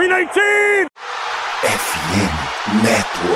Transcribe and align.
319! 0.00 0.88
FM 1.62 2.82
Network. 2.82 3.29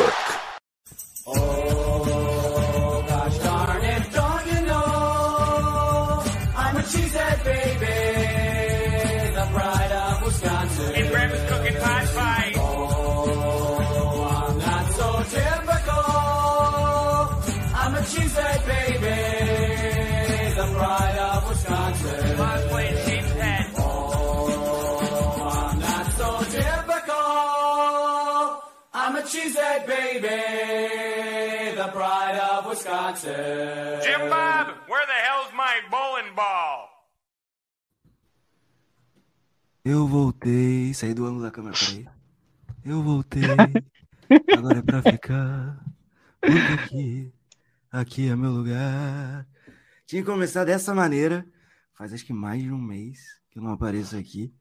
The 30.25 31.89
pride 31.93 32.39
of 32.39 32.67
Wisconsin. 32.67 34.01
Jim 34.03 34.29
Bob, 34.29 34.69
where 34.89 35.07
the 35.07 35.21
hell's 35.27 35.53
my 35.53 35.81
bowling 35.91 36.35
ball? 36.35 36.91
Eu 39.85 40.07
voltei. 40.07 40.95
Saí 40.95 41.13
do 41.13 41.27
ângulo 41.27 41.43
da 41.43 41.51
câmera, 41.51 41.77
peraí. 41.77 42.09
Eu 42.85 43.03
voltei. 43.03 43.43
Agora 44.57 44.79
é 44.79 44.83
pra 44.83 45.03
ficar. 45.03 45.85
Porque 46.41 46.73
aqui, 46.83 47.33
aqui 47.91 48.29
é 48.29 48.37
meu 48.37 48.51
lugar. 48.51 49.47
Tinha 50.07 50.23
que 50.23 50.31
começar 50.31 50.65
dessa 50.65 50.95
maneira. 50.95 51.47
Faz 51.97 52.13
acho 52.13 52.25
que 52.25 52.33
mais 52.33 52.63
de 52.63 52.73
um 52.73 52.79
mês 52.79 53.19
que 53.51 53.59
eu 53.59 53.63
não 53.63 53.73
apareço 53.73 54.17
aqui. 54.17 54.55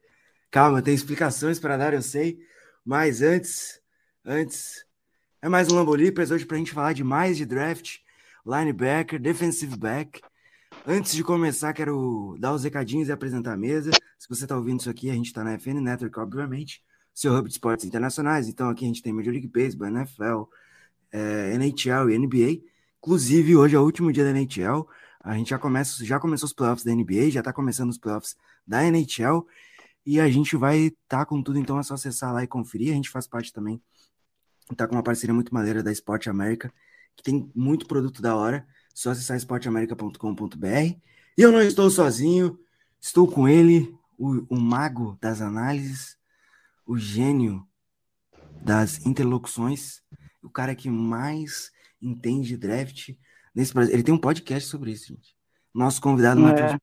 Calma, 0.52 0.82
tem 0.82 0.94
explicações 0.94 1.60
para 1.60 1.78
dar, 1.78 1.94
eu 1.94 2.02
sei. 2.02 2.38
Mas 2.86 3.22
antes, 3.22 3.82
antes, 4.26 4.86
é 5.44 5.50
mais 5.50 5.70
um 5.70 5.76
Lambolipers 5.76 6.32
hoje 6.32 6.46
pra 6.46 6.58
gente 6.58 6.72
falar 6.72 6.94
de 6.94 7.04
mais 7.04 7.36
de 7.36 7.46
draft, 7.46 7.98
linebacker, 8.46 9.20
defensive 9.20 9.76
back. 9.76 10.22
Antes 10.88 11.14
de 11.14 11.22
começar, 11.22 11.74
quero 11.74 12.38
dar 12.40 12.54
os 12.54 12.64
recadinhos 12.64 13.10
e 13.10 13.12
apresentar 13.12 13.52
a 13.52 13.58
mesa. 13.58 13.92
Se 14.18 14.30
você 14.30 14.46
está 14.46 14.56
ouvindo 14.56 14.80
isso 14.80 14.90
aqui, 14.90 15.10
a 15.10 15.14
gente 15.14 15.26
está 15.26 15.44
na 15.44 15.60
FN 15.60 15.82
Network, 15.82 16.18
obviamente, 16.18 16.82
seu 17.14 17.36
hub 17.36 17.50
de 17.50 17.56
esportes 17.56 17.86
internacionais. 17.86 18.48
Então, 18.48 18.70
aqui 18.70 18.86
a 18.86 18.88
gente 18.88 19.04
tem 19.04 19.12
Major 19.12 19.34
League 19.34 19.50
Baseball, 19.50 19.90
NFL, 19.90 20.44
eh, 21.12 21.56
NHL 21.56 22.10
e 22.10 22.18
NBA. 22.18 22.62
Inclusive, 23.00 23.58
hoje 23.58 23.76
é 23.76 23.80
o 23.80 23.84
último 23.84 24.14
dia 24.14 24.24
da 24.24 24.30
NHL. 24.30 24.88
A 25.20 25.36
gente 25.36 25.50
já, 25.50 25.60
começa, 25.60 26.06
já 26.06 26.22
começou 26.22 26.48
os 26.48 26.54
playoffs 26.54 26.86
da 26.86 26.96
NBA, 26.96 27.32
já 27.32 27.42
está 27.42 27.52
começando 27.52 27.90
os 27.90 27.98
playoffs 27.98 28.38
da 28.66 28.82
NHL. 28.86 29.46
E 30.06 30.22
a 30.22 30.30
gente 30.30 30.56
vai 30.56 30.84
estar 30.84 31.20
tá 31.20 31.26
com 31.26 31.44
tudo, 31.44 31.60
então 31.60 31.78
é 31.78 31.84
só 31.84 31.96
acessar 31.96 32.34
lá 32.34 32.44
e 32.44 32.48
conferir. 32.48 32.94
A 32.94 32.96
gente 32.96 33.10
faz 33.10 33.28
parte 33.28 33.52
também, 33.52 33.82
está 34.72 34.88
com 34.88 34.96
uma 34.96 35.04
parceria 35.04 35.34
muito 35.34 35.54
maneira 35.54 35.84
da 35.84 35.92
Sport 35.92 36.28
América, 36.28 36.74
que 37.16 37.24
tem 37.24 37.52
muito 37.56 37.88
produto 37.88 38.22
da 38.22 38.36
hora. 38.36 38.66
Só 38.94 39.12
acessar 39.12 39.38
esporteamerica.com.br. 39.38 40.68
E 41.38 41.42
eu 41.42 41.52
não 41.52 41.62
estou 41.62 41.90
sozinho, 41.90 42.60
estou 43.02 43.28
com 43.28 43.48
ele, 43.48 43.94
o, 44.18 44.56
o 44.56 44.60
mago 44.60 45.18
das 45.20 45.42
análises, 45.42 46.18
o 46.86 46.98
gênio 46.98 47.68
das 48.62 49.06
interlocuções, 49.06 50.02
o 50.42 50.50
cara 50.50 50.76
que 50.76 50.90
mais 50.90 51.72
entende 52.02 52.56
draft 52.58 53.10
nesse 53.54 53.74
Brasil. 53.74 53.94
Ele 53.94 54.04
tem 54.04 54.14
um 54.14 54.18
podcast 54.20 54.70
sobre 54.70 54.92
isso, 54.92 55.08
gente. 55.08 55.36
Nosso 55.74 56.00
convidado, 56.02 56.40
É. 56.40 56.44
Matheus. 56.44 56.80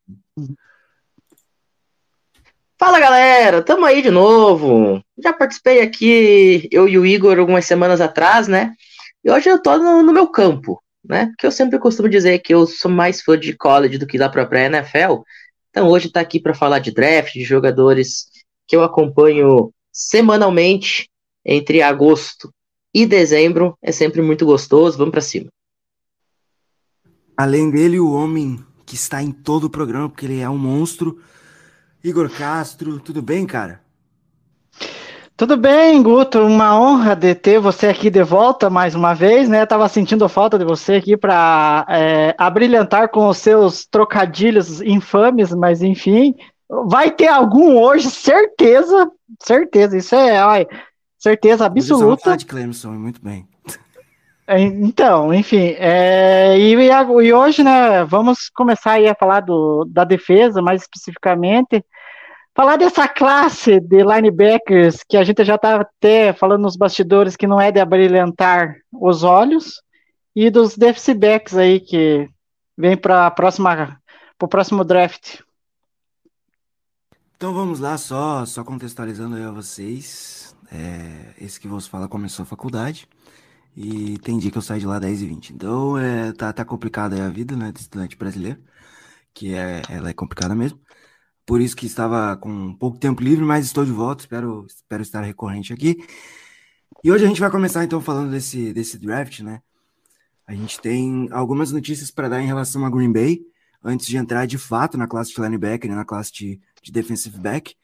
Fala 2.81 2.99
galera, 2.99 3.61
tamo 3.61 3.85
aí 3.85 4.01
de 4.01 4.11
novo. 4.11 5.05
Já 5.23 5.35
participei 5.35 5.83
aqui, 5.83 6.67
eu 6.73 6.89
e 6.89 6.99
o 6.99 7.05
Igor, 7.05 7.39
algumas 7.39 7.67
semanas 7.67 8.01
atrás, 8.01 8.49
né? 8.49 8.75
E 9.23 9.31
hoje 9.31 9.51
eu 9.51 9.61
tô 9.61 9.77
no, 9.77 10.03
no 10.03 10.15
meu 10.15 10.27
campo, 10.29 10.83
né? 11.05 11.27
Porque 11.27 11.47
eu 11.47 11.53
sempre 11.53 11.79
costumo 11.79 12.09
dizer 12.09 12.39
que 12.39 12.55
eu 12.55 12.67
sou 12.67 12.91
mais 12.91 13.21
fã 13.21 13.39
de 13.39 13.55
college 13.55 13.99
do 13.99 14.07
que 14.07 14.17
da 14.17 14.31
própria 14.31 14.65
NFL. 14.65 15.21
Então 15.69 15.91
hoje 15.91 16.11
tá 16.11 16.21
aqui 16.21 16.41
para 16.41 16.55
falar 16.55 16.79
de 16.79 16.91
draft, 16.91 17.35
de 17.35 17.45
jogadores 17.45 18.29
que 18.67 18.75
eu 18.75 18.83
acompanho 18.83 19.71
semanalmente 19.93 21.07
entre 21.45 21.83
agosto 21.83 22.51
e 22.95 23.05
dezembro. 23.05 23.77
É 23.83 23.93
sempre 23.93 24.23
muito 24.23 24.47
gostoso, 24.47 24.97
vamos 24.97 25.13
pra 25.13 25.21
cima. 25.21 25.51
Além 27.37 27.71
dele, 27.71 28.01
o 28.01 28.11
homem 28.11 28.59
que 28.87 28.95
está 28.95 29.23
em 29.23 29.33
todo 29.33 29.65
o 29.65 29.71
programa, 29.71 30.09
porque 30.09 30.25
ele 30.25 30.41
é 30.41 30.49
um 30.49 30.57
monstro. 30.57 31.21
Igor 32.03 32.31
Castro, 32.31 32.99
tudo 32.99 33.21
bem, 33.21 33.47
cara? 33.47 33.81
Tudo 35.37 35.57
bem, 35.57 36.03
Guto? 36.03 36.39
Uma 36.41 36.79
honra 36.79 37.15
de 37.17 37.35
ter 37.35 37.59
você 37.59 37.87
aqui 37.87 38.11
de 38.11 38.23
volta 38.23 38.69
mais 38.69 38.95
uma 38.95 39.15
vez, 39.15 39.49
né? 39.49 39.65
Tava 39.65 39.89
sentindo 39.89 40.29
falta 40.29 40.59
de 40.59 40.65
você 40.65 40.95
aqui 40.95 41.17
para 41.17 41.87
é, 41.89 42.35
abrilhantar 42.39 43.11
com 43.11 43.27
os 43.29 43.39
seus 43.39 43.87
trocadilhos 43.87 44.83
infames, 44.83 45.51
mas 45.55 45.83
enfim, 45.83 46.35
vai 46.87 47.11
ter 47.11 47.29
algum 47.29 47.79
hoje, 47.79 48.11
certeza, 48.11 49.11
certeza. 49.43 49.97
Isso 49.97 50.15
é, 50.15 50.39
ai, 50.39 50.67
certeza 51.19 51.65
Hoje 51.65 51.89
vou 51.89 52.13
absoluta. 52.13 52.23
falar 52.23 52.37
de 52.37 52.47
Clemson, 52.47 52.93
muito 52.93 53.23
bem. 53.23 53.49
É, 54.51 54.61
Então, 54.61 55.33
enfim, 55.33 55.77
é, 55.79 56.59
e, 56.59 56.73
e 56.73 57.33
hoje, 57.33 57.63
né, 57.63 58.05
vamos 58.05 58.51
começar 58.51 58.93
aí 58.95 59.07
a 59.09 59.15
falar 59.15 59.41
do, 59.43 59.85
da 59.85 60.03
defesa, 60.03 60.61
mais 60.61 60.83
especificamente, 60.83 61.85
falar 62.53 62.77
dessa 62.77 63.07
classe 63.07 63.79
de 63.79 64.03
linebackers 64.03 65.05
que 65.09 65.17
a 65.17 65.23
gente 65.23 65.45
já 65.45 65.55
está 65.55 65.77
até 65.81 66.33
falando 66.33 66.63
nos 66.63 66.77
bastidores 66.77 67.37
que 67.37 67.47
não 67.47 67.61
é 67.61 67.71
de 67.71 67.79
abrilhantar 67.79 68.75
os 68.93 69.23
olhos, 69.23 69.81
e 70.35 70.51
dos 70.51 70.77
defensive 70.77 71.19
backs 71.19 71.57
aí 71.57 71.79
que 71.79 72.29
vem 72.77 72.97
para 72.97 73.29
a 73.29 73.31
próxima, 73.31 74.01
para 74.37 74.47
o 74.47 74.49
próximo 74.49 74.83
draft. 74.83 75.43
Então 77.37 77.55
vamos 77.55 77.79
lá, 77.79 77.97
só, 77.97 78.45
só 78.45 78.65
contextualizando 78.65 79.37
aí 79.37 79.45
a 79.45 79.53
vocês. 79.53 80.57
É, 80.73 81.35
esse 81.41 81.59
que 81.59 81.69
vos 81.69 81.87
fala 81.87 82.09
começou 82.09 82.43
a 82.43 82.47
faculdade 82.47 83.09
e 83.83 84.19
tem 84.19 84.39
dia 84.39 84.51
que 84.51 84.59
eu 84.59 84.63
saio 84.63 84.81
de 84.81 84.87
lá 84.87 84.99
10 84.99 85.23
e 85.23 85.27
20. 85.27 85.55
Então 85.55 85.97
é, 85.97 86.33
tá, 86.33 86.53
tá 86.53 86.65
complicada 86.67 87.25
a 87.25 87.31
vida, 87.31 87.57
né, 87.57 87.73
de 87.73 87.81
estudante 87.81 88.15
brasileiro, 88.15 88.63
que 89.33 89.55
é, 89.55 89.81
ela 89.89 90.11
é 90.11 90.13
complicada 90.13 90.55
mesmo. 90.55 90.79
Por 91.47 91.63
isso 91.63 91.75
que 91.75 91.87
estava 91.87 92.37
com 92.37 92.75
pouco 92.75 92.99
tempo 92.99 93.23
livre, 93.23 93.45
mas 93.45 93.65
estou 93.65 93.85
de 93.85 93.91
volta, 93.91 94.23
espero, 94.23 94.67
espero 94.67 95.03
estar 95.03 95.23
recorrente 95.23 95.73
aqui. 95.73 95.97
E 97.03 97.11
hoje 97.11 97.25
a 97.25 97.29
gente 97.29 97.41
vai 97.41 97.51
começar 97.51 97.83
então 97.83 98.03
falando 98.03 98.31
desse, 98.31 98.73
desse 98.75 98.99
draft, 98.99 99.41
né? 99.41 99.63
A 100.47 100.55
gente 100.55 100.79
tem 100.81 101.29
algumas 101.33 101.73
notícias 101.73 102.11
para 102.11 102.29
dar 102.29 102.43
em 102.43 102.47
relação 102.47 102.85
a 102.85 102.91
Green 102.91 103.13
Bay, 103.13 103.41
antes 103.83 104.07
de 104.07 104.17
entrar 104.19 104.47
de 104.47 104.59
fato 104.59 104.99
na 104.99 105.07
classe 105.07 105.33
de 105.35 105.41
linebacker 105.41 105.91
na 105.91 106.05
classe 106.05 106.31
de, 106.33 106.61
de 106.83 106.93
defensive 106.93 107.39
back. 107.39 107.75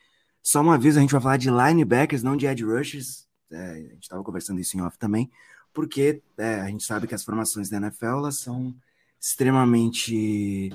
Só 0.43 0.61
uma 0.61 0.77
vez 0.77 0.97
a 0.97 1.01
gente 1.01 1.13
vai 1.13 1.21
falar 1.23 1.37
de 1.39 1.49
linebackers, 1.51 2.23
não 2.23 2.37
de 2.37 2.47
edge 2.47 2.65
rushers. 2.65 3.27
É, 3.51 3.71
a 3.71 3.77
gente 3.77 4.03
estava 4.03 4.23
conversando 4.23 4.61
isso 4.61 4.77
em 4.77 4.83
off 4.83 4.99
também, 4.99 5.31
porque 5.76 6.22
é, 6.38 6.54
a 6.62 6.69
gente 6.69 6.84
sabe 6.84 7.06
que 7.06 7.14
as 7.14 7.22
formações 7.22 7.69
da 7.69 7.76
NFL 7.76 8.31
são 8.31 8.75
extremamente 9.20 10.72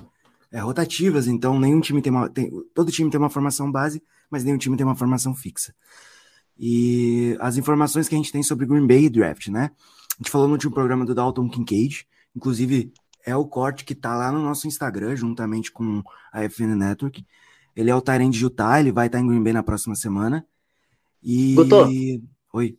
é, 0.51 0.59
rotativas, 0.59 1.25
então 1.25 1.59
nenhum 1.59 1.81
time 1.81 2.03
tem 2.03 2.11
uma. 2.11 2.29
Tem, 2.29 2.51
todo 2.75 2.91
time 2.91 3.09
tem 3.09 3.19
uma 3.19 3.29
formação 3.29 3.71
base, 3.71 4.03
mas 4.29 4.43
nenhum 4.43 4.59
time 4.59 4.77
tem 4.77 4.85
uma 4.85 4.95
formação 4.95 5.33
fixa. 5.33 5.73
E 6.55 7.35
as 7.39 7.57
informações 7.57 8.07
que 8.07 8.13
a 8.13 8.17
gente 8.17 8.31
tem 8.31 8.43
sobre 8.43 8.67
Green 8.67 8.85
Bay 8.85 9.05
e 9.05 9.09
draft, 9.09 9.47
né? 9.47 9.71
A 10.11 10.17
gente 10.19 10.29
falou 10.29 10.45
no 10.45 10.53
último 10.53 10.71
programa 10.71 11.03
do 11.03 11.15
Dalton 11.15 11.49
Kincaid, 11.49 12.05
inclusive 12.35 12.93
é 13.25 13.35
o 13.35 13.47
corte 13.47 13.83
que 13.83 13.95
tá 13.95 14.15
lá 14.15 14.31
no 14.31 14.39
nosso 14.39 14.67
Instagram, 14.67 15.15
juntamente 15.15 15.71
com 15.71 16.03
a 16.31 16.47
FN 16.47 16.75
Network. 16.75 17.25
Ele 17.75 17.89
é 17.89 17.95
o 17.95 18.01
Tyrande 18.01 18.37
de 18.37 18.43
Utah, 18.43 18.79
ele 18.79 18.91
vai 18.91 19.07
estar 19.07 19.19
em 19.19 19.25
Green 19.25 19.41
Bay 19.41 19.53
na 19.53 19.63
próxima 19.63 19.95
semana. 19.95 20.45
E. 21.23 21.55
Guto. 21.55 21.89
Oi. 22.53 22.77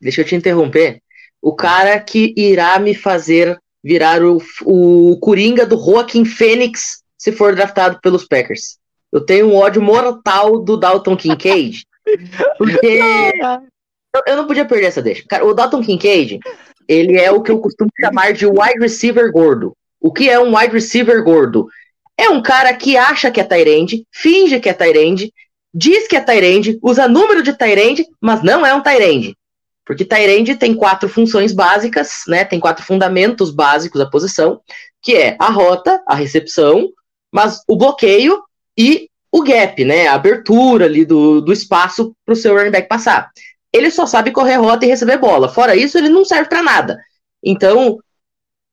Deixa 0.00 0.20
eu 0.20 0.24
te 0.24 0.36
interromper. 0.36 1.02
O 1.44 1.54
cara 1.54 2.00
que 2.00 2.32
irá 2.38 2.78
me 2.78 2.94
fazer 2.94 3.60
virar 3.84 4.22
o, 4.24 4.40
o 4.62 5.18
Coringa 5.20 5.66
do 5.66 5.76
Joaquim 5.76 6.24
Fênix 6.24 7.02
se 7.18 7.32
for 7.32 7.54
draftado 7.54 8.00
pelos 8.00 8.26
Packers. 8.26 8.78
Eu 9.12 9.20
tenho 9.20 9.48
um 9.48 9.54
ódio 9.54 9.82
mortal 9.82 10.58
do 10.58 10.74
Dalton 10.78 11.14
Kincaid. 11.14 11.84
Porque 12.56 12.98
eu, 14.16 14.22
eu 14.26 14.36
não 14.36 14.46
podia 14.46 14.64
perder 14.64 14.86
essa 14.86 15.02
deixa. 15.02 15.22
Cara, 15.28 15.44
o 15.44 15.52
Dalton 15.52 15.82
Kincaid, 15.82 16.40
ele 16.88 17.18
é 17.18 17.30
o 17.30 17.42
que 17.42 17.50
eu 17.50 17.58
costumo 17.58 17.90
chamar 18.00 18.32
de 18.32 18.46
wide 18.46 18.80
receiver 18.80 19.30
gordo. 19.30 19.76
O 20.00 20.10
que 20.10 20.30
é 20.30 20.40
um 20.40 20.56
wide 20.56 20.72
receiver 20.72 21.22
gordo? 21.22 21.68
É 22.16 22.30
um 22.30 22.40
cara 22.40 22.72
que 22.72 22.96
acha 22.96 23.30
que 23.30 23.38
é 23.38 23.44
Tyrande, 23.44 24.06
finge 24.10 24.58
que 24.60 24.70
é 24.70 24.72
Tyrande, 24.72 25.30
diz 25.74 26.08
que 26.08 26.16
é 26.16 26.20
Tyrande, 26.22 26.78
usa 26.82 27.06
número 27.06 27.42
de 27.42 27.52
Tyrande, 27.52 28.06
mas 28.18 28.42
não 28.42 28.64
é 28.64 28.74
um 28.74 28.82
Tyrande. 28.82 29.36
Porque 29.84 30.04
Tyrande 30.04 30.56
tem 30.56 30.74
quatro 30.74 31.08
funções 31.08 31.52
básicas, 31.52 32.22
né? 32.26 32.44
Tem 32.44 32.58
quatro 32.58 32.84
fundamentos 32.84 33.50
básicos 33.50 33.98
da 33.98 34.08
posição, 34.08 34.60
que 35.02 35.14
é 35.14 35.36
a 35.38 35.50
rota, 35.50 36.02
a 36.06 36.14
recepção, 36.14 36.88
mas 37.32 37.60
o 37.68 37.76
bloqueio 37.76 38.42
e 38.76 39.08
o 39.30 39.42
gap, 39.42 39.84
né? 39.84 40.06
A 40.06 40.14
abertura 40.14 40.86
ali 40.86 41.04
do, 41.04 41.40
do 41.40 41.52
espaço 41.52 42.14
para 42.24 42.32
o 42.32 42.36
seu 42.36 42.56
running 42.56 42.70
back 42.70 42.88
passar. 42.88 43.30
Ele 43.72 43.90
só 43.90 44.06
sabe 44.06 44.30
correr 44.30 44.56
rota 44.56 44.86
e 44.86 44.88
receber 44.88 45.18
bola. 45.18 45.48
Fora 45.48 45.76
isso, 45.76 45.98
ele 45.98 46.08
não 46.08 46.24
serve 46.24 46.48
para 46.48 46.62
nada. 46.62 46.98
Então, 47.42 47.98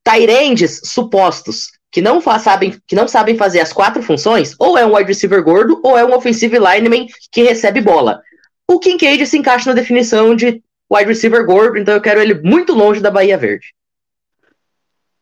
Tyrandes 0.04 0.82
supostos 0.86 1.72
que 1.92 2.02
não, 2.02 2.22
sabem, 2.22 2.80
que 2.88 2.96
não 2.96 3.08
sabem 3.08 3.36
fazer 3.36 3.60
as 3.60 3.74
quatro 3.74 4.02
funções, 4.02 4.56
ou 4.58 4.78
é 4.78 4.86
um 4.86 4.96
wide 4.96 5.10
receiver 5.10 5.44
gordo, 5.44 5.80
ou 5.84 5.98
é 5.98 6.06
um 6.06 6.16
offensive 6.16 6.58
lineman 6.58 7.06
que 7.30 7.44
recebe 7.44 7.82
bola. 7.82 8.22
O 8.66 8.80
Kincaid 8.80 9.28
se 9.28 9.38
encaixa 9.38 9.70
na 9.70 9.76
definição 9.76 10.34
de 10.34 10.64
wide 10.92 11.08
receiver 11.08 11.46
gordo, 11.46 11.78
então 11.78 11.94
eu 11.94 12.02
quero 12.02 12.20
ele 12.20 12.34
muito 12.42 12.74
longe 12.74 13.00
da 13.02 13.10
Bahia 13.12 13.38
Verde. 13.38 13.74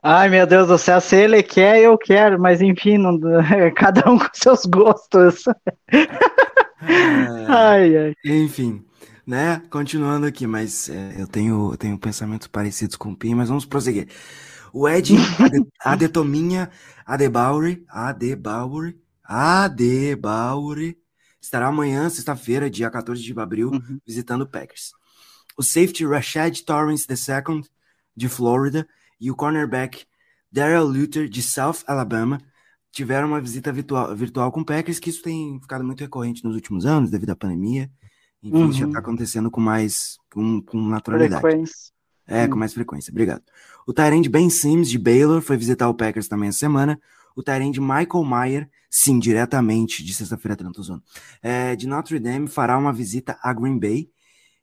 Ai, 0.02 0.30
meu 0.30 0.48
Deus 0.48 0.68
do 0.70 0.78
céu, 0.78 1.02
se 1.02 1.16
ele 1.16 1.44
quer, 1.44 1.80
eu 1.82 1.98
quero, 1.98 2.40
mas 2.40 2.62
enfim, 2.62 2.98
não- 2.98 3.20
cada 3.76 4.10
um 4.10 4.18
com 4.18 4.30
seus 4.34 4.66
gostos. 4.66 5.44
É, 5.92 7.46
Ai, 7.50 7.98
ai. 7.98 8.14
enfim, 8.26 8.86
né? 9.28 9.62
Continuando 9.70 10.26
aqui, 10.26 10.48
mas 10.48 10.90
é, 10.90 11.16
eu 11.22 11.28
tenho, 11.28 11.72
eu 11.74 11.78
tenho 11.78 11.98
pensamentos 12.00 12.48
parecidos 12.48 12.96
com 12.96 13.12
o 13.12 13.16
Pim, 13.16 13.36
mas 13.36 13.50
vamos 13.50 13.66
prosseguir. 13.66 14.08
O 14.72 14.88
Ed 14.88 15.14
Ade- 15.40 15.68
Adetominha 15.84 16.70
Adebauri, 17.06 17.84
Adebauri, 17.90 18.96
Adebauri, 19.26 20.98
estará 21.42 21.68
amanhã, 21.68 22.10
sexta-feira, 22.10 22.70
dia 22.70 22.90
14 22.90 23.22
de 23.22 23.38
abril, 23.40 23.72
Uhum. 23.72 24.00
visitando 24.08 24.44
o 24.44 24.48
Packers. 24.48 24.92
O 25.60 25.62
safety 25.64 26.06
Rashad 26.06 26.62
Torrance 26.64 27.06
II, 27.10 27.66
de 28.16 28.30
Flórida, 28.30 28.88
e 29.20 29.30
o 29.30 29.36
cornerback 29.36 30.06
Daryl 30.50 30.86
Luther, 30.86 31.28
de 31.28 31.44
South 31.44 31.84
Alabama, 31.86 32.40
tiveram 32.94 33.28
uma 33.28 33.42
visita 33.42 33.70
virtual, 33.70 34.16
virtual 34.16 34.54
com 34.54 34.62
o 34.62 34.66
Packers, 34.66 35.00
que 35.00 35.10
isso 35.10 35.22
tem 35.22 35.60
ficado 35.60 35.84
muito 35.84 36.00
recorrente 36.00 36.46
nos 36.46 36.56
últimos 36.56 36.86
anos, 36.86 37.12
devido 37.12 37.32
à 37.32 37.36
pandemia. 37.36 37.92
Enfim, 38.42 38.70
isso 38.70 38.80
já 38.80 38.86
Uhum. 38.86 38.92
está 38.92 39.00
acontecendo 39.00 39.52
com 39.52 39.60
mais, 39.60 40.18
com, 40.34 40.62
com 40.62 40.82
naturalidade. 40.82 41.42
Frequência. 41.42 41.92
É, 42.26 42.48
com 42.48 42.56
Hum. 42.56 42.60
mais 42.60 42.74
frequência, 42.74 43.12
obrigado. 43.12 43.44
O 43.86 43.92
Tyrande 43.92 44.30
Ben 44.30 44.50
Sims, 44.50 44.90
de 44.90 44.98
Baylor, 44.98 45.42
foi 45.42 45.58
visitar 45.58 45.90
o 45.90 45.94
Packers 45.94 46.30
também 46.30 46.48
essa 46.48 46.60
semana. 46.60 46.98
O 47.36 47.44
Tyrande 47.44 47.82
Michael 47.82 48.24
Mayer, 48.24 48.70
sim, 48.90 49.20
diretamente 49.20 50.06
de 50.06 50.14
sexta-feira, 50.14 50.56
é, 51.42 51.76
de 51.76 51.86
Notre 51.86 52.18
Dame, 52.18 52.48
fará 52.48 52.78
uma 52.78 52.94
visita 52.94 53.38
a 53.42 53.52
Green 53.54 53.78
Bay. 53.78 54.10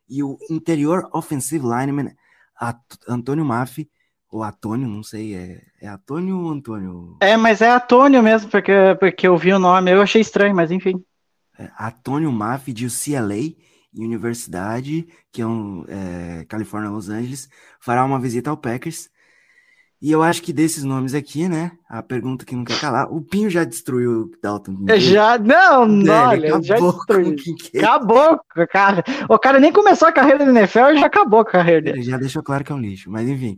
E 0.09 0.23
o 0.23 0.39
interior 0.51 1.09
offensive 1.13 1.65
lineman 1.65 2.11
At 2.59 2.79
Antônio 3.09 3.45
Maffi, 3.45 3.91
ou 4.31 4.43
Antônio, 4.43 4.89
não 4.89 5.03
sei, 5.03 5.35
é, 5.35 5.63
é 5.81 5.89
Antônio 5.89 6.39
ou 6.41 6.51
Antônio? 6.51 7.17
É, 7.21 7.37
mas 7.37 7.61
é 7.61 7.71
Antônio 7.71 8.23
mesmo, 8.23 8.51
porque, 8.51 8.73
porque 8.99 9.29
eu 9.29 9.37
vi 9.37 9.53
o 9.53 9.59
nome, 9.59 9.91
eu 9.91 10.03
achei 10.03 10.21
estranho, 10.21 10.55
mas 10.55 10.71
enfim. 10.71 11.03
É, 11.59 11.71
Antônio 11.79 12.31
Maffi, 12.33 12.73
de 12.73 12.87
UCLA, 12.87 13.55
Universidade, 13.95 15.09
que 15.33 15.41
é 15.41 15.47
um 15.47 15.85
é, 15.89 16.45
Califórnia, 16.47 16.91
Los 16.91 17.09
Angeles, 17.09 17.49
fará 17.81 18.05
uma 18.05 18.21
visita 18.21 18.51
ao 18.51 18.57
Packers. 18.57 19.09
E 20.01 20.13
eu 20.13 20.23
acho 20.23 20.43
que 20.43 20.53
desses 20.53 20.85
nomes 20.85 21.15
aqui, 21.15 21.49
né? 21.49 21.73
A 21.89 22.03
pergunta 22.03 22.45
que 22.45 22.55
não 22.55 22.65
quer 22.65 22.79
calar. 22.79 23.11
O 23.11 23.23
Pinho 23.23 23.49
já 23.49 23.65
destruiu 23.65 24.11
o 24.25 24.31
Dalton. 24.43 24.77
Kincaid. 24.77 25.01
Já, 25.11 25.39
não, 25.39 25.87
Velho, 26.31 26.55
olha, 26.57 26.63
já 26.63 26.77
destruiu. 26.93 27.31
Acabou, 27.79 28.41
cara. 28.71 29.03
O 29.29 29.39
cara 29.39 29.59
nem 29.59 29.73
começou 29.73 30.07
a 30.07 30.13
carreira 30.13 30.45
no 30.45 30.51
NFL 30.57 30.91
e 30.95 30.99
já 30.99 31.07
acabou 31.07 31.41
a 31.41 31.45
carreira 31.47 31.81
dele. 31.81 31.99
Ele 32.01 32.11
já 32.11 32.19
deixou 32.19 32.43
claro 32.43 32.63
que 32.63 32.71
é 32.71 32.75
um 32.75 32.79
lixo. 32.81 33.11
Mas 33.11 33.27
enfim, 33.27 33.57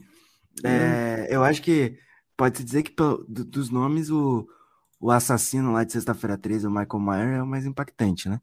é, 0.65 1.27
eu 1.29 1.43
acho 1.43 1.61
que 1.61 1.95
pode-se 2.37 2.63
dizer 2.65 2.83
que 2.85 2.93
pelo- 2.93 3.25
do- 3.29 3.45
dos 3.45 3.69
nomes, 3.71 4.09
o, 4.09 4.47
o 5.01 5.11
assassino 5.11 5.73
lá 5.73 5.83
de 5.83 5.93
sexta-feira 5.93 6.39
13, 6.39 6.67
o 6.67 6.71
Michael 6.71 7.01
Mayer, 7.01 7.29
é 7.39 7.43
o 7.43 7.47
mais 7.47 7.67
impactante, 7.67 8.29
né? 8.29 8.41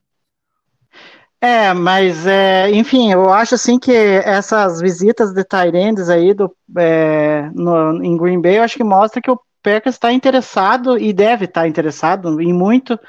É, 1.45 1.75
mas 1.75 2.25
é, 2.25 2.71
enfim, 2.71 3.11
eu 3.11 3.31
acho 3.31 3.53
assim 3.53 3.77
que 3.77 3.91
essas 3.91 4.81
visitas 4.81 5.31
de 5.31 5.43
Tyrands 5.43 6.09
aí 6.09 6.33
do, 6.33 6.51
é, 6.75 7.51
no, 7.53 8.03
em 8.03 8.17
Green 8.17 8.41
Bay, 8.41 8.57
eu 8.57 8.63
acho 8.63 8.75
que 8.75 8.83
mostra 8.83 9.21
que 9.21 9.29
o 9.29 9.39
Packers 9.61 9.93
está 9.93 10.11
interessado 10.11 10.97
e 10.97 11.13
deve 11.13 11.45
estar 11.45 11.67
interessado 11.67 12.41
em 12.41 12.51
muito, 12.51 12.99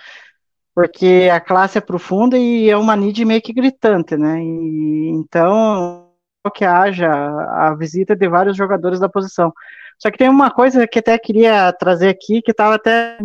porque 0.74 1.30
a 1.32 1.40
classe 1.40 1.78
é 1.78 1.80
profunda 1.80 2.36
e 2.36 2.68
é 2.68 2.76
uma 2.76 2.94
need 2.94 3.24
meio 3.24 3.40
que 3.40 3.54
gritante, 3.54 4.18
né? 4.18 4.38
E, 4.42 5.08
então, 5.14 6.10
que 6.54 6.64
haja 6.66 7.10
a 7.10 7.74
visita 7.74 8.14
de 8.14 8.28
vários 8.28 8.54
jogadores 8.54 9.00
da 9.00 9.08
posição. 9.08 9.50
Só 9.98 10.10
que 10.10 10.18
tem 10.18 10.28
uma 10.28 10.50
coisa 10.50 10.86
que 10.86 10.98
até 10.98 11.18
queria 11.18 11.72
trazer 11.72 12.10
aqui, 12.10 12.42
que 12.42 12.50
estava 12.50 12.74
até 12.74 13.16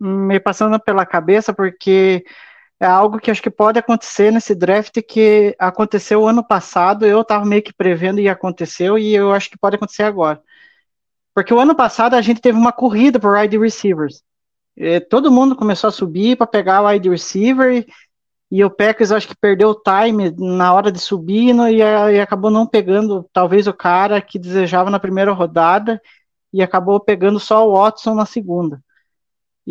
me 0.00 0.40
passando 0.40 0.80
pela 0.80 1.04
cabeça, 1.04 1.52
porque 1.52 2.24
é 2.80 2.86
algo 2.86 3.18
que 3.20 3.30
acho 3.30 3.42
que 3.42 3.50
pode 3.50 3.78
acontecer 3.78 4.32
nesse 4.32 4.54
draft 4.54 5.00
que 5.02 5.54
aconteceu 5.58 6.26
ano 6.26 6.42
passado, 6.42 7.06
eu 7.06 7.20
estava 7.20 7.44
meio 7.44 7.62
que 7.62 7.74
prevendo 7.74 8.20
e 8.20 8.28
aconteceu, 8.28 8.98
e 8.98 9.14
eu 9.14 9.32
acho 9.32 9.50
que 9.50 9.58
pode 9.58 9.76
acontecer 9.76 10.04
agora. 10.04 10.42
Porque 11.34 11.52
o 11.52 11.60
ano 11.60 11.74
passado 11.74 12.14
a 12.14 12.22
gente 12.22 12.40
teve 12.40 12.58
uma 12.58 12.72
corrida 12.72 13.20
por 13.20 13.36
wide 13.36 13.58
receivers. 13.58 14.22
E 14.76 14.98
todo 14.98 15.30
mundo 15.30 15.54
começou 15.54 15.88
a 15.88 15.92
subir 15.92 16.36
para 16.36 16.46
pegar 16.46 16.82
o 16.82 16.88
wide 16.88 17.10
receiver, 17.10 17.86
e, 18.50 18.64
o 18.64 18.70
Packers 18.70 19.12
acho 19.12 19.28
que 19.28 19.36
perdeu 19.36 19.70
o 19.70 19.74
time 19.80 20.34
na 20.38 20.72
hora 20.72 20.90
de 20.90 20.98
subir 20.98 21.54
e, 21.54 21.76
e 21.76 22.20
acabou 22.20 22.50
não 22.50 22.66
pegando 22.66 23.28
talvez 23.32 23.66
o 23.66 23.74
cara 23.74 24.20
que 24.22 24.38
desejava 24.38 24.90
na 24.90 24.98
primeira 24.98 25.32
rodada, 25.32 26.00
e 26.52 26.62
acabou 26.62 26.98
pegando 26.98 27.38
só 27.38 27.68
o 27.68 27.74
Watson 27.74 28.14
na 28.14 28.26
segunda. 28.26 28.82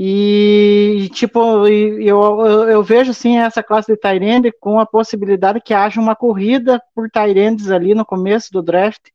E, 0.02 1.10
tipo, 1.12 1.68
eu, 1.68 2.00
eu, 2.00 2.70
eu 2.70 2.82
vejo, 2.82 3.12
assim, 3.12 3.38
essa 3.38 3.62
classe 3.62 3.92
de 3.92 4.00
Tyrande 4.00 4.50
com 4.50 4.80
a 4.80 4.86
possibilidade 4.86 5.60
que 5.60 5.74
haja 5.74 6.00
uma 6.00 6.16
corrida 6.16 6.82
por 6.96 7.12
Tyrandes 7.12 7.70
ali 7.70 7.94
no 7.94 8.06
começo 8.06 8.50
do 8.50 8.62
draft, 8.62 9.10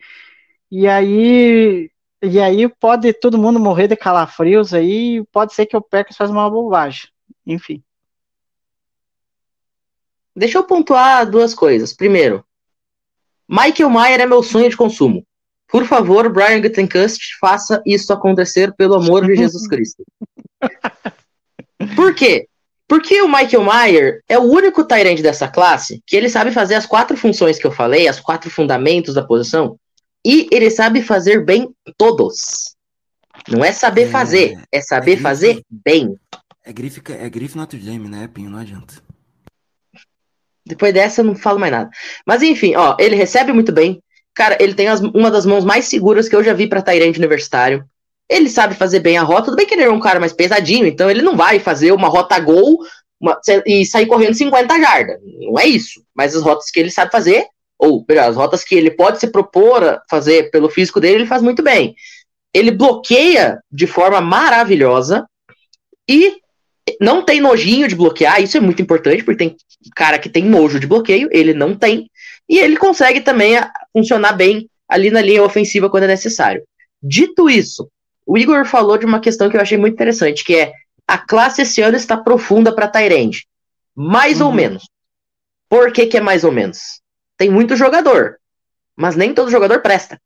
e 0.71 0.87
aí, 0.87 1.91
e 2.23 2.39
aí 2.39 2.69
pode 2.69 3.15
todo 3.15 3.39
mundo 3.39 3.59
morrer 3.59 3.89
de 3.89 3.97
calafrios 3.97 4.75
aí, 4.75 5.25
pode 5.33 5.55
ser 5.55 5.65
que 5.65 5.75
o 5.75 5.81
Packers 5.81 6.19
faça 6.19 6.31
uma 6.31 6.51
bobagem. 6.51 7.09
Enfim. 7.47 7.83
Deixa 10.37 10.59
eu 10.59 10.65
pontuar 10.65 11.25
duas 11.25 11.55
coisas. 11.55 11.95
Primeiro, 11.95 12.45
Michael 13.49 13.89
Mayer 13.89 14.21
é 14.21 14.27
meu 14.27 14.43
sonho 14.43 14.69
de 14.69 14.77
consumo. 14.77 15.27
Por 15.67 15.87
favor, 15.87 16.31
Brian 16.31 16.61
Gutenkust, 16.61 17.39
faça 17.41 17.83
isso 17.87 18.13
acontecer 18.13 18.75
pelo 18.75 18.97
amor 18.97 19.25
de 19.25 19.35
Jesus 19.35 19.65
Cristo. 19.69 20.05
Por 21.96 22.14
quê? 22.14 22.46
Porque 22.87 23.20
o 23.22 23.28
Michael 23.28 23.62
Mayer 23.64 24.20
é 24.28 24.38
o 24.38 24.43
único 24.43 24.84
Tyrande 24.84 25.22
dessa 25.22 25.49
classe 25.49 26.02
que 26.06 26.16
ele 26.16 26.28
sabe 26.28 26.52
fazer 26.52 26.75
as 26.75 26.87
quatro 26.87 27.16
funções 27.16 27.58
que 27.58 27.66
eu 27.66 27.72
falei, 27.72 28.06
as 28.06 28.20
quatro 28.20 28.50
fundamentos 28.50 29.14
da 29.14 29.25
posição, 29.25 29.78
e 30.25 30.47
ele 30.52 30.71
sabe 30.71 31.02
fazer 31.02 31.44
bem 31.44 31.68
todos. 31.97 32.75
Não 33.49 33.64
é 33.64 33.73
saber 33.73 34.02
É, 34.02 34.11
fazer, 34.11 34.59
é 34.71 34.80
saber 34.80 35.14
é 35.14 35.16
fazer 35.21 35.52
isso. 35.54 35.62
bem. 35.71 36.14
É 36.64 36.73
grife, 36.73 37.02
é 37.11 37.28
grife 37.28 37.56
Notre 37.56 37.78
Dame, 37.78 38.09
né, 38.09 38.28
Pinho? 38.33 38.50
Não 38.50 38.59
adianta. 38.59 38.94
Depois 40.66 40.94
dessa 40.94 41.21
eu 41.21 41.25
não 41.26 41.35
falo 41.35 41.59
mais 41.59 41.73
nada. 41.73 41.90
Mas 42.26 42.42
enfim, 42.42 42.75
ó, 42.75 42.97
ele 42.99 43.16
recebe 43.16 43.52
muito 43.52 43.73
bem. 43.73 44.00
Cara, 44.35 44.56
ele 44.61 44.75
tem 44.75 44.88
as- 44.88 45.00
uma 45.00 45.30
das 45.30 45.44
mãos 45.44 45.64
mais 45.64 45.87
seguras 45.87 46.28
que 46.28 46.35
eu 46.35 46.42
já 46.42 46.54
vi 46.54 46.66
pra 46.66 46.80
Tyrande 46.83 47.18
universitário. 47.18 47.85
Ele 48.28 48.49
sabe 48.49 48.75
fazer 48.75 49.00
bem 49.00 49.19
a 49.19 49.23
rota. 49.23 49.47
Tudo 49.47 49.57
bem 49.57 49.66
que 49.66 49.75
ele 49.75 49.83
é 49.83 49.90
um 49.90 50.00
cara 50.00 50.19
mais 50.19 50.33
pesadinho, 50.33 50.87
então 50.87 51.11
ele 51.11 51.23
não 51.23 51.37
vai 51.37 51.59
fazer 51.59 51.93
uma 51.93 52.09
rota 52.09 52.38
gol 52.38 52.78
uma- 53.21 53.38
e 53.66 53.85
sair 53.87 54.07
correndo 54.07 54.35
50 54.35 54.78
jardas. 54.78 55.19
Não 55.40 55.59
é 55.59 55.66
isso. 55.66 56.02
Mas 56.14 56.35
as 56.35 56.43
rotas 56.43 56.71
que 56.71 56.81
ele 56.81 56.90
sabe 56.90 57.11
fazer, 57.12 57.47
ou 57.78 58.04
melhor, 58.09 58.28
as 58.28 58.37
rotas 58.37 58.64
que 58.64 58.75
ele 58.75 58.90
pode 58.90 59.21
se 59.21 59.26
propor 59.28 59.83
a 59.85 60.02
fazer 60.09 60.50
pelo 60.50 60.69
físico 60.69 61.00
dele, 61.00 61.16
ele 61.16 61.26
faz 61.26 61.43
muito 61.43 61.62
bem. 61.62 61.95
Ele 62.52 62.71
bloqueia 62.71 63.59
de 63.71 63.87
forma 63.87 64.21
maravilhosa 64.21 65.26
e 66.09 66.37
não 67.00 67.23
tem 67.25 67.40
nojinho 67.40 67.88
de 67.88 67.95
bloquear. 67.97 68.43
Isso 68.43 68.57
é 68.57 68.61
muito 68.61 68.81
importante, 68.83 69.25
porque 69.25 69.38
tem 69.38 69.57
cara 69.95 70.19
que 70.19 70.28
tem 70.28 70.45
nojo 70.45 70.78
de 70.78 70.87
bloqueio, 70.87 71.28
ele 71.33 71.52
não 71.54 71.75
tem. 71.75 72.11
E 72.49 72.59
ele 72.59 72.76
consegue 72.76 73.21
também 73.21 73.54
funcionar 73.93 74.35
bem 74.35 74.69
ali 74.88 75.11
na 75.11 75.21
linha 75.21 75.43
ofensiva 75.43 75.88
quando 75.90 76.04
é 76.04 76.09
necessário. 76.09 76.62
Dito 77.02 77.49
isso, 77.49 77.88
o 78.26 78.38
Igor 78.38 78.64
falou 78.64 78.97
de 78.99 79.07
uma 79.07 79.21
questão 79.21 79.49
que 79.50 79.57
eu 79.57 79.61
achei 79.61 79.76
muito 79.78 79.95
interessante, 79.95 80.45
que 80.45 80.57
é 80.57 80.73
a 81.07 81.19
classe 81.19 81.62
esse 81.62 81.83
ano 81.83 81.97
está 81.97 82.16
profunda 82.16 82.75
para 82.75 82.88
Tyrande. 82.88 83.47
Mais 83.95 84.40
ou 84.40 84.49
Uhum. 84.49 84.54
menos. 84.54 84.88
Por 85.69 85.93
que, 85.93 86.07
que 86.07 86.16
é 86.16 86.21
mais 86.21 86.45
ou 86.45 86.52
menos? 86.52 87.00
Tem 87.37 87.50
muito 87.50 87.76
jogador, 87.76 88.37
mas 88.97 89.16
nem 89.16 89.35
todo 89.35 89.50
jogador 89.50 89.81
presta. 89.81 90.21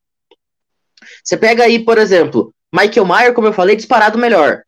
Você 1.25 1.37
pega 1.37 1.65
aí, 1.65 1.79
por 1.79 1.99
exemplo, 1.99 2.53
Michael 2.73 3.07
Mayer, 3.07 3.35
como 3.35 3.47
eu 3.49 3.53
falei, 3.53 3.77
disparado 3.77 4.19
melhor. 4.19 4.63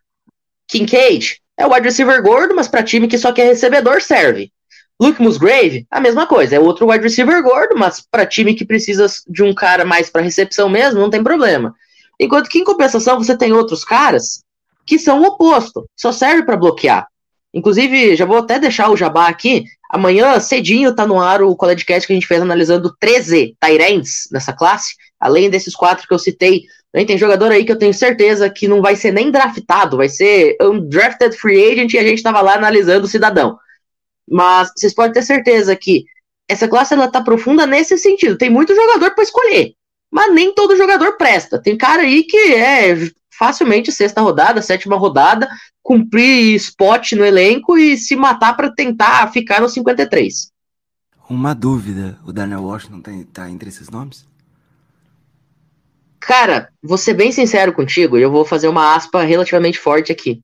Kincaid 0.68 1.40
é 1.58 1.66
o 1.66 1.72
wide 1.72 1.86
receiver 1.86 2.22
gordo, 2.22 2.54
mas 2.54 2.68
para 2.68 2.82
time 2.82 3.08
que 3.08 3.18
só 3.18 3.32
quer 3.32 3.44
recebedor 3.44 4.00
serve. 4.00 4.52
Luke 5.00 5.20
Musgrave, 5.20 5.86
a 5.90 6.00
mesma 6.00 6.26
coisa, 6.26 6.56
é 6.56 6.60
outro 6.60 6.90
wide 6.90 7.02
receiver 7.02 7.42
gordo, 7.42 7.76
mas 7.76 8.00
para 8.10 8.26
time 8.26 8.54
que 8.54 8.64
precisa 8.66 9.06
de 9.26 9.42
um 9.42 9.54
cara 9.54 9.84
mais 9.84 10.10
para 10.10 10.22
recepção 10.22 10.68
mesmo, 10.68 11.00
não 11.00 11.10
tem 11.10 11.22
problema. 11.22 11.74
Enquanto 12.20 12.50
que 12.50 12.58
em 12.58 12.64
compensação 12.64 13.16
você 13.16 13.34
tem 13.34 13.50
outros 13.50 13.82
caras 13.82 14.42
que 14.84 14.98
são 14.98 15.22
o 15.22 15.24
oposto, 15.24 15.86
só 15.96 16.12
serve 16.12 16.42
para 16.42 16.56
bloquear. 16.56 17.06
Inclusive, 17.52 18.14
já 18.14 18.26
vou 18.26 18.36
até 18.36 18.58
deixar 18.58 18.90
o 18.90 18.96
jabá 18.96 19.26
aqui. 19.26 19.64
Amanhã, 19.90 20.38
cedinho, 20.38 20.94
tá 20.94 21.06
no 21.06 21.18
ar 21.18 21.42
o 21.42 21.56
CollegeCast 21.56 22.06
que 22.06 22.12
a 22.12 22.16
gente 22.16 22.26
fez 22.26 22.42
analisando 22.42 22.94
13 23.00 23.56
Tyrants 23.58 24.28
nessa 24.30 24.52
classe. 24.52 24.94
Além 25.18 25.48
desses 25.48 25.74
quatro 25.74 26.06
que 26.06 26.12
eu 26.12 26.18
citei, 26.18 26.64
né, 26.92 27.06
tem 27.06 27.16
jogador 27.16 27.50
aí 27.50 27.64
que 27.64 27.72
eu 27.72 27.78
tenho 27.78 27.94
certeza 27.94 28.50
que 28.50 28.68
não 28.68 28.82
vai 28.82 28.96
ser 28.96 29.12
nem 29.12 29.30
draftado, 29.30 29.96
vai 29.96 30.08
ser 30.08 30.56
undrafted 30.60 31.34
free 31.36 31.72
agent 31.72 31.94
e 31.94 31.98
a 31.98 32.04
gente 32.04 32.22
tava 32.22 32.42
lá 32.42 32.54
analisando 32.54 33.06
o 33.06 33.08
cidadão. 33.08 33.58
Mas 34.28 34.70
vocês 34.76 34.94
podem 34.94 35.12
ter 35.12 35.22
certeza 35.22 35.74
que 35.74 36.04
essa 36.46 36.68
classe 36.68 36.92
ela 36.92 37.08
tá 37.08 37.22
profunda 37.22 37.66
nesse 37.66 37.96
sentido. 37.96 38.36
Tem 38.36 38.50
muito 38.50 38.74
jogador 38.74 39.14
para 39.14 39.24
escolher, 39.24 39.74
mas 40.10 40.32
nem 40.34 40.54
todo 40.54 40.76
jogador 40.76 41.16
presta. 41.16 41.60
Tem 41.60 41.76
cara 41.76 42.02
aí 42.02 42.24
que 42.24 42.54
é 42.54 43.10
facilmente 43.38 43.90
sexta 43.92 44.20
rodada, 44.20 44.60
sétima 44.60 44.96
rodada, 44.96 45.48
cumprir 45.82 46.54
spot 46.56 47.12
no 47.12 47.24
elenco 47.24 47.78
e 47.78 47.96
se 47.96 48.14
matar 48.16 48.54
para 48.56 48.70
tentar 48.74 49.32
ficar 49.32 49.60
no 49.60 49.68
53. 49.68 50.50
Uma 51.28 51.54
dúvida, 51.54 52.18
o 52.26 52.32
Daniel 52.32 52.64
Washington 52.64 53.00
tá, 53.00 53.10
tá 53.32 53.50
entre 53.50 53.68
esses 53.68 53.88
nomes? 53.88 54.26
Cara, 56.18 56.70
vou 56.82 56.98
ser 56.98 57.14
bem 57.14 57.32
sincero 57.32 57.72
contigo, 57.72 58.18
e 58.18 58.22
eu 58.22 58.30
vou 58.30 58.44
fazer 58.44 58.68
uma 58.68 58.94
aspa 58.94 59.22
relativamente 59.22 59.78
forte 59.78 60.12
aqui. 60.12 60.40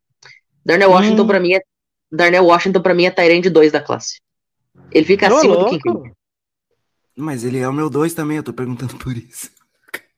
Darnell 0.64 0.90
Washington 0.90 1.23
Hum. 1.23 1.26
pra 1.26 1.40
mim 1.40 1.54
é 1.54 1.61
Darnell 2.11 2.44
Washington 2.46 2.80
para 2.80 2.94
mim 2.94 3.04
é 3.04 3.11
Tyrande 3.11 3.50
2 3.50 3.73
da 3.73 3.80
classe. 3.80 4.20
Ele 4.90 5.04
fica 5.04 5.32
Ô, 5.32 5.37
acima 5.37 5.54
do 5.54 5.61
louco. 5.62 5.76
Kincaid. 5.76 6.12
Mas 7.16 7.44
ele 7.44 7.58
é 7.58 7.68
o 7.68 7.73
meu 7.73 7.90
2 7.90 8.14
também, 8.14 8.37
eu 8.38 8.42
tô 8.42 8.52
perguntando 8.52 8.96
por 8.96 9.16
isso. 9.16 9.50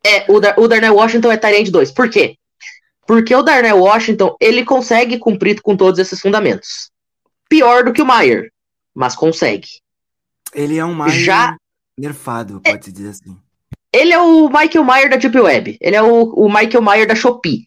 É, 0.04 0.30
o, 0.30 0.40
Dar 0.40 0.58
o 0.58 0.68
Darnell 0.68 0.94
Washington 0.94 1.32
é 1.32 1.36
Tyrande 1.36 1.70
2. 1.70 1.90
Por 1.92 2.08
quê? 2.08 2.36
Porque 3.06 3.34
o 3.34 3.42
Darnell 3.42 3.78
Washington, 3.78 4.36
ele 4.40 4.64
consegue 4.64 5.18
cumprir 5.18 5.60
com 5.62 5.76
todos 5.76 5.98
esses 5.98 6.20
fundamentos. 6.20 6.90
Pior 7.48 7.84
do 7.84 7.92
que 7.92 8.02
o 8.02 8.06
Mayer, 8.06 8.52
mas 8.94 9.16
consegue. 9.16 9.68
Ele 10.54 10.76
é 10.76 10.84
um 10.84 10.94
mais 10.94 11.14
Já- 11.14 11.56
nerfado, 11.98 12.60
pode-se 12.60 12.92
dizer 12.92 13.08
assim. 13.10 13.36
Ele 13.92 14.12
é 14.12 14.18
o 14.18 14.48
Michael 14.48 14.84
Mayer 14.84 15.10
da 15.10 15.16
Deep 15.16 15.38
Web. 15.38 15.78
Ele 15.80 15.96
é 15.96 16.02
o, 16.02 16.24
o 16.34 16.48
Michael 16.48 16.82
Mayer 16.82 17.06
da 17.06 17.14
Shopee. 17.14 17.66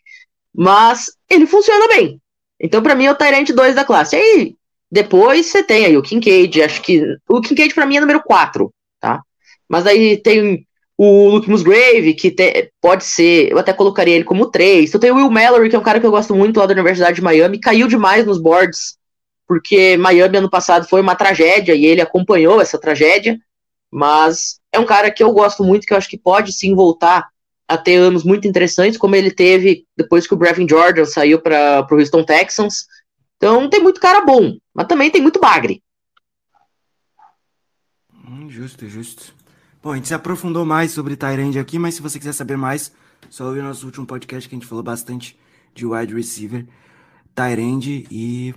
Mas 0.53 1.11
ele 1.29 1.47
funciona 1.47 1.87
bem. 1.87 2.21
Então, 2.59 2.83
pra 2.83 2.93
mim, 2.93 3.05
é 3.05 3.11
o 3.11 3.15
Tyrant 3.15 3.49
2 3.49 3.73
da 3.73 3.83
classe. 3.83 4.15
Aí, 4.15 4.55
depois 4.91 5.47
você 5.47 5.63
tem 5.63 5.85
aí 5.85 5.97
o 5.97 6.03
Kincaid. 6.03 6.61
Acho 6.61 6.81
que. 6.81 7.01
O 7.27 7.41
Kincaid, 7.41 7.73
pra 7.73 7.85
mim, 7.87 7.97
é 7.97 8.01
número 8.01 8.21
4, 8.21 8.71
tá? 8.99 9.23
Mas 9.67 9.87
aí 9.87 10.17
tem 10.17 10.67
o 11.03 11.29
Luke 11.29 11.49
Musgrave, 11.49 12.13
que 12.13 12.29
te- 12.29 12.71
pode 12.79 13.03
ser. 13.03 13.51
Eu 13.51 13.57
até 13.57 13.73
colocaria 13.73 14.13
ele 14.13 14.23
como 14.23 14.51
3. 14.51 14.89
Então 14.89 15.01
tem 15.01 15.09
o 15.09 15.15
Will 15.15 15.31
Mallory, 15.31 15.67
que 15.67 15.75
é 15.75 15.79
um 15.79 15.83
cara 15.83 15.99
que 15.99 16.05
eu 16.05 16.11
gosto 16.11 16.35
muito 16.35 16.59
lá 16.59 16.67
da 16.67 16.73
Universidade 16.73 17.15
de 17.15 17.23
Miami. 17.23 17.59
Caiu 17.59 17.87
demais 17.87 18.23
nos 18.23 18.39
boards, 18.39 18.99
porque 19.47 19.97
Miami 19.97 20.37
ano 20.37 20.49
passado 20.49 20.87
foi 20.87 21.01
uma 21.01 21.15
tragédia 21.15 21.73
e 21.73 21.87
ele 21.87 22.01
acompanhou 22.01 22.61
essa 22.61 22.77
tragédia. 22.77 23.39
Mas 23.91 24.59
é 24.71 24.77
um 24.77 24.85
cara 24.85 25.09
que 25.09 25.23
eu 25.23 25.33
gosto 25.33 25.63
muito, 25.63 25.87
que 25.87 25.93
eu 25.93 25.97
acho 25.97 26.07
que 26.07 26.19
pode 26.19 26.53
sim 26.53 26.75
voltar 26.75 27.29
a 27.67 27.77
ter 27.79 27.95
anos 27.95 28.23
muito 28.23 28.47
interessantes, 28.47 28.95
como 28.99 29.15
ele 29.15 29.31
teve 29.31 29.85
depois 29.97 30.27
que 30.27 30.35
o 30.35 30.37
Brevin 30.37 30.69
Jordan 30.69 31.05
saiu 31.05 31.41
para 31.41 31.87
o 31.89 31.95
Houston 31.95 32.23
Texans. 32.23 32.85
Então 33.37 33.67
tem 33.67 33.81
muito 33.81 33.99
cara 33.99 34.21
bom, 34.23 34.55
mas 34.71 34.85
também 34.85 35.09
tem 35.09 35.19
muito 35.19 35.39
bagre. 35.39 35.81
Hum, 38.13 38.47
justo, 38.51 38.87
justo. 38.87 39.40
Bom, 39.81 39.93
a 39.93 39.95
gente 39.95 40.07
se 40.07 40.13
aprofundou 40.13 40.63
mais 40.63 40.91
sobre 40.91 41.15
Tyrande 41.15 41.57
aqui, 41.57 41.79
mas 41.79 41.95
se 41.95 42.01
você 42.01 42.19
quiser 42.19 42.33
saber 42.33 42.55
mais, 42.55 42.91
só 43.29 43.47
ouvir 43.47 43.63
nosso 43.63 43.85
último 43.85 44.05
podcast 44.05 44.47
que 44.47 44.53
a 44.53 44.57
gente 44.59 44.67
falou 44.67 44.83
bastante 44.83 45.37
de 45.73 45.85
wide 45.85 46.13
receiver, 46.13 46.67
Tyrande 47.33 48.05
e 48.11 48.53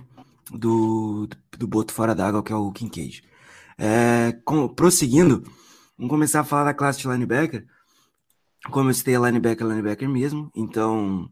do, 0.51 1.27
do 1.57 1.67
boto 1.67 1.93
fora 1.93 2.13
d'água, 2.13 2.43
que 2.43 2.53
é 2.53 2.55
o 2.55 2.71
Kincaid. 2.71 3.23
É, 3.77 4.33
com- 4.45 4.67
prosseguindo, 4.67 5.41
vamos 5.97 6.11
começar 6.11 6.41
a 6.41 6.43
falar 6.43 6.65
da 6.65 6.73
classe 6.75 6.99
de 6.99 7.07
linebacker. 7.07 7.65
Como 8.69 8.89
eu 8.89 8.93
citei, 8.93 9.15
é 9.15 9.19
linebacker, 9.19 9.65
linebacker 9.65 10.07
mesmo. 10.07 10.51
Então, 10.55 11.27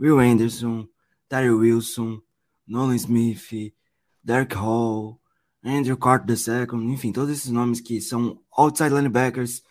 Will 0.00 0.18
Anderson, 0.18 0.88
Tyree 1.28 1.50
Wilson, 1.50 2.20
Nolan 2.66 2.96
Smith, 2.96 3.72
Derek 4.22 4.56
Hall, 4.56 5.20
Andrew 5.64 5.96
Carter 5.96 6.36
II, 6.36 6.92
enfim, 6.92 7.12
todos 7.12 7.30
esses 7.30 7.50
nomes 7.50 7.80
que 7.80 8.00
são 8.00 8.40
outside 8.58 8.94
linebackers 8.94 9.62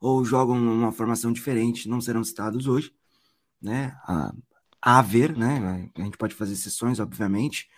ou 0.00 0.24
jogam 0.24 0.58
numa 0.58 0.92
formação 0.92 1.32
diferente 1.32 1.88
não 1.88 2.00
serão 2.00 2.22
citados 2.22 2.66
hoje, 2.66 2.92
né? 3.60 3.96
A, 4.04 4.32
a 4.80 5.02
ver, 5.02 5.36
né? 5.36 5.90
A 5.94 6.02
gente 6.02 6.16
pode 6.16 6.34
fazer 6.34 6.52
exceções, 6.52 7.00
obviamente, 7.00 7.68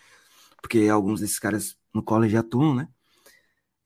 porque 0.61 0.89
alguns 0.89 1.21
desses 1.21 1.39
caras 1.39 1.77
no 1.95 2.03
college 2.03 2.37
atuam, 2.37 2.75
né? 2.75 2.89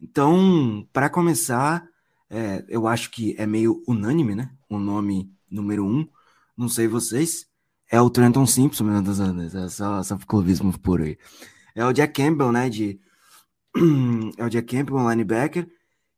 Então, 0.01 0.87
para 0.93 1.09
começar, 1.09 1.87
é, 2.29 2.65
eu 2.69 2.89
acho 2.89 3.11
que 3.11 3.37
é 3.39 3.47
meio 3.47 3.83
unânime, 3.87 4.35
né? 4.35 4.51
O 4.69 4.79
nome 4.79 5.33
número 5.49 5.85
um, 5.85 6.09
não 6.57 6.69
sei 6.69 6.89
vocês, 6.89 7.47
é 7.91 8.01
o 8.01 8.09
Trenton 8.09 8.47
Simpson, 8.47 8.85
meu 8.85 9.03
Deus, 9.03 9.21
é 9.55 9.69
só, 9.69 10.03
só 10.03 10.17
clubismo 10.19 10.77
puro 10.79 11.05
aí. 11.05 11.19
É 11.75 11.85
o 11.85 11.93
Jack 11.93 12.15
Campbell, 12.15 12.51
né? 12.51 12.69
De 12.69 12.99
é 14.39 14.45
o 14.45 14.49
Jack 14.49 14.75
Campbell, 14.75 15.11
linebacker, 15.11 15.71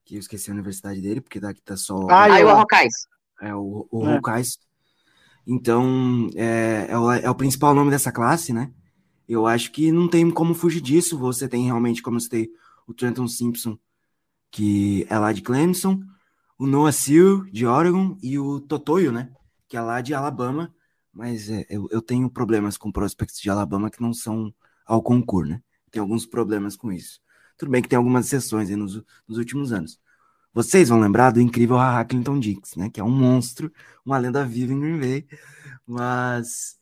que 0.04 0.16
eu 0.16 0.20
esqueci 0.20 0.50
a 0.50 0.54
universidade 0.54 1.00
dele, 1.00 1.20
porque 1.20 1.40
daqui 1.40 1.62
tá 1.62 1.76
só 1.76 2.06
Ah, 2.10 2.24
Aí 2.24 2.44
o. 2.44 2.48
Hawkeyes. 2.48 2.94
é 3.40 3.54
o, 3.54 3.88
o 3.90 4.06
É. 4.06 4.42
Então, 5.46 6.28
é, 6.34 6.86
é, 6.88 6.98
o, 6.98 7.12
é 7.12 7.30
o 7.30 7.34
principal 7.34 7.74
nome 7.74 7.90
dessa 7.90 8.12
classe, 8.12 8.52
né? 8.52 8.72
Eu 9.28 9.46
acho 9.46 9.72
que 9.72 9.90
não 9.90 10.08
tem 10.08 10.30
como 10.30 10.54
fugir 10.54 10.80
disso. 10.80 11.18
Você 11.18 11.48
tem 11.48 11.64
realmente, 11.64 12.02
como 12.02 12.16
eu 12.16 12.20
citei, 12.20 12.50
o 12.86 12.94
Trenton 12.94 13.26
Simpson, 13.28 13.78
que 14.50 15.06
é 15.08 15.18
lá 15.18 15.32
de 15.32 15.42
Clemson, 15.42 16.00
o 16.58 16.66
Noah 16.66 16.92
Seal, 16.92 17.44
de 17.46 17.66
Oregon, 17.66 18.16
e 18.22 18.38
o 18.38 18.60
Totoyo, 18.60 19.12
né? 19.12 19.30
Que 19.68 19.76
é 19.76 19.80
lá 19.80 20.00
de 20.00 20.14
Alabama. 20.14 20.74
Mas 21.12 21.48
é, 21.48 21.66
eu, 21.68 21.88
eu 21.90 22.02
tenho 22.02 22.28
problemas 22.30 22.76
com 22.76 22.92
prospects 22.92 23.40
de 23.40 23.50
Alabama 23.50 23.90
que 23.90 24.02
não 24.02 24.12
são 24.12 24.52
ao 24.86 25.02
concurso, 25.02 25.52
né? 25.52 25.62
Tem 25.90 26.00
alguns 26.00 26.26
problemas 26.26 26.76
com 26.76 26.92
isso. 26.92 27.20
Tudo 27.56 27.70
bem 27.70 27.82
que 27.82 27.88
tem 27.88 27.96
algumas 27.96 28.26
exceções 28.26 28.70
nos, 28.70 29.02
nos 29.26 29.38
últimos 29.38 29.72
anos. 29.72 30.00
Vocês 30.52 30.88
vão 30.88 31.00
lembrar 31.00 31.32
do 31.32 31.40
incrível 31.40 31.76
Haha 31.76 32.04
Clinton 32.04 32.38
Dix, 32.38 32.76
né? 32.76 32.88
Que 32.88 33.00
é 33.00 33.04
um 33.04 33.10
monstro, 33.10 33.72
uma 34.04 34.18
lenda 34.18 34.44
viva 34.44 34.72
em 34.72 34.80
Green 34.80 35.00
Bay. 35.00 35.26
Mas 35.86 36.78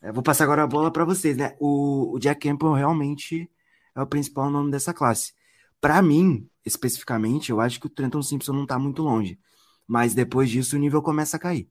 é, 0.00 0.12
vou 0.12 0.22
passar 0.22 0.44
agora 0.44 0.62
a 0.62 0.66
bola 0.66 0.92
para 0.92 1.04
vocês, 1.04 1.36
né? 1.36 1.56
O, 1.58 2.14
o 2.14 2.18
Jack 2.18 2.48
Campbell 2.48 2.72
realmente 2.72 3.50
é 3.94 4.00
o 4.00 4.06
principal 4.06 4.50
nome 4.50 4.70
dessa 4.70 4.94
classe. 4.94 5.32
Para 5.80 6.00
mim, 6.02 6.48
especificamente, 6.64 7.50
eu 7.50 7.60
acho 7.60 7.80
que 7.80 7.86
o 7.86 7.90
Trenton 7.90 8.22
Simpson 8.22 8.52
não 8.52 8.66
tá 8.66 8.78
muito 8.78 9.02
longe. 9.02 9.38
Mas 9.86 10.14
depois 10.14 10.48
disso 10.48 10.76
o 10.76 10.78
nível 10.78 11.02
começa 11.02 11.36
a 11.36 11.40
cair. 11.40 11.68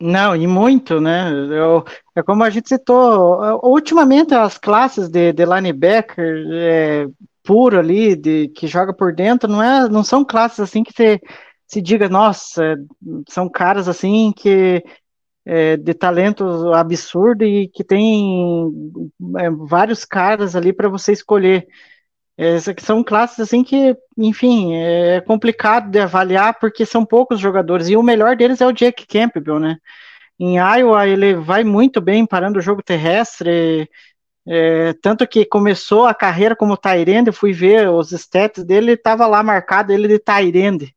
Não, 0.00 0.36
e 0.36 0.46
muito, 0.46 1.00
né? 1.00 1.28
Eu- 1.32 1.84
é 2.14 2.22
como 2.22 2.44
a 2.44 2.50
gente 2.50 2.68
citou, 2.68 3.40
ultimamente 3.64 4.32
as 4.34 4.56
classes 4.56 5.08
de, 5.08 5.32
de 5.32 5.44
linebacker 5.44 6.46
é, 6.52 7.06
puro 7.42 7.78
ali, 7.78 8.14
de, 8.14 8.48
que 8.50 8.66
joga 8.68 8.92
por 8.94 9.12
dentro, 9.12 9.48
não, 9.50 9.60
é, 9.62 9.88
não 9.88 10.04
são 10.04 10.24
classes 10.24 10.60
assim 10.60 10.84
que 10.84 10.92
você 10.92 11.20
se 11.66 11.82
diga, 11.82 12.08
nossa, 12.08 12.76
são 13.28 13.48
caras 13.50 13.88
assim 13.88 14.32
que 14.32 14.82
é, 15.46 15.76
de 15.76 15.94
talento 15.94 16.44
absurdo 16.74 17.44
e 17.44 17.68
que 17.68 17.84
tem 17.84 18.70
é, 19.38 19.50
vários 19.50 20.04
caras 20.04 20.54
ali 20.56 20.72
para 20.72 20.88
você 20.88 21.12
escolher. 21.12 21.66
Essas 22.38 22.74
que 22.74 22.82
são 22.84 23.02
classes 23.02 23.40
assim 23.40 23.64
que, 23.64 23.96
enfim, 24.16 24.74
é 24.76 25.20
complicado 25.22 25.90
de 25.90 25.98
avaliar 25.98 26.58
porque 26.60 26.86
são 26.86 27.04
poucos 27.04 27.40
jogadores 27.40 27.88
e 27.88 27.96
o 27.96 28.02
melhor 28.02 28.36
deles 28.36 28.60
é 28.60 28.66
o 28.66 28.72
Jake 28.72 29.06
Campbell, 29.08 29.58
né? 29.58 29.78
Em 30.38 30.56
Iowa 30.58 31.06
ele 31.08 31.34
vai 31.34 31.64
muito 31.64 32.00
bem 32.00 32.26
parando 32.26 32.58
o 32.58 32.62
jogo 32.62 32.82
terrestre, 32.82 33.90
é, 34.46 34.94
tanto 35.02 35.26
que 35.26 35.44
começou 35.44 36.06
a 36.06 36.14
carreira 36.14 36.56
como 36.56 36.76
Tyrande, 36.76 37.32
fui 37.32 37.52
ver 37.52 37.90
os 37.90 38.12
stats 38.12 38.64
dele, 38.64 38.92
estava 38.92 39.26
lá 39.26 39.42
marcado 39.42 39.92
ele 39.92 40.08
de 40.08 40.18
Tyrande. 40.18 40.94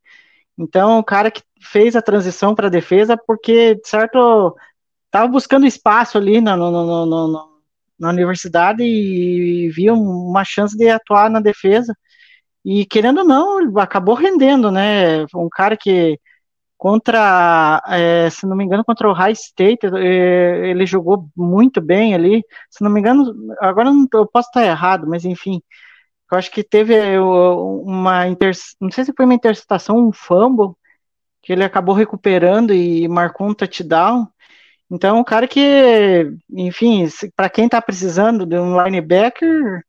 Então, 0.57 0.99
o 0.99 1.03
cara 1.03 1.31
que 1.31 1.41
fez 1.61 1.95
a 1.95 2.01
transição 2.01 2.55
para 2.55 2.69
defesa 2.69 3.17
porque, 3.27 3.75
de 3.75 3.87
certo, 3.87 4.55
estava 5.07 5.27
buscando 5.27 5.65
espaço 5.67 6.17
ali 6.17 6.41
no- 6.41 6.57
no- 6.57 6.71
no- 6.71 7.27
no- 7.27 7.50
na 8.01 8.09
universidade 8.09 8.83
e 8.83 9.69
viu 9.71 9.95
uma 9.95 10.43
chance 10.45 10.77
de 10.77 10.89
atuar 10.89 11.29
na 11.29 11.39
defesa. 11.41 11.93
E 12.65 12.85
querendo 12.85 13.19
ou 13.19 13.25
não, 13.25 13.77
acabou 13.79 14.15
rendendo, 14.15 14.71
né? 14.71 15.23
Um 15.35 15.49
cara 15.51 15.77
que 15.77 16.19
contra, 16.77 17.81
é, 17.87 18.29
se 18.31 18.45
não 18.47 18.55
me 18.57 18.63
engano, 18.65 18.85
contra 18.85 19.09
o 19.09 19.13
High 19.13 19.33
State, 19.33 19.87
é, 19.97 20.69
ele 20.69 20.85
jogou 20.85 21.29
muito 21.35 21.81
bem 21.81 22.15
ali. 22.15 22.43
Se 22.69 22.83
não 22.83 22.91
me 22.91 22.99
engano, 23.01 23.33
agora 23.61 23.89
eu 23.89 23.93
não 23.95 24.07
eu 24.13 24.27
posso 24.27 24.49
estar 24.49 24.65
errado, 24.65 25.07
mas 25.07 25.25
enfim, 25.25 25.61
eu 26.31 26.37
acho 26.37 26.51
que 26.51 26.63
teve 26.63 26.95
o- 27.19 27.83
uma 27.85 28.27
inter, 28.27 28.53
não 28.81 28.91
sei 28.91 29.05
se 29.05 29.13
foi 29.15 29.25
uma 29.25 29.33
interceptação, 29.35 29.97
um 29.97 30.11
fumble 30.13 30.73
que 31.43 31.53
ele 31.53 31.63
acabou 31.63 31.95
recuperando 31.95 32.73
e 32.73 33.07
marcou 33.09 33.49
um 33.49 33.53
touchdown. 33.55 34.27
Então, 34.91 35.19
um 35.19 35.23
cara 35.23 35.47
que, 35.47 36.33
enfim, 36.51 37.07
para 37.33 37.49
quem 37.49 37.69
tá 37.69 37.81
precisando 37.81 38.45
de 38.45 38.57
um 38.59 38.81
linebacker, 38.83 39.81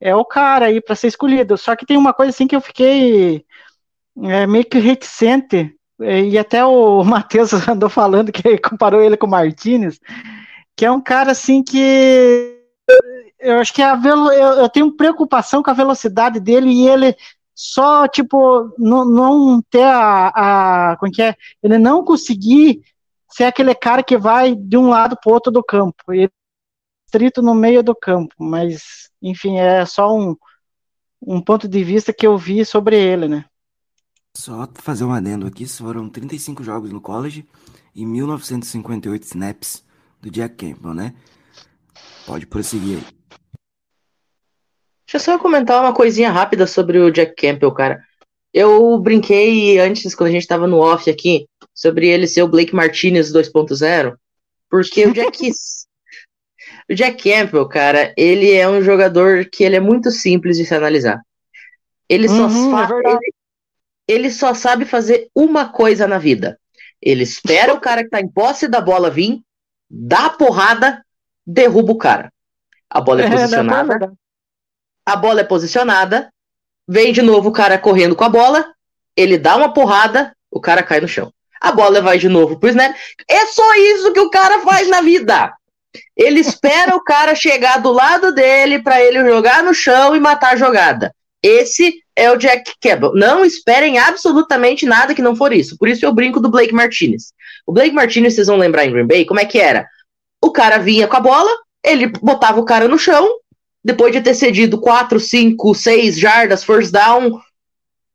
é 0.00 0.14
o 0.14 0.24
cara 0.24 0.66
aí 0.66 0.80
para 0.80 0.94
ser 0.94 1.08
escolhido. 1.08 1.58
Só 1.58 1.76
que 1.76 1.84
tem 1.84 1.98
uma 1.98 2.14
coisa 2.14 2.30
assim 2.30 2.46
que 2.46 2.56
eu 2.56 2.60
fiquei 2.60 3.44
é, 4.22 4.46
meio 4.46 4.64
que 4.64 4.78
reticente, 4.78 5.74
é, 6.00 6.22
e 6.22 6.38
até 6.38 6.64
o 6.64 7.04
Matheus 7.04 7.52
andou 7.68 7.90
falando 7.90 8.32
que 8.32 8.56
comparou 8.58 9.02
ele 9.02 9.18
com 9.18 9.26
o 9.26 9.30
Martinez, 9.30 10.00
que 10.74 10.86
é 10.86 10.90
um 10.90 11.00
cara 11.00 11.32
assim 11.32 11.62
que 11.62 12.56
eu 13.38 13.58
acho 13.58 13.72
que 13.74 13.82
a 13.82 13.94
velo, 13.94 14.32
eu, 14.32 14.52
eu 14.62 14.68
tenho 14.68 14.96
preocupação 14.96 15.62
com 15.62 15.70
a 15.70 15.74
velocidade 15.74 16.40
dele 16.40 16.70
e 16.70 16.88
ele 16.88 17.14
só, 17.54 18.08
tipo, 18.08 18.72
não, 18.78 19.04
não 19.04 19.62
ter 19.62 19.82
a, 19.82 20.92
a. 20.92 20.96
Como 20.98 21.12
que 21.12 21.22
é? 21.22 21.34
Ele 21.62 21.76
não 21.76 22.04
conseguir 22.04 22.82
ser 23.30 23.44
aquele 23.44 23.74
cara 23.74 24.02
que 24.02 24.16
vai 24.16 24.54
de 24.54 24.76
um 24.76 24.88
lado 24.88 25.16
para 25.20 25.30
o 25.30 25.34
outro 25.34 25.52
do 25.52 25.62
campo. 25.62 26.12
Ele 26.12 26.30
estrito 27.06 27.40
no 27.40 27.54
meio 27.54 27.82
do 27.82 27.94
campo, 27.94 28.34
mas, 28.38 29.10
enfim, 29.22 29.58
é 29.58 29.84
só 29.86 30.14
um, 30.14 30.36
um 31.22 31.40
ponto 31.40 31.66
de 31.66 31.82
vista 31.82 32.12
que 32.12 32.26
eu 32.26 32.36
vi 32.36 32.64
sobre 32.64 32.96
ele, 32.96 33.26
né? 33.26 33.44
Só 34.36 34.68
fazer 34.74 35.04
um 35.04 35.12
adendo 35.12 35.46
aqui, 35.46 35.66
foram 35.66 36.08
35 36.08 36.62
jogos 36.62 36.92
no 36.92 37.00
college 37.00 37.48
e 37.94 38.04
1958 38.04 39.22
snaps 39.24 39.84
do 40.20 40.30
Jack 40.30 40.54
Campbell, 40.54 40.94
né? 40.94 41.14
Pode 42.26 42.46
prosseguir 42.46 42.98
aí. 42.98 43.04
Deixa 45.06 45.16
eu 45.16 45.20
só 45.20 45.38
comentar 45.38 45.82
uma 45.82 45.94
coisinha 45.94 46.30
rápida 46.30 46.66
sobre 46.66 46.98
o 46.98 47.10
Jack 47.10 47.34
Campbell, 47.34 47.72
cara. 47.72 48.04
Eu 48.52 48.98
brinquei 48.98 49.78
antes, 49.78 50.14
quando 50.14 50.28
a 50.28 50.32
gente 50.32 50.46
tava 50.46 50.66
no 50.66 50.78
off 50.78 51.08
aqui, 51.08 51.46
sobre 51.78 52.08
ele 52.08 52.26
ser 52.26 52.42
o 52.42 52.48
Blake 52.48 52.74
Martinez 52.74 53.32
2.0, 53.32 54.16
porque 54.68 55.06
o 55.06 55.12
Jack, 55.12 55.38
o 56.90 56.94
Jack 56.94 57.22
Campbell, 57.22 57.68
cara, 57.68 58.12
ele 58.16 58.52
é 58.52 58.68
um 58.68 58.82
jogador 58.82 59.44
que 59.46 59.64
ele 59.64 59.76
é 59.76 59.80
muito 59.80 60.10
simples 60.10 60.56
de 60.56 60.64
se 60.64 60.74
analisar. 60.74 61.20
Ele 62.08 62.28
só, 62.28 62.48
Uhum, 62.48 62.78
é 62.78 62.84
fa- 62.84 62.86
verdade. 62.86 63.18
ele, 63.20 63.32
ele 64.08 64.30
só 64.30 64.54
sabe 64.54 64.84
fazer 64.84 65.28
uma 65.34 65.68
coisa 65.70 66.06
na 66.06 66.18
vida. 66.18 66.58
Ele 67.02 67.24
espera 67.24 67.74
o 67.74 67.80
cara 67.80 68.04
que 68.04 68.10
tá 68.10 68.20
em 68.20 68.28
posse 68.28 68.68
da 68.68 68.80
bola 68.80 69.10
vir, 69.10 69.40
dá 69.90 70.26
a 70.26 70.30
porrada, 70.30 71.04
derruba 71.46 71.92
o 71.92 71.98
cara. 71.98 72.32
A 72.90 73.00
bola 73.00 73.22
é 73.22 73.24
É, 73.28 73.48
não, 73.48 73.62
é 73.64 73.64
posicionada, 73.64 74.12
a 75.06 75.16
bola 75.16 75.40
é 75.40 75.44
posicionada, 75.44 76.32
vem 76.88 77.12
de 77.12 77.22
novo 77.22 77.50
o 77.50 77.52
cara 77.52 77.78
correndo 77.78 78.16
com 78.16 78.24
a 78.24 78.28
bola, 78.28 78.74
ele 79.16 79.38
dá 79.38 79.56
uma 79.56 79.72
porrada, 79.72 80.34
o 80.50 80.60
cara 80.60 80.82
cai 80.82 81.00
no 81.00 81.08
chão. 81.08 81.32
A 81.60 81.72
bola 81.72 82.00
vai 82.00 82.18
de 82.18 82.28
novo 82.28 82.58
pro 82.58 82.68
snap. 82.68 82.94
É 83.28 83.46
só 83.46 83.74
isso 83.74 84.12
que 84.12 84.20
o 84.20 84.30
cara 84.30 84.60
faz 84.60 84.88
na 84.88 85.00
vida. 85.00 85.52
Ele 86.16 86.40
espera 86.40 86.94
o 86.94 87.02
cara 87.02 87.34
chegar 87.34 87.78
do 87.78 87.90
lado 87.90 88.32
dele 88.32 88.82
pra 88.82 89.02
ele 89.02 89.24
jogar 89.28 89.62
no 89.62 89.74
chão 89.74 90.14
e 90.14 90.20
matar 90.20 90.52
a 90.52 90.56
jogada. 90.56 91.12
Esse 91.42 92.02
é 92.16 92.30
o 92.30 92.36
Jack 92.36 92.72
Campbell. 92.80 93.14
Não 93.14 93.44
esperem 93.44 93.98
absolutamente 93.98 94.84
nada 94.84 95.14
que 95.14 95.22
não 95.22 95.36
for 95.36 95.52
isso. 95.52 95.76
Por 95.78 95.88
isso 95.88 96.04
eu 96.04 96.12
brinco 96.12 96.40
do 96.40 96.50
Blake 96.50 96.74
Martinez. 96.74 97.32
O 97.66 97.72
Blake 97.72 97.94
Martinez, 97.94 98.34
vocês 98.34 98.48
vão 98.48 98.56
lembrar 98.56 98.84
em 98.84 98.92
Green 98.92 99.06
Bay, 99.06 99.24
como 99.24 99.40
é 99.40 99.44
que 99.44 99.58
era? 99.58 99.86
O 100.42 100.50
cara 100.50 100.78
vinha 100.78 101.06
com 101.06 101.16
a 101.16 101.20
bola, 101.20 101.50
ele 101.84 102.08
botava 102.08 102.60
o 102.60 102.64
cara 102.64 102.88
no 102.88 102.98
chão, 102.98 103.28
depois 103.84 104.12
de 104.12 104.20
ter 104.20 104.34
cedido 104.34 104.80
4, 104.80 105.18
5, 105.20 105.74
6 105.74 106.18
jardas, 106.18 106.64
first 106.64 106.90
down. 106.90 107.40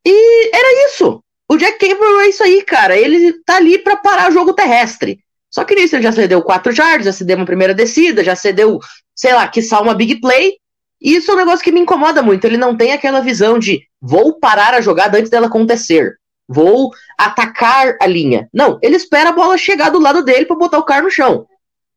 E 0.06 0.56
era 0.56 0.88
isso. 0.90 1.23
O 1.54 1.58
Jack 1.58 1.78
Campbell 1.78 2.22
é 2.22 2.30
isso 2.30 2.44
aí, 2.44 2.64
cara. 2.64 2.98
Ele 2.98 3.34
tá 3.46 3.58
ali 3.58 3.78
pra 3.78 3.96
parar 3.96 4.30
o 4.30 4.34
jogo 4.34 4.54
terrestre. 4.54 5.20
Só 5.52 5.64
que 5.64 5.76
nisso 5.76 5.96
ele 5.96 6.02
já 6.04 6.12
cedeu 6.12 6.42
4 6.42 6.72
jardas, 6.72 7.06
já 7.06 7.14
cedeu 7.14 7.38
uma 7.38 7.46
primeira 7.46 7.76
descida, 7.76 8.24
já 8.24 8.36
cedeu, 8.36 8.80
sei 9.16 9.34
lá, 9.34 9.48
quiçá 9.48 9.80
uma 9.80 9.94
big 9.94 10.20
play. 10.20 10.58
E 11.00 11.16
isso 11.16 11.30
é 11.30 11.34
um 11.36 11.38
negócio 11.38 11.64
que 11.64 11.72
me 11.72 11.80
incomoda 11.80 12.24
muito. 12.24 12.46
Ele 12.46 12.58
não 12.58 12.76
tem 12.76 12.92
aquela 12.92 13.20
visão 13.22 13.60
de 13.60 13.86
vou 14.02 14.40
parar 14.40 14.74
a 14.74 14.82
jogada 14.82 15.18
antes 15.20 15.30
dela 15.30 15.46
acontecer. 15.48 16.18
Vou 16.48 16.90
atacar 17.18 17.98
a 18.02 18.08
linha. 18.08 18.50
Não, 18.52 18.80
ele 18.82 18.96
espera 18.96 19.30
a 19.30 19.34
bola 19.34 19.56
chegar 19.58 19.90
do 19.90 20.00
lado 20.00 20.24
dele 20.24 20.46
pra 20.46 20.56
botar 20.56 20.80
o 20.80 20.84
cara 20.84 21.04
no 21.04 21.12
chão. 21.12 21.46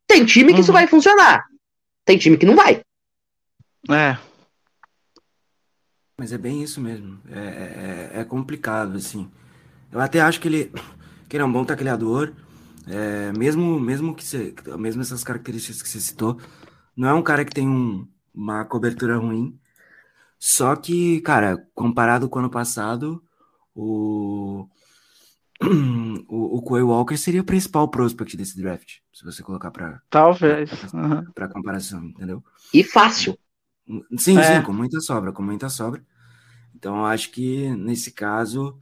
Tem 0.07 0.25
time 0.25 0.53
que 0.53 0.61
isso 0.61 0.71
Uhum. 0.71 0.75
vai 0.79 0.87
funcionar. 0.87 1.45
Tem 2.05 2.19
time 2.19 2.37
que 2.37 2.45
não 2.47 2.55
vai. 2.55 2.81
É. 3.91 4.19
Mas 6.19 6.33
é 6.33 6.39
bem 6.39 6.63
isso 6.63 6.81
mesmo. 6.81 7.19
É, 7.31 7.39
é, 8.17 8.21
é 8.21 8.25
complicado, 8.25 8.97
assim. 8.97 9.31
Eu 9.97 10.03
até 10.03 10.21
acho 10.21 10.41
que 10.41 10.49
ele, 10.49 10.73
que 11.29 11.37
ele 11.37 11.43
é 11.43 11.47
um 11.47 11.53
bom 11.53 11.65
tacleador. 11.65 12.33
É, 12.87 13.33
mesmo, 13.33 13.81
mesmo 13.81 14.15
que 14.15 14.23
você, 14.23 14.55
mesmo 14.79 15.01
essas 15.03 15.25
características 15.25 15.81
que 15.83 15.89
você 15.89 16.01
citou, 16.01 16.39
não 16.97 17.09
é 17.09 17.15
um 17.15 17.23
cara 17.23 17.45
que 17.47 17.53
tem 17.55 17.67
um- 17.67 18.07
uma 18.35 18.65
cobertura 18.65 19.17
ruim. 19.17 19.59
Só 20.39 20.77
que, 20.77 21.21
cara, 21.23 21.67
comparado 21.75 22.29
com 22.29 22.39
o 22.39 22.43
ano 22.43 22.51
passado, 22.51 23.23
o, 23.75 24.69
o, 26.29 26.59
o 26.59 26.63
Quay 26.63 26.83
Walker 26.83 27.17
seria 27.17 27.41
o 27.41 27.45
principal 27.45 27.89
prospect 27.89 28.37
desse 28.37 28.61
draft, 28.61 28.99
se 29.13 29.25
você 29.25 29.43
colocar 29.43 29.71
para 29.71 30.03
Talvez. 30.11 30.71
Uhum. 30.93 31.25
para 31.33 31.49
comparação, 31.49 32.05
entendeu? 32.05 32.45
E 32.73 32.85
fácil. 32.85 33.39
Sim, 34.19 34.39
É. 34.39 34.59
sim, 34.59 34.63
com 34.63 34.73
muita 34.73 35.01
sobra, 35.01 35.33
com 35.33 35.43
muita 35.43 35.69
sobra. 35.71 36.05
Então, 36.75 36.99
eu 36.99 37.07
acho 37.07 37.31
que 37.31 37.71
nesse 37.77 38.13
caso 38.13 38.79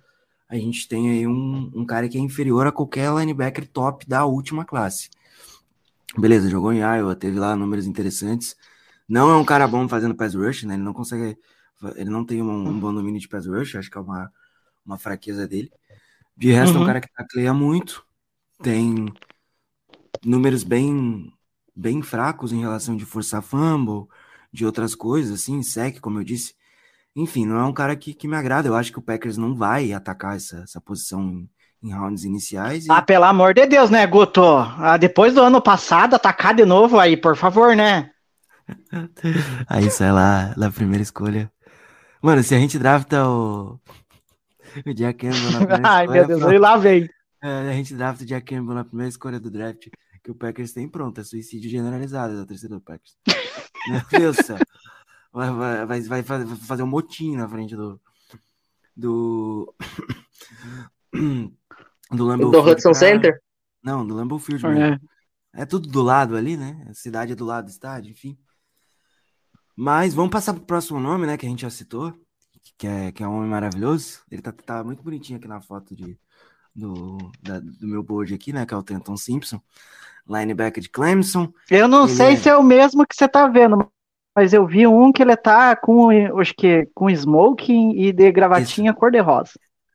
a 0.48 0.57
gente 0.57 0.88
tem 0.88 1.11
aí 1.11 1.26
um, 1.26 1.70
um 1.74 1.85
cara 1.87 2.09
que 2.09 2.18
é 2.18 2.20
inferior 2.20 2.66
a 2.66 2.72
qualquer 2.72 3.12
linebacker 3.14 3.68
top 3.68 4.07
da 4.07 4.24
última 4.26 4.64
classe. 4.64 5.11
Beleza, 6.16 6.48
jogou 6.48 6.72
em 6.72 6.78
Iowa, 6.78 7.16
teve 7.16 7.38
lá 7.38 7.57
números 7.57 7.87
interessantes. 7.87 8.57
Não 9.09 9.30
é 9.30 9.37
um 9.37 9.44
cara 9.44 9.66
bom 9.66 9.88
fazendo 9.88 10.14
pass 10.14 10.35
rush, 10.35 10.62
né? 10.64 10.74
Ele 10.74 10.83
não 10.83 10.92
consegue, 10.92 11.37
ele 11.96 12.11
não 12.11 12.24
tem 12.24 12.40
um, 12.42 12.70
um 12.70 12.78
bom 12.80 12.94
domínio 12.94 13.20
de 13.20 13.28
pass 13.28 13.46
rush, 13.46 13.76
acho 13.76 13.90
que 13.90 13.98
é 13.98 14.00
uma, 14.00 14.33
uma 14.87 14.98
fraqueza 14.98 15.46
dele. 15.48 15.72
De 16.37 16.52
resto, 16.52 16.78
é 16.78 16.80
um 16.80 16.83
Uhum. 16.83 16.87
cara 16.87 17.00
que 17.00 17.09
tacleia 17.12 17.54
muito, 17.54 18.07
tem 18.62 19.07
números 20.24 20.62
bem, 20.64 21.33
bem 21.74 22.02
fracos 22.02 22.52
em 22.52 22.61
relação 22.61 22.96
de 22.96 23.04
forçar 23.04 23.42
fumble, 23.42 24.07
de 24.52 24.64
outras 24.64 24.94
coisas, 24.94 25.40
assim, 25.42 25.62
sec, 25.62 26.00
como 26.00 26.18
eu 26.20 26.24
disse. 26.24 26.54
Enfim, 27.16 27.46
não 27.46 27.59
é 27.59 27.64
um 27.64 27.72
cara 27.72 27.94
que, 27.94 28.12
que 28.12 28.27
me 28.27 28.37
agrada. 28.37 28.68
Eu 28.68 28.74
acho 28.74 28.90
que 28.92 28.98
o 28.98 29.03
Packers 29.03 29.37
não 29.37 29.55
vai 29.55 29.92
atacar 29.92 30.37
essa, 30.37 30.59
essa 30.64 30.81
posição 30.81 31.22
em, 31.22 31.48
em 31.83 31.92
rounds 31.92 32.24
iniciais. 32.24 32.87
e- 32.87 32.90
Ah, 32.90 33.00
pelo 33.03 33.24
amor 33.24 33.55
de 33.55 33.66
Deus, 33.66 33.88
né, 33.90 34.05
Guto? 34.07 34.42
Ah, 34.42 34.96
depois 34.96 35.33
do 35.35 35.40
ano 35.42 35.62
passado, 35.62 36.14
atacar 36.14 36.55
de 36.55 36.64
novo 36.64 36.98
aí, 36.98 37.16
por 37.16 37.37
favor, 37.37 37.77
né? 37.77 38.11
Aí 39.68 39.90
sai 39.90 40.11
lá, 40.11 40.55
na 40.57 40.70
primeira 40.70 41.03
escolha. 41.03 41.53
Mano, 42.22 42.42
se 42.42 42.55
a 42.55 42.59
gente 42.59 42.79
drafta 42.79 43.29
o. 43.29 43.79
O 44.87 44.94
Jack 44.94 45.18
Campbell 45.27 45.50
na 45.53 45.59
primeira 45.66 45.88
Ai, 45.88 46.05
escolha, 46.05 46.18
meu 46.20 46.27
Deus, 46.29 46.40
pronto. 46.40 46.59
lá 46.61 46.77
vem. 46.79 47.09
É, 47.42 47.48
a 47.68 47.72
gente 47.74 47.94
drafta 47.94 48.24
o 48.24 48.27
Jack 48.27 48.46
Campbell 48.55 48.74
na 48.74 48.85
primeira 48.85 49.09
escolha 49.11 49.38
do 49.38 49.50
draft 49.50 49.88
que 50.22 50.31
o 50.31 50.35
Packers 50.35 50.72
tem 50.72 50.88
pronto. 50.88 51.20
É 51.20 51.24
suicídio 51.24 51.70
generalizado 51.70 52.35
da 52.38 52.46
torcida 52.46 52.74
do 52.74 52.81
Packers. 52.81 53.14
Meu 53.87 54.00
Deus 54.11 54.37
do 54.38 54.42
céu. 54.44 54.57
Vai, 55.35 55.51
vai, 55.53 55.85
vai, 55.85 56.23
vai 56.23 56.23
fazer, 56.23 56.83
um 56.85 56.87
motim 56.87 57.35
na 57.35 57.49
frente 57.49 57.75
do. 57.75 58.01
Do. 58.97 59.75
Do 62.11 62.25
Lambeau 62.25 62.51
Do 62.51 62.61
Hudson 62.61 62.94
Center. 62.94 63.40
Não, 63.83 64.07
do 64.07 64.14
Lambeau 64.14 64.38
Field 64.38 64.64
mesmo. 64.66 64.81
É. 64.83 65.01
É 65.62 65.64
tudo 65.66 65.88
do 65.88 66.03
lado 66.03 66.37
ali, 66.37 66.57
né? 66.57 66.87
A 66.88 66.94
cidade 66.94 67.33
é 67.33 67.35
do 67.35 67.44
lado 67.44 67.64
do 67.64 67.70
estádio, 67.70 68.11
enfim. 68.12 68.38
Mas 69.77 70.14
vamos 70.14 70.31
passar 70.31 70.53
pro 70.55 70.62
próximo 70.62 71.01
nome, 71.01 71.27
né? 71.27 71.37
Que 71.37 71.47
a 71.47 71.49
gente 71.49 71.62
já 71.62 71.70
citou. 71.70 72.14
Que 72.79 72.87
é, 72.87 73.11
que 73.12 73.23
é 73.23 73.29
um 73.29 73.37
homem 73.38 73.51
maravilhoso. 73.51 74.20
Ele 74.31 74.42
tá, 74.42 74.53
tá 74.53 74.85
muito 74.85 75.03
bonitinho 75.03 75.38
aqui 75.38 75.49
na 75.49 75.61
foto 75.61 75.94
de, 75.97 76.16
do, 76.75 77.18
da- 77.42 77.61
do 77.61 77.87
meu 77.87 78.03
board 78.03 78.33
aqui, 78.35 78.53
né? 78.53 78.64
Que 78.66 78.75
é 78.75 78.77
o 78.77 78.83
Trenton 78.83 79.16
Simpson. 79.16 79.61
Linebacker 80.29 80.83
de 80.83 80.88
Clemson. 80.90 81.53
Eu 81.70 81.88
não 81.88 82.05
Ele 82.07 82.14
sei 82.16 82.33
é- 82.35 82.37
se 82.37 82.49
é 82.49 82.57
o 82.57 82.62
mesmo 82.62 83.07
que 83.07 83.14
você 83.16 83.29
tá 83.29 83.49
vendo, 83.49 83.90
mas 84.35 84.53
eu 84.53 84.66
vi 84.66 84.87
um 84.87 85.12
que 85.12 85.23
ele 85.23 85.37
tá 85.37 85.77
com, 85.77 86.11
acho 86.40 86.55
que, 86.55 86.88
com 86.94 87.09
smoking 87.09 87.92
e 87.97 88.12
de 88.12 88.33
gravatinha 88.33 88.92
cor-de-rosa. 88.92 89.53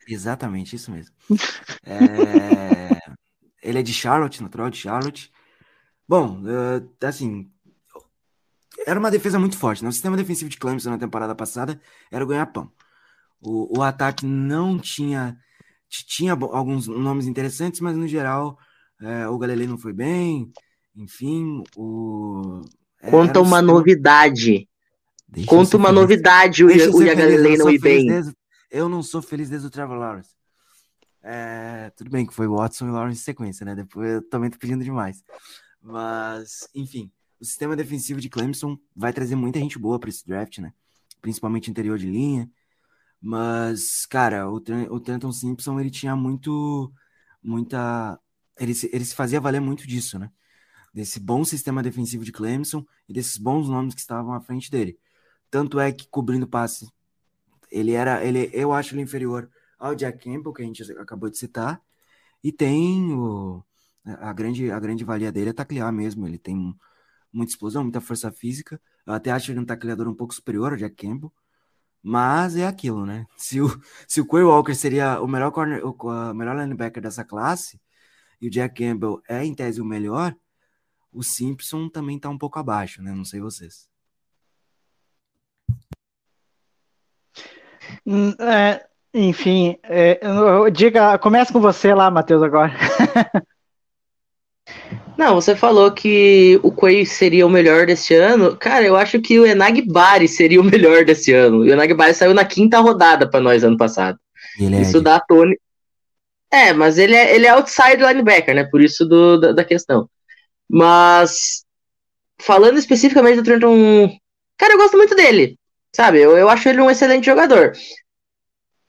Exatamente, 0.07 0.75
isso 0.75 0.91
mesmo. 0.91 1.15
É, 1.85 2.99
ele 3.61 3.79
é 3.79 3.81
de 3.81 3.93
Charlotte, 3.93 4.43
natural 4.43 4.69
de 4.69 4.77
Charlotte. 4.77 5.31
Bom, 6.07 6.41
eh, 6.47 7.07
assim, 7.07 7.49
era 8.85 8.99
uma 8.99 9.11
defesa 9.11 9.39
muito 9.39 9.57
forte. 9.57 9.83
né? 9.83 9.89
O 9.89 9.91
sistema 9.91 10.17
defensivo 10.17 10.49
de 10.49 10.57
Clemson 10.57 10.91
na 10.91 10.97
temporada 10.97 11.35
passada 11.35 11.79
era 12.11 12.23
o 12.23 12.27
ganha-pão. 12.27 12.71
O, 13.41 13.79
o 13.79 13.83
ataque 13.83 14.25
não 14.25 14.77
tinha. 14.79 15.37
Tinha 15.89 16.33
alguns 16.33 16.87
nomes 16.87 17.25
interessantes, 17.25 17.79
mas 17.79 17.97
no 17.97 18.07
geral 18.07 18.57
eh, 19.01 19.27
o 19.27 19.37
Galilei 19.37 19.67
não 19.67 19.77
foi 19.77 19.93
bem. 19.93 20.51
Enfim, 20.95 21.63
o. 21.75 22.61
é, 23.01 23.09
Conta 23.11 23.39
um 23.39 23.43
uma 23.43 23.61
novidade. 23.61 24.67
Conta 25.45 25.77
uma 25.77 25.89
feliz. 25.89 26.01
novidade 26.01 26.63
o, 26.63 26.67
Deixa 26.67 26.85
eu 26.85 26.93
o 26.95 27.03
eu 27.03 27.15
Galilei 27.15 27.57
não 27.57 27.69
ir 27.69 27.79
feliz 27.79 27.81
bem. 27.81 28.07
desde- 28.07 28.33
eu 28.71 28.89
não 28.89 29.01
sou 29.03 29.21
feliz 29.21 29.49
desde 29.49 29.67
o 29.67 29.69
Trevor 29.69 29.97
Lawrence. 29.97 30.31
É, 31.21 31.91
tudo 31.95 32.09
bem 32.09 32.25
que 32.25 32.33
foi 32.33 32.47
Watson 32.47 32.87
e 32.87 32.91
Lawrence 32.91 33.19
em 33.21 33.23
sequência, 33.23 33.65
né? 33.65 33.75
Depois 33.75 34.09
eu 34.09 34.29
também 34.29 34.49
tô 34.49 34.57
pedindo 34.57 34.83
demais. 34.83 35.23
Mas, 35.81 36.67
enfim, 36.73 37.11
o 37.39 37.45
sistema 37.45 37.75
defensivo 37.75 38.19
de 38.21 38.29
Clemson 38.29 38.77
vai 38.95 39.11
trazer 39.13 39.35
muita 39.35 39.59
gente 39.59 39.77
boa 39.77 39.99
para 39.99 40.09
esse 40.09 40.25
draft, 40.25 40.59
né? 40.59 40.73
Principalmente 41.21 41.69
interior 41.69 41.97
de 41.97 42.07
linha. 42.09 42.49
Mas, 43.21 44.05
cara, 44.05 44.49
o, 44.49 44.55
o 44.89 44.99
Trenton 44.99 45.31
Simpson, 45.31 45.79
ele 45.79 45.89
tinha 45.89 46.15
muito, 46.15 46.91
muita... 47.43 48.17
Ele 48.57 48.73
se, 48.73 48.89
ele 48.93 49.03
se 49.05 49.13
fazia 49.15 49.41
valer 49.41 49.59
muito 49.61 49.85
disso, 49.87 50.17
né? 50.17 50.29
Desse 50.93 51.19
bom 51.19 51.43
sistema 51.45 51.83
defensivo 51.83 52.23
de 52.23 52.31
Clemson 52.31 52.85
e 53.07 53.13
desses 53.13 53.37
bons 53.37 53.69
nomes 53.69 53.93
que 53.93 54.01
estavam 54.01 54.33
à 54.33 54.41
frente 54.41 54.71
dele. 54.71 54.97
Tanto 55.49 55.79
é 55.79 55.91
que, 55.91 56.07
cobrindo 56.07 56.47
passe, 56.47 56.91
ele 57.71 57.93
era, 57.93 58.23
ele, 58.23 58.49
eu 58.53 58.73
acho 58.73 58.95
ele 58.95 59.01
inferior 59.01 59.49
ao 59.77 59.95
Jack 59.95 60.19
Campbell, 60.23 60.53
que 60.53 60.61
a 60.61 60.65
gente 60.65 60.83
acabou 60.93 61.29
de 61.29 61.37
citar, 61.37 61.81
e 62.43 62.51
tem 62.51 63.13
o, 63.13 63.63
a, 64.05 64.33
grande, 64.33 64.71
a 64.71 64.79
grande 64.79 65.03
valia 65.03 65.31
dele 65.31 65.51
é 65.51 65.53
taclear 65.53 65.91
mesmo, 65.91 66.27
ele 66.27 66.37
tem 66.37 66.75
muita 67.31 67.53
explosão, 67.53 67.83
muita 67.83 68.01
força 68.01 68.31
física, 68.31 68.81
eu 69.05 69.13
até 69.13 69.31
acho 69.31 69.51
ele 69.51 69.59
um 69.59 69.65
tacleador 69.65 70.07
um 70.07 70.13
pouco 70.13 70.33
superior 70.33 70.73
ao 70.73 70.77
Jack 70.77 70.95
Campbell, 70.95 71.31
mas 72.01 72.55
é 72.55 72.65
aquilo, 72.65 73.05
né? 73.05 73.25
Se 73.35 73.61
o, 73.61 73.67
se 74.07 74.21
o 74.21 74.25
Quay 74.25 74.43
Walker 74.43 74.73
seria 74.73 75.21
o 75.21 75.27
melhor, 75.27 75.51
corner, 75.51 75.85
o, 75.85 75.91
o 75.91 76.33
melhor 76.33 76.57
linebacker 76.57 77.01
dessa 77.01 77.23
classe, 77.23 77.79
e 78.41 78.47
o 78.47 78.51
Jack 78.51 78.83
Campbell 78.83 79.21
é, 79.27 79.43
em 79.45 79.53
tese, 79.53 79.81
o 79.81 79.85
melhor, 79.85 80.35
o 81.11 81.23
Simpson 81.23 81.89
também 81.89 82.19
tá 82.19 82.29
um 82.29 82.37
pouco 82.37 82.59
abaixo, 82.59 83.01
né? 83.01 83.11
Não 83.13 83.25
sei 83.25 83.39
vocês. 83.39 83.87
Hum, 88.05 88.31
é, 88.39 88.85
enfim, 89.13 89.77
é, 89.83 90.19
eu- 90.21 90.69
diga, 90.69 91.17
começa 91.17 91.51
com 91.51 91.59
você 91.59 91.93
lá, 91.93 92.09
Matheus, 92.11 92.43
agora. 92.43 92.73
Não, 95.17 95.35
você 95.35 95.53
falou 95.53 95.91
que 95.91 96.57
o 96.63 96.71
Quay 96.71 97.05
seria 97.05 97.45
o 97.45 97.49
melhor 97.49 97.85
desse 97.85 98.15
ano. 98.15 98.55
Cara, 98.55 98.85
eu 98.85 98.95
acho 98.95 99.19
que 99.19 99.37
o 99.37 99.45
Enagbari 99.45 100.29
seria 100.29 100.61
o 100.61 100.63
melhor 100.63 101.03
desse 101.03 101.33
ano. 101.33 101.59
O 101.59 101.67
Enagbari 101.67 102.13
saiu 102.13 102.33
na 102.33 102.45
quinta 102.45 102.79
rodada 102.79 103.29
pra 103.29 103.41
nós 103.41 103.63
ano 103.63 103.75
passado. 103.75 104.17
Ele 104.57 104.77
é 104.77 104.81
Isso 104.81 105.01
dá 105.01 105.19
Tony. 105.19 105.59
É, 106.49 106.71
mas 106.71 106.97
ele 106.97 107.15
é, 107.15 107.35
ele 107.35 107.45
é 107.45 107.49
outside 107.49 107.97
linebacker, 107.97 108.55
né? 108.55 108.63
Por 108.63 108.81
isso 108.81 109.05
do, 109.05 109.37
da, 109.39 109.51
da 109.51 109.63
questão. 109.65 110.09
Mas, 110.69 111.65
falando 112.39 112.77
especificamente 112.77 113.37
do 113.37 113.43
Trenton. 113.43 114.15
Cara, 114.57 114.73
eu 114.73 114.77
gosto 114.77 114.97
muito 114.97 115.15
dele. 115.15 115.57
Sabe? 115.95 116.19
Eu, 116.19 116.37
eu 116.37 116.49
acho 116.49 116.69
ele 116.69 116.81
um 116.81 116.91
excelente 116.91 117.25
jogador. 117.25 117.73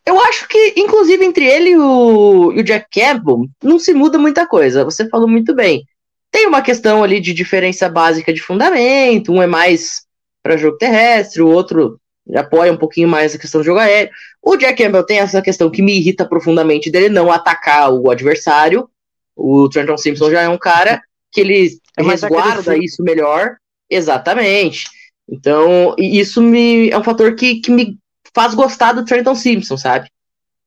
Eu 0.04 0.18
acho 0.20 0.48
que, 0.48 0.74
inclusive, 0.76 1.24
entre 1.24 1.46
ele 1.46 1.70
e 1.70 1.76
o, 1.76 2.52
e 2.52 2.60
o 2.60 2.64
Jack 2.64 2.86
Campbell, 2.92 3.46
não 3.62 3.78
se 3.78 3.94
muda 3.94 4.18
muita 4.18 4.46
coisa. 4.46 4.84
Você 4.84 5.08
falou 5.08 5.28
muito 5.28 5.54
bem. 5.54 5.84
Tem 6.30 6.46
uma 6.46 6.62
questão 6.62 7.02
ali 7.02 7.20
de 7.20 7.32
diferença 7.32 7.88
básica 7.88 8.32
de 8.32 8.42
fundamento. 8.42 9.32
Um 9.32 9.42
é 9.42 9.46
mais 9.46 10.04
para 10.42 10.56
jogo 10.56 10.78
terrestre, 10.78 11.42
o 11.42 11.48
outro 11.48 12.00
apoia 12.34 12.72
um 12.72 12.76
pouquinho 12.76 13.08
mais 13.08 13.34
a 13.34 13.38
questão 13.38 13.60
do 13.60 13.64
jogo 13.64 13.80
aéreo. 13.80 14.10
O 14.42 14.56
Jack 14.56 14.82
Campbell 14.82 15.04
tem 15.04 15.18
essa 15.18 15.42
questão 15.42 15.70
que 15.70 15.82
me 15.82 15.96
irrita 15.96 16.26
profundamente 16.26 16.90
dele 16.90 17.08
não 17.08 17.30
atacar 17.30 17.92
o 17.92 18.10
adversário. 18.10 18.88
O 19.36 19.68
Trenton 19.68 19.96
Simpson 19.96 20.30
já 20.30 20.42
é 20.42 20.48
um 20.48 20.58
cara 20.58 21.02
que 21.32 21.40
ele 21.40 21.78
É 21.96 22.02
resguarda 22.02 22.76
isso 22.76 23.02
melhor. 23.02 23.56
Exatamente. 23.88 24.84
Então, 25.28 25.94
isso 25.98 26.42
me, 26.42 26.90
é 26.90 26.98
um 26.98 27.04
fator 27.04 27.34
que, 27.34 27.60
que 27.60 27.70
me 27.70 27.98
faz 28.34 28.54
gostar 28.54 28.92
do 28.92 29.04
Trenton 29.04 29.34
Simpson, 29.34 29.76
sabe? 29.76 30.10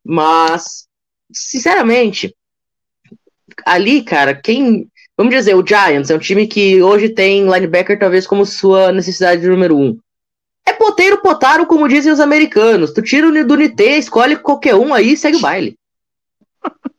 Mas, 0.04 0.88
sinceramente, 1.32 2.34
ali, 3.66 4.04
cara, 4.04 4.34
quem. 4.36 4.88
Vamos 5.16 5.34
dizer, 5.34 5.56
o 5.56 5.66
Giants 5.66 6.10
é 6.10 6.16
um 6.16 6.20
time 6.20 6.48
que 6.48 6.82
hoje 6.82 7.10
tem 7.10 7.44
linebacker 7.44 8.00
talvez 8.00 8.26
como 8.26 8.46
sua 8.46 8.92
necessidade 8.92 9.48
número 9.48 9.78
um. 9.78 10.00
É 10.66 10.74
poteiro 10.74 11.22
potaro, 11.22 11.68
como 11.68 11.88
dizem 11.88 12.12
os 12.12 12.20
americanos. 12.20 12.94
Tu 12.94 13.02
tira 13.02 13.28
o 13.28 13.48
do 13.48 13.56
Nitê, 13.56 13.98
escolhe 13.98 14.36
qualquer 14.38 14.76
um 14.76 14.94
aí 14.94 15.14
e 15.14 15.18
segue 15.18 15.38
o 15.38 15.42
baile. 15.42 15.78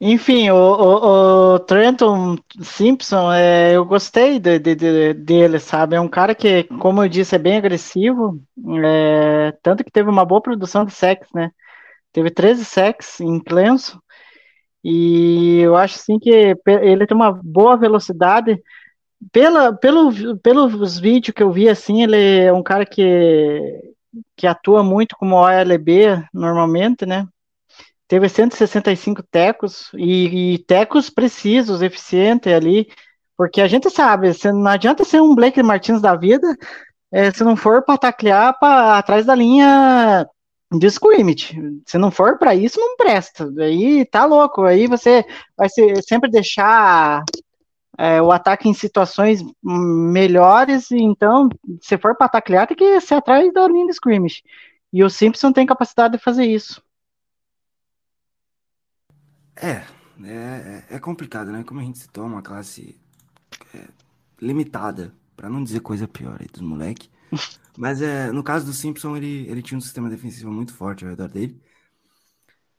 Enfim, 0.00 0.50
o, 0.50 0.54
o, 0.56 1.54
o 1.54 1.58
Trenton 1.60 2.36
Simpson, 2.62 3.32
é, 3.32 3.74
eu 3.76 3.84
gostei 3.86 4.38
de, 4.38 4.58
de- 4.58 4.74
de- 4.74 5.14
dele, 5.14 5.58
sabe? 5.58 5.96
É 5.96 6.00
um 6.00 6.08
cara 6.08 6.34
que, 6.34 6.64
como 6.64 7.02
eu 7.02 7.08
disse, 7.08 7.34
é 7.34 7.38
bem 7.38 7.56
agressivo, 7.56 8.38
é, 8.84 9.52
tanto 9.62 9.82
que 9.82 9.90
teve 9.90 10.10
uma 10.10 10.24
boa 10.24 10.42
produção 10.42 10.84
de 10.84 10.92
sacks, 10.92 11.30
né? 11.34 11.50
Teve 12.12 12.30
13 12.30 12.64
sacks 12.64 13.20
em 13.20 13.40
Clemson, 13.40 13.98
e 14.84 15.60
eu 15.60 15.76
acho 15.76 15.96
assim 15.96 16.18
que 16.18 16.30
ele 16.66 17.06
tem 17.06 17.16
uma 17.16 17.32
boa 17.32 17.76
velocidade. 17.76 18.60
Pela, 19.32 19.72
pelo, 19.76 20.38
pelos 20.40 20.98
vídeos 21.00 21.34
que 21.34 21.42
eu 21.42 21.52
vi, 21.52 21.68
assim, 21.68 22.02
ele 22.04 22.16
é 22.40 22.52
um 22.52 22.62
cara 22.62 22.86
que, 22.86 23.92
que 24.36 24.46
atua 24.46 24.82
muito 24.84 25.16
como 25.16 25.36
OLB 25.36 26.24
normalmente, 26.32 27.06
né? 27.06 27.26
Teve 28.08 28.28
165 28.28 29.22
tecos 29.24 29.90
e, 29.94 30.54
e 30.54 30.58
tecos 30.58 31.10
precisos, 31.10 31.82
eficientes 31.82 32.52
ali, 32.52 32.88
porque 33.36 33.60
a 33.60 33.66
gente 33.68 33.90
sabe, 33.90 34.32
não 34.44 34.68
adianta 34.68 35.04
ser 35.04 35.20
um 35.20 35.34
Blake 35.34 35.62
Martins 35.62 36.00
da 36.00 36.14
vida 36.14 36.46
eh, 37.12 37.30
se 37.32 37.44
não 37.44 37.56
for 37.56 37.82
para 37.84 37.98
taclear 37.98 38.58
pra, 38.58 38.98
atrás 38.98 39.26
da 39.26 39.34
linha 39.34 40.26
de 40.72 40.86
scrimmage. 40.88 41.56
Se 41.86 41.98
não 41.98 42.10
for 42.10 42.38
para 42.38 42.54
isso, 42.54 42.78
não 42.80 42.96
presta. 42.96 43.48
Aí 43.58 44.04
tá 44.06 44.24
louco. 44.24 44.64
Aí 44.64 44.86
você 44.86 45.24
vai 45.56 45.68
sempre 46.06 46.30
deixar 46.30 47.24
eh, 47.98 48.20
o 48.22 48.32
ataque 48.32 48.68
em 48.68 48.74
situações 48.74 49.42
melhores. 49.62 50.90
Então, 50.90 51.48
se 51.80 51.96
for 51.98 52.16
para 52.16 52.28
taclear, 52.28 52.66
tem 52.66 52.76
que 52.76 53.00
ser 53.00 53.14
atrás 53.14 53.52
da 53.52 53.68
linha 53.68 53.86
de 53.86 53.92
scrimmage. 53.92 54.42
E 54.92 55.04
o 55.04 55.10
Simpson 55.10 55.52
tem 55.52 55.66
capacidade 55.66 56.16
de 56.16 56.22
fazer 56.22 56.44
isso. 56.46 56.82
É, 59.56 59.84
é, 60.24 60.84
é 60.90 60.98
complicado, 60.98 61.50
né? 61.50 61.64
Como 61.64 61.80
a 61.80 61.82
gente 61.82 61.98
citou, 61.98 62.26
uma 62.26 62.42
classe 62.42 62.98
é, 63.74 63.88
limitada, 64.40 65.14
pra 65.36 65.48
não 65.48 65.62
dizer 65.64 65.80
coisa 65.80 66.06
pior 66.06 66.38
aí 66.40 66.46
dos 66.46 66.60
moleque. 66.62 67.10
Mas 67.76 68.00
é, 68.00 68.30
no 68.32 68.42
caso 68.42 68.64
do 68.66 68.72
Simpson, 68.72 69.16
ele, 69.16 69.46
ele 69.48 69.62
tinha 69.62 69.76
um 69.76 69.82
sistema 69.82 70.08
defensivo 70.08 70.50
muito 70.50 70.72
forte 70.72 71.04
ao 71.04 71.10
redor 71.10 71.28
dele. 71.28 71.60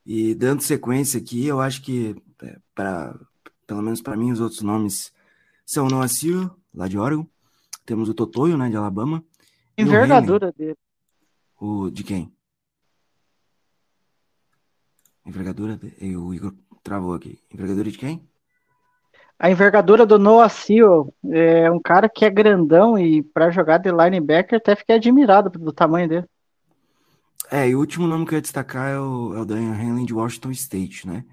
E 0.05 0.33
dando 0.33 0.61
sequência 0.61 1.19
aqui, 1.19 1.45
eu 1.45 1.59
acho 1.59 1.81
que, 1.81 2.15
é, 2.41 2.59
pra, 2.73 3.13
pelo 3.67 3.81
menos 3.81 4.01
pra 4.01 4.15
mim, 4.15 4.31
os 4.31 4.39
outros 4.39 4.61
nomes 4.61 5.11
são 5.65 5.85
o 5.85 5.89
Noah 5.89 6.07
lá 6.73 6.87
de 6.87 6.97
Oregon. 6.97 7.27
Temos 7.85 8.09
o 8.09 8.13
Totoyo, 8.13 8.57
né, 8.57 8.69
de 8.69 8.75
Alabama. 8.77 9.23
O 9.77 9.81
Envergadura 9.81 10.51
dele. 10.51 10.77
O 11.59 11.89
de 11.89 12.03
quem? 12.03 12.33
Envergadura? 15.25 15.77
de- 15.77 15.93
e 15.99 16.15
O 16.15 16.33
Igor 16.33 16.53
travou 16.87 17.13
aqui. 17.13 17.37
Envergadura 17.53 17.91
de 17.91 17.97
quem? 17.97 18.27
A 19.39 19.51
envergadura 19.51 20.05
do 20.05 20.17
Noah 20.17 20.49
Seal 20.49 21.13
é 21.29 21.69
um 21.69 21.79
cara 21.79 22.09
que 22.09 22.25
é 22.25 22.29
grandão 22.29 22.97
e 22.97 23.21
para 23.21 23.51
jogar 23.51 23.77
de 23.77 23.91
linebacker 23.91 24.57
até 24.57 24.75
fiquei 24.75 24.95
admirado 24.95 25.49
do 25.49 25.71
tamanho 25.71 26.09
dele. 26.09 26.25
É, 27.51 27.69
e 27.69 27.75
o 27.75 27.79
último 27.79 28.07
nome 28.07 28.25
que 28.25 28.33
eu 28.33 28.37
ia 28.37 28.41
destacar 28.41 28.89
é 28.89 28.99
o, 28.99 29.35
é 29.35 29.39
o 29.39 29.45
Daniel 29.45 29.75
Henley 29.75 30.05
de 30.05 30.13
Washington 30.13 30.51
State, 30.51 31.07
né? 31.07 31.23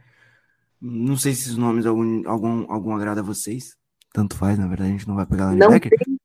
Não 0.81 1.17
sei 1.17 1.33
se 1.33 1.43
esses 1.43 1.57
nomes 1.57 1.87
algum, 1.87 2.29
algum, 2.29 2.71
algum 2.71 2.95
agrada 2.95 3.21
a 3.21 3.25
vocês. 3.25 3.75
Tanto 4.13 4.37
faz, 4.37 4.59
na 4.59 4.67
verdade, 4.67 4.91
a 4.91 4.93
gente 4.93 5.09
não 5.09 5.17
vai 5.17 5.27
pegar 5.27 5.47
Não 5.47 5.53
linebacker. 5.53 5.93
tem. 5.99 6.19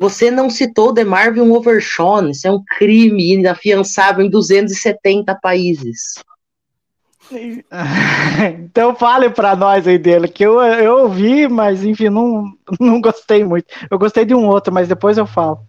Você 0.00 0.30
não 0.30 0.48
citou 0.48 0.88
o 0.88 0.92
DeMarvin 0.92 1.40
Overshawn. 1.40 2.30
Isso 2.30 2.46
é 2.46 2.50
um 2.52 2.62
crime 2.64 3.34
inafiançável 3.34 4.24
em 4.24 4.30
270 4.30 5.34
países. 5.40 6.14
Então 8.64 8.94
fale 8.94 9.30
para 9.30 9.54
nós 9.54 9.86
aí 9.86 9.98
dele, 9.98 10.28
que 10.28 10.44
eu, 10.44 10.60
eu 10.60 10.98
ouvi, 11.04 11.48
mas 11.48 11.84
enfim, 11.84 12.08
não, 12.08 12.52
não 12.80 13.00
gostei 13.00 13.44
muito. 13.44 13.66
Eu 13.90 13.98
gostei 13.98 14.24
de 14.24 14.34
um 14.34 14.46
outro, 14.46 14.72
mas 14.72 14.88
depois 14.88 15.18
eu 15.18 15.26
falo. 15.26 15.60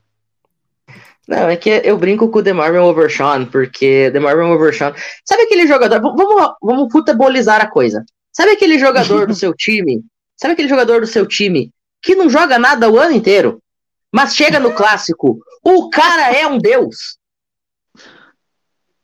Não, 1.28 1.48
é 1.48 1.56
que 1.56 1.70
eu 1.84 1.98
brinco 1.98 2.30
com 2.30 2.40
o 2.40 2.42
DeMarvin 2.42 2.80
Overshawn, 2.80 3.46
porque 3.46 4.10
DeMarvin 4.10 4.52
Overshawn... 4.52 4.94
Sabe 5.24 5.44
aquele 5.44 5.68
jogador... 5.68 6.02
Vamos, 6.02 6.54
vamos 6.60 6.92
futebolizar 6.92 7.62
a 7.62 7.68
coisa. 7.68 8.04
Sabe 8.32 8.52
aquele 8.52 8.80
jogador 8.80 9.28
do 9.28 9.36
seu 9.36 9.54
time? 9.54 10.04
Sabe 10.36 10.54
aquele 10.54 10.68
jogador 10.68 11.02
do 11.02 11.08
seu 11.08 11.28
time 11.28 11.72
que 12.02 12.16
não 12.16 12.30
joga 12.30 12.58
nada 12.58 12.90
o 12.90 12.98
ano 12.98 13.14
inteiro, 13.14 13.62
mas 14.12 14.36
chega 14.36 14.60
no 14.60 14.74
clássico, 14.74 15.40
o 15.64 15.90
cara 15.90 16.34
é 16.34 16.48
um 16.48 16.58
deus. 16.58 17.18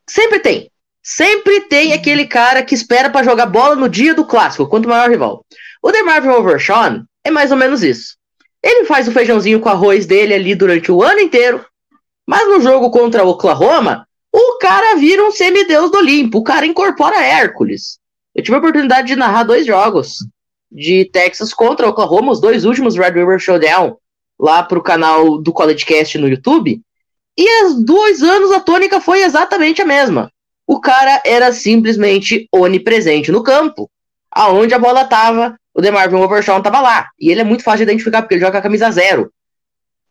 Sempre 0.09 0.39
tem. 0.39 0.71
Sempre 1.07 1.61
tem 1.61 1.93
aquele 1.93 2.25
cara 2.25 2.63
que 2.63 2.73
espera 2.73 3.11
pra 3.11 3.21
jogar 3.21 3.45
bola 3.45 3.75
no 3.75 3.87
dia 3.87 4.15
do 4.15 4.25
clássico, 4.25 4.65
quanto 4.65 4.89
maior 4.89 5.07
o 5.07 5.11
rival. 5.11 5.45
O 5.79 5.91
DeMarvin 5.91 6.29
Overshawn 6.29 7.03
é 7.23 7.29
mais 7.29 7.51
ou 7.51 7.57
menos 7.57 7.83
isso. 7.83 8.15
Ele 8.63 8.85
faz 8.85 9.07
o 9.07 9.11
feijãozinho 9.11 9.59
com 9.59 9.69
arroz 9.69 10.07
dele 10.07 10.33
ali 10.33 10.55
durante 10.55 10.91
o 10.91 11.03
ano 11.03 11.19
inteiro, 11.19 11.63
mas 12.27 12.47
no 12.47 12.59
jogo 12.59 12.89
contra 12.89 13.23
o 13.23 13.29
Oklahoma, 13.29 14.07
O 14.37 14.57
cara 14.57 14.97
vira 14.97 15.23
um 15.23 15.31
semideus 15.31 15.89
do 15.89 15.99
Olimpo, 15.99 16.39
o 16.39 16.43
cara 16.43 16.65
incorpora 16.65 17.23
Hércules. 17.23 17.99
Eu 18.35 18.43
tive 18.43 18.55
a 18.55 18.59
oportunidade 18.59 19.07
de 19.07 19.15
narrar 19.15 19.43
dois 19.43 19.65
jogos 19.65 20.27
de 20.69 21.05
Texas 21.05 21.53
contra 21.53 21.87
Oklahoma, 21.87 22.33
os 22.33 22.41
dois 22.41 22.65
últimos 22.65 22.97
Red 22.97 23.11
River 23.11 23.39
Showdown, 23.39 23.95
lá 24.37 24.61
pro 24.61 24.83
canal 24.83 25.37
do 25.37 25.53
College 25.53 25.85
Cast 25.85 26.17
no 26.17 26.27
YouTube. 26.27 26.81
E 27.37 27.47
há 27.47 27.69
dois 27.79 28.21
anos 28.23 28.51
a 28.51 28.59
tônica 28.59 28.99
foi 28.99 29.21
exatamente 29.21 29.81
a 29.81 29.85
mesma. 29.85 30.29
O 30.67 30.80
cara 30.80 31.21
era 31.25 31.51
simplesmente 31.54 32.47
onipresente 32.51 33.32
no 33.32 33.43
campo. 33.43 33.89
Aonde 34.32 34.73
a 34.73 34.80
bola 34.80 35.06
tava, 35.06 35.58
o 35.73 35.82
DeMarvin 35.82 36.15
Overshawn 36.15 36.62
tava 36.62 36.82
lá. 36.82 37.10
E 37.19 37.30
ele 37.30 37.41
é 37.41 37.43
muito 37.43 37.63
fácil 37.63 37.86
de 37.86 37.91
identificar, 37.91 38.21
porque 38.21 38.36
ele 38.36 38.45
joga 38.45 38.60
a 38.60 38.62
camisa 38.62 38.89
zero. 38.91 39.32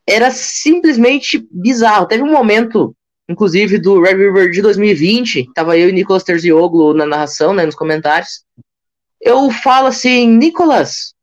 Era 0.07 0.31
simplesmente 0.31 1.47
bizarro. 1.51 2.07
Teve 2.07 2.23
um 2.23 2.31
momento, 2.31 2.95
inclusive, 3.29 3.79
do 3.79 4.01
Red 4.01 4.14
River 4.14 4.51
de 4.51 4.62
2020, 4.62 5.51
tava 5.55 5.77
eu 5.79 5.88
e 5.88 5.93
Nicolas 5.93 6.23
Terzioglu 6.23 6.95
na 6.95 7.07
narração, 7.07 7.53
né, 7.55 7.64
nos 7.64 7.75
comentários. 7.75 8.45
Eu 9.21 9.51
falo 9.51 9.87
assim, 9.87 10.29
Nicolas, 10.29 11.14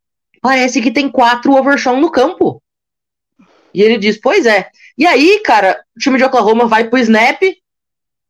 parece 0.41 0.81
que 0.81 0.91
tem 0.91 1.07
quatro 1.09 1.53
Overshawn 1.53 2.01
no 2.01 2.09
campo. 2.09 2.61
E 3.73 3.81
ele 3.81 3.97
diz, 3.97 4.19
pois 4.19 4.45
é. 4.45 4.67
E 4.97 5.05
aí, 5.05 5.41
cara, 5.45 5.83
o 5.95 5.99
time 5.99 6.17
de 6.17 6.23
Oklahoma 6.23 6.65
vai 6.65 6.89
pro 6.89 6.99
snap, 6.99 7.41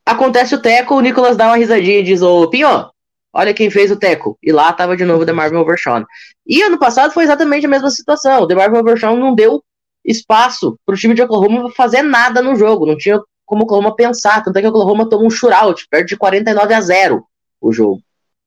acontece 0.05 0.55
o 0.55 0.61
teco, 0.61 0.95
o 0.95 1.01
Nicolas 1.01 1.37
dá 1.37 1.47
uma 1.47 1.57
risadinha 1.57 1.99
e 1.99 2.03
diz, 2.03 2.21
ô, 2.21 2.47
Pinho, 2.49 2.89
olha 3.33 3.53
quem 3.53 3.69
fez 3.69 3.91
o 3.91 3.95
teco. 3.95 4.37
E 4.41 4.51
lá 4.51 4.71
tava 4.73 4.95
de 4.95 5.05
novo 5.05 5.23
o 5.23 5.25
DeMarvin 5.25 5.57
Overshawn. 5.57 6.05
E 6.45 6.61
ano 6.61 6.77
passado 6.77 7.13
foi 7.13 7.23
exatamente 7.23 7.65
a 7.65 7.69
mesma 7.69 7.89
situação. 7.89 8.41
O 8.41 8.45
DeMarvin 8.45 8.77
Overshawn 8.77 9.17
não 9.17 9.33
deu 9.33 9.63
espaço 10.03 10.77
pro 10.85 10.97
time 10.97 11.13
de 11.13 11.21
Oklahoma 11.21 11.71
fazer 11.71 12.01
nada 12.01 12.41
no 12.41 12.55
jogo. 12.55 12.85
Não 12.85 12.97
tinha 12.97 13.19
como 13.45 13.61
o 13.61 13.65
Oklahoma 13.65 13.95
pensar. 13.95 14.43
Tanto 14.43 14.57
é 14.57 14.61
que 14.61 14.67
o 14.67 14.71
Oklahoma 14.71 15.07
tomou 15.07 15.27
um 15.27 15.29
shootout, 15.29 15.87
perde 15.89 16.09
de 16.09 16.17
49 16.17 16.73
a 16.73 16.81
0 16.81 17.23
o 17.59 17.71
jogo. 17.71 18.01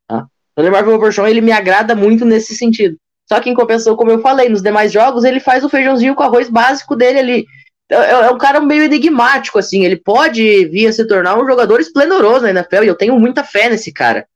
Tá? 0.09 0.27
O 0.57 0.62
DeMarvin 0.62 0.93
Overshawn, 0.93 1.29
ele 1.29 1.40
me 1.40 1.53
agrada 1.53 1.95
muito 1.95 2.25
nesse 2.25 2.55
sentido. 2.55 2.97
Só 3.27 3.40
que 3.40 3.49
em 3.49 3.55
compensação, 3.55 3.97
como 3.97 4.11
eu 4.11 4.21
falei, 4.21 4.49
nos 4.49 4.61
demais 4.61 4.93
jogos, 4.93 5.25
ele 5.25 5.40
faz 5.40 5.64
o 5.64 5.69
feijãozinho 5.69 6.14
com 6.14 6.23
arroz 6.23 6.51
básico 6.51 6.95
dele 6.95 7.19
ali. 7.19 7.47
É, 7.88 7.94
é 7.94 8.31
um 8.31 8.38
cara 8.38 8.61
meio 8.61 8.85
enigmático, 8.85 9.59
assim. 9.59 9.85
Ele 9.85 9.97
pode 9.97 10.66
vir 10.66 10.87
a 10.87 10.92
se 10.92 11.07
tornar 11.07 11.38
um 11.38 11.47
jogador 11.47 11.81
esplendoroso 11.81 12.42
na 12.42 12.51
NFL, 12.51 12.85
e 12.85 12.88
eu 12.88 12.97
tenho 12.97 13.18
muita 13.18 13.44
fé 13.44 13.68
nesse 13.68 13.92
cara. 13.92 14.27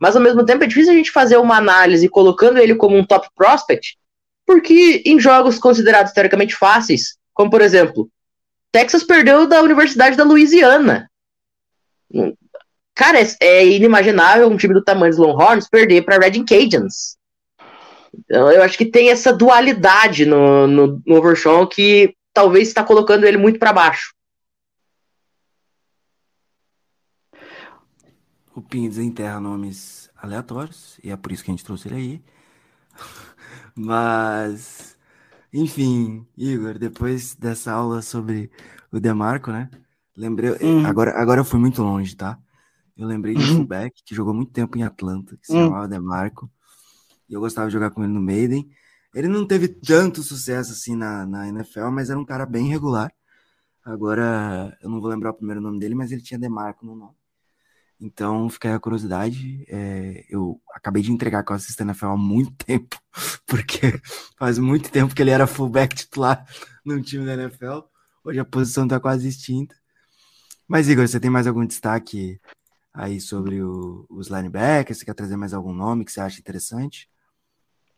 Mas 0.00 0.14
ao 0.14 0.22
mesmo 0.22 0.44
tempo 0.44 0.64
é 0.64 0.66
difícil 0.66 0.92
a 0.92 0.96
gente 0.96 1.10
fazer 1.10 1.36
uma 1.38 1.56
análise 1.56 2.08
colocando 2.08 2.58
ele 2.58 2.74
como 2.74 2.96
um 2.96 3.04
top 3.04 3.28
prospect, 3.34 3.96
porque 4.46 5.02
em 5.04 5.18
jogos 5.18 5.58
considerados 5.58 6.12
teoricamente 6.12 6.54
fáceis, 6.54 7.16
como 7.34 7.50
por 7.50 7.60
exemplo, 7.60 8.08
Texas 8.70 9.02
perdeu 9.02 9.46
da 9.46 9.60
Universidade 9.62 10.16
da 10.16 10.24
Louisiana. 10.24 11.10
Cara, 12.94 13.20
é, 13.20 13.26
é 13.40 13.66
inimaginável 13.66 14.48
um 14.48 14.56
time 14.56 14.74
do 14.74 14.84
tamanho 14.84 15.10
dos 15.10 15.18
Longhorns 15.18 15.68
perder 15.68 16.02
para 16.02 16.18
Reading 16.18 16.44
Cajuns. 16.44 17.16
Então, 18.12 18.50
eu 18.50 18.62
acho 18.62 18.76
que 18.78 18.86
tem 18.86 19.10
essa 19.10 19.32
dualidade 19.32 20.24
no, 20.24 20.66
no, 20.66 21.02
no 21.06 21.16
Overshawn 21.16 21.66
que 21.66 22.14
talvez 22.38 22.68
está 22.68 22.84
colocando 22.84 23.24
ele 23.24 23.36
muito 23.36 23.58
para 23.58 23.72
baixo. 23.72 24.14
O 28.54 28.62
Pinho 28.62 28.88
desenterra 28.88 29.40
nomes 29.40 30.08
aleatórios, 30.16 31.00
e 31.02 31.10
é 31.10 31.16
por 31.16 31.32
isso 31.32 31.42
que 31.42 31.50
a 31.50 31.54
gente 31.54 31.64
trouxe 31.64 31.88
ele 31.88 31.96
aí. 31.96 32.24
Mas, 33.74 34.96
enfim, 35.52 36.24
Igor, 36.36 36.78
depois 36.78 37.34
dessa 37.34 37.72
aula 37.72 38.02
sobre 38.02 38.52
o 38.92 39.00
Demarco, 39.00 39.50
né? 39.50 39.68
Lembrei. 40.16 40.52
Hum. 40.62 40.86
Agora, 40.86 41.20
agora 41.20 41.40
eu 41.40 41.44
fui 41.44 41.58
muito 41.58 41.82
longe, 41.82 42.14
tá? 42.14 42.38
Eu 42.96 43.08
lembrei 43.08 43.34
de 43.34 43.42
um 43.42 43.56
fullback 43.56 44.00
que 44.04 44.14
jogou 44.14 44.32
muito 44.32 44.52
tempo 44.52 44.78
em 44.78 44.84
Atlanta, 44.84 45.36
que 45.36 45.46
se 45.48 45.56
Hum. 45.56 45.66
chamava 45.66 45.88
Demarco. 45.88 46.48
E 47.28 47.34
eu 47.34 47.40
gostava 47.40 47.66
de 47.66 47.72
jogar 47.72 47.90
com 47.90 48.04
ele 48.04 48.12
no 48.12 48.20
Maiden. 48.20 48.70
Ele 49.14 49.28
não 49.28 49.46
teve 49.46 49.68
tanto 49.68 50.22
sucesso 50.22 50.72
assim 50.72 50.94
na, 50.96 51.26
na 51.26 51.48
NFL, 51.48 51.90
mas 51.90 52.10
era 52.10 52.18
um 52.18 52.24
cara 52.24 52.46
bem 52.46 52.68
regular. 52.68 53.12
Agora, 53.84 54.76
eu 54.82 54.90
não 54.90 55.00
vou 55.00 55.10
lembrar 55.10 55.30
o 55.30 55.34
primeiro 55.34 55.60
nome 55.60 55.78
dele, 55.80 55.94
mas 55.94 56.12
ele 56.12 56.22
tinha 56.22 56.38
Demarco 56.38 56.84
no 56.86 56.94
nome. 56.94 57.16
Então, 58.00 58.48
fica 58.48 58.68
aí 58.68 58.74
a 58.74 58.80
curiosidade. 58.80 59.64
É, 59.68 60.24
eu 60.28 60.60
acabei 60.74 61.02
de 61.02 61.12
entregar 61.12 61.44
que 61.44 61.50
eu 61.52 61.56
assisto 61.56 61.82
NFL 61.82 62.06
há 62.12 62.16
muito 62.16 62.52
tempo, 62.64 62.96
porque 63.46 64.00
faz 64.38 64.58
muito 64.58 64.90
tempo 64.90 65.14
que 65.14 65.22
ele 65.22 65.30
era 65.30 65.46
fullback 65.46 65.94
titular 65.96 66.46
no 66.84 67.02
time 67.02 67.24
da 67.26 67.34
NFL. 67.34 67.82
Hoje 68.24 68.38
a 68.40 68.44
posição 68.44 68.84
está 68.84 69.00
quase 69.00 69.28
extinta. 69.28 69.74
Mas, 70.66 70.88
Igor, 70.88 71.06
você 71.08 71.20
tem 71.20 71.30
mais 71.30 71.46
algum 71.46 71.66
destaque 71.66 72.40
aí 72.94 73.20
sobre 73.20 73.62
o- 73.62 74.06
os 74.10 74.28
linebackers? 74.28 74.98
Você 74.98 75.04
quer 75.04 75.14
trazer 75.14 75.36
mais 75.36 75.54
algum 75.54 75.72
nome 75.72 76.04
que 76.04 76.12
você 76.12 76.20
acha 76.20 76.40
interessante? 76.40 77.08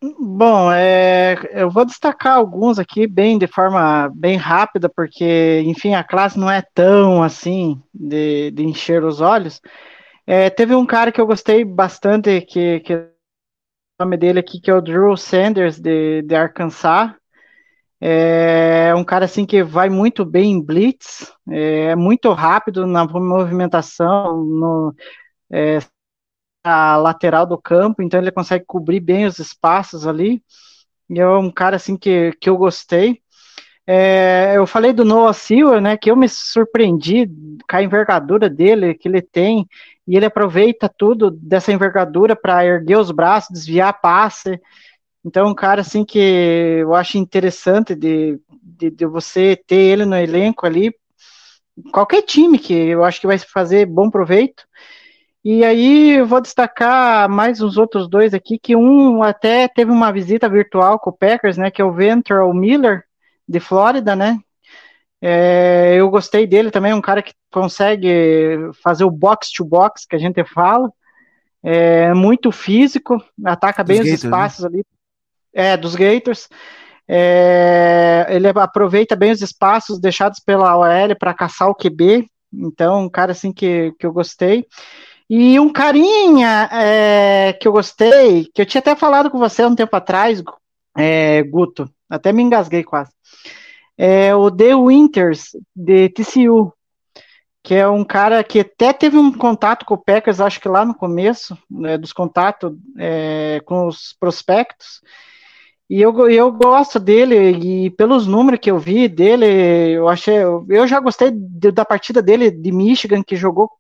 Bom, 0.02 0.72
é, 0.72 1.36
eu 1.52 1.70
vou 1.70 1.84
destacar 1.84 2.36
alguns 2.36 2.78
aqui 2.78 3.06
bem 3.06 3.38
de 3.38 3.46
forma 3.46 4.08
bem 4.14 4.36
rápida, 4.36 4.88
porque, 4.88 5.60
enfim, 5.66 5.94
a 5.94 6.02
classe 6.02 6.38
não 6.38 6.50
é 6.50 6.62
tão 6.74 7.22
assim 7.22 7.82
de, 7.92 8.50
de 8.50 8.64
encher 8.64 9.04
os 9.04 9.20
olhos. 9.20 9.60
É, 10.26 10.50
teve 10.50 10.74
um 10.74 10.86
cara 10.86 11.12
que 11.12 11.20
eu 11.20 11.26
gostei 11.26 11.64
bastante, 11.64 12.40
que, 12.42 12.80
que 12.80 12.94
o 12.94 13.08
nome 14.00 14.16
dele 14.16 14.40
aqui, 14.40 14.60
que 14.60 14.70
é 14.70 14.74
o 14.74 14.80
Drew 14.82 15.16
Sanders, 15.16 15.78
de, 15.80 16.22
de 16.22 16.34
Arkansas. 16.34 17.12
É 18.00 18.94
um 18.94 19.04
cara 19.04 19.26
assim 19.26 19.44
que 19.46 19.62
vai 19.62 19.88
muito 19.90 20.24
bem 20.24 20.52
em 20.52 20.62
blitz, 20.64 21.32
é 21.50 21.94
muito 21.94 22.32
rápido 22.32 22.86
na 22.86 23.04
movimentação, 23.06 24.42
no, 24.44 24.94
é, 25.52 25.78
a 26.64 26.96
lateral 26.96 27.46
do 27.46 27.58
campo, 27.58 28.02
então 28.02 28.20
ele 28.20 28.30
consegue 28.30 28.64
cobrir 28.66 29.00
bem 29.00 29.26
os 29.26 29.38
espaços 29.38 30.06
ali. 30.06 30.42
E 31.08 31.20
é 31.20 31.28
um 31.28 31.50
cara 31.50 31.76
assim 31.76 31.96
que, 31.96 32.32
que 32.40 32.48
eu 32.50 32.56
gostei. 32.56 33.20
É, 33.86 34.52
eu 34.56 34.66
falei 34.66 34.92
do 34.92 35.04
Noah 35.04 35.32
Silver, 35.32 35.80
né? 35.80 35.96
Que 35.96 36.10
eu 36.10 36.16
me 36.16 36.28
surpreendi 36.28 37.26
com 37.68 37.76
a 37.76 37.82
envergadura 37.82 38.48
dele, 38.48 38.94
que 38.94 39.08
ele 39.08 39.22
tem, 39.22 39.66
e 40.06 40.16
ele 40.16 40.26
aproveita 40.26 40.88
tudo 40.88 41.30
dessa 41.30 41.72
envergadura 41.72 42.36
para 42.36 42.64
erguer 42.64 42.98
os 42.98 43.10
braços, 43.10 43.50
desviar 43.52 44.00
passe. 44.00 44.60
Então, 45.24 45.48
um 45.48 45.54
cara 45.54 45.82
assim 45.82 46.04
que 46.04 46.18
eu 46.18 46.94
acho 46.94 47.18
interessante 47.18 47.94
de, 47.94 48.40
de, 48.62 48.90
de 48.90 49.06
você 49.06 49.56
ter 49.66 49.76
ele 49.76 50.04
no 50.04 50.16
elenco 50.16 50.66
ali, 50.66 50.94
qualquer 51.92 52.22
time 52.22 52.58
que 52.58 52.72
eu 52.72 53.04
acho 53.04 53.20
que 53.20 53.26
vai 53.26 53.38
fazer 53.38 53.86
bom 53.86 54.10
proveito. 54.10 54.64
E 55.44 55.64
aí 55.64 56.18
eu 56.18 56.26
vou 56.26 56.40
destacar 56.40 57.28
mais 57.28 57.62
os 57.62 57.78
outros 57.78 58.08
dois 58.08 58.34
aqui, 58.34 58.58
que 58.58 58.76
um 58.76 59.22
até 59.22 59.66
teve 59.68 59.90
uma 59.90 60.12
visita 60.12 60.48
virtual 60.48 60.98
com 60.98 61.10
o 61.10 61.16
Packers, 61.16 61.56
né, 61.56 61.70
que 61.70 61.80
é 61.80 61.84
o 61.84 61.92
Ventrell 61.92 62.52
Miller, 62.52 63.04
de 63.48 63.58
Flórida, 63.58 64.14
né, 64.14 64.38
é, 65.22 65.96
eu 65.96 66.08
gostei 66.08 66.46
dele 66.46 66.70
também, 66.70 66.94
um 66.94 67.00
cara 67.00 67.22
que 67.22 67.34
consegue 67.52 68.70
fazer 68.82 69.04
o 69.04 69.10
box-to-box, 69.10 70.06
que 70.06 70.16
a 70.16 70.18
gente 70.18 70.42
fala, 70.44 70.90
é 71.62 72.14
muito 72.14 72.50
físico, 72.50 73.22
ataca 73.44 73.84
bem 73.84 73.98
Dos 73.98 74.06
os 74.06 74.12
Gators, 74.12 74.22
né? 74.22 74.28
espaços 74.28 74.64
ali, 74.64 74.84
é, 75.52 75.76
dos 75.76 75.94
Gators, 75.94 76.48
é, 77.06 78.26
ele 78.30 78.48
aproveita 78.48 79.14
bem 79.14 79.32
os 79.32 79.42
espaços 79.42 80.00
deixados 80.00 80.40
pela 80.40 80.76
OL 80.76 81.16
para 81.18 81.34
caçar 81.34 81.68
o 81.68 81.74
QB, 81.74 82.26
então 82.52 83.04
um 83.04 83.10
cara 83.10 83.32
assim 83.32 83.52
que, 83.52 83.92
que 83.98 84.06
eu 84.06 84.12
gostei, 84.12 84.64
e 85.32 85.60
um 85.60 85.72
carinha 85.72 86.68
é, 86.72 87.52
que 87.52 87.68
eu 87.68 87.70
gostei, 87.70 88.50
que 88.52 88.60
eu 88.60 88.66
tinha 88.66 88.80
até 88.80 88.96
falado 88.96 89.30
com 89.30 89.38
você 89.38 89.64
um 89.64 89.76
tempo 89.76 89.94
atrás, 89.94 90.42
é, 90.98 91.40
Guto, 91.44 91.88
até 92.08 92.32
me 92.32 92.42
engasguei 92.42 92.82
quase. 92.82 93.12
É 93.96 94.34
o 94.34 94.50
The 94.50 94.74
Winters, 94.74 95.50
de 95.76 96.08
TCU, 96.08 96.72
que 97.62 97.76
é 97.76 97.86
um 97.86 98.02
cara 98.02 98.42
que 98.42 98.58
até 98.58 98.92
teve 98.92 99.16
um 99.18 99.30
contato 99.30 99.86
com 99.86 99.94
o 99.94 100.02
Packers, 100.02 100.40
acho 100.40 100.60
que 100.60 100.68
lá 100.68 100.84
no 100.84 100.96
começo, 100.96 101.56
né, 101.70 101.96
dos 101.96 102.12
contatos 102.12 102.72
é, 102.98 103.60
com 103.64 103.86
os 103.86 104.16
prospectos, 104.18 105.00
e 105.88 106.02
eu, 106.02 106.28
eu 106.28 106.50
gosto 106.50 106.98
dele, 106.98 107.50
e 107.52 107.90
pelos 107.90 108.26
números 108.26 108.58
que 108.60 108.70
eu 108.70 108.80
vi 108.80 109.06
dele, 109.06 109.46
eu 109.92 110.08
achei, 110.08 110.38
eu 110.38 110.86
já 110.88 110.98
gostei 110.98 111.30
de- 111.30 111.70
da 111.70 111.84
partida 111.84 112.20
dele 112.20 112.50
de 112.50 112.72
Michigan, 112.72 113.22
que 113.22 113.36
jogou 113.36 113.70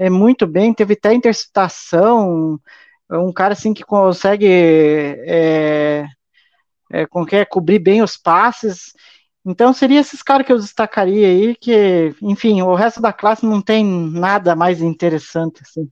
é, 0.00 0.08
muito 0.08 0.46
bem, 0.46 0.72
teve 0.72 0.94
até 0.94 1.12
interceptação, 1.12 2.58
um 3.10 3.30
cara 3.34 3.52
assim 3.52 3.74
que 3.74 3.84
consegue 3.84 4.46
é, 4.46 6.06
é, 6.90 7.06
é, 7.32 7.44
cobrir 7.44 7.78
bem 7.78 8.02
os 8.02 8.16
passes. 8.16 8.94
Então 9.44 9.74
seria 9.74 10.00
esses 10.00 10.22
caras 10.22 10.46
que 10.46 10.52
eu 10.54 10.58
destacaria 10.58 11.26
aí, 11.26 11.54
que, 11.54 12.14
enfim, 12.22 12.62
o 12.62 12.74
resto 12.74 12.98
da 12.98 13.12
classe 13.12 13.44
não 13.44 13.60
tem 13.60 13.84
nada 13.84 14.56
mais 14.56 14.80
interessante 14.80 15.60
assim. 15.60 15.86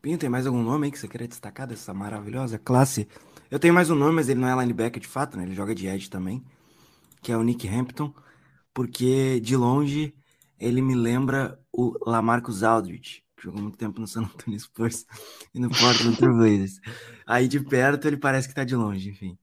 Pinho, 0.00 0.16
tem 0.16 0.30
mais 0.30 0.46
algum 0.46 0.62
nome 0.62 0.86
aí 0.86 0.92
que 0.92 0.98
você 0.98 1.08
queria 1.08 1.26
destacar 1.26 1.66
dessa 1.66 1.92
maravilhosa 1.92 2.56
classe? 2.56 3.08
Eu 3.50 3.58
tenho 3.58 3.74
mais 3.74 3.90
um 3.90 3.96
nome, 3.96 4.14
mas 4.14 4.28
ele 4.28 4.38
não 4.38 4.48
é 4.48 4.62
linebacker 4.62 5.02
de 5.02 5.08
fato, 5.08 5.36
né? 5.36 5.42
Ele 5.42 5.56
joga 5.56 5.74
de 5.74 5.88
edge 5.88 6.08
também, 6.08 6.40
que 7.20 7.32
é 7.32 7.36
o 7.36 7.42
Nick 7.42 7.66
Hampton, 7.68 8.14
porque 8.72 9.40
de 9.40 9.56
longe 9.56 10.14
ele 10.60 10.82
me 10.82 10.94
lembra 10.94 11.58
o 11.72 11.96
Lamarcus 12.06 12.62
Aldridge, 12.62 13.24
que 13.36 13.44
jogou 13.44 13.62
muito 13.62 13.78
tempo 13.78 14.00
no 14.00 14.06
San 14.06 14.22
Antonio 14.22 14.60
Spurs 14.60 15.06
e 15.54 15.58
no 15.58 15.70
Portland 15.70 16.16
Trail 16.18 16.34
Blazers. 16.36 16.80
Aí 17.26 17.48
de 17.48 17.58
perto 17.60 18.06
ele 18.06 18.16
parece 18.18 18.46
que 18.48 18.54
tá 18.54 18.62
de 18.64 18.76
longe, 18.76 19.10
enfim. 19.10 19.38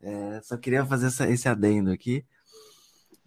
É, 0.00 0.40
só 0.42 0.56
queria 0.56 0.84
fazer 0.84 1.06
essa- 1.06 1.28
esse 1.30 1.48
adendo 1.48 1.90
aqui. 1.90 2.24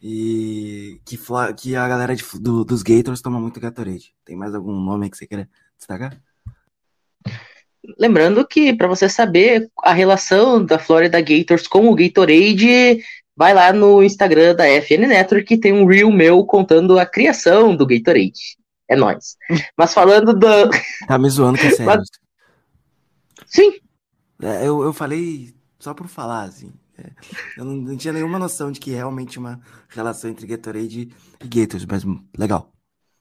E 0.04 1.00
que, 1.06 1.18
que 1.58 1.76
a 1.76 1.88
galera 1.88 2.16
de- 2.16 2.24
do- 2.40 2.66
dos 2.66 2.82
Gators 2.82 3.22
toma 3.22 3.40
muito 3.40 3.60
Gatorade. 3.60 4.16
Tem 4.26 4.36
mais 4.36 4.56
algum 4.56 4.74
nome 4.74 5.10
que 5.10 5.18
você 5.18 5.28
queira 5.28 5.48
destacar? 5.78 6.20
Lembrando 7.98 8.46
que, 8.48 8.74
para 8.74 8.88
você 8.88 9.10
saber 9.10 9.70
a 9.84 9.94
relação 9.94 10.64
da 10.64 10.78
Florida 10.80 11.20
Gators 11.22 11.68
com 11.68 11.88
o 11.90 11.96
Gatorade, 11.96 13.04
vai 13.42 13.56
lá 13.56 13.74
no 13.74 14.04
Instagram 14.04 14.54
da 14.54 14.68
FN 14.68 15.08
Network, 15.08 15.46
que 15.48 15.58
tem 15.58 15.74
um 15.74 15.88
reel 15.88 16.12
meu 16.12 16.46
contando 16.46 17.00
a 17.00 17.08
criação 17.08 17.76
do 17.76 17.88
Gatorade. 17.88 18.56
É 18.88 18.96
nóis. 18.96 19.36
Mas 19.76 19.96
falando 19.96 20.32
do. 20.32 20.70
Tá 21.08 21.18
me 21.18 21.28
zoando 21.28 21.58
que 21.58 21.66
é 21.66 21.72
sério. 21.72 21.86
Mas- 21.88 22.08
Sim, 23.48 23.72
É, 24.44 24.68
eu, 24.68 24.84
eu 24.84 24.94
falei 24.94 25.54
só 25.80 25.94
por 25.96 26.08
falar, 26.08 26.44
assim. 26.44 26.72
É, 27.00 27.10
eu 27.58 27.66
não, 27.66 27.74
não 27.76 27.98
tinha 27.98 28.14
nenhuma 28.14 28.38
noção 28.38 28.72
de 28.72 28.80
que 28.80 28.92
realmente 28.92 29.40
uma 29.40 29.60
relação 29.90 30.30
entre 30.30 30.46
Gatorade 30.46 31.10
e 31.44 31.48
Gators, 31.48 31.86
mas 31.86 32.06
hum, 32.06 32.20
legal. 32.38 32.72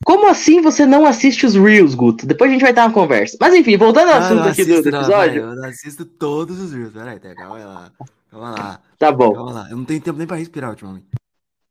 Como 0.05 0.29
assim 0.29 0.61
você 0.61 0.85
não 0.87 1.07
assiste 1.07 1.47
os 1.47 1.55
Reels, 1.55 1.95
Guto? 1.95 2.27
Depois 2.27 2.51
a 2.51 2.53
gente 2.53 2.63
vai 2.63 2.75
ter 2.75 2.81
uma 2.81 2.93
conversa. 2.93 3.39
Mas 3.41 3.55
enfim, 3.55 3.77
voltando 3.79 4.11
ao 4.11 4.17
Ah, 4.17 4.19
assunto 4.19 4.49
aqui 4.49 4.65
do, 4.67 4.73
assisto, 4.73 4.83
do 4.83 4.91
não, 4.91 4.99
episódio. 5.01 5.43
peraí, 5.43 5.57
eu 5.57 5.65
assisto 5.65 6.05
todos 6.05 6.59
os 6.61 6.73
Reels. 6.73 6.93
Peraí, 6.93 7.19
tá, 7.21 7.35
calma 7.35 7.59
lá. 7.65 7.93
Calma 8.31 8.51
lá, 8.51 8.81
Tá 8.99 9.11
bom, 9.11 9.33
calma 9.33 9.53
lá. 9.53 9.67
Eu 9.71 9.77
não 9.77 9.85
tenho 9.85 10.01
tempo 10.01 10.19
nem 10.19 10.27
pra 10.27 10.37
respirar 10.37 10.71
ultimamente. 10.71 11.07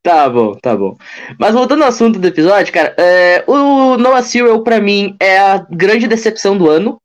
tá 0.02 0.28
bom, 0.28 0.54
tá 0.54 0.76
bom. 0.76 0.96
Mas 1.38 1.54
voltando 1.54 1.82
ao 1.82 1.88
assunto 1.88 2.18
do 2.18 2.26
episódio, 2.26 2.72
cara, 2.72 2.94
é, 2.98 3.44
o 3.46 3.96
Noah 3.96 4.22
Sewell, 4.22 4.62
pra 4.62 4.80
mim, 4.80 5.16
é 5.20 5.38
a 5.38 5.58
grande 5.58 6.06
decepção 6.06 6.56
do 6.56 6.68
ano. 6.68 7.00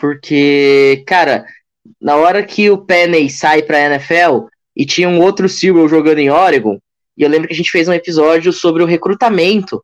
Porque, 0.00 1.02
cara, 1.06 1.44
na 2.00 2.16
hora 2.16 2.42
que 2.44 2.70
o 2.70 2.78
Penny 2.78 3.30
sai 3.30 3.62
pra 3.62 3.80
NFL 3.80 4.46
e 4.76 4.84
tinha 4.84 5.08
um 5.08 5.20
outro 5.20 5.48
Sewell 5.48 5.88
jogando 5.88 6.18
em 6.18 6.30
Oregon, 6.30 6.78
e 7.16 7.22
eu 7.22 7.28
lembro 7.28 7.48
que 7.48 7.54
a 7.54 7.56
gente 7.56 7.70
fez 7.70 7.88
um 7.88 7.92
episódio 7.92 8.52
sobre 8.52 8.82
o 8.82 8.86
recrutamento 8.86 9.82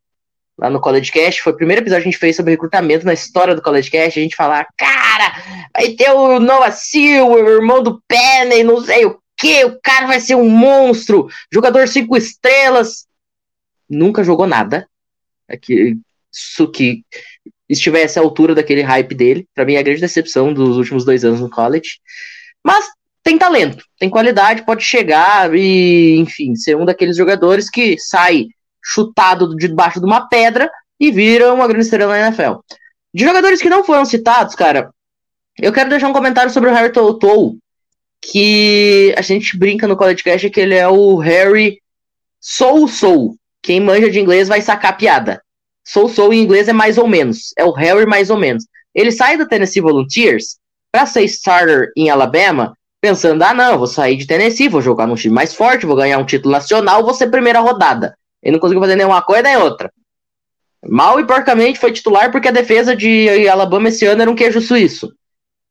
lá 0.59 0.71
no 0.71 0.81
College 0.81 1.11
Cast, 1.11 1.43
foi 1.43 1.53
o 1.53 1.57
primeiro 1.57 1.83
episódio 1.83 2.03
que 2.03 2.09
a 2.09 2.13
gente 2.13 2.21
fez 2.21 2.37
sobre 2.37 2.53
recrutamento 2.53 3.05
na 3.05 3.13
história 3.13 3.55
do 3.55 3.63
College 3.63 3.91
Cast, 3.91 4.19
a 4.19 4.23
gente 4.23 4.37
falar, 4.37 4.67
cara, 4.77 5.69
vai 5.73 5.91
ter 5.91 6.11
o 6.11 6.39
Noah 6.39 6.71
Sewell, 6.71 7.27
o 7.27 7.49
irmão 7.49 7.83
do 7.83 8.01
Penny, 8.07 8.63
não 8.63 8.81
sei 8.81 9.05
o 9.05 9.19
que, 9.37 9.65
o 9.65 9.79
cara 9.83 10.07
vai 10.07 10.21
ser 10.21 10.37
um 10.37 10.49
monstro, 10.49 11.29
jogador 11.53 11.89
cinco 11.89 12.17
estrelas, 12.17 13.07
nunca 13.89 14.23
jogou 14.23 14.47
nada, 14.47 14.87
Aqui, 15.49 15.97
isso 16.33 16.71
que 16.71 17.05
estivesse 17.69 18.19
à 18.19 18.23
altura 18.23 18.55
daquele 18.55 18.83
hype 18.83 19.15
dele, 19.15 19.47
pra 19.55 19.65
mim 19.65 19.75
é 19.75 19.79
a 19.79 19.83
grande 19.83 20.01
decepção 20.01 20.53
dos 20.53 20.77
últimos 20.77 21.05
dois 21.05 21.25
anos 21.25 21.41
no 21.41 21.51
college, 21.51 22.01
mas 22.65 22.87
tem 23.23 23.39
talento, 23.39 23.85
tem 23.99 24.11
qualidade, 24.11 24.65
pode 24.65 24.83
chegar 24.83 25.55
e, 25.55 26.17
enfim, 26.19 26.55
ser 26.57 26.77
um 26.77 26.85
daqueles 26.85 27.17
jogadores 27.17 27.71
que 27.71 27.99
sai 27.99 28.49
chutado 28.85 29.57
de 29.57 29.69
debaixo 29.69 29.99
de 29.99 30.07
uma 30.07 30.29
pedra 30.29 30.71
e 31.01 31.11
vira 31.11 31.53
uma 31.53 31.67
grande 31.67 31.85
estrela 31.85 32.13
na 32.13 32.27
NFL. 32.27 32.59
De 33.13 33.25
jogadores 33.25 33.63
que 33.63 33.71
não 33.71 33.83
foram 33.83 34.05
citados, 34.05 34.55
cara, 34.55 34.91
eu 35.59 35.73
quero 35.73 35.89
deixar 35.89 36.09
um 36.09 36.13
comentário 36.13 36.53
sobre 36.53 36.69
o 36.69 36.73
Harry 36.73 36.93
Toto, 36.93 37.57
que 38.21 39.15
a 39.17 39.23
gente 39.23 39.57
brinca 39.57 39.87
no 39.87 39.97
College 39.97 40.23
Cast 40.23 40.51
que 40.51 40.61
ele 40.61 40.75
é 40.75 40.89
o 40.89 41.17
Harry 41.17 41.81
Soul 42.41 42.89
Soul. 42.89 43.37
Quem 43.63 43.81
manja 43.81 44.11
de 44.11 44.21
inglês 44.21 44.49
vai 44.49 44.61
sacar 44.61 44.93
a 44.93 44.97
piada. 44.97 45.43
Soul 45.87 46.09
Soul 46.09 46.33
em 46.33 46.43
inglês 46.43 46.69
é 46.69 46.73
mais 46.73 46.99
ou 46.99 47.07
menos, 47.07 47.53
é 47.57 47.65
o 47.65 47.73
Harry 47.73 48.07
mais 48.07 48.31
ou 48.31 48.37
menos. 48.37 48.67
Ele 48.95 49.11
sai 49.11 49.37
do 49.37 49.49
Tennessee 49.49 49.81
Volunteers 49.83 50.57
para 50.91 51.07
ser 51.07 51.25
starter 51.25 51.91
em 51.97 52.11
Alabama, 52.11 52.77
pensando: 53.01 53.43
ah, 53.43 53.53
não, 53.53 53.79
vou 53.79 53.87
sair 53.87 54.17
de 54.17 54.27
Tennessee, 54.27 54.69
vou 54.69 54.81
jogar 54.81 55.07
num 55.07 55.15
time 55.15 55.35
mais 55.35 55.55
forte, 55.55 55.87
vou 55.87 55.97
ganhar 55.97 56.19
um 56.19 56.25
título 56.25 56.53
nacional, 56.53 57.05
vou 57.05 57.15
ser 57.15 57.31
primeira 57.31 57.61
rodada. 57.61 58.17
Ele 58.45 58.53
não 58.53 58.61
conseguiu 58.61 58.81
fazer 58.81 58.95
nenhuma 58.95 59.23
coisa 59.23 59.43
nem 59.43 59.57
outra. 59.57 59.91
Mal 60.87 61.19
e 61.19 61.27
porcamente 61.27 61.81
foi 61.81 61.91
titular 61.91 62.31
porque 62.31 62.49
a 62.49 62.53
defesa 62.53 62.95
de 62.95 63.49
Alabama 63.49 63.89
esse 63.89 64.05
ano 64.05 64.23
era 64.23 64.31
um 64.31 64.37
queijo 64.37 64.61
suíço. 64.61 65.13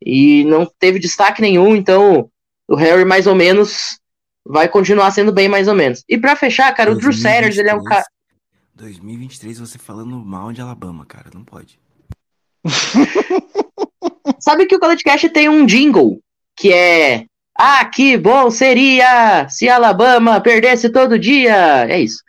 E 0.03 0.43
não 0.45 0.67
teve 0.79 0.99
destaque 0.99 1.41
nenhum, 1.41 1.75
então 1.75 2.29
o 2.67 2.75
Harry 2.75 3.05
mais 3.05 3.27
ou 3.27 3.35
menos 3.35 3.99
vai 4.45 4.67
continuar 4.67 5.11
sendo 5.11 5.31
bem 5.31 5.47
mais 5.47 5.67
ou 5.67 5.75
menos. 5.75 6.03
E 6.09 6.17
pra 6.17 6.35
fechar, 6.35 6.73
cara, 6.73 6.91
o 6.91 6.95
Drew 6.95 7.13
Sanders, 7.13 7.57
ele 7.57 7.69
é 7.69 7.75
um 7.75 7.83
cara 7.83 8.03
2023 8.75 9.59
você 9.59 9.77
falando 9.77 10.17
mal 10.17 10.51
de 10.51 10.59
Alabama, 10.59 11.05
cara, 11.05 11.29
não 11.33 11.43
pode. 11.43 11.79
Sabe 14.39 14.65
que 14.65 14.75
o 14.75 14.79
College 14.79 15.03
Cash 15.03 15.29
tem 15.33 15.47
um 15.47 15.65
jingle 15.65 16.19
que 16.55 16.73
é 16.73 17.25
Ah, 17.55 17.85
que 17.85 18.17
bom 18.17 18.49
seria 18.49 19.47
se 19.47 19.69
Alabama 19.69 20.41
perdesse 20.41 20.89
todo 20.89 21.19
dia. 21.19 21.87
É 21.87 21.99
isso. 21.99 22.23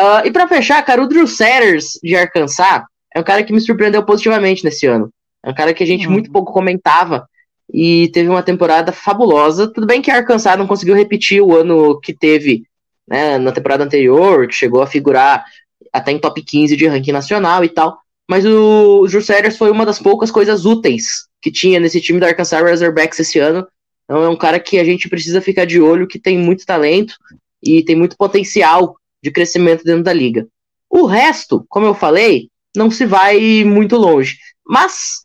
Ah, 0.00 0.22
e 0.24 0.30
pra 0.30 0.46
fechar, 0.46 0.80
cara, 0.84 1.02
o 1.02 1.08
Drew 1.08 1.26
Sanders 1.26 1.98
de 2.00 2.14
Arkansas 2.14 2.84
é 3.12 3.18
um 3.18 3.24
cara 3.24 3.42
que 3.42 3.52
me 3.52 3.60
surpreendeu 3.60 4.04
positivamente 4.04 4.64
nesse 4.64 4.86
ano. 4.86 5.10
É 5.44 5.50
um 5.50 5.54
cara 5.54 5.74
que 5.74 5.82
a 5.82 5.86
gente 5.86 6.06
Uhum. 6.06 6.12
muito 6.12 6.30
pouco 6.30 6.52
comentava 6.52 7.28
e 7.72 8.08
teve 8.12 8.28
uma 8.28 8.42
temporada 8.42 8.92
fabulosa. 8.92 9.66
Tudo 9.72 9.88
bem 9.88 10.00
que 10.00 10.08
Arkansas 10.10 10.56
não 10.56 10.68
conseguiu 10.68 10.94
repetir 10.94 11.42
o 11.42 11.56
ano 11.56 11.98
que 12.00 12.14
teve 12.14 12.62
né, 13.08 13.38
na 13.38 13.50
temporada 13.50 13.82
anterior, 13.82 14.46
que 14.46 14.54
chegou 14.54 14.82
a 14.82 14.86
figurar 14.86 15.44
até 15.92 16.12
em 16.12 16.18
top 16.20 16.42
15 16.42 16.76
de 16.76 16.86
ranking 16.86 17.10
nacional 17.12 17.64
e 17.64 17.68
tal. 17.68 17.98
Mas 18.30 18.44
o 18.46 19.04
Drew 19.08 19.22
Sanders 19.22 19.56
foi 19.56 19.70
uma 19.70 19.84
das 19.84 19.98
poucas 19.98 20.30
coisas 20.30 20.64
úteis 20.64 21.26
que 21.42 21.50
tinha 21.50 21.80
nesse 21.80 22.00
time 22.00 22.20
da 22.20 22.28
Arkansas 22.28 22.62
Razorbacks 22.62 23.18
esse 23.18 23.40
ano. 23.40 23.66
Então 24.04 24.22
é 24.22 24.28
um 24.28 24.36
cara 24.36 24.60
que 24.60 24.78
a 24.78 24.84
gente 24.84 25.08
precisa 25.08 25.40
ficar 25.40 25.64
de 25.64 25.80
olho, 25.80 26.06
que 26.06 26.20
tem 26.20 26.38
muito 26.38 26.64
talento 26.64 27.14
e 27.62 27.82
tem 27.82 27.96
muito 27.96 28.16
potencial 28.16 28.94
de 29.22 29.30
crescimento 29.30 29.84
dentro 29.84 30.02
da 30.02 30.12
liga. 30.12 30.46
O 30.88 31.06
resto, 31.06 31.64
como 31.68 31.86
eu 31.86 31.94
falei, 31.94 32.48
não 32.76 32.90
se 32.90 33.04
vai 33.04 33.64
muito 33.64 33.96
longe. 33.96 34.38
Mas, 34.66 35.24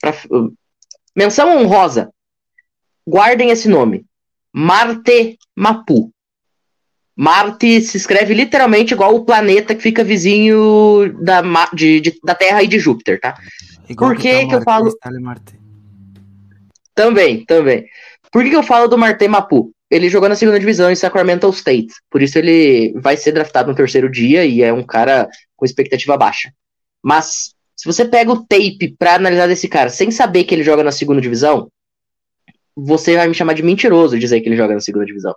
pra, 0.00 0.14
menção 1.14 1.56
honrosa, 1.58 2.10
guardem 3.06 3.50
esse 3.50 3.68
nome: 3.68 4.04
Marte 4.52 5.38
Mapu. 5.54 6.10
Marte 7.16 7.82
se 7.82 7.96
escreve 7.98 8.32
literalmente 8.32 8.94
igual 8.94 9.14
o 9.14 9.24
planeta 9.24 9.74
que 9.74 9.82
fica 9.82 10.02
vizinho 10.02 11.12
da, 11.22 11.42
de- 11.74 12.00
de- 12.00 12.20
da 12.24 12.34
Terra 12.34 12.62
e 12.62 12.66
de 12.66 12.78
Júpiter, 12.78 13.20
tá? 13.20 13.38
Igual 13.88 14.12
Por 14.12 14.20
que 14.20 14.32
tá 14.32 14.38
o 14.38 14.48
que 14.48 14.54
eu 14.54 14.62
falo-. 14.62 14.84
Também, 16.94 17.44
também. 17.44 17.84
Por 18.32 18.42
que, 18.42 18.50
que 18.50 18.56
eu 18.56 18.62
falo 18.62 18.88
do 18.88 18.96
Marte 18.96 19.26
Mapu? 19.28 19.70
Ele 19.90 20.08
jogou 20.08 20.28
na 20.28 20.36
segunda 20.36 20.60
divisão 20.60 20.90
em 20.90 20.94
Sacramento 20.94 21.48
State. 21.50 21.92
Por 22.08 22.22
isso 22.22 22.38
ele 22.38 22.92
vai 22.96 23.16
ser 23.16 23.32
draftado 23.32 23.68
no 23.68 23.74
terceiro 23.74 24.08
dia 24.10 24.44
e 24.44 24.62
é 24.62 24.72
um 24.72 24.84
cara 24.84 25.28
com 25.56 25.64
expectativa 25.64 26.16
baixa. 26.16 26.52
Mas 27.02 27.54
se 27.76 27.86
você 27.86 28.04
pega 28.04 28.30
o 28.30 28.44
tape 28.44 28.94
pra 28.98 29.14
analisar 29.14 29.46
desse 29.46 29.66
cara 29.66 29.90
sem 29.90 30.10
saber 30.10 30.44
que 30.44 30.54
ele 30.54 30.62
joga 30.62 30.84
na 30.84 30.92
segunda 30.92 31.20
divisão, 31.20 31.70
você 32.76 33.16
vai 33.16 33.26
me 33.26 33.34
chamar 33.34 33.54
de 33.54 33.62
mentiroso 33.62 34.18
dizer 34.18 34.40
que 34.40 34.48
ele 34.48 34.56
joga 34.56 34.74
na 34.74 34.80
segunda 34.80 35.04
divisão. 35.04 35.34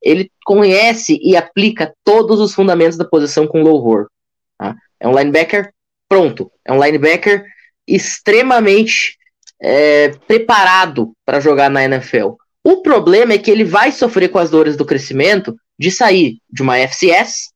Ele 0.00 0.30
conhece 0.44 1.18
e 1.22 1.36
aplica 1.36 1.92
todos 2.04 2.40
os 2.40 2.54
fundamentos 2.54 2.96
da 2.96 3.04
posição 3.04 3.46
com 3.46 3.62
louvor. 3.62 4.08
tá? 4.56 4.76
É 5.00 5.08
um 5.08 5.16
linebacker 5.16 5.72
pronto. 6.08 6.50
É 6.64 6.72
um 6.72 6.82
linebacker 6.82 7.44
extremamente 7.86 9.18
é, 9.60 10.10
preparado 10.26 11.12
para 11.24 11.40
jogar 11.40 11.68
na 11.68 11.84
NFL. 11.84 12.34
O 12.68 12.82
problema 12.82 13.32
é 13.32 13.38
que 13.38 13.50
ele 13.50 13.64
vai 13.64 13.90
sofrer 13.90 14.28
com 14.28 14.38
as 14.38 14.50
dores 14.50 14.76
do 14.76 14.84
crescimento 14.84 15.58
de 15.78 15.90
sair 15.90 16.38
de 16.52 16.62
uma 16.62 16.76
FCS 16.76 17.50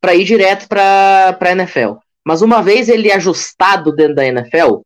para 0.00 0.14
ir 0.14 0.24
direto 0.24 0.66
para 0.66 1.36
a 1.38 1.52
NFL. 1.52 1.96
Mas 2.24 2.40
uma 2.40 2.62
vez 2.62 2.88
ele 2.88 3.12
ajustado 3.12 3.94
dentro 3.94 4.14
da 4.14 4.24
NFL, 4.24 4.80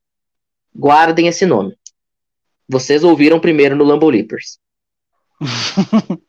guardem 0.74 1.28
esse 1.28 1.46
nome. 1.46 1.76
Vocês 2.68 3.04
ouviram 3.04 3.38
primeiro 3.38 3.76
no 3.76 3.84
Lambeau 3.84 4.10
Leapers. 4.10 4.58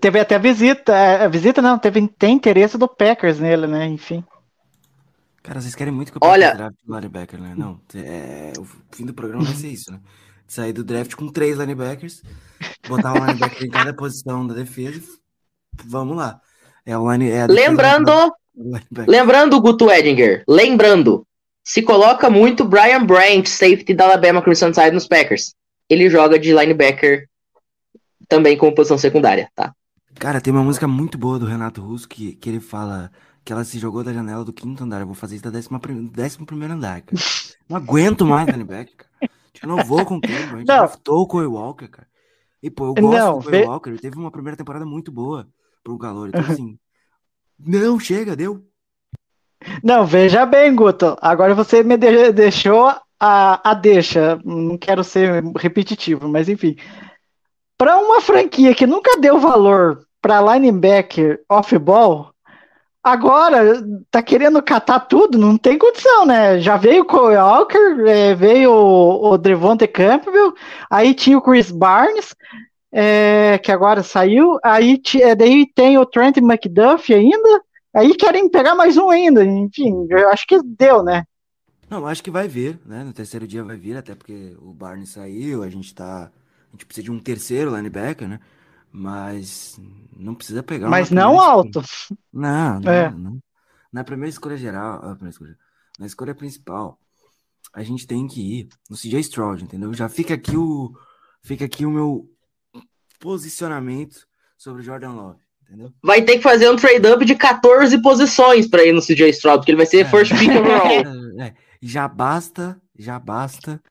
Teve 0.00 0.20
até 0.20 0.38
visita, 0.38 0.94
é, 0.96 1.28
visita 1.28 1.60
não, 1.60 1.76
teve 1.80 2.06
tem 2.06 2.36
interesse 2.36 2.78
do 2.78 2.86
Packers 2.86 3.40
nele, 3.40 3.66
né? 3.66 3.86
Enfim. 3.86 4.22
Cara, 5.42 5.60
vocês 5.60 5.74
querem 5.74 5.92
muito 5.92 6.12
que 6.12 6.18
eu 6.18 6.20
Olha- 6.22 6.54
draft 6.54 6.76
do 6.84 6.94
linebacker, 6.94 7.40
né? 7.40 7.54
Não, 7.56 7.80
é, 7.96 8.52
o 8.56 8.64
fim 8.92 9.04
do 9.04 9.12
programa 9.12 9.42
vai 9.42 9.54
ser 9.54 9.68
isso, 9.68 9.90
né? 9.90 9.98
Sair 10.52 10.72
do 10.72 10.84
draft 10.84 11.14
com 11.14 11.28
três 11.28 11.56
linebackers, 11.56 12.22
botar 12.86 13.12
um 13.14 13.24
linebacker 13.24 13.64
em 13.64 13.70
cada 13.70 13.94
posição 13.94 14.46
da 14.46 14.54
defesa 14.54 15.00
vamos 15.84 16.16
lá. 16.16 16.40
É 16.84 16.96
o 16.96 17.10
line, 17.10 17.30
é 17.30 17.46
Lembrando, 17.46 18.12
do 18.54 18.72
linebacker. 18.72 19.08
lembrando, 19.08 19.60
Guto 19.60 19.90
Edinger, 19.90 20.44
lembrando, 20.48 21.26
se 21.64 21.82
coloca 21.82 22.28
muito 22.28 22.64
Brian 22.64 23.04
Branch, 23.04 23.46
safety 23.46 23.94
da 23.94 24.04
Alabama 24.04 24.42
Crimson 24.42 24.72
Tide 24.72 24.90
nos 24.90 25.06
Packers. 25.06 25.54
Ele 25.88 26.10
joga 26.10 26.38
de 26.38 26.52
linebacker 26.52 27.28
também 28.28 28.56
como 28.56 28.74
posição 28.74 28.98
secundária, 28.98 29.48
tá? 29.54 29.72
Cara, 30.16 30.40
tem 30.40 30.52
uma 30.52 30.62
música 30.62 30.86
muito 30.88 31.16
boa 31.16 31.38
do 31.38 31.46
Renato 31.46 31.80
Russo 31.80 32.08
que, 32.08 32.34
que 32.34 32.48
ele 32.48 32.60
fala 32.60 33.10
que 33.44 33.52
ela 33.52 33.64
se 33.64 33.78
jogou 33.78 34.04
da 34.04 34.12
janela 34.12 34.44
do 34.44 34.52
quinto 34.52 34.84
andar. 34.84 35.00
Eu 35.00 35.06
vou 35.06 35.14
fazer 35.14 35.36
isso 35.36 35.44
da 35.44 35.50
décima, 35.50 35.80
décimo 36.12 36.46
primeiro 36.46 36.74
andar, 36.74 37.02
cara. 37.02 37.22
Não 37.68 37.76
aguento 37.76 38.24
mais 38.24 38.46
linebacker, 38.48 38.96
cara. 38.96 39.11
A 39.62 39.66
gente 39.66 39.76
renovou 39.76 40.04
com 40.04 40.16
o 40.16 40.20
Campbell, 40.20 40.38
a 40.54 40.58
gente 40.58 40.68
Não. 40.68 40.76
draftou 40.78 41.20
o 41.22 41.26
Corey 41.26 41.46
Walker, 41.48 41.88
cara. 41.88 42.08
E, 42.62 42.70
pô, 42.70 42.86
eu 42.86 42.94
gosto 42.94 43.16
Não, 43.18 43.38
do 43.38 43.50
vê- 43.50 43.64
Walker. 43.64 43.90
Ele 43.90 43.98
teve 43.98 44.16
uma 44.16 44.30
primeira 44.30 44.56
temporada 44.56 44.84
muito 44.84 45.10
boa 45.12 45.48
pro 45.82 45.98
calor. 45.98 46.28
Então, 46.28 46.40
assim. 46.40 46.78
Não, 47.58 47.98
chega, 47.98 48.34
deu. 48.36 48.64
Não, 49.82 50.04
veja 50.04 50.44
bem, 50.44 50.74
Guto. 50.74 51.16
Agora 51.20 51.54
você 51.54 51.82
me 51.82 51.96
de- 51.96 52.32
deixou 52.32 52.92
a, 53.20 53.70
a 53.70 53.74
deixa. 53.74 54.40
Não 54.44 54.76
quero 54.76 55.04
ser 55.04 55.42
repetitivo, 55.56 56.28
mas 56.28 56.48
enfim. 56.48 56.76
Para 57.78 57.98
uma 57.98 58.20
franquia 58.20 58.74
que 58.74 58.86
nunca 58.86 59.18
deu 59.20 59.38
valor 59.38 60.06
para 60.20 60.40
linebacker 60.54 61.42
off-ball, 61.48 62.31
agora 63.02 63.82
tá 64.10 64.22
querendo 64.22 64.62
catar 64.62 65.00
tudo, 65.00 65.36
não 65.36 65.58
tem 65.58 65.78
condição, 65.78 66.24
né? 66.24 66.60
Já 66.60 66.76
veio 66.76 67.02
o 67.02 67.06
Cole 67.06 67.36
Walker, 67.36 68.06
é, 68.06 68.34
veio 68.34 68.70
o, 68.72 69.32
o 69.32 69.38
Devonte 69.38 69.86
Campbell, 69.86 70.54
aí 70.90 71.14
tinha 71.14 71.36
o 71.36 71.42
Chris 71.42 71.70
Barnes, 71.70 72.34
é, 72.92 73.58
que 73.58 73.72
agora 73.72 74.02
saiu, 74.02 74.58
aí 74.62 75.00
é, 75.20 75.34
daí 75.34 75.66
tem 75.74 75.98
o 75.98 76.06
Trent 76.06 76.36
McDuffie 76.36 77.14
ainda, 77.14 77.62
aí 77.94 78.14
querem 78.14 78.48
pegar 78.48 78.74
mais 78.74 78.96
um 78.96 79.10
ainda, 79.10 79.44
enfim, 79.44 80.06
eu 80.08 80.28
acho 80.30 80.46
que 80.46 80.60
deu, 80.62 81.02
né? 81.02 81.24
Não, 81.92 82.06
acho 82.06 82.22
que 82.22 82.30
vai 82.30 82.48
vir, 82.48 82.80
né? 82.86 83.04
No 83.04 83.12
terceiro 83.12 83.46
dia 83.46 83.62
vai 83.62 83.76
vir, 83.76 83.98
até 83.98 84.14
porque 84.14 84.56
o 84.62 84.72
Barney 84.72 85.06
saiu, 85.06 85.62
a 85.62 85.68
gente 85.68 85.94
tá. 85.94 86.30
A 86.68 86.72
gente 86.72 86.86
precisa 86.86 87.04
de 87.04 87.10
um 87.10 87.18
terceiro 87.18 87.76
linebacker, 87.76 88.26
né? 88.26 88.40
Mas 88.90 89.78
não 90.16 90.34
precisa 90.34 90.62
pegar 90.62 90.88
Mas 90.88 91.10
não 91.10 91.28
primeira 91.30 91.50
alto. 91.52 91.80
escolha. 91.80 92.18
Não, 92.32 92.80
não, 92.80 92.92
É. 92.92 93.10
não. 93.10 93.38
Na 93.92 94.02
primeira 94.04 94.30
escolha 94.30 94.56
geral, 94.56 94.96
ah, 95.02 95.14
primeira 95.14 95.30
escolha, 95.30 95.58
na 95.98 96.06
escolha 96.06 96.34
principal, 96.34 96.98
a 97.74 97.82
gente 97.82 98.06
tem 98.06 98.26
que 98.26 98.40
ir 98.60 98.68
no 98.90 98.96
CJ 98.96 99.20
Stroud, 99.20 99.62
entendeu? 99.64 99.92
Já 99.94 100.08
fica 100.08 100.34
aqui 100.34 100.56
o 100.56 100.92
fica 101.42 101.64
aqui 101.64 101.84
o 101.84 101.90
meu 101.90 102.28
posicionamento 103.20 104.26
sobre 104.56 104.82
o 104.82 104.84
Jordan 104.84 105.12
Love, 105.12 105.40
entendeu? 105.66 105.92
Vai 106.02 106.22
ter 106.22 106.36
que 106.36 106.42
fazer 106.42 106.70
um 106.70 106.76
trade-up 106.76 107.24
de 107.24 107.34
14 107.34 108.00
posições 108.00 108.66
pra 108.66 108.84
ir 108.84 108.92
no 108.92 109.00
CJ 109.02 109.30
Stroud, 109.30 109.58
porque 109.58 109.70
ele 109.72 109.76
vai 109.76 109.86
ser 109.86 109.98
É. 109.98 110.04
first 110.08 110.32
pick 110.38 110.50
overall. 110.50 110.82
É, 111.40 111.54
já 111.80 112.06
basta, 112.06 112.80
já 112.96 113.18
basta 113.18 113.82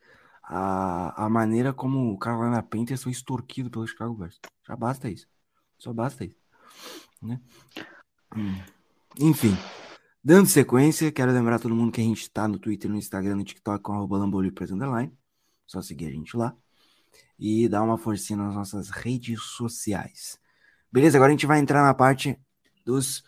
a, 0.44 1.26
a 1.26 1.30
maneira 1.30 1.74
como 1.74 2.12
o 2.14 2.18
Carolina 2.18 2.62
Panthers 2.62 3.02
foi 3.04 3.12
extorquido 3.12 3.70
pelo 3.70 3.88
Chicago 3.88 4.14
Bears. 4.14 4.40
Já 4.68 4.76
basta 4.76 5.10
isso. 5.10 5.26
Só 5.82 5.92
basta 5.92 6.24
isso. 6.24 6.36
Né? 7.20 7.42
Hum. 8.38 8.54
Enfim, 9.20 9.58
dando 10.24 10.48
sequência, 10.48 11.12
quero 11.12 11.32
lembrar 11.32 11.58
todo 11.58 11.74
mundo 11.74 11.92
que 11.92 12.00
a 12.00 12.04
gente 12.04 12.30
tá 12.30 12.48
no 12.48 12.60
Twitter, 12.60 12.88
no 12.88 12.98
Instagram, 12.98 13.38
no 13.38 13.44
TikTok 13.44 13.82
com 13.82 13.94
arroba 13.94 14.18
Underline. 14.20 15.12
Só 15.66 15.82
seguir 15.82 16.06
a 16.06 16.12
gente 16.12 16.38
lá. 16.38 16.56
E 17.40 17.68
dar 17.68 17.82
uma 17.82 17.98
forcinha 17.98 18.38
nas 18.38 18.54
nossas 18.54 18.92
redes 18.92 19.42
sociais. 19.42 20.38
Beleza? 20.92 21.18
Agora 21.18 21.32
a 21.32 21.34
gente 21.34 21.48
vai 21.48 21.58
entrar 21.58 21.82
na 21.82 21.96
parte 21.96 22.40
dos 22.86 23.24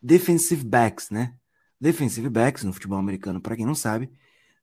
defensive 0.00 0.64
backs, 0.64 1.10
né? 1.10 1.36
Defensive 1.78 2.30
backs 2.30 2.64
no 2.64 2.72
futebol 2.72 2.98
americano, 2.98 3.42
para 3.42 3.56
quem 3.56 3.66
não 3.66 3.74
sabe, 3.74 4.10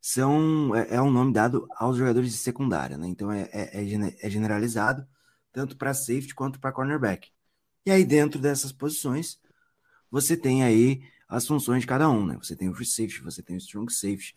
são 0.02 0.76
é, 0.76 0.96
é 0.96 1.02
um 1.02 1.12
nome 1.12 1.32
dado 1.32 1.68
aos 1.76 1.98
jogadores 1.98 2.32
de 2.32 2.38
secundária, 2.38 2.98
né? 2.98 3.08
Então 3.08 3.32
é, 3.32 3.48
é, 3.54 3.80
é 3.80 4.18
é 4.22 4.30
generalizado 4.30 5.08
tanto 5.52 5.78
para 5.78 5.94
safety 5.94 6.36
quanto 6.36 6.60
para 6.60 6.72
cornerback. 6.72 7.30
E 7.86 7.92
aí 7.92 8.06
dentro 8.06 8.40
dessas 8.40 8.72
posições 8.72 9.40
você 10.10 10.36
tem 10.38 10.64
aí 10.64 11.02
as 11.28 11.48
funções 11.48 11.82
de 11.82 11.88
cada 11.88 12.10
um, 12.10 12.26
né? 12.26 12.38
Você 12.42 12.56
tem 12.56 12.70
o 12.70 12.74
free 12.76 12.86
safety, 12.86 13.22
você 13.22 13.42
tem 13.42 13.56
o 13.56 13.60
strong 13.60 13.92
safety. 13.92 14.36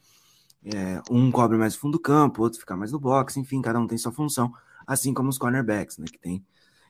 É, 0.64 1.02
um 1.10 1.30
cobre 1.30 1.58
mais 1.58 1.76
fundo 1.76 1.92
do 1.92 2.00
campo, 2.00 2.42
outro 2.42 2.58
fica 2.60 2.76
mais 2.76 2.92
no 2.92 2.98
box, 2.98 3.36
enfim, 3.36 3.60
cada 3.60 3.78
um 3.78 3.86
tem 3.86 3.98
sua 3.98 4.12
função, 4.12 4.52
assim 4.86 5.12
como 5.12 5.28
os 5.28 5.38
cornerbacks, 5.38 5.98
né? 5.98 6.06
Que 6.10 6.18
tem 6.18 6.44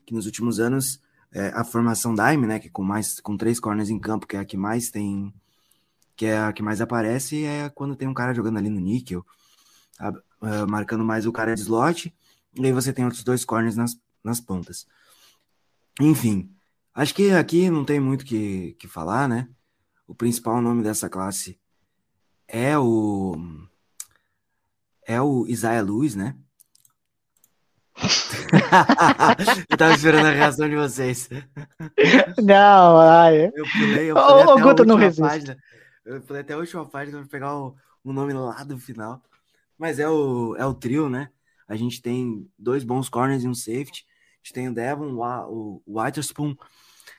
que 0.07 0.15
nos 0.15 0.27
últimos 0.27 0.61
anos 0.61 1.01
é, 1.33 1.49
a 1.49 1.65
formação 1.65 2.15
dime, 2.15 2.47
né? 2.47 2.59
Que 2.61 2.71
com 2.71 2.83
mais 2.85 3.21
com 3.21 3.37
três 3.37 3.59
corners 3.61 3.91
em 3.91 3.99
campo, 3.99 4.27
que 4.27 4.37
é 4.37 4.41
a 4.41 4.45
que 4.45 4.57
mais 4.57 4.91
tem 4.91 5.33
que 6.17 6.27
é 6.27 6.39
a 6.39 6.53
que 6.53 6.63
mais 6.63 6.81
aparece, 6.81 7.45
é 7.45 7.69
quando 7.71 7.97
tem 7.97 8.09
um 8.09 8.15
cara 8.15 8.35
jogando 8.35 8.59
ali 8.59 8.71
no 8.71 8.81
níquel, 8.81 9.25
a- 9.99 10.67
marcando 10.69 11.05
mais 11.05 11.27
o 11.27 11.33
cara 11.33 11.55
de 11.55 11.63
slot, 11.63 12.15
e 12.55 12.67
aí 12.67 12.73
você 12.73 12.93
tem 12.93 13.05
outros 13.05 13.25
dois 13.25 13.45
corners 13.45 13.77
nas, 13.77 13.99
nas 14.25 14.41
pontas. 14.41 14.87
Enfim, 16.01 16.51
acho 16.95 17.15
que 17.15 17.31
aqui 17.31 17.71
não 17.71 17.85
tem 17.85 18.01
muito 18.01 18.23
o 18.23 18.25
que, 18.25 18.73
que 18.79 18.89
falar, 18.89 19.29
né? 19.29 19.49
O 20.07 20.15
principal 20.15 20.61
nome 20.61 20.83
dessa 20.83 21.09
classe 21.09 21.61
é 22.49 22.79
o. 22.79 23.37
É 25.07 25.21
o 25.21 25.47
Isaiah 25.47 25.83
Lewis, 25.83 26.15
né? 26.15 26.35
eu 29.71 29.77
tava 29.77 29.95
esperando 29.95 30.27
a 30.27 30.31
reação 30.31 30.69
de 30.69 30.77
vocês. 30.77 31.29
Não, 32.43 32.99
ai. 32.99 33.47
Eu 33.55 33.65
pulei, 33.71 34.11
eu 34.11 34.17
Ô, 34.17 34.27
pulei 34.27 34.45
ô, 34.45 34.51
até 34.51 34.61
a 34.61 34.65
Guto, 34.65 34.85
não 34.85 34.97
resiste. 34.97 35.23
página. 35.23 35.57
Eu 36.05 36.21
pulei 36.23 36.43
até 36.43 36.55
a 36.55 36.59
última 36.59 36.87
página 36.89 37.19
pra 37.21 37.29
pegar 37.29 37.57
o, 37.57 37.77
o 38.03 38.13
nome 38.13 38.33
lá 38.33 38.65
do 38.65 38.79
final. 38.79 39.23
Mas 39.79 39.99
é 39.99 40.09
o, 40.09 40.57
é 40.57 40.67
o 40.67 40.75
trio, 40.75 41.09
né? 41.09 41.31
A 41.69 41.77
gente 41.77 42.03
tem 42.03 42.51
dois 42.59 42.85
bons 42.85 43.09
corners 43.09 43.45
e 43.45 43.49
um 43.49 43.55
safety. 43.55 44.07
A 44.45 44.47
gente 44.47 44.53
tem 44.53 44.69
o 44.69 44.75
Devon, 44.75 45.15
o, 45.49 45.83
Witherspoon, 45.89 46.55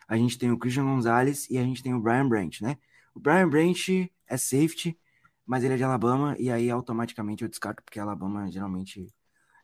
a 0.08 0.16
gente 0.16 0.38
tem 0.38 0.52
o 0.52 0.60
Christian 0.60 0.84
Gonzalez 0.84 1.50
e 1.50 1.58
a 1.58 1.64
gente 1.64 1.82
tem 1.82 1.92
o 1.92 2.00
Brian 2.00 2.30
Branch, 2.30 2.62
né? 2.62 2.78
O 3.16 3.20
Brian 3.20 3.50
Branch 3.50 4.12
é 4.28 4.38
safety, 4.38 4.96
mas 5.44 5.64
ele 5.64 5.74
é 5.74 5.78
de 5.78 5.84
Alabama 5.84 6.36
e 6.38 6.52
aí 6.52 6.70
automaticamente 6.70 7.42
eu 7.42 7.50
descarto 7.50 7.82
porque 7.84 8.00
Alabama 8.00 8.48
geralmente 8.52 9.12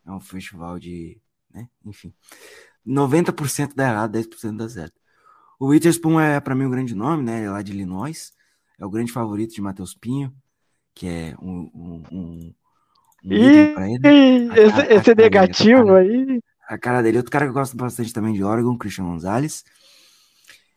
é 0.03 0.11
um 0.11 0.19
festival 0.19 0.79
de, 0.79 1.21
né? 1.53 1.69
Enfim. 1.85 2.11
90% 2.85 3.75
dá 3.75 3.89
errado, 3.89 4.17
10% 4.17 4.57
dá 4.57 4.67
certo. 4.67 4.99
O 5.59 5.67
Witherspoon 5.67 6.19
é 6.19 6.39
para 6.39 6.55
mim 6.55 6.65
um 6.65 6.71
grande 6.71 6.95
nome, 6.95 7.21
né? 7.21 7.37
Ele 7.37 7.45
é 7.45 7.51
lá 7.51 7.61
de 7.61 7.71
Illinois. 7.73 8.33
É 8.79 8.85
o 8.85 8.89
grande 8.89 9.11
favorito 9.11 9.53
de 9.53 9.61
Matheus 9.61 9.93
Pinho, 9.93 10.33
que 10.95 11.05
é 11.05 11.35
um, 11.39 11.69
um, 11.75 12.03
um, 12.11 12.55
um 13.23 13.29
Esse, 14.57 14.93
esse 14.93 15.13
dele, 15.13 15.29
negativo 15.29 15.93
aí. 15.93 16.41
A 16.67 16.77
cara 16.77 17.01
dele. 17.01 17.17
Outro 17.17 17.31
cara 17.31 17.45
que 17.45 17.49
eu 17.49 17.53
gosto 17.53 17.75
bastante 17.75 18.13
também 18.13 18.33
de 18.33 18.43
Oregon, 18.43 18.77
Christian 18.77 19.05
Gonzalez. 19.05 19.63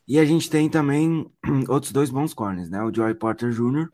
E 0.07 0.18
a 0.18 0.24
gente 0.24 0.51
tem 0.51 0.68
também 0.68 1.30
outros 1.68 1.93
dois 1.93 2.11
bons 2.11 2.35
corners, 2.35 2.68
né? 2.68 2.82
O 2.82 2.95
Joey 2.95 3.14
Porter 3.14 3.51
Jr., 3.51 3.89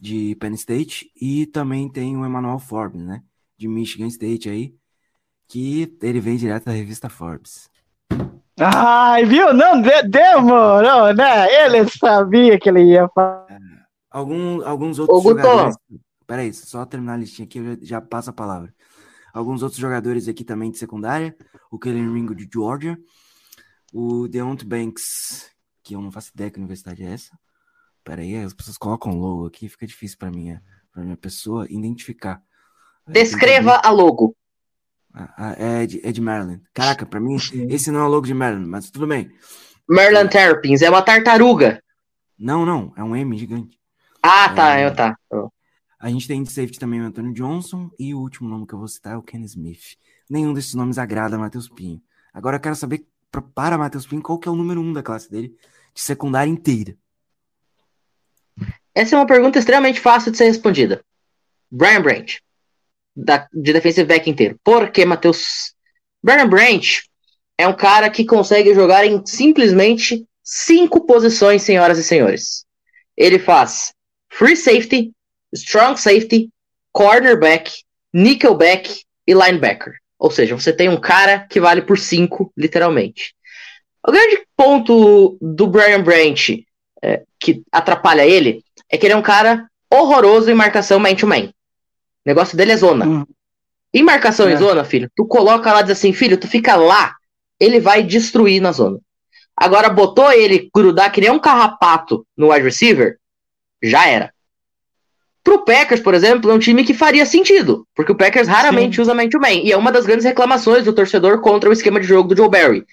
de 0.00 0.34
Penn 0.36 0.54
State, 0.54 1.10
e 1.20 1.46
também 1.46 1.88
tem 1.88 2.16
o 2.16 2.24
Emmanuel 2.24 2.58
Forbes, 2.58 3.02
né? 3.02 3.22
De 3.58 3.68
Michigan 3.68 4.06
State 4.06 4.48
aí, 4.48 4.74
que 5.48 5.96
ele 6.00 6.20
vem 6.20 6.36
direto 6.36 6.66
da 6.66 6.72
revista 6.72 7.08
Forbes. 7.08 7.68
Ai, 8.58 9.24
viu? 9.24 9.52
Não 9.52 9.80
de- 9.80 10.02
demorou, 10.02 11.12
né? 11.14 11.64
Ele 11.64 11.88
sabia 11.88 12.58
que 12.58 12.68
ele 12.68 12.84
ia 12.84 13.08
falar. 13.08 13.46
Algum, 14.10 14.62
alguns 14.66 14.98
outros 14.98 15.24
Ô, 15.24 15.28
jogadores. 15.30 15.76
Peraí, 16.26 16.52
só 16.52 16.84
terminar 16.84 17.14
a 17.14 17.16
listinha 17.16 17.46
aqui, 17.46 17.58
eu 17.58 17.64
já, 17.64 17.78
já 17.80 18.00
passo 18.00 18.30
a 18.30 18.32
palavra. 18.32 18.72
Alguns 19.32 19.62
outros 19.62 19.80
jogadores 19.80 20.28
aqui 20.28 20.44
também 20.44 20.70
de 20.70 20.78
secundária. 20.78 21.36
O 21.70 21.78
Kellen 21.78 22.12
Ringo 22.12 22.34
de 22.34 22.48
Georgia. 22.52 22.98
O 23.92 24.28
Deont 24.28 24.64
Banks, 24.64 25.50
que 25.82 25.94
eu 25.94 26.00
não 26.00 26.12
faço 26.12 26.30
ideia 26.32 26.50
que 26.50 26.58
universidade 26.58 27.02
é 27.02 27.12
essa. 27.12 27.36
Peraí, 28.04 28.36
as 28.36 28.54
pessoas 28.54 28.78
colocam 28.78 29.12
logo 29.18 29.46
aqui, 29.46 29.68
fica 29.68 29.86
difícil 29.86 30.16
para 30.18 30.30
minha, 30.30 30.62
pra 30.92 31.02
minha 31.02 31.16
pessoa 31.16 31.66
identificar. 31.68 32.42
Aí 33.06 33.12
que 33.12 33.20
Descreva 33.20 33.80
a 33.82 33.90
logo. 33.90 34.36
Ah, 35.12 35.34
ah, 35.36 35.54
é, 35.58 35.86
de, 35.86 36.06
é 36.06 36.12
de 36.12 36.20
Maryland. 36.20 36.62
Caraca, 36.72 37.04
pra 37.04 37.18
mim, 37.20 37.36
esse 37.68 37.90
não 37.90 38.00
é 38.00 38.04
o 38.04 38.08
logo 38.08 38.26
de 38.26 38.34
Maryland, 38.34 38.68
mas 38.68 38.90
tudo 38.90 39.06
bem. 39.06 39.30
Maryland 39.88 40.30
Terrapins, 40.30 40.82
é 40.82 40.88
uma 40.88 41.02
tartaruga. 41.02 41.82
Não, 42.38 42.64
não, 42.64 42.92
é 42.96 43.02
um 43.02 43.14
M 43.16 43.36
gigante. 43.36 43.76
Ah, 44.22 44.48
tá, 44.54 44.78
É. 44.78 44.86
eu 44.86 44.94
tá. 44.94 45.16
A 46.00 46.08
gente 46.08 46.26
tem 46.26 46.42
de 46.42 46.50
safety 46.50 46.78
também 46.78 47.00
o 47.00 47.04
Anthony 47.04 47.34
Johnson 47.34 47.90
e 47.98 48.14
o 48.14 48.18
último 48.18 48.48
nome 48.48 48.66
que 48.66 48.72
eu 48.72 48.78
vou 48.78 48.88
citar 48.88 49.12
é 49.12 49.16
o 49.16 49.22
Ken 49.22 49.42
Smith. 49.44 49.96
Nenhum 50.30 50.54
desses 50.54 50.72
nomes 50.74 50.96
agrada 50.96 51.36
a 51.36 51.38
Matheus 51.38 51.68
Pinho. 51.68 52.00
Agora 52.32 52.56
eu 52.56 52.60
quero 52.60 52.74
saber 52.74 53.06
pra- 53.30 53.42
para 53.42 53.76
Matheus 53.76 54.06
Pinho 54.06 54.22
qual 54.22 54.38
que 54.38 54.48
é 54.48 54.50
o 54.50 54.56
número 54.56 54.80
um 54.80 54.94
da 54.94 55.02
classe 55.02 55.30
dele 55.30 55.54
de 55.94 56.00
secundária 56.00 56.50
inteira. 56.50 56.96
Essa 58.94 59.14
é 59.14 59.18
uma 59.18 59.26
pergunta 59.26 59.58
extremamente 59.58 60.00
fácil 60.00 60.32
de 60.32 60.38
ser 60.38 60.44
respondida. 60.46 61.04
Brian 61.70 62.02
Branch, 62.02 62.40
da, 63.14 63.46
de 63.52 63.72
defensive 63.72 64.06
back 64.06 64.28
inteiro. 64.28 64.58
Por 64.64 64.90
que, 64.90 65.04
Matheus? 65.04 65.74
Brian 66.22 66.48
Branch 66.48 67.02
é 67.58 67.68
um 67.68 67.76
cara 67.76 68.08
que 68.10 68.24
consegue 68.24 68.74
jogar 68.74 69.04
em 69.04 69.24
simplesmente 69.26 70.26
cinco 70.42 71.06
posições, 71.06 71.62
senhoras 71.62 71.98
e 71.98 72.04
senhores. 72.04 72.64
Ele 73.16 73.38
faz 73.38 73.92
free 74.32 74.56
safety, 74.56 75.12
strong 75.54 76.00
safety, 76.00 76.50
cornerback, 76.92 77.72
nickelback 78.12 79.02
e 79.26 79.34
linebacker. 79.34 79.94
Ou 80.18 80.30
seja, 80.30 80.54
você 80.54 80.72
tem 80.72 80.88
um 80.88 81.00
cara 81.00 81.46
que 81.48 81.60
vale 81.60 81.82
por 81.82 81.98
cinco, 81.98 82.52
literalmente. 82.56 83.34
O 84.06 84.12
grande 84.12 84.46
ponto 84.56 85.38
do 85.40 85.66
Brian 85.66 86.02
Branch 86.02 86.64
é, 87.02 87.22
que 87.38 87.62
atrapalha 87.72 88.26
ele 88.26 88.62
é 88.88 88.98
que 88.98 89.06
ele 89.06 89.14
é 89.14 89.16
um 89.16 89.22
cara 89.22 89.68
horroroso 89.92 90.50
em 90.50 90.54
marcação 90.54 90.98
man-to-man. 90.98 91.46
O 91.46 91.52
negócio 92.26 92.56
dele 92.56 92.72
é 92.72 92.76
zona. 92.76 93.06
Hum. 93.06 93.26
Em 93.92 94.02
marcação 94.02 94.48
É. 94.48 94.52
em 94.52 94.56
zona, 94.56 94.84
filho, 94.84 95.10
tu 95.16 95.26
coloca 95.26 95.72
lá, 95.72 95.82
diz 95.82 95.92
assim, 95.92 96.12
filho, 96.12 96.38
tu 96.38 96.46
fica 96.46 96.76
lá, 96.76 97.16
ele 97.58 97.80
vai 97.80 98.02
destruir 98.02 98.60
na 98.60 98.72
zona. 98.72 98.98
Agora, 99.56 99.90
botou 99.90 100.32
ele 100.32 100.70
grudar 100.74 101.10
que 101.12 101.20
nem 101.20 101.30
um 101.30 101.38
carrapato 101.38 102.26
no 102.36 102.52
wide 102.52 102.64
receiver, 102.64 103.18
já 103.82 104.06
era. 104.06 104.32
Pro 105.42 105.64
Packers, 105.64 106.00
por 106.02 106.12
exemplo, 106.14 106.50
é 106.50 106.54
um 106.54 106.58
time 106.58 106.84
que 106.84 106.92
faria 106.92 107.24
sentido, 107.24 107.86
porque 107.94 108.12
o 108.12 108.16
Packers 108.16 108.46
raramente 108.46 109.00
usa 109.00 109.14
man-to-man, 109.14 109.52
e 109.64 109.72
é 109.72 109.76
uma 109.76 109.90
das 109.90 110.04
grandes 110.04 110.24
reclamações 110.24 110.84
do 110.84 110.92
torcedor 110.92 111.40
contra 111.40 111.70
o 111.70 111.72
esquema 111.72 111.98
de 112.00 112.06
jogo 112.06 112.28
do 112.28 112.36
Joe 112.36 112.48
Barry. 112.50 112.84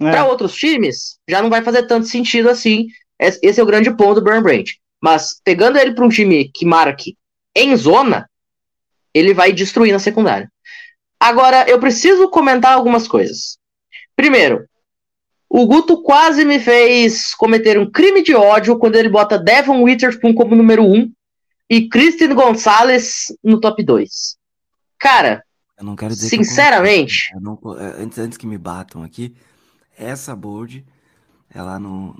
É. 0.00 0.10
Para 0.10 0.26
outros 0.26 0.54
times, 0.54 1.18
já 1.28 1.42
não 1.42 1.48
vai 1.50 1.62
fazer 1.62 1.86
tanto 1.86 2.06
sentido 2.06 2.48
assim. 2.50 2.86
Es- 3.18 3.38
Esse 3.42 3.60
é 3.60 3.62
o 3.62 3.66
grande 3.66 3.90
ponto 3.96 4.14
do 4.20 4.24
Burn 4.24 4.42
Branch. 4.42 4.70
Mas 5.00 5.40
pegando 5.42 5.78
ele 5.78 5.94
para 5.94 6.04
um 6.04 6.08
time 6.10 6.50
que 6.52 6.66
marque 6.66 7.16
em 7.56 7.74
zona, 7.76 8.28
ele 9.14 9.32
vai 9.34 9.52
destruir 9.52 9.92
na 9.92 9.98
secundária. 9.98 10.50
Agora, 11.18 11.68
eu 11.68 11.78
preciso 11.78 12.28
comentar 12.28 12.72
algumas 12.72 13.06
coisas. 13.08 13.58
Primeiro, 14.16 14.64
o 15.48 15.66
Guto 15.66 16.02
quase 16.02 16.44
me 16.44 16.58
fez 16.58 17.34
cometer 17.34 17.78
um 17.78 17.90
crime 17.90 18.22
de 18.22 18.34
ódio 18.34 18.78
quando 18.78 18.96
ele 18.96 19.08
bota 19.08 19.38
Devon 19.38 19.82
Witherspoon 19.82 20.32
como 20.34 20.54
número 20.54 20.82
1 20.84 20.94
um 20.94 21.12
e 21.70 21.88
Christian 21.88 22.34
Gonzalez 22.34 23.26
no 23.44 23.60
top 23.60 23.82
2. 23.84 24.36
Cara, 24.98 25.44
Eu 25.78 25.84
não 25.84 25.94
quero 25.94 26.12
dizer 26.12 26.28
que 26.28 26.44
Sinceramente? 26.44 27.30
eu 27.32 27.40
não 27.40 27.58
é, 27.78 28.02
antes, 28.02 28.18
antes 28.18 28.36
que 28.36 28.46
me 28.46 28.58
batam 28.58 29.04
aqui, 29.04 29.34
essa 29.96 30.34
board 30.34 30.84
é 31.48 31.62
lá 31.62 31.78
no, 31.78 32.14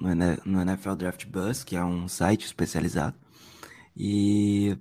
no 0.44 0.60
NFL 0.62 0.94
Draft 0.94 1.26
Bus, 1.26 1.64
que 1.64 1.76
é 1.76 1.84
um 1.84 2.08
site 2.08 2.46
especializado. 2.46 3.16
E, 3.96 4.78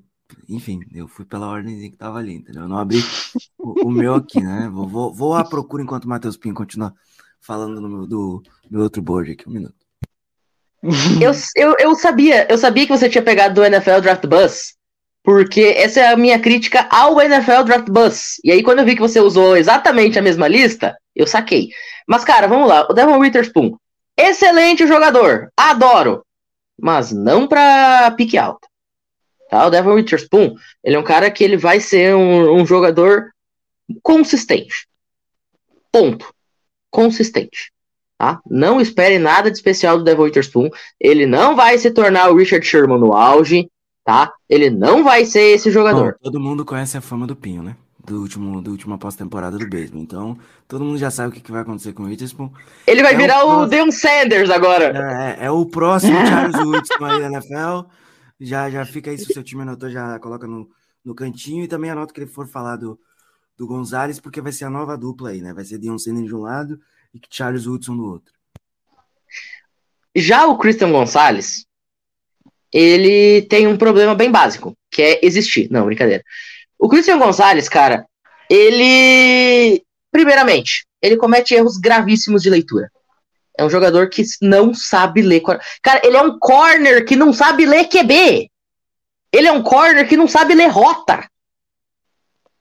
enfim, 0.47 0.81
eu 0.93 1.07
fui 1.07 1.25
pela 1.25 1.47
ordem 1.47 1.89
que 1.89 1.97
tava 1.97 2.19
ali, 2.19 2.35
entendeu? 2.35 2.63
Eu 2.63 2.69
não 2.69 2.77
abri 2.77 2.99
o, 3.57 3.87
o 3.87 3.91
meu 3.91 4.13
aqui, 4.15 4.39
né? 4.41 4.69
Vou, 4.71 4.87
vou, 4.87 5.13
vou 5.13 5.33
à 5.35 5.43
procura 5.43 5.83
enquanto 5.83 6.05
o 6.05 6.09
Matheus 6.09 6.37
Pinho 6.37 6.55
continua 6.55 6.93
falando 7.41 7.81
no 7.81 7.89
meu, 7.89 8.07
do 8.07 8.43
meu 8.69 8.81
outro 8.81 9.01
board 9.01 9.31
aqui, 9.31 9.47
um 9.49 9.53
minuto. 9.53 9.78
Eu, 11.21 11.31
eu, 11.55 11.75
eu 11.79 11.95
sabia, 11.95 12.47
eu 12.49 12.57
sabia 12.57 12.85
que 12.85 12.91
você 12.91 13.09
tinha 13.09 13.21
pegado 13.21 13.55
do 13.55 13.65
NFL 13.65 13.99
Draft 14.01 14.25
Bus, 14.25 14.75
porque 15.23 15.73
essa 15.75 15.99
é 15.99 16.07
a 16.07 16.17
minha 16.17 16.39
crítica 16.39 16.87
ao 16.89 17.19
NFL 17.19 17.63
Draft 17.65 17.89
Bus. 17.89 18.39
E 18.43 18.51
aí, 18.51 18.63
quando 18.63 18.79
eu 18.79 18.85
vi 18.85 18.95
que 18.95 19.01
você 19.01 19.19
usou 19.19 19.57
exatamente 19.57 20.17
a 20.17 20.21
mesma 20.21 20.47
lista, 20.47 20.95
eu 21.15 21.27
saquei. 21.27 21.69
Mas, 22.07 22.23
cara, 22.23 22.47
vamos 22.47 22.67
lá. 22.67 22.87
O 22.89 22.93
Devon 22.93 23.19
Witherspoon, 23.19 23.75
excelente 24.17 24.87
jogador, 24.87 25.51
adoro, 25.55 26.25
mas 26.79 27.11
não 27.11 27.47
pra 27.47 28.11
pique 28.11 28.37
alta. 28.37 28.67
Tá? 29.49 29.65
O 29.65 29.69
Devon 29.69 29.93
Witherspoon, 29.93 30.55
ele 30.83 30.95
é 30.95 30.99
um 30.99 31.03
cara 31.03 31.29
que 31.29 31.43
ele 31.43 31.57
vai 31.57 31.79
ser 31.79 32.15
um, 32.15 32.61
um 32.61 32.65
jogador 32.65 33.31
consistente. 34.01 34.87
Ponto. 35.91 36.33
Consistente. 36.89 37.71
Tá? 38.19 38.41
Não 38.45 38.81
espere 38.81 39.17
nada 39.17 39.49
de 39.49 39.55
especial 39.55 39.97
do 39.97 40.03
Devon 40.03 40.23
Witherspoon. 40.23 40.69
Ele 40.99 41.25
não 41.25 41.55
vai 41.55 41.77
se 41.77 41.89
tornar 41.89 42.29
o 42.29 42.35
Richard 42.35 42.65
Sherman 42.67 42.99
no 42.99 43.13
auge, 43.13 43.71
tá? 44.03 44.33
Ele 44.49 44.69
não 44.69 45.05
vai 45.05 45.23
ser 45.23 45.55
esse 45.55 45.71
jogador. 45.71 46.11
Bom, 46.11 46.23
todo 46.23 46.37
mundo 46.37 46.65
conhece 46.65 46.97
a 46.97 47.01
fama 47.01 47.25
do 47.25 47.33
Pinho, 47.33 47.63
né? 47.63 47.77
Do 48.05 48.19
último, 48.19 48.61
do 48.61 48.71
última 48.71 48.97
pós-temporada 48.97 49.57
do 49.57 49.69
beisebol. 49.69 50.01
Então, 50.01 50.37
todo 50.67 50.83
mundo 50.83 50.97
já 50.97 51.09
sabe 51.09 51.29
o 51.29 51.31
que, 51.31 51.39
que 51.39 51.51
vai 51.51 51.61
acontecer 51.61 51.93
com 51.93 52.03
o 52.03 52.07
Witherspoon. 52.07 52.51
Ele 52.85 53.01
vai 53.01 53.13
é 53.13 53.17
virar 53.17 53.45
o 53.45 53.61
o 53.61 53.65
Deion 53.67 53.89
Sanders 53.89 54.49
agora. 54.49 55.37
É, 55.39 55.45
é 55.45 55.51
o 55.51 55.65
próximo 55.65 56.17
Charles 56.27 56.57
Woodson 56.57 57.05
aí 57.05 57.21
da 57.21 57.27
NFL. 57.27 57.89
Já, 58.41 58.69
já 58.69 58.85
fica 58.85 59.11
aí, 59.11 59.17
se 59.17 59.31
o 59.31 59.33
seu 59.33 59.43
time 59.43 59.61
anotou, 59.61 59.89
já 59.89 60.19
coloca 60.19 60.45
no, 60.45 60.67
no 61.05 61.15
cantinho. 61.15 61.63
E 61.63 61.69
também 61.69 61.89
anota 61.89 62.13
que 62.13 62.19
ele 62.19 62.29
for 62.29 62.45
falar 62.45 62.75
do, 62.75 62.99
do 63.57 63.65
Gonzalez, 63.65 64.19
porque 64.19 64.41
vai 64.41 64.51
ser 64.51 64.65
a 64.65 64.69
nova 64.69 64.97
dupla 64.97 65.29
aí, 65.29 65.39
né? 65.41 65.53
Vai 65.53 65.63
ser 65.63 65.77
Dion 65.77 65.97
Sanders 65.97 66.27
de 66.27 66.35
um 66.35 66.41
lado 66.41 66.77
e 67.13 67.19
Charles 67.29 67.65
Woodson 67.65 67.95
do 67.95 68.05
outro. 68.05 68.33
Já 70.15 70.45
o 70.47 70.57
Christian 70.57 70.91
Gonzalez, 70.91 71.65
ele 72.71 73.43
tem 73.43 73.67
um 73.67 73.77
problema 73.77 74.15
bem 74.15 74.31
básico, 74.31 74.75
que 74.91 75.01
é 75.01 75.25
existir. 75.25 75.69
Não, 75.71 75.85
brincadeira. 75.85 76.23
O 76.77 76.87
Christian 76.87 77.19
Gonzalez, 77.19 77.67
cara, 77.69 78.05
ele. 78.49 79.83
Primeiramente, 80.11 80.87
ele 81.01 81.17
comete 81.17 81.53
erros 81.53 81.77
gravíssimos 81.77 82.41
de 82.41 82.49
leitura. 82.49 82.91
É 83.57 83.63
um 83.63 83.69
jogador 83.69 84.09
que 84.09 84.23
não 84.41 84.73
sabe 84.73 85.21
ler. 85.21 85.41
Cara, 85.81 86.01
ele 86.03 86.17
é 86.17 86.21
um 86.21 86.39
corner 86.39 87.05
que 87.05 87.15
não 87.15 87.31
sabe 87.31 87.65
ler 87.65 87.87
QB. 87.87 88.49
Ele 89.31 89.47
é 89.47 89.51
um 89.51 89.61
corner 89.61 90.07
que 90.07 90.17
não 90.17 90.27
sabe 90.27 90.55
ler 90.55 90.67
rota. 90.67 91.29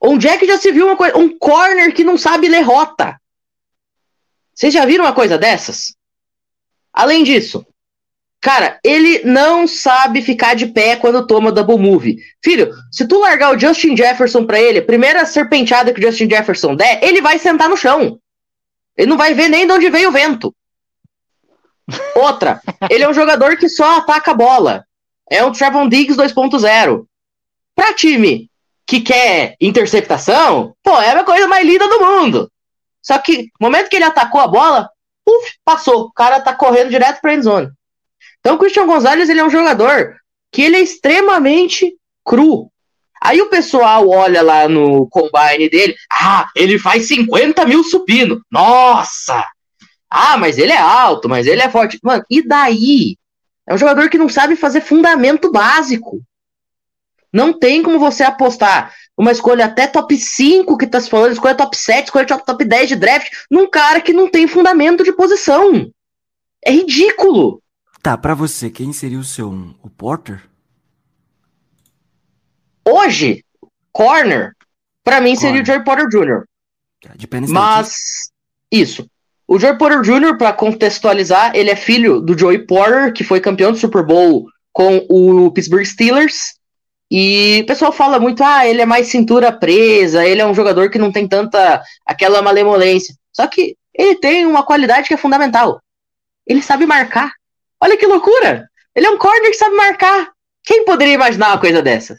Onde 0.01 0.29
é 0.29 0.37
que 0.37 0.47
já 0.47 0.59
se 0.59 0.71
viu 0.71 0.87
uma 0.87 0.97
coisa? 0.97 1.17
Um 1.17 1.39
corner 1.39 1.95
que 1.95 2.05
não 2.05 2.19
sabe 2.19 2.49
ler 2.49 2.63
rota. 2.63 3.19
Vocês 4.59 4.75
já 4.75 4.85
viram 4.85 5.05
uma 5.05 5.13
coisa 5.13 5.39
dessas? 5.39 5.95
Além 6.93 7.23
disso, 7.23 7.65
cara, 8.41 8.81
ele 8.83 9.23
não 9.23 9.69
sabe 9.69 10.21
ficar 10.21 10.57
de 10.57 10.67
pé 10.67 10.97
quando 10.97 11.25
toma 11.29 11.53
double 11.53 11.79
move. 11.79 12.19
Filho, 12.43 12.75
se 12.91 13.07
tu 13.07 13.21
largar 13.21 13.55
o 13.55 13.59
Justin 13.59 13.97
Jefferson 13.97 14.45
pra 14.45 14.61
ele, 14.61 14.83
primeira 14.83 15.25
serpenteada 15.25 15.95
que 15.95 16.01
o 16.01 16.03
Justin 16.03 16.29
Jefferson 16.29 16.75
der, 16.75 16.99
ele 17.05 17.21
vai 17.21 17.39
sentar 17.39 17.69
no 17.69 17.77
chão. 17.77 18.19
Ele 18.97 19.09
não 19.09 19.17
vai 19.17 19.33
ver 19.33 19.49
nem 19.49 19.65
de 19.65 19.73
onde 19.73 19.91
veio 19.91 20.09
o 20.09 20.13
vento. 20.13 20.53
Outra, 22.17 22.61
ele 22.91 23.05
é 23.05 23.09
um 23.09 23.15
jogador 23.15 23.57
que 23.57 23.69
só 23.69 23.99
ataca 23.99 24.33
a 24.33 24.35
bola. 24.35 24.85
É 25.31 25.45
um 25.45 25.53
Trevon 25.53 25.89
Diggs 25.89 26.21
2.0. 26.21 27.07
Pra 27.77 27.95
time 27.95 28.51
que 28.85 29.03
quer 29.03 29.55
interceptação, 29.61 30.75
pô, 30.83 31.01
é 31.01 31.11
a 31.11 31.23
coisa 31.23 31.47
mais 31.47 31.65
linda 31.65 31.87
do 31.87 32.01
mundo. 32.01 32.51
Só 33.09 33.17
que, 33.17 33.51
no 33.59 33.69
momento 33.69 33.89
que 33.89 33.97
ele 33.97 34.05
atacou 34.05 34.39
a 34.39 34.47
bola, 34.47 34.91
puf, 35.25 35.55
passou. 35.65 36.03
O 36.03 36.13
cara 36.13 36.41
tá 36.41 36.55
correndo 36.55 36.91
direto 36.91 37.23
pra 37.23 37.33
endzone. 37.33 37.71
Então 38.39 38.55
o 38.55 38.59
Christian 38.59 38.87
Gonzalez, 38.87 39.31
ele 39.31 39.41
é 39.41 39.45
um 39.45 39.49
jogador 39.49 40.15
que 40.53 40.61
ele 40.61 40.77
é 40.77 40.81
extremamente 40.81 41.97
cru. 42.23 42.71
Aí 43.19 43.41
o 43.41 43.49
pessoal 43.49 44.07
olha 44.11 44.43
lá 44.43 44.69
no 44.69 45.09
combine 45.09 45.71
dele, 45.71 45.97
ah, 46.13 46.51
ele 46.55 46.79
faz 46.79 47.09
50 47.09 47.65
mil 47.65 47.83
supino. 47.83 48.43
Nossa! 48.51 49.43
Ah, 50.11 50.37
mas 50.37 50.59
ele 50.59 50.73
é 50.73 50.79
alto, 50.79 51.31
mas 51.31 51.47
ele 51.47 51.63
é 51.63 51.71
forte. 51.71 51.99
Mano, 52.03 52.23
e 52.29 52.47
daí? 52.47 53.17
É 53.67 53.75
um 53.75 53.79
jogador 53.79 54.11
que 54.11 54.19
não 54.19 54.29
sabe 54.29 54.55
fazer 54.55 54.83
fundamento 54.83 55.51
básico. 55.51 56.21
Não 57.33 57.55
tem 57.55 57.83
como 57.83 57.99
você 57.99 58.23
apostar 58.23 58.95
uma 59.19 59.33
escolha 59.33 59.65
até 59.65 59.89
top 59.89 60.17
5 60.17 60.79
que 60.79 60.87
tá 60.87 61.01
se 61.01 61.11
falando, 61.11 61.33
escolha 61.33 61.57
top 61.57 61.77
7, 61.77 62.05
escolha 62.05 62.27
top, 62.27 62.47
top 62.47 62.65
10 62.65 62.89
de 62.91 62.97
draft, 62.97 63.29
num 63.51 63.69
cara 63.69 64.01
que 64.01 64.13
não 64.13 64.31
tem 64.31 64.47
fundamento 64.47 65.03
de 65.03 65.13
posição. 65.13 65.91
É 66.65 66.71
ridículo. 66.71 67.61
Tá, 68.01 68.17
pra 68.17 68.33
você, 68.33 68.71
quem 68.71 68.93
seria 68.93 69.19
o 69.19 69.25
seu 69.25 69.51
um? 69.51 69.75
O 69.83 69.91
Porter? 69.91 70.41
Hoje, 72.87 73.45
corner, 73.93 74.53
pra 75.03 75.21
mim 75.21 75.35
seria 75.35 75.63
Corner. 75.63 75.63
o 75.63 75.67
Joey 75.67 75.85
Porter 75.85 76.09
Jr. 76.09 76.45
De 77.17 77.27
Penn. 77.27 77.47
Mas, 77.49 78.31
isso. 78.71 79.11
O 79.49 79.59
Joey 79.59 79.77
Porter 79.77 80.01
Jr., 80.03 80.39
pra 80.39 80.53
contextualizar, 80.53 81.57
ele 81.57 81.71
é 81.71 81.77
filho 81.77 82.21
do 82.21 82.39
Joey 82.39 82.67
Porter, 82.67 83.13
que 83.13 83.25
foi 83.25 83.41
campeão 83.41 83.73
do 83.73 83.79
Super 83.79 84.05
Bowl 84.05 84.47
com 84.73 85.05
o 85.09 85.51
Pittsburgh 85.51 85.85
Steelers. 85.85 86.58
E 87.11 87.61
o 87.63 87.67
pessoal 87.67 87.91
fala 87.91 88.19
muito, 88.19 88.45
ah, 88.45 88.67
ele 88.67 88.83
é 88.83 88.87
mais 88.87 89.09
cintura 89.09 89.51
presa, 89.51 90.27
ele 90.27 90.43
é 90.43 90.47
um 90.47 90.55
jogador 90.55 90.91
que 90.91 90.99
não 90.99 91.11
tem 91.11 91.27
tanta 91.27 91.83
aquela 92.05 92.43
malemolência. 92.43 93.15
Só 93.33 93.47
que 93.47 93.77
ele 93.95 94.17
tem 94.17 94.45
uma 94.45 94.63
qualidade 94.63 95.09
que 95.09 95.15
é 95.15 95.19
fundamental. 95.19 95.81
Ele 96.47 96.63
sabe 96.63 96.87
marcar. 96.87 97.33
Olha 97.81 97.97
que 97.97 98.07
loucura! 98.07 98.69
Ele 98.95 99.07
é 99.07 99.11
um 99.11 99.19
corner 99.19 99.51
que 99.51 99.57
sabe 99.57 99.75
marcar. 99.75 100.31
Quem 100.65 100.85
poderia 100.85 101.15
imaginar 101.15 101.49
uma 101.49 101.61
coisa 101.61 101.81
dessa? 101.81 102.19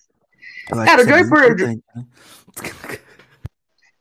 Cara, 0.69 1.01
o 1.01 1.05
é 1.05 1.07
Joey 1.07 1.21
bem 1.21 1.29
Porter- 1.29 1.67
né? 1.67 1.75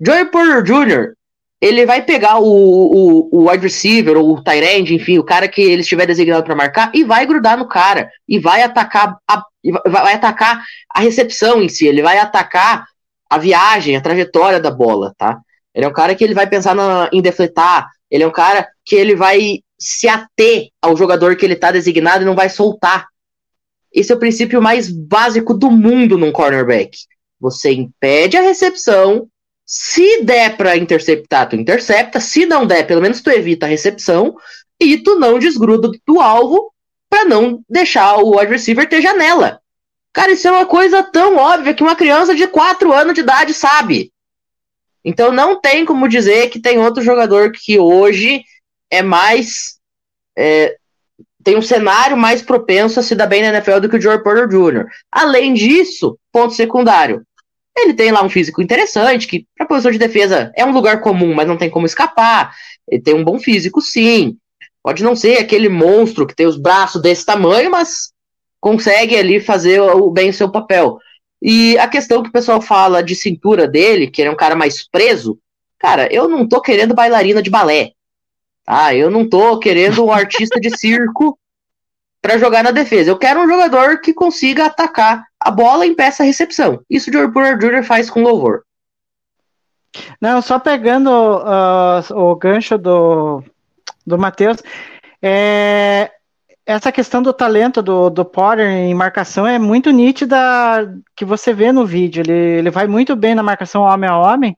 Joey 0.00 0.24
Porter 0.26 0.62
Jr., 0.62 1.12
ele 1.60 1.84
vai 1.84 2.02
pegar 2.02 2.38
o, 2.38 2.44
o, 2.46 3.28
o 3.32 3.50
wide 3.50 3.64
receiver, 3.64 4.16
ou 4.16 4.34
o 4.34 4.42
tight 4.42 4.64
end, 4.64 4.94
enfim, 4.94 5.18
o 5.18 5.24
cara 5.24 5.48
que 5.48 5.60
ele 5.60 5.82
estiver 5.82 6.06
designado 6.06 6.44
para 6.44 6.54
marcar, 6.54 6.90
e 6.94 7.02
vai 7.02 7.26
grudar 7.26 7.58
no 7.58 7.66
cara, 7.66 8.10
e 8.28 8.38
vai 8.38 8.62
atacar 8.62 9.18
a, 9.28 9.42
e 9.62 9.72
vai, 9.72 10.14
atacar 10.14 10.64
a 10.94 11.00
recepção 11.00 11.62
em 11.62 11.68
si, 11.68 11.86
ele 11.86 12.02
vai 12.02 12.18
atacar 12.18 12.86
a 13.28 13.38
viagem, 13.38 13.96
a 13.96 14.00
trajetória 14.00 14.60
da 14.60 14.70
bola, 14.70 15.12
tá? 15.16 15.38
Ele 15.74 15.84
é 15.84 15.88
um 15.88 15.92
cara 15.92 16.14
que 16.14 16.24
ele 16.24 16.34
vai 16.34 16.46
pensar 16.48 16.74
na- 16.74 17.10
em 17.12 17.20
defletar, 17.20 17.88
ele 18.10 18.24
é 18.24 18.26
um 18.26 18.32
cara 18.32 18.66
que 18.84 18.96
ele 18.96 19.14
vai 19.14 19.60
se 19.78 20.08
ater 20.08 20.68
ao 20.82 20.96
jogador 20.96 21.36
que 21.36 21.44
ele 21.44 21.54
tá 21.54 21.70
designado 21.70 22.22
e 22.22 22.26
não 22.26 22.34
vai 22.34 22.48
soltar. 22.48 23.06
Esse 23.92 24.12
é 24.12 24.14
o 24.14 24.18
princípio 24.18 24.60
mais 24.60 24.90
básico 24.90 25.54
do 25.54 25.70
mundo 25.70 26.18
num 26.18 26.32
cornerback. 26.32 26.98
Você 27.40 27.72
impede 27.72 28.36
a 28.36 28.42
recepção, 28.42 29.28
Se 29.70 30.22
der 30.22 30.56
pra 30.56 30.78
interceptar, 30.78 31.46
tu 31.46 31.54
intercepta. 31.54 32.20
Se 32.20 32.46
não 32.46 32.66
der, 32.66 32.86
pelo 32.86 33.02
menos 33.02 33.20
tu 33.20 33.28
evita 33.28 33.66
a 33.66 33.68
recepção. 33.68 34.34
E 34.80 34.96
tu 34.96 35.16
não 35.18 35.38
desgruda 35.38 35.90
do 36.06 36.20
alvo 36.20 36.72
pra 37.08 37.24
não 37.24 37.62
deixar 37.68 38.16
o 38.16 38.38
wide 38.38 38.52
receiver 38.52 38.88
ter 38.88 39.02
janela. 39.02 39.60
Cara, 40.12 40.32
isso 40.32 40.48
é 40.48 40.50
uma 40.50 40.66
coisa 40.66 41.02
tão 41.02 41.36
óbvia 41.36 41.74
que 41.74 41.82
uma 41.82 41.96
criança 41.96 42.34
de 42.34 42.46
4 42.46 42.92
anos 42.92 43.14
de 43.14 43.20
idade 43.20 43.54
sabe. 43.54 44.12
Então 45.04 45.30
não 45.32 45.60
tem 45.60 45.84
como 45.84 46.08
dizer 46.08 46.50
que 46.50 46.60
tem 46.60 46.78
outro 46.78 47.02
jogador 47.02 47.52
que 47.52 47.78
hoje 47.78 48.42
é 48.90 49.02
mais. 49.02 49.78
é, 50.36 50.76
tem 51.44 51.56
um 51.56 51.62
cenário 51.62 52.16
mais 52.16 52.42
propenso 52.42 53.00
a 53.00 53.02
se 53.02 53.14
dar 53.14 53.26
bem 53.26 53.42
na 53.42 53.48
NFL 53.48 53.80
do 53.80 53.88
que 53.88 53.96
o 53.96 54.00
Joey 54.00 54.22
Porter 54.22 54.48
Jr. 54.48 54.86
Além 55.10 55.54
disso, 55.54 56.18
ponto 56.32 56.52
secundário. 56.52 57.22
Ele 57.76 57.94
tem 57.94 58.10
lá 58.10 58.22
um 58.24 58.28
físico 58.28 58.60
interessante, 58.60 59.26
que 59.26 59.46
para 59.56 59.66
posição 59.66 59.92
de 59.92 59.98
defesa 59.98 60.52
é 60.56 60.64
um 60.64 60.72
lugar 60.72 61.00
comum, 61.00 61.32
mas 61.32 61.46
não 61.46 61.56
tem 61.56 61.70
como 61.70 61.86
escapar. 61.86 62.54
Ele 62.88 63.00
tem 63.00 63.14
um 63.14 63.24
bom 63.24 63.38
físico, 63.38 63.80
sim. 63.80 64.36
Pode 64.82 65.02
não 65.02 65.16
ser 65.16 65.38
aquele 65.38 65.68
monstro 65.68 66.26
que 66.26 66.34
tem 66.34 66.46
os 66.46 66.56
braços 66.56 67.02
desse 67.02 67.24
tamanho, 67.24 67.70
mas 67.70 68.12
consegue 68.60 69.16
ali 69.16 69.40
fazer 69.40 69.80
o, 69.80 70.10
bem 70.10 70.30
o 70.30 70.34
seu 70.34 70.50
papel. 70.50 70.98
E 71.40 71.78
a 71.78 71.86
questão 71.86 72.22
que 72.22 72.28
o 72.28 72.32
pessoal 72.32 72.60
fala 72.60 73.02
de 73.02 73.14
cintura 73.14 73.68
dele, 73.68 74.08
que 74.08 74.20
ele 74.20 74.28
é 74.28 74.32
um 74.32 74.36
cara 74.36 74.56
mais 74.56 74.88
preso, 74.88 75.38
cara, 75.78 76.12
eu 76.12 76.28
não 76.28 76.48
tô 76.48 76.60
querendo 76.60 76.94
bailarina 76.94 77.42
de 77.42 77.50
balé. 77.50 77.92
Tá? 78.64 78.94
Eu 78.94 79.10
não 79.10 79.28
tô 79.28 79.58
querendo 79.58 80.04
um 80.04 80.12
artista 80.12 80.60
de 80.60 80.76
circo 80.76 81.38
para 82.20 82.38
jogar 82.38 82.64
na 82.64 82.70
defesa. 82.70 83.10
Eu 83.10 83.18
quero 83.18 83.40
um 83.40 83.48
jogador 83.48 84.00
que 84.00 84.12
consiga 84.12 84.66
atacar 84.66 85.24
a 85.38 85.50
bola 85.50 85.86
em 85.86 85.94
peça 85.94 86.24
recepção. 86.24 86.80
Isso 86.90 87.10
o 87.10 87.32
Porter 87.32 87.56
Jr. 87.56 87.84
faz 87.84 88.10
com 88.10 88.22
louvor. 88.22 88.64
Não, 90.20 90.42
só 90.42 90.58
pegando 90.58 91.10
ah, 91.10 92.04
o 92.10 92.36
gancho 92.36 92.76
do, 92.76 93.42
do 94.08 94.18
Matheus, 94.18 94.62
é, 95.22 96.10
essa 96.66 96.92
questão 96.92 97.22
do 97.22 97.32
talento 97.32 97.80
do, 97.80 98.10
do 98.10 98.24
Potter 98.24 98.66
em 98.66 98.94
marcação 98.94 99.46
é 99.46 99.58
muito 99.58 99.90
nítida 99.90 100.36
que 101.16 101.24
você 101.24 101.52
vê 101.52 101.72
no 101.72 101.86
vídeo. 101.86 102.22
Ele, 102.22 102.58
ele 102.58 102.70
vai 102.70 102.86
muito 102.86 103.16
bem 103.16 103.34
na 103.34 103.42
marcação 103.42 103.82
homem 103.82 104.08
a 104.08 104.18
homem. 104.18 104.56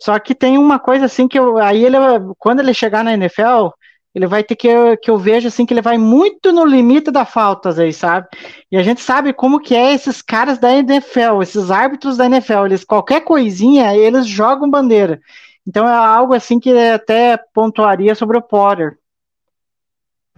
Só 0.00 0.18
que 0.18 0.34
tem 0.34 0.56
uma 0.56 0.78
coisa 0.78 1.04
assim 1.04 1.28
que 1.28 1.38
eu, 1.38 1.58
aí 1.58 1.84
ele, 1.84 1.96
quando 2.38 2.60
ele 2.60 2.72
chegar 2.74 3.04
na 3.04 3.12
NFL, 3.12 3.68
ele 4.14 4.26
vai 4.26 4.42
ter 4.42 4.56
que, 4.56 4.96
que 4.96 5.10
eu 5.10 5.16
vejo 5.16 5.48
assim 5.48 5.64
que 5.64 5.72
ele 5.72 5.82
vai 5.82 5.96
muito 5.96 6.52
no 6.52 6.64
limite 6.64 7.10
da 7.10 7.24
faltas 7.24 7.78
aí, 7.78 7.92
sabe? 7.92 8.28
E 8.70 8.76
a 8.76 8.82
gente 8.82 9.00
sabe 9.00 9.32
como 9.32 9.60
que 9.60 9.74
é 9.74 9.92
esses 9.92 10.20
caras 10.20 10.58
da 10.58 10.72
NFL, 10.72 11.42
esses 11.42 11.70
árbitros 11.70 12.16
da 12.16 12.26
NFL, 12.26 12.66
eles 12.66 12.84
qualquer 12.84 13.22
coisinha, 13.22 13.96
eles 13.96 14.26
jogam 14.26 14.70
bandeira. 14.70 15.20
Então 15.66 15.88
é 15.88 15.92
algo 15.92 16.34
assim 16.34 16.58
que 16.58 16.76
até 16.76 17.38
pontuaria 17.54 18.14
sobre 18.14 18.36
o 18.36 18.42
Potter. 18.42 18.98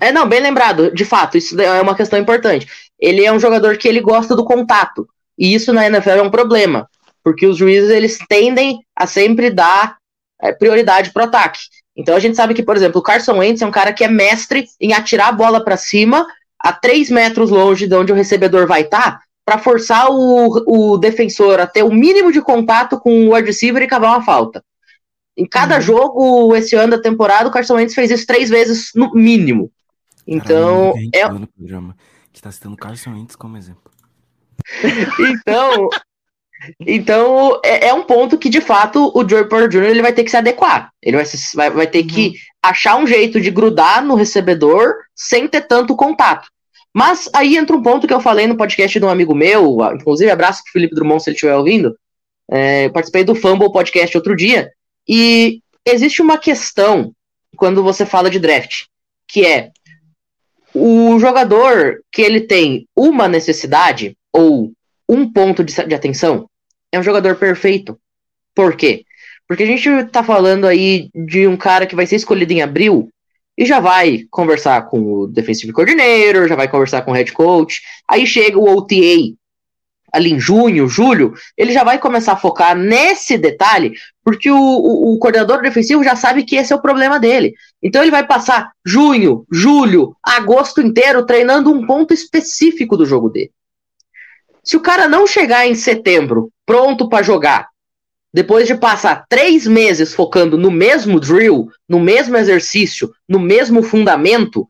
É, 0.01 0.13
não, 0.13 0.29
bem 0.29 0.41
lembrado. 0.41 0.91
De 0.91 1.05
fato, 1.05 1.39
isso 1.39 1.61
é 1.61 1.81
uma 1.81 1.95
questão 1.95 2.19
importante. 2.19 2.67
Ele 2.99 3.25
é 3.25 3.33
um 3.33 3.39
jogador 3.39 3.77
que 3.77 3.89
ele 3.89 4.01
gosta 4.01 4.35
do 4.35 4.45
contato. 4.45 5.09
E 5.39 5.55
isso 5.55 5.73
na 5.73 5.87
NFL 5.87 6.11
é 6.11 6.23
um 6.23 6.31
problema. 6.31 6.89
Porque 7.23 7.47
os 7.47 7.57
juízes, 7.57 7.91
eles 7.91 8.19
tendem 8.29 8.81
a 8.95 9.07
sempre 9.07 9.51
dar 9.51 9.97
é, 10.41 10.53
prioridade 10.53 11.13
pro 11.13 11.25
ataque. 11.25 11.61
Então 11.97 12.15
a 12.17 12.21
gente 12.21 12.37
sabe 12.37 12.55
que, 12.55 12.63
por 12.63 12.77
exemplo, 12.77 13.01
o 13.01 13.03
Carson 13.03 13.39
Wentz 13.39 13.63
é 13.63 13.67
um 13.67 13.71
cara 13.71 13.93
que 13.93 14.05
é 14.05 14.09
mestre 14.09 14.67
em 14.81 14.93
atirar 14.93 15.29
a 15.29 15.33
bola 15.33 15.65
para 15.65 15.77
cima 15.77 16.27
a 16.59 16.73
3 16.73 17.11
metros 17.11 17.51
longe 17.51 17.87
de 17.87 17.95
onde 17.95 18.13
o 18.13 18.15
recebedor 18.15 18.67
vai 18.67 18.83
estar, 18.83 19.19
tá, 19.19 19.21
para 19.45 19.59
forçar 19.59 20.11
o, 20.11 20.65
o 20.67 20.97
defensor 20.97 21.61
a 21.61 21.67
ter 21.67 21.83
o 21.83 21.93
mínimo 21.93 22.33
de 22.33 22.41
contato 22.41 22.99
com 22.99 23.29
o 23.29 23.35
wide 23.35 23.47
receiver 23.47 23.83
e 23.83 23.87
cavar 23.87 24.11
uma 24.11 24.25
falta. 24.25 24.65
Em 25.37 25.47
cada 25.47 25.77
Uhum. 25.77 25.81
jogo, 25.81 26.57
esse 26.57 26.77
ano 26.77 26.93
da 26.97 27.03
temporada, 27.03 27.49
o 27.49 27.53
Carson 27.53 27.75
Wentz 27.75 27.95
fez 27.95 28.11
isso 28.11 28.27
três 28.27 28.49
vezes 28.51 28.91
no 28.95 29.13
mínimo. 29.15 29.71
Então, 30.27 30.93
Caralho, 31.13 31.37
é, 31.37 31.39
no 31.41 31.47
programa 31.49 31.97
que 32.33 32.41
tá 32.41 32.51
citando 32.51 32.77
Carson 32.77 33.11
Wentz 33.11 33.35
como 33.37 33.57
exemplo. 33.57 33.91
então, 35.21 35.89
então 36.81 37.61
é, 37.65 37.89
é 37.89 37.95
um 37.95 38.05
ponto 38.05 38.39
que, 38.39 38.49
de 38.49 38.61
fato, 38.61 39.11
o 39.15 39.29
Joey 39.29 39.49
Porter 39.49 39.69
Jr. 39.69 39.91
ele 39.91 40.03
vai 40.03 40.13
ter 40.13 40.25
que 40.25 40.31
se 40.31 40.37
adequar. 40.37 40.91
Ele 41.03 41.17
vai, 41.17 41.27
se- 41.27 41.57
vai, 41.57 41.71
vai 41.71 41.87
ter 41.87 42.05
que 42.05 42.35
achar 42.63 42.97
um 42.97 43.07
jeito 43.07 43.41
de 43.41 43.51
grudar 43.51 44.05
no 44.05 44.15
recebedor 44.15 44.95
sem 45.15 45.47
ter 45.49 45.63
tanto 45.63 45.97
contato. 45.97 46.49
Mas 46.97 47.29
aí 47.35 47.57
entra 47.57 47.77
um 47.77 47.83
ponto 47.83 48.07
que 48.07 48.15
eu 48.15 48.21
falei 48.21 48.47
no 48.47 48.57
podcast 48.57 48.99
de 48.99 49.05
um 49.05 49.09
amigo 49.11 49.35
meu, 49.35 49.79
inclusive 49.95 50.31
abraço 50.31 50.63
pro 50.63 50.73
Felipe 50.73 50.95
Drummond 50.95 51.23
se 51.23 51.29
ele 51.31 51.35
estiver 51.35 51.57
ouvindo. 51.57 51.95
É, 52.51 52.89
participei 52.91 53.25
do 53.25 53.35
Fumble 53.35 53.73
Podcast 53.73 54.17
outro 54.17 54.37
dia, 54.37 54.71
e 55.09 55.61
existe 55.85 56.23
uma 56.23 56.39
questão 56.39 57.13
quando 57.57 57.83
você 57.83 58.05
fala 58.05 58.31
de 58.31 58.39
draft, 58.39 58.85
que 59.29 59.45
é 59.47 59.71
o 60.75 61.19
jogador 61.21 62.03
que 62.11 62.21
ele 62.21 62.41
tem 62.41 62.89
uma 62.97 63.29
necessidade 63.29 64.17
ou 64.33 64.73
um 65.09 65.31
ponto 65.31 65.63
de, 65.63 65.73
de 65.73 65.95
atenção 65.95 66.49
é 66.91 66.99
um 66.99 67.03
jogador 67.03 67.37
perfeito. 67.37 67.99
Por 68.55 68.77
quê? 68.77 69.05
Porque 69.47 69.63
a 69.63 69.67
gente 69.67 70.05
tá 70.07 70.23
falando 70.23 70.67
aí 70.67 71.11
de 71.15 71.47
um 71.47 71.57
cara 71.57 71.87
que 71.87 71.97
vai 71.97 72.07
ser 72.07 72.17
escolhido 72.17 72.53
em 72.53 72.63
abril 72.63 73.09
e 73.57 73.65
já 73.65 73.79
vai 73.79 74.25
conversar 74.31 74.89
com 74.89 75.01
o 75.01 75.27
defensive 75.27 75.73
coordinator, 75.73 76.49
já 76.49 76.57
vai 76.57 76.69
conversar 76.69 77.03
com 77.03 77.11
o 77.11 77.15
head 77.15 77.33
coach. 77.33 77.83
Aí 78.09 78.27
chega 78.27 78.59
o 78.59 78.77
OTA 78.77 79.35
ali 80.15 80.33
em 80.33 80.39
junho, 80.39 80.87
julho, 80.87 81.35
ele 81.57 81.73
já 81.73 81.83
vai 81.83 81.99
começar 81.99 82.33
a 82.33 82.37
focar 82.37 82.77
nesse 82.77 83.37
detalhe, 83.37 83.95
porque 84.23 84.51
o, 84.51 84.57
o, 84.57 85.15
o 85.15 85.19
coordenador 85.19 85.61
defensivo 85.61 86.05
já 86.05 86.15
sabe 86.15 86.45
que 86.45 86.57
esse 86.57 86.73
é 86.73 86.77
o 86.77 86.81
problema 86.81 87.19
dele. 87.19 87.55
Então 87.83 88.01
ele 88.01 88.11
vai 88.11 88.25
passar 88.25 88.71
junho, 88.87 89.45
julho, 89.51 90.17
agosto 90.23 90.81
inteiro 90.81 91.27
treinando 91.27 91.71
um 91.73 91.85
ponto 91.85 92.15
específico 92.15 92.97
do 92.97 93.05
jogo 93.05 93.29
dele. 93.29 93.51
Se 94.63 94.77
o 94.77 94.81
cara 94.81 95.09
não 95.09 95.27
chegar 95.27 95.67
em 95.67 95.75
setembro 95.75 96.51
pronto 96.65 97.09
para 97.09 97.23
jogar, 97.23 97.69
depois 98.33 98.67
de 98.67 98.75
passar 98.75 99.27
três 99.29 99.67
meses 99.67 100.15
focando 100.15 100.57
no 100.57 100.71
mesmo 100.71 101.21
drill, 101.21 101.69
no 101.89 102.01
mesmo 102.01 102.37
exercício, 102.37 103.13
no 103.29 103.39
mesmo 103.39 103.83
fundamento, 103.83 104.67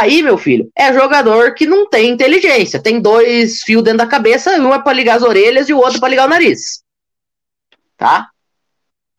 aí, 0.00 0.22
meu 0.22 0.38
filho, 0.38 0.70
é 0.76 0.92
jogador 0.92 1.54
que 1.54 1.66
não 1.66 1.88
tem 1.88 2.10
inteligência. 2.10 2.82
Tem 2.82 3.00
dois 3.00 3.62
fios 3.62 3.82
dentro 3.82 3.98
da 3.98 4.06
cabeça, 4.06 4.58
um 4.58 4.72
é 4.72 4.82
para 4.82 4.92
ligar 4.92 5.16
as 5.16 5.22
orelhas 5.22 5.68
e 5.68 5.74
o 5.74 5.78
outro 5.78 6.00
para 6.00 6.08
ligar 6.08 6.26
o 6.26 6.30
nariz. 6.30 6.82
Tá? 7.96 8.30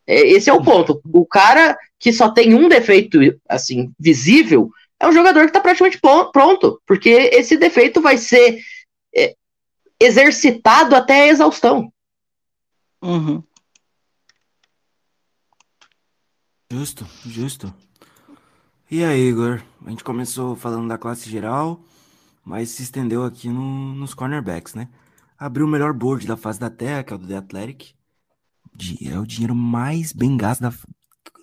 É, 0.07 0.19
Esse 0.27 0.49
é 0.49 0.53
o 0.53 0.63
ponto. 0.63 1.01
O 1.11 1.25
cara 1.25 1.77
que 1.99 2.13
só 2.13 2.29
tem 2.29 2.53
um 2.53 2.69
defeito, 2.69 3.19
assim, 3.49 3.91
visível, 3.99 4.69
é 4.99 5.07
um 5.07 5.11
jogador 5.11 5.45
que 5.45 5.53
tá 5.53 5.59
praticamente 5.59 5.99
pronto, 5.99 6.81
porque 6.85 7.09
esse 7.09 7.57
defeito 7.57 8.01
vai 8.01 8.17
ser 8.17 8.59
é, 9.15 9.35
exercitado 9.99 10.95
até 10.95 11.23
a 11.23 11.27
exaustão. 11.27 11.91
Uhum. 13.01 13.43
Justo, 16.71 17.07
justo. 17.25 17.84
E 18.89 19.03
aí, 19.03 19.29
Igor? 19.29 19.61
A 19.85 19.89
gente 19.89 20.03
começou 20.03 20.55
falando 20.55 20.87
da 20.87 20.97
classe 20.97 21.29
geral, 21.29 21.83
mas 22.43 22.69
se 22.69 22.83
estendeu 22.83 23.23
aqui 23.23 23.49
no- 23.49 23.95
nos 23.95 24.13
cornerbacks, 24.13 24.75
né? 24.75 24.89
Abriu 25.37 25.65
o 25.65 25.69
melhor 25.69 25.93
board 25.93 26.25
da 26.27 26.37
face 26.37 26.59
da 26.59 26.69
Terra, 26.69 27.03
que 27.03 27.11
é 27.11 27.15
o 27.15 27.19
do 27.19 27.27
The 27.27 27.37
Athletic. 27.37 27.95
É 29.09 29.19
o 29.19 29.25
dinheiro 29.25 29.55
mais 29.55 30.11
bem 30.13 30.37
gasto 30.37 30.61
da. 30.61 30.73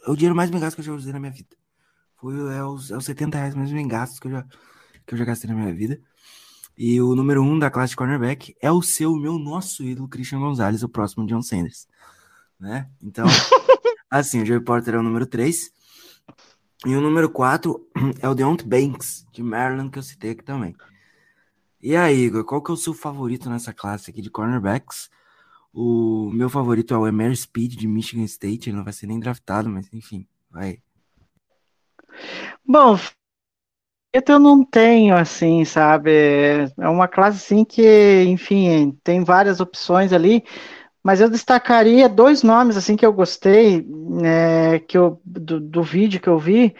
É 0.06 0.10
o 0.10 0.16
dinheiro 0.16 0.36
mais 0.36 0.50
bem 0.50 0.60
gasto 0.60 0.76
que 0.76 0.80
eu 0.82 0.84
já 0.84 0.92
usei 0.92 1.12
na 1.12 1.18
minha 1.20 1.32
vida. 1.32 1.48
Foi 2.16 2.34
é 2.54 2.62
os, 2.64 2.90
é 2.90 2.96
os 2.96 3.04
70 3.04 3.36
reais 3.36 3.54
mais 3.54 3.72
bem 3.72 3.88
gastos 3.88 4.20
que 4.20 4.28
eu 4.28 4.30
já, 4.30 4.42
que 5.06 5.14
eu 5.14 5.18
já 5.18 5.24
gastei 5.24 5.50
na 5.50 5.56
minha 5.56 5.74
vida. 5.74 6.00
E 6.76 7.00
o 7.00 7.14
número 7.14 7.42
um 7.42 7.58
da 7.58 7.70
classe 7.70 7.90
de 7.90 7.96
cornerback 7.96 8.54
é 8.60 8.70
o 8.70 8.82
seu, 8.82 9.14
meu 9.16 9.38
nosso 9.38 9.82
ídolo, 9.82 10.08
Christian 10.08 10.40
Gonzalez, 10.40 10.82
o 10.82 10.88
próximo 10.88 11.26
John 11.26 11.42
Sanders. 11.42 11.86
Né? 12.58 12.88
Então, 13.02 13.26
assim, 14.10 14.42
o 14.42 14.46
Joey 14.46 14.60
Porter 14.60 14.94
é 14.94 14.98
o 14.98 15.02
número 15.02 15.26
3. 15.26 15.70
E 16.84 16.96
o 16.96 17.00
número 17.00 17.30
4 17.30 17.88
é 18.20 18.28
o 18.28 18.34
Deontay 18.34 18.66
Banks, 18.66 19.24
de 19.32 19.42
Maryland, 19.42 19.90
que 19.90 19.98
eu 19.98 20.02
citei 20.02 20.32
aqui 20.32 20.42
também. 20.42 20.74
E 21.80 21.96
aí, 21.96 22.24
Igor, 22.24 22.44
qual 22.44 22.62
que 22.62 22.70
é 22.70 22.74
o 22.74 22.76
seu 22.76 22.94
favorito 22.94 23.48
nessa 23.48 23.72
classe 23.72 24.10
aqui 24.10 24.20
de 24.20 24.30
cornerbacks? 24.30 25.10
O 25.72 26.30
meu 26.32 26.50
favorito 26.50 26.92
é 26.92 26.98
o 26.98 27.06
Emery 27.06 27.36
Speed, 27.36 27.76
de 27.76 27.88
Michigan 27.88 28.24
State. 28.24 28.68
Ele 28.68 28.76
não 28.76 28.84
vai 28.84 28.92
ser 28.92 29.06
nem 29.06 29.18
draftado, 29.18 29.68
mas 29.68 29.88
enfim, 29.92 30.26
vai. 30.50 30.78
Bom, 32.64 32.98
eu 34.12 34.38
não 34.38 34.64
tenho 34.64 35.16
assim, 35.16 35.64
sabe? 35.64 36.10
É 36.78 36.88
uma 36.88 37.08
classe 37.08 37.38
assim 37.38 37.64
que, 37.64 38.24
enfim, 38.24 38.98
tem 39.02 39.24
várias 39.24 39.58
opções 39.58 40.12
ali, 40.12 40.44
mas 41.02 41.20
eu 41.20 41.28
destacaria 41.30 42.08
dois 42.08 42.42
nomes 42.42 42.76
assim 42.76 42.96
que 42.96 43.04
eu 43.06 43.12
gostei, 43.12 43.82
né, 43.82 44.78
que 44.80 44.96
eu, 44.96 45.20
do, 45.24 45.60
do 45.60 45.82
vídeo 45.82 46.20
que 46.20 46.28
eu 46.28 46.38
vi, 46.38 46.74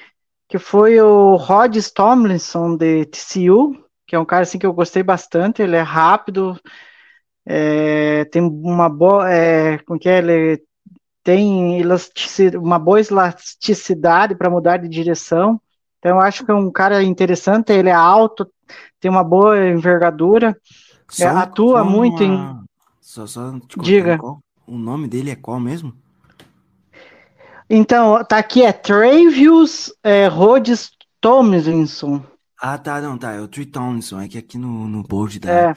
que 0.48 0.58
foi 0.58 1.00
o 1.00 1.36
Rod 1.36 1.76
Tomlinson 1.94 2.76
de 2.76 3.06
TCU, 3.06 3.74
que 4.06 4.16
é 4.16 4.18
um 4.18 4.24
cara 4.26 4.42
assim 4.42 4.58
que 4.58 4.66
eu 4.66 4.72
gostei 4.74 5.02
bastante. 5.02 5.62
Ele 5.62 5.76
é 5.76 5.82
rápido, 5.82 6.58
é, 7.46 8.24
tem 8.26 8.42
uma 8.42 8.88
boa, 8.88 9.30
é, 9.32 9.78
como 9.78 9.98
que 9.98 10.08
é? 10.08 10.18
Ele 10.18 10.62
tem 11.24 11.82
uma 12.56 12.78
boa 12.78 13.00
elasticidade 13.00 14.34
para 14.34 14.50
mudar 14.50 14.78
de 14.78 14.88
direção. 14.88 15.60
Então, 15.98 16.12
eu 16.16 16.20
acho 16.20 16.44
que 16.44 16.50
é 16.50 16.54
um 16.54 16.70
cara 16.70 17.02
interessante. 17.02 17.72
Ele 17.72 17.88
é 17.90 17.92
alto, 17.92 18.50
tem 19.00 19.10
uma 19.10 19.24
boa 19.24 19.68
envergadura. 19.68 20.56
Só 21.10 21.24
É, 21.24 21.28
atua 21.28 21.78
só 21.78 21.84
muito 21.84 22.22
em- 22.24 22.34
uma- 22.34 22.61
Só, 23.02 23.26
só 23.26 23.58
te 23.60 23.78
Diga. 23.80 24.16
qual- 24.16 24.40
O 24.66 24.78
nome 24.78 25.08
dele 25.08 25.30
é 25.30 25.36
qual 25.36 25.58
mesmo? 25.60 25.92
Então, 27.68 28.24
tá 28.24 28.38
aqui 28.38 28.62
é 28.62 28.72
Travius 28.72 29.92
é, 30.02 30.26
Rhodes 30.28 30.90
Tomlinson. 31.20 32.22
Ah, 32.60 32.78
tá, 32.78 33.00
não, 33.00 33.18
tá. 33.18 33.32
É 33.32 33.40
o 33.40 33.48
Tree 33.48 33.66
Tomlinson. 33.66 34.20
É 34.20 34.28
que 34.28 34.38
aqui 34.38 34.56
no, 34.56 34.86
no 34.86 35.02
board 35.02 35.38
da, 35.40 35.50
É, 35.70 35.74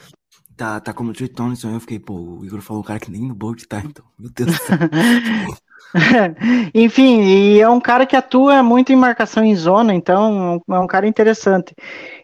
Tá, 0.56 0.80
tá 0.80 0.94
como 0.94 1.12
Trey 1.12 1.28
Tomlinson, 1.28 1.70
eu 1.70 1.80
fiquei, 1.80 1.98
pô, 1.98 2.14
o 2.14 2.44
Igor 2.44 2.62
falou 2.62 2.82
um 2.82 2.86
cara 2.86 2.98
que 2.98 3.10
nem 3.10 3.22
no 3.28 3.34
Bolt 3.34 3.62
tá, 3.66 3.80
então. 3.80 4.04
Meu 4.18 4.30
Deus 4.30 4.52
do 4.52 4.56
céu. 4.56 4.78
Enfim, 6.74 7.22
e 7.22 7.60
é 7.60 7.68
um 7.68 7.80
cara 7.80 8.04
que 8.06 8.16
atua 8.16 8.62
muito 8.62 8.92
em 8.92 8.96
marcação 8.96 9.44
em 9.44 9.54
zona, 9.56 9.94
então 9.94 10.60
é 10.68 10.78
um 10.78 10.86
cara 10.86 11.06
interessante. 11.06 11.74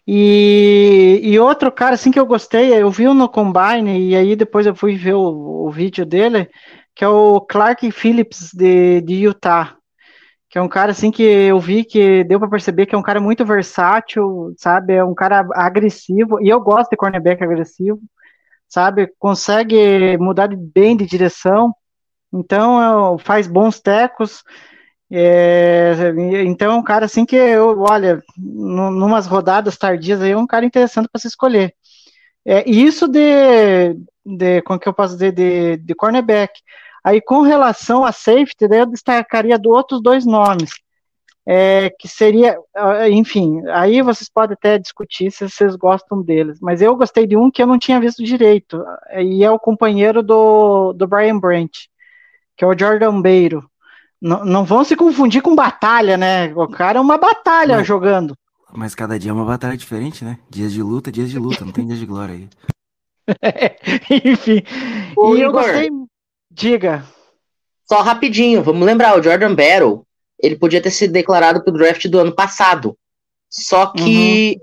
E, 0.07 1.19
e 1.23 1.39
outro 1.39 1.71
cara, 1.71 1.95
assim, 1.95 2.11
que 2.11 2.19
eu 2.19 2.25
gostei, 2.25 2.73
eu 2.73 2.91
vi 2.91 3.05
no 3.07 3.29
Combine, 3.29 4.09
e 4.09 4.15
aí 4.15 4.35
depois 4.35 4.65
eu 4.65 4.75
fui 4.75 4.95
ver 4.95 5.13
o, 5.15 5.65
o 5.67 5.71
vídeo 5.71 6.05
dele, 6.05 6.49
que 6.95 7.03
é 7.03 7.07
o 7.07 7.41
Clark 7.41 7.89
Phillips 7.91 8.51
de, 8.53 9.01
de 9.01 9.15
Utah. 9.25 9.75
Que 10.49 10.59
é 10.59 10.61
um 10.61 10.69
cara, 10.69 10.91
assim, 10.91 11.09
que 11.11 11.23
eu 11.23 11.59
vi 11.59 11.83
que 11.83 12.23
deu 12.25 12.39
para 12.39 12.49
perceber 12.49 12.85
que 12.85 12.93
é 12.95 12.97
um 12.97 13.01
cara 13.03 13.19
muito 13.19 13.43
versátil, 13.45 14.53
sabe? 14.57 14.93
É 14.93 15.03
um 15.03 15.15
cara 15.15 15.47
agressivo, 15.53 16.39
e 16.41 16.49
eu 16.49 16.59
gosto 16.61 16.91
de 16.91 16.97
cornerback 16.97 17.43
agressivo, 17.43 17.99
sabe? 18.69 19.11
Consegue 19.19 20.17
mudar 20.19 20.49
bem 20.55 20.95
de 20.95 21.05
direção. 21.05 21.73
Então, 22.33 23.15
é, 23.15 23.19
faz 23.19 23.47
bons 23.47 23.79
tecos. 23.79 24.43
É, 25.11 25.93
então, 26.45 26.73
é 26.73 26.75
um 26.75 26.83
cara 26.83 27.05
assim 27.05 27.25
que 27.25 27.35
eu, 27.35 27.81
olha, 27.81 28.21
nu- 28.37 28.89
numas 28.91 29.27
rodadas 29.27 29.77
tardias 29.77 30.21
aí, 30.21 30.31
é 30.31 30.37
um 30.37 30.47
cara 30.47 30.65
interessante 30.65 31.07
para 31.11 31.21
se 31.21 31.27
escolher. 31.27 31.73
É, 32.45 32.69
isso 32.69 33.07
de, 33.07 33.95
de, 34.25 34.61
como 34.63 34.79
que 34.79 34.89
eu 34.89 34.93
posso 34.93 35.13
dizer, 35.13 35.31
de, 35.31 35.77
de 35.77 35.95
cornerback. 35.95 36.59
Aí, 37.03 37.21
com 37.21 37.41
relação 37.41 38.03
a 38.05 38.11
safety, 38.11 38.67
daí 38.67 38.79
eu 38.79 38.85
destacaria 38.85 39.59
do 39.59 39.69
outros 39.69 40.01
dois 40.01 40.25
nomes, 40.25 40.71
é, 41.45 41.89
que 41.99 42.07
seria, 42.07 42.57
ah, 42.75 43.09
enfim, 43.09 43.61
aí 43.69 44.01
vocês 44.01 44.29
podem 44.29 44.53
até 44.53 44.77
discutir 44.79 45.31
se 45.31 45.47
vocês 45.49 45.75
gostam 45.75 46.21
deles, 46.21 46.59
mas 46.61 46.81
eu 46.81 46.95
gostei 46.95 47.27
de 47.27 47.35
um 47.35 47.51
que 47.51 47.61
eu 47.61 47.67
não 47.67 47.77
tinha 47.77 47.99
visto 47.99 48.23
direito, 48.23 48.81
e 49.17 49.43
é 49.43 49.51
o 49.51 49.59
companheiro 49.59 50.23
do, 50.23 50.93
do 50.93 51.05
Brian 51.07 51.37
Branch, 51.39 51.89
que 52.57 52.63
é 52.63 52.67
o 52.67 52.77
Jordan 52.77 53.21
Beiro. 53.21 53.67
Não, 54.21 54.45
não 54.45 54.63
vão 54.65 54.83
se 54.83 54.95
confundir 54.95 55.41
com 55.41 55.55
batalha, 55.55 56.15
né? 56.15 56.53
O 56.55 56.67
cara 56.67 56.97
é 56.97 57.01
uma 57.01 57.17
batalha 57.17 57.77
Não. 57.77 57.83
jogando. 57.83 58.35
Mas 58.75 58.95
cada 58.95 59.19
dia 59.19 59.31
é 59.31 59.33
uma 59.33 59.45
batalha 59.45 59.77
diferente, 59.77 60.23
né? 60.25 60.39
Dias 60.49 60.71
de 60.73 60.81
luta, 60.81 61.11
dias 61.11 61.29
de 61.29 61.37
luta, 61.37 61.63
não 61.65 61.71
tem 61.71 61.85
dias 61.85 61.99
de 61.99 62.05
glória 62.05 62.35
aí. 62.35 62.49
Enfim. 64.25 64.63
Ô, 65.15 65.35
e 65.35 65.41
eu 65.41 65.49
Igor. 65.49 65.61
gostei. 65.63 65.89
Diga. 66.49 67.03
Só 67.87 68.01
rapidinho, 68.01 68.63
vamos 68.63 68.85
lembrar, 68.85 69.17
o 69.17 69.21
Jordan 69.21 69.53
Battle, 69.53 70.03
ele 70.39 70.55
podia 70.55 70.81
ter 70.81 70.91
sido 70.91 71.11
declarado 71.11 71.63
pro 71.63 71.73
draft 71.73 72.07
do 72.07 72.19
ano 72.19 72.33
passado. 72.33 72.97
Só 73.49 73.87
que 73.87 74.57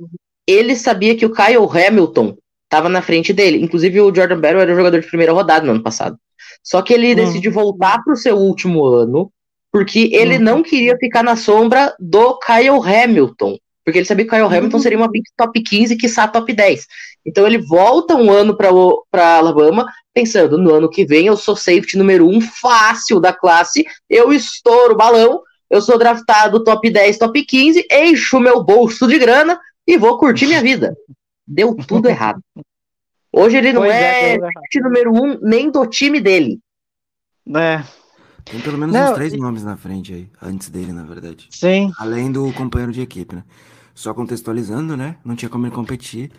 ele 0.46 0.74
sabia 0.74 1.16
que 1.16 1.26
o 1.26 1.32
Kyle 1.32 1.68
Hamilton 1.86 2.36
estava 2.64 2.88
na 2.88 3.02
frente 3.02 3.32
dele. 3.32 3.62
Inclusive, 3.62 4.00
o 4.00 4.14
Jordan 4.14 4.40
Battle 4.40 4.60
era 4.60 4.72
o 4.72 4.76
jogador 4.76 5.00
de 5.00 5.06
primeira 5.06 5.32
rodada 5.32 5.64
no 5.64 5.72
ano 5.72 5.82
passado. 5.82 6.18
Só 6.62 6.82
que 6.82 6.92
ele 6.94 7.10
Uhum. 7.10 7.14
decidiu 7.16 7.52
voltar 7.52 8.02
pro 8.04 8.16
seu 8.16 8.36
último 8.36 8.84
ano, 8.86 9.30
porque 9.72 10.10
ele 10.12 10.36
Uhum. 10.36 10.42
não 10.42 10.62
queria 10.62 10.96
ficar 10.98 11.22
na 11.22 11.36
sombra 11.36 11.94
do 11.98 12.38
Kyle 12.38 12.80
Hamilton. 12.84 13.56
Porque 13.84 13.98
ele 13.98 14.06
sabia 14.06 14.24
que 14.26 14.34
o 14.34 14.36
Kyle 14.36 14.46
Hamilton 14.56 14.76
Uhum. 14.76 14.82
seria 14.82 14.98
uma 14.98 15.10
pick 15.10 15.24
top 15.36 15.62
15, 15.62 15.96
quiçá 15.96 16.28
top 16.28 16.52
10. 16.52 16.86
Então 17.26 17.46
ele 17.46 17.58
volta 17.58 18.14
um 18.14 18.30
ano 18.30 18.56
para 18.56 19.36
Alabama, 19.36 19.86
pensando, 20.14 20.58
no 20.58 20.72
ano 20.74 20.88
que 20.90 21.04
vem 21.04 21.26
eu 21.26 21.36
sou 21.36 21.56
safety 21.56 21.96
número 21.96 22.28
um 22.28 22.40
fácil 22.40 23.20
da 23.20 23.32
classe, 23.32 23.84
eu 24.08 24.32
estouro 24.32 24.94
o 24.94 24.96
balão, 24.96 25.40
eu 25.70 25.80
sou 25.80 25.98
draftado 25.98 26.62
top 26.64 26.90
10, 26.90 27.16
top 27.18 27.44
15, 27.44 27.86
encho 27.90 28.38
meu 28.40 28.62
bolso 28.62 29.06
de 29.06 29.18
grana 29.18 29.58
e 29.86 29.96
vou 29.96 30.18
curtir 30.18 30.46
minha 30.46 30.60
vida. 30.62 30.94
Deu 31.46 31.74
tudo 31.86 32.08
errado. 32.10 32.40
Hoje 33.32 33.56
ele 33.56 33.72
não 33.72 33.82
pois 33.82 33.92
é, 33.92 34.32
é, 34.32 34.34
é. 34.34 34.80
número 34.80 35.12
um 35.12 35.38
nem 35.40 35.70
do 35.70 35.86
time 35.86 36.20
dele. 36.20 36.60
né? 37.46 37.84
Tem 38.44 38.60
pelo 38.60 38.78
menos 38.78 38.94
não, 38.94 39.10
uns 39.10 39.14
três 39.14 39.32
e... 39.32 39.36
nomes 39.36 39.62
na 39.62 39.76
frente 39.76 40.12
aí, 40.12 40.28
antes 40.42 40.68
dele, 40.68 40.92
na 40.92 41.04
verdade. 41.04 41.48
Sim. 41.50 41.92
Além 41.98 42.32
do 42.32 42.52
companheiro 42.54 42.92
de 42.92 43.00
equipe, 43.00 43.34
né? 43.34 43.44
Só 43.94 44.12
contextualizando, 44.14 44.96
né? 44.96 45.16
Não 45.24 45.36
tinha 45.36 45.48
como 45.48 45.66
ele 45.66 45.74
competir. 45.74 46.32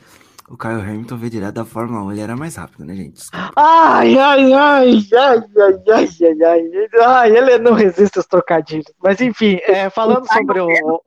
O 0.50 0.58
Kyle 0.58 0.82
Hamilton 0.82 1.18
veio 1.18 1.32
direto 1.32 1.56
da 1.56 1.64
Fórmula 1.64 2.04
1, 2.04 2.12
ele 2.12 2.22
era 2.22 2.36
mais 2.36 2.56
rápido, 2.58 2.84
né, 2.84 2.94
gente? 2.94 3.14
Desculpa. 3.14 3.54
Ai, 3.56 4.18
ai, 4.18 4.52
ai, 4.52 5.08
ai, 5.14 5.44
ai, 5.58 5.84
ai, 5.90 6.44
ai, 6.44 6.90
ai, 7.06 7.38
ele 7.38 7.58
não 7.60 7.74
resiste 7.74 8.18
aos 8.18 8.28
trocadilhos. 8.28 8.92
Mas 9.02 9.22
enfim, 9.22 9.60
é, 9.64 9.90
falando 9.90 10.28
sobre 10.28 10.60
o. 10.60 11.02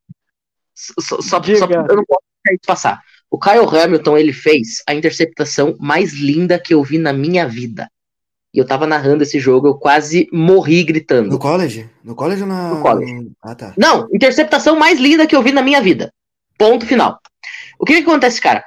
Só, 0.74 0.95
só, 1.01 1.22
só, 1.22 1.43
só 1.43 1.66
eu 1.66 1.97
não 1.97 2.05
posso 2.07 2.22
deixar 2.43 2.55
isso 2.55 2.66
passar. 2.66 3.03
O 3.30 3.38
Kyle 3.38 3.66
Hamilton, 3.66 4.16
ele 4.16 4.32
fez 4.32 4.82
a 4.88 4.94
interceptação 4.94 5.76
mais 5.80 6.12
linda 6.12 6.58
que 6.58 6.72
eu 6.74 6.82
vi 6.82 6.98
na 6.98 7.12
minha 7.12 7.46
vida. 7.48 7.88
E 8.54 8.58
eu 8.58 8.64
tava 8.64 8.86
narrando 8.86 9.24
esse 9.24 9.40
jogo, 9.40 9.66
eu 9.66 9.74
quase 9.74 10.28
morri 10.32 10.84
gritando. 10.84 11.30
No 11.30 11.38
college? 11.40 11.90
No 12.04 12.14
college 12.14 12.42
ou 12.42 12.48
na. 12.48 12.74
No 12.74 12.82
college. 12.82 13.32
Ah, 13.42 13.54
tá. 13.54 13.74
Não, 13.76 14.08
interceptação 14.14 14.76
mais 14.76 15.00
linda 15.00 15.26
que 15.26 15.34
eu 15.34 15.42
vi 15.42 15.50
na 15.50 15.60
minha 15.60 15.80
vida. 15.80 16.12
Ponto 16.56 16.86
final. 16.86 17.18
O 17.78 17.84
que, 17.84 17.94
que 17.94 18.08
acontece, 18.08 18.40
cara? 18.40 18.64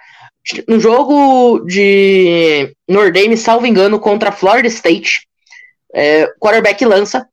No 0.68 0.80
jogo 0.80 1.66
de 1.66 2.74
Notre 2.88 3.12
Dame, 3.12 3.38
salvo 3.38 3.66
engano, 3.66 4.00
contra 4.00 4.32
Florida 4.32 4.68
State, 4.68 5.26
é, 5.94 6.26
o 6.26 6.40
quarterback 6.40 6.84
lança. 6.86 7.26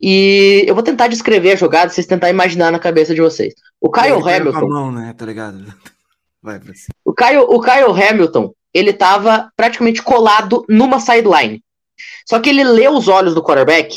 E 0.00 0.64
eu 0.66 0.74
vou 0.74 0.82
tentar 0.82 1.08
descrever 1.08 1.52
a 1.52 1.56
jogada, 1.56 1.90
vocês 1.90 2.06
tentar 2.06 2.30
imaginar 2.30 2.70
na 2.70 2.78
cabeça 2.78 3.14
de 3.14 3.20
vocês. 3.20 3.52
O 3.80 3.90
Kyle 3.90 4.12
Hamilton. 4.12 4.68
Mão, 4.68 4.92
né? 4.92 5.14
Tá 5.16 5.26
ligado? 5.26 5.74
Vai. 6.42 6.60
O 7.04 7.12
Kyle, 7.12 7.38
o 7.38 7.60
Kyle 7.60 8.02
Hamilton, 8.02 8.52
ele 8.72 8.92
tava 8.92 9.50
praticamente 9.56 10.02
colado 10.02 10.64
numa 10.68 11.00
sideline. 11.00 11.62
Só 12.26 12.38
que 12.38 12.50
ele 12.50 12.62
lê 12.62 12.88
os 12.88 13.08
olhos 13.08 13.34
do 13.34 13.42
quarterback 13.42 13.96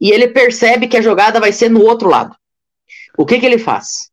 e 0.00 0.10
ele 0.10 0.28
percebe 0.28 0.88
que 0.88 0.96
a 0.96 1.02
jogada 1.02 1.38
vai 1.38 1.52
ser 1.52 1.70
no 1.70 1.82
outro 1.82 2.08
lado. 2.08 2.34
O 3.16 3.26
que 3.26 3.38
que 3.38 3.46
ele 3.46 3.58
faz? 3.58 4.10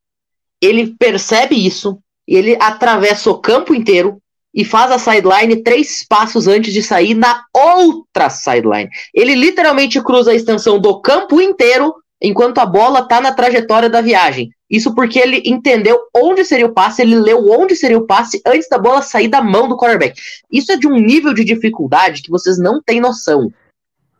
Ele 0.62 0.94
percebe 1.00 1.56
isso, 1.56 2.00
ele 2.28 2.58
atravessa 2.60 3.32
o 3.32 3.40
campo 3.40 3.74
inteiro 3.74 4.22
e 4.54 4.66
faz 4.66 4.92
a 4.92 5.00
sideline 5.00 5.64
três 5.64 6.06
passos 6.06 6.48
antes 6.48 6.74
de 6.74 6.84
sair 6.84 7.14
na 7.14 7.44
outra 7.54 8.30
sideline. 8.30 8.90
Ele 9.14 9.36
literalmente 9.36 10.02
cruza 10.02 10.32
a 10.32 10.36
extensão 10.36 10.80
do 10.80 11.00
campo 11.02 11.40
inteiro 11.40 11.96
enquanto 12.22 12.58
a 12.58 12.66
bola 12.66 13.08
tá 13.08 13.22
na 13.22 13.32
trajetória 13.32 13.90
da 13.90 14.02
viagem. 14.02 14.50
Isso 14.70 14.94
porque 14.94 15.18
ele 15.20 15.42
entendeu 15.46 15.98
onde 16.16 16.46
seria 16.46 16.66
o 16.68 16.74
passe, 16.74 17.02
ele 17.02 17.16
leu 17.16 17.50
onde 17.50 17.76
seria 17.76 17.98
o 17.98 18.06
passe 18.06 18.42
antes 18.46 18.70
da 18.70 18.78
bola 18.78 19.02
sair 19.02 19.28
da 19.28 19.42
mão 19.42 19.68
do 19.68 19.76
quarterback. 19.76 20.22
Isso 20.52 20.72
é 20.72 20.78
de 20.78 20.88
um 20.88 20.96
nível 20.96 21.34
de 21.34 21.44
dificuldade 21.44 22.22
que 22.22 22.30
vocês 22.30 22.60
não 22.60 22.82
têm 22.82 23.00
noção. 23.02 23.52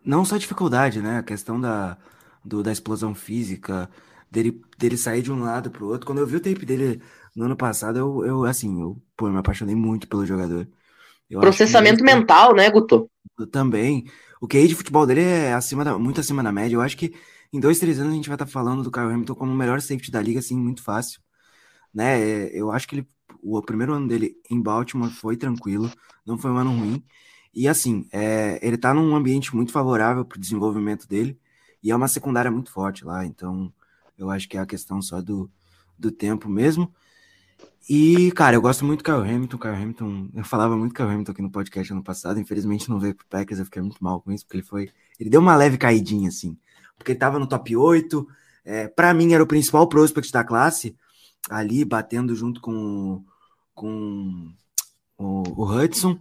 Não 0.04 0.24
só 0.24 0.36
dificuldade, 0.36 1.00
né? 1.00 1.18
A 1.18 1.22
questão 1.22 1.60
da, 1.60 1.96
do- 2.44 2.62
da 2.62 2.72
explosão 2.72 3.14
física, 3.14 3.88
dele, 4.30 4.60
dele 4.78 4.96
sair 4.96 5.22
de 5.22 5.30
um 5.30 5.40
lado 5.42 5.70
pro 5.70 5.86
outro. 5.86 6.06
Quando 6.06 6.18
eu 6.18 6.26
vi 6.26 6.36
o 6.36 6.40
tape 6.40 6.64
dele 6.66 7.00
no 7.36 7.44
ano 7.44 7.56
passado, 7.56 7.98
eu, 7.98 8.24
eu 8.26 8.44
assim, 8.44 8.80
eu, 8.80 8.96
pô, 9.16 9.28
eu 9.28 9.32
me 9.32 9.38
apaixonei 9.38 9.74
muito 9.76 10.08
pelo 10.08 10.26
jogador. 10.26 10.66
Eu 11.30 11.38
Processamento 11.40 12.02
ele- 12.02 12.12
mental, 12.12 12.54
né, 12.54 12.68
Guto? 12.70 13.08
também. 13.52 14.04
O 14.40 14.48
QI 14.48 14.66
de 14.68 14.74
futebol 14.74 15.06
dele 15.06 15.20
é 15.22 15.52
acima 15.52 15.84
da- 15.84 15.98
muito 15.98 16.20
acima 16.20 16.42
da 16.42 16.50
média. 16.50 16.74
Eu 16.74 16.80
acho 16.80 16.96
que 16.96 17.14
em 17.52 17.60
dois, 17.60 17.78
três 17.78 17.98
anos 17.98 18.12
a 18.12 18.16
gente 18.16 18.28
vai 18.28 18.36
estar 18.36 18.46
falando 18.46 18.82
do 18.82 18.90
Kyle 18.90 19.04
Hamilton 19.06 19.34
como 19.34 19.52
o 19.52 19.56
melhor 19.56 19.80
safety 19.80 20.10
da 20.10 20.20
liga, 20.22 20.38
assim, 20.40 20.56
muito 20.56 20.82
fácil. 20.82 21.20
Né? 21.92 22.20
É, 22.20 22.58
Eu 22.58 22.70
acho 22.70 22.86
que 22.88 22.96
ele, 22.96 23.08
o 23.42 23.60
primeiro 23.62 23.94
ano 23.94 24.08
dele 24.08 24.36
em 24.50 24.60
Baltimore 24.60 25.10
foi 25.10 25.36
tranquilo, 25.36 25.90
não 26.26 26.38
foi 26.38 26.50
um 26.50 26.56
ano 26.56 26.70
ruim. 26.70 27.04
E 27.54 27.66
assim, 27.68 28.08
é, 28.12 28.58
ele 28.62 28.78
tá 28.78 28.94
num 28.94 29.14
ambiente 29.16 29.54
muito 29.54 29.72
favorável 29.72 30.24
pro 30.24 30.38
desenvolvimento 30.38 31.08
dele, 31.08 31.38
e 31.82 31.90
é 31.90 31.96
uma 31.96 32.08
secundária 32.08 32.50
muito 32.50 32.70
forte 32.70 33.04
lá, 33.04 33.24
então 33.26 33.72
eu 34.18 34.30
acho 34.30 34.48
que 34.48 34.56
é 34.56 34.60
a 34.60 34.66
questão 34.66 35.00
só 35.02 35.20
do, 35.20 35.50
do 35.98 36.10
tempo 36.12 36.48
mesmo. 36.48 36.92
E, 37.88 38.30
cara, 38.32 38.56
eu 38.56 38.62
gosto 38.62 38.84
muito 38.84 39.00
do 39.00 39.04
Kyle 39.04 39.16
Hamilton. 39.16 39.58
Kyle 39.58 39.74
Hamilton, 39.74 40.28
eu 40.34 40.44
falava 40.44 40.76
muito 40.76 40.92
do 40.92 40.94
Kyle 40.94 41.08
Hamilton 41.08 41.32
aqui 41.32 41.42
no 41.42 41.50
podcast 41.50 41.92
ano 41.92 42.04
passado. 42.04 42.38
Infelizmente 42.38 42.88
não 42.88 43.00
veio 43.00 43.14
pro 43.14 43.26
Packers, 43.26 43.58
eu 43.58 43.64
fiquei 43.64 43.82
muito 43.82 44.02
mal 44.02 44.20
com 44.20 44.30
isso, 44.30 44.44
porque 44.44 44.58
ele 44.58 44.66
foi. 44.66 44.90
Ele 45.18 45.30
deu 45.30 45.40
uma 45.40 45.56
leve 45.56 45.76
caidinha, 45.76 46.28
assim. 46.28 46.56
Porque 47.00 47.12
ele 47.12 47.18
tava 47.18 47.38
no 47.38 47.46
top 47.46 47.74
8. 47.74 48.28
É, 48.62 48.86
para 48.86 49.14
mim, 49.14 49.32
era 49.32 49.42
o 49.42 49.46
principal 49.46 49.88
prospect 49.88 50.30
da 50.30 50.44
classe, 50.44 50.94
ali 51.48 51.82
batendo 51.82 52.36
junto 52.36 52.60
com, 52.60 53.24
com 53.74 54.52
o, 55.16 55.62
o 55.62 55.64
Hudson. 55.64 56.20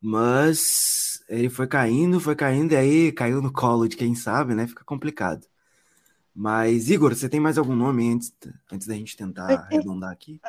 Mas 0.00 1.24
ele 1.28 1.50
foi 1.50 1.66
caindo, 1.66 2.20
foi 2.20 2.36
caindo, 2.36 2.72
e 2.72 2.76
aí 2.76 3.12
caiu 3.12 3.42
no 3.42 3.52
colo 3.52 3.88
de 3.88 3.96
quem 3.96 4.14
sabe, 4.14 4.54
né? 4.54 4.68
Fica 4.68 4.84
complicado. 4.84 5.44
Mas, 6.32 6.90
Igor, 6.90 7.14
você 7.14 7.28
tem 7.28 7.40
mais 7.40 7.58
algum 7.58 7.74
nome 7.74 8.12
antes, 8.12 8.32
antes 8.70 8.86
da 8.86 8.94
gente 8.94 9.16
tentar 9.16 9.50
arredondar 9.50 10.12
aqui? 10.12 10.40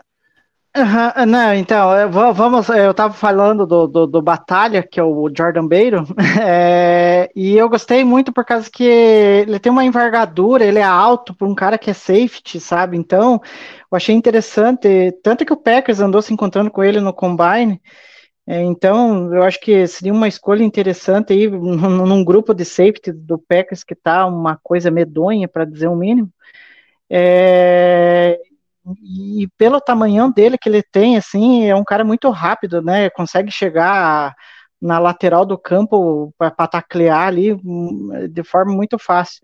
Aham, 0.78 1.26
não, 1.26 1.54
então, 1.54 1.98
eu 1.98 2.10
vamos, 2.34 2.68
eu 2.68 2.94
tava 2.94 3.14
falando 3.14 3.66
do, 3.66 3.88
do, 3.88 4.06
do 4.06 4.22
Batalha, 4.22 4.84
que 4.86 5.00
é 5.00 5.04
o 5.04 5.30
Jordan 5.34 5.66
Beiro, 5.66 6.04
é, 6.46 7.30
e 7.34 7.56
eu 7.56 7.70
gostei 7.70 8.04
muito 8.04 8.34
por 8.34 8.44
causa 8.44 8.70
que 8.70 8.84
ele 8.84 9.58
tem 9.58 9.72
uma 9.72 9.86
envergadura, 9.86 10.66
ele 10.66 10.80
é 10.80 10.84
alto 10.84 11.34
para 11.34 11.48
um 11.48 11.56
cara 11.56 11.78
que 11.78 11.90
é 11.90 11.94
safety, 11.94 12.60
sabe? 12.60 12.98
Então, 12.98 13.40
eu 13.90 13.96
achei 13.96 14.14
interessante, 14.14 15.14
tanto 15.24 15.46
que 15.46 15.54
o 15.54 15.58
Packers 15.58 16.02
andou 16.02 16.22
se 16.22 16.34
encontrando 16.34 16.70
com 16.70 16.84
ele 16.84 17.00
no 17.00 17.14
Combine, 17.14 17.82
é, 18.48 18.62
então, 18.64 19.34
eu 19.34 19.44
acho 19.44 19.60
que 19.62 19.88
seria 19.88 20.14
uma 20.14 20.28
escolha 20.28 20.64
interessante 20.64 21.34
aí, 21.34 21.48
num, 21.50 22.06
num 22.08 22.26
grupo 22.26 22.54
de 22.54 22.66
safety 22.66 23.12
do 23.14 23.40
Packers 23.40 23.84
que 23.84 23.96
tá 23.96 24.26
uma 24.28 24.60
coisa 24.64 24.92
medonha, 24.92 25.48
para 25.48 25.66
dizer 25.66 25.88
o 25.88 25.96
mínimo. 25.96 26.30
É, 27.10 28.40
e 29.02 29.48
pelo 29.58 29.82
tamanhão 29.82 30.32
dele 30.32 30.58
que 30.58 30.70
ele 30.70 30.84
tem, 30.84 31.18
assim, 31.18 31.66
é 31.66 31.76
um 31.76 31.84
cara 31.84 32.04
muito 32.04 32.30
rápido, 32.30 32.82
né? 32.82 33.10
Consegue 33.10 33.52
chegar 33.52 34.36
na 34.82 35.00
lateral 35.00 35.46
do 35.46 35.58
campo 35.58 36.34
para 36.38 36.68
taclear 36.68 37.28
ali 37.28 37.54
hum, 37.54 38.10
de 38.30 38.44
forma 38.44 38.74
muito 38.74 39.00
fácil. 39.00 39.42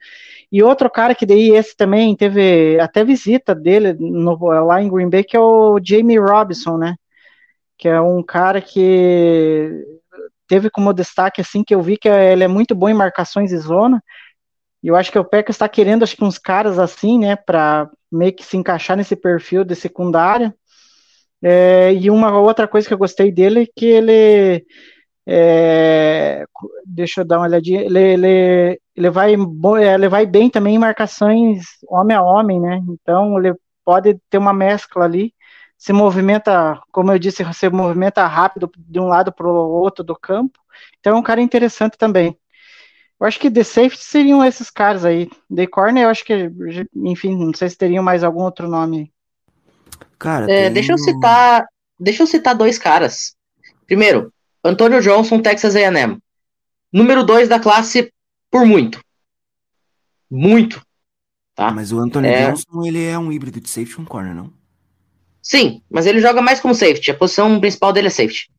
E 0.52 0.62
outro 0.62 0.90
cara 0.90 1.16
que 1.16 1.26
daí 1.26 1.50
esse 1.52 1.76
também 1.76 2.16
teve 2.16 2.80
até 2.80 3.04
visita 3.04 3.56
dele 3.56 3.94
no, 4.00 4.36
lá 4.66 4.82
em 4.82 4.90
Green 4.90 5.10
Bay, 5.10 5.24
que 5.24 5.36
é 5.36 5.40
o 5.40 5.80
Jamie 5.84 6.20
Robinson, 6.20 6.78
né? 6.78 6.96
Que 7.78 7.88
é 7.88 8.00
um 8.00 8.22
cara 8.24 8.62
que 8.62 9.70
teve 10.48 10.70
como 10.70 10.94
destaque 10.94 11.42
assim 11.42 11.64
que 11.64 11.74
eu 11.74 11.82
vi 11.82 11.98
que 11.98 12.10
ele 12.10 12.44
é 12.44 12.48
muito 12.48 12.76
bom 12.76 12.90
em 12.90 12.94
marcações 12.94 13.50
de 13.50 13.58
zona. 13.58 14.04
E 14.84 14.88
eu 14.90 14.96
acho 14.96 15.12
que 15.12 15.20
o 15.20 15.26
Packers 15.26 15.56
está 15.56 15.70
querendo 15.70 16.04
acho 16.04 16.16
que 16.16 16.24
uns 16.24 16.38
caras 16.38 16.78
assim, 16.78 17.18
né, 17.20 17.36
para 17.36 17.90
meio 18.12 18.34
que 18.34 18.44
se 18.44 18.58
encaixar 18.58 18.98
nesse 18.98 19.16
perfil 19.16 19.64
de 19.64 19.76
secundária. 19.76 20.54
É, 21.44 21.94
e 21.94 22.10
uma 22.10 22.40
outra 22.40 22.68
coisa 22.68 22.88
que 22.88 22.94
eu 22.94 22.98
gostei 22.98 23.32
dele 23.32 23.64
é 23.64 23.68
que 23.76 23.86
ele 23.86 24.66
é, 25.28 26.46
deixa 26.86 27.22
eu 27.22 27.26
dar 27.26 27.38
uma 27.38 27.48
olhadinha, 27.48 27.82
ele, 27.82 28.00
ele, 28.00 28.82
ele, 28.96 29.10
vai, 29.10 29.34
é, 29.34 29.94
ele 29.94 30.10
vai 30.10 30.26
bem 30.26 30.50
também 30.50 30.76
em 30.76 30.80
marcações 30.80 31.64
homem 31.88 32.16
a 32.18 32.22
homem, 32.24 32.60
né? 32.60 32.82
Então 32.90 33.38
ele 33.40 33.54
pode 33.86 34.20
ter 34.30 34.38
uma 34.38 34.54
mescla 34.54 35.06
ali, 35.06 35.34
se 35.78 35.94
movimenta, 35.94 36.80
como 36.92 37.12
eu 37.12 37.20
disse, 37.20 37.44
se 37.54 37.70
movimenta 37.70 38.26
rápido 38.28 38.70
de 38.78 39.00
um 39.00 39.08
lado 39.08 39.32
para 39.32 39.48
o 39.48 39.52
outro 39.52 40.04
do 40.04 40.16
campo. 40.16 40.60
Então 41.00 41.16
é 41.16 41.20
um 41.20 41.24
cara 41.24 41.42
interessante 41.42 41.98
também. 41.98 42.38
Eu 43.22 43.28
acho 43.28 43.40
que 43.40 43.52
de 43.52 43.64
safety 43.64 44.04
seriam 44.04 44.44
esses 44.44 44.72
caras 44.72 45.06
aí. 45.06 45.30
De 45.48 45.68
corner, 45.68 46.06
eu 46.06 46.10
acho 46.10 46.26
que, 46.26 46.52
enfim, 46.96 47.36
não 47.38 47.54
sei 47.54 47.70
se 47.70 47.78
teriam 47.78 48.04
mais 48.04 48.24
algum 48.24 48.42
outro 48.42 48.68
nome. 48.68 49.14
Cara, 50.18 50.46
É, 50.52 50.64
tem 50.66 50.74
deixa 50.74 50.94
eu 50.94 50.98
citar, 50.98 51.68
deixa 52.00 52.24
eu 52.24 52.28
citar 52.28 52.56
dois 52.56 52.80
caras. 52.80 53.36
Primeiro, 53.86 54.34
Antônio 54.64 55.00
Johnson, 55.02 55.40
Texas 55.40 55.76
A&M. 55.76 56.18
Número 56.92 57.24
dois 57.24 57.48
da 57.48 57.60
classe 57.60 58.12
por 58.50 58.66
muito. 58.66 59.00
Muito. 60.30 60.82
Tá? 61.56 61.72
Mas 61.72 61.92
o 61.92 62.00
Anthony 62.00 62.28
É. 62.28 62.50
Johnson, 62.50 62.84
ele 62.86 63.04
é 63.06 63.20
um 63.20 63.32
híbrido 63.32 63.62
de 63.62 63.70
safety 63.70 63.96
com 63.98 64.06
corner, 64.06 64.34
não? 64.34 64.52
Sim, 65.44 65.82
mas 65.90 66.06
ele 66.08 66.20
joga 66.22 66.42
mais 66.42 66.60
como 66.60 66.74
safety. 66.74 67.12
A 67.12 67.16
posição 67.18 67.60
principal 67.60 67.94
dele 67.94 68.08
é 68.08 68.10
safety. 68.12 68.50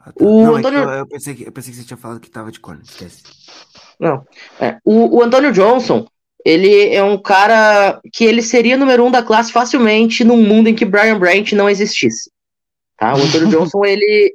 Ah, 0.00 0.12
tá. 0.12 0.24
O 0.24 0.44
não, 0.44 0.56
é 0.56 0.58
Antônio- 0.60 0.80
eu, 0.80 0.90
eu 0.90 1.06
pensei 1.06 1.34
que, 1.34 1.42
eu 1.46 1.52
pensei 1.52 1.72
que 1.72 1.78
você 1.78 1.84
tinha 1.84 1.96
falado 1.96 2.20
que 2.20 2.30
tava 2.30 2.50
de 2.52 2.60
corner, 2.60 2.82
esquece. 2.84 3.22
Não. 3.98 4.24
É, 4.60 4.78
o, 4.84 5.18
o 5.18 5.22
Antônio 5.22 5.52
Johnson, 5.52 6.06
ele 6.44 6.92
é 6.92 7.02
um 7.02 7.16
cara 7.16 8.00
que 8.12 8.24
ele 8.24 8.42
seria 8.42 8.76
número 8.76 9.04
um 9.04 9.10
da 9.10 9.22
classe 9.22 9.52
facilmente 9.52 10.24
num 10.24 10.42
mundo 10.42 10.68
em 10.68 10.74
que 10.74 10.84
Brian 10.84 11.18
Branch 11.18 11.54
não 11.54 11.70
existisse. 11.70 12.30
Tá? 12.96 13.14
O 13.14 13.22
Antônio 13.22 13.48
Johnson, 13.50 13.84
ele. 13.84 14.34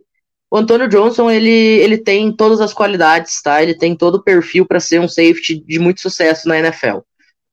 O 0.50 0.58
Antônio 0.58 0.88
Johnson, 0.88 1.30
ele, 1.30 1.50
ele 1.50 1.98
tem 1.98 2.32
todas 2.32 2.62
as 2.62 2.74
qualidades, 2.74 3.42
tá? 3.42 3.62
Ele 3.62 3.78
tem 3.78 3.94
todo 3.94 4.16
o 4.16 4.24
perfil 4.24 4.66
para 4.66 4.80
ser 4.80 5.02
um 5.02 5.08
safety 5.08 5.62
de 5.66 5.78
muito 5.78 6.00
sucesso 6.00 6.48
na 6.48 6.58
NFL. 6.58 7.00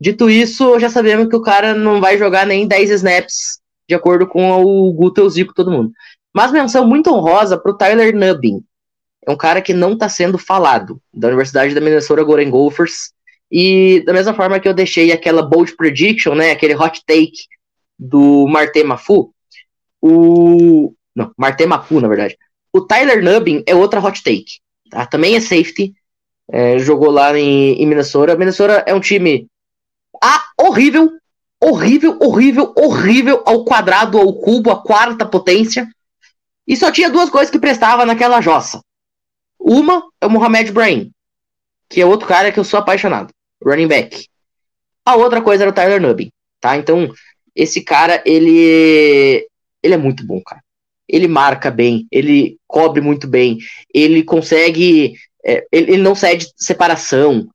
Dito 0.01 0.31
isso, 0.31 0.79
já 0.79 0.89
sabemos 0.89 1.29
que 1.29 1.35
o 1.35 1.43
cara 1.43 1.75
não 1.75 2.01
vai 2.01 2.17
jogar 2.17 2.47
nem 2.47 2.69
10 2.69 2.91
snaps, 2.91 3.59
de 3.89 3.97
acordo 3.97 4.29
com 4.29 4.63
o 4.63 4.93
Guto 4.93 5.21
e 5.21 5.25
o 5.25 5.31
Zico, 5.31 5.55
todo 5.55 5.73
mundo. 5.73 5.91
Mas 6.33 6.53
menção 6.53 6.87
muito 6.87 7.11
honrosa 7.11 7.59
pro 7.59 7.77
Tyler 7.77 8.15
Nubbin. 8.15 8.63
É 9.27 9.31
um 9.31 9.37
cara 9.37 9.63
que 9.63 9.73
não 9.73 9.95
está 9.95 10.09
sendo 10.09 10.39
falado, 10.39 11.01
da 11.13 11.29
Universidade 11.29 11.75
da 11.75 11.81
Minnesota 11.81 12.23
Golden 12.23 12.51
Gophers. 12.51 13.13
E 13.51 14.03
da 14.05 14.13
mesma 14.13 14.35
forma 14.35 14.59
que 14.59 14.69
eu 14.69 14.75
deixei 14.75 15.13
aquela 15.13 15.43
bold 15.43 15.77
prediction, 15.77 16.35
né, 16.35 16.51
aquele 16.51 16.75
hot 16.75 17.03
take 17.07 17.47
do 17.99 18.47
Marte 18.49 18.83
Mafu, 18.83 19.33
o. 20.03 20.93
Não, 21.15 21.33
Marte 21.37 21.65
Mafu, 21.65 22.01
na 22.01 22.09
verdade. 22.09 22.37
O 22.73 22.81
Tyler 22.81 23.23
Nubbin 23.23 23.63
é 23.67 23.75
outra 23.75 24.01
hot 24.01 24.23
take. 24.23 24.59
Tá? 24.91 25.07
Também 25.07 25.37
é 25.37 25.41
safety. 25.41 25.95
é, 26.51 26.79
jogou 26.79 27.11
lá 27.11 27.39
em, 27.39 27.75
em 27.81 27.87
Minnesota. 27.87 28.37
Minnesota 28.37 28.85
é 28.87 28.95
um 28.95 29.01
time 29.01 29.47
ah, 30.23 30.45
horrível, 30.61 31.11
horrível, 31.63 32.19
horrível, 32.21 32.75
horrível 32.77 33.43
ao 33.47 33.65
quadrado, 33.65 34.19
ao 34.19 34.33
cubo, 34.35 34.71
à 34.71 34.83
quarta 34.83 35.25
potência. 35.25 35.89
E 36.67 36.77
só 36.77 36.91
tinha 36.91 37.11
duas 37.11 37.31
coisas 37.31 37.51
que 37.51 37.59
prestava 37.59 38.05
naquela 38.05 38.41
jossa. 38.41 38.81
Uma 39.65 40.05
é 40.21 40.27
o 40.27 40.31
Mohamed 40.31 40.71
Brahim, 40.73 41.11
que 41.89 41.99
é 41.99 42.05
outro 42.05 42.29
cara 42.29 42.53
que 42.53 42.61
eu 42.61 42.65
sou 42.65 42.79
apaixonado, 42.79 43.33
running 43.65 43.89
back. 43.89 44.29
A 45.07 45.17
outra 45.17 45.41
coisa 45.41 45.65
era 45.65 45.71
o 45.71 45.75
Tyler 45.75 46.03
Nubbin, 46.03 46.31
tá? 46.61 46.77
Então, 46.77 47.11
esse 47.57 47.81
cara, 47.81 48.23
ele 48.27 49.49
ele 49.83 49.95
é 49.95 49.97
muito 49.97 50.27
bom, 50.27 50.41
cara. 50.43 50.63
Ele 51.09 51.27
marca 51.27 51.71
bem, 51.71 52.07
ele 52.13 52.59
cobre 52.67 53.01
muito 53.01 53.27
bem, 53.27 53.57
ele 53.93 54.23
consegue, 54.23 55.15
é, 55.43 55.67
ele, 55.73 55.93
ele 55.93 56.03
não 56.03 56.15
cede 56.15 56.47
separação. 56.57 57.49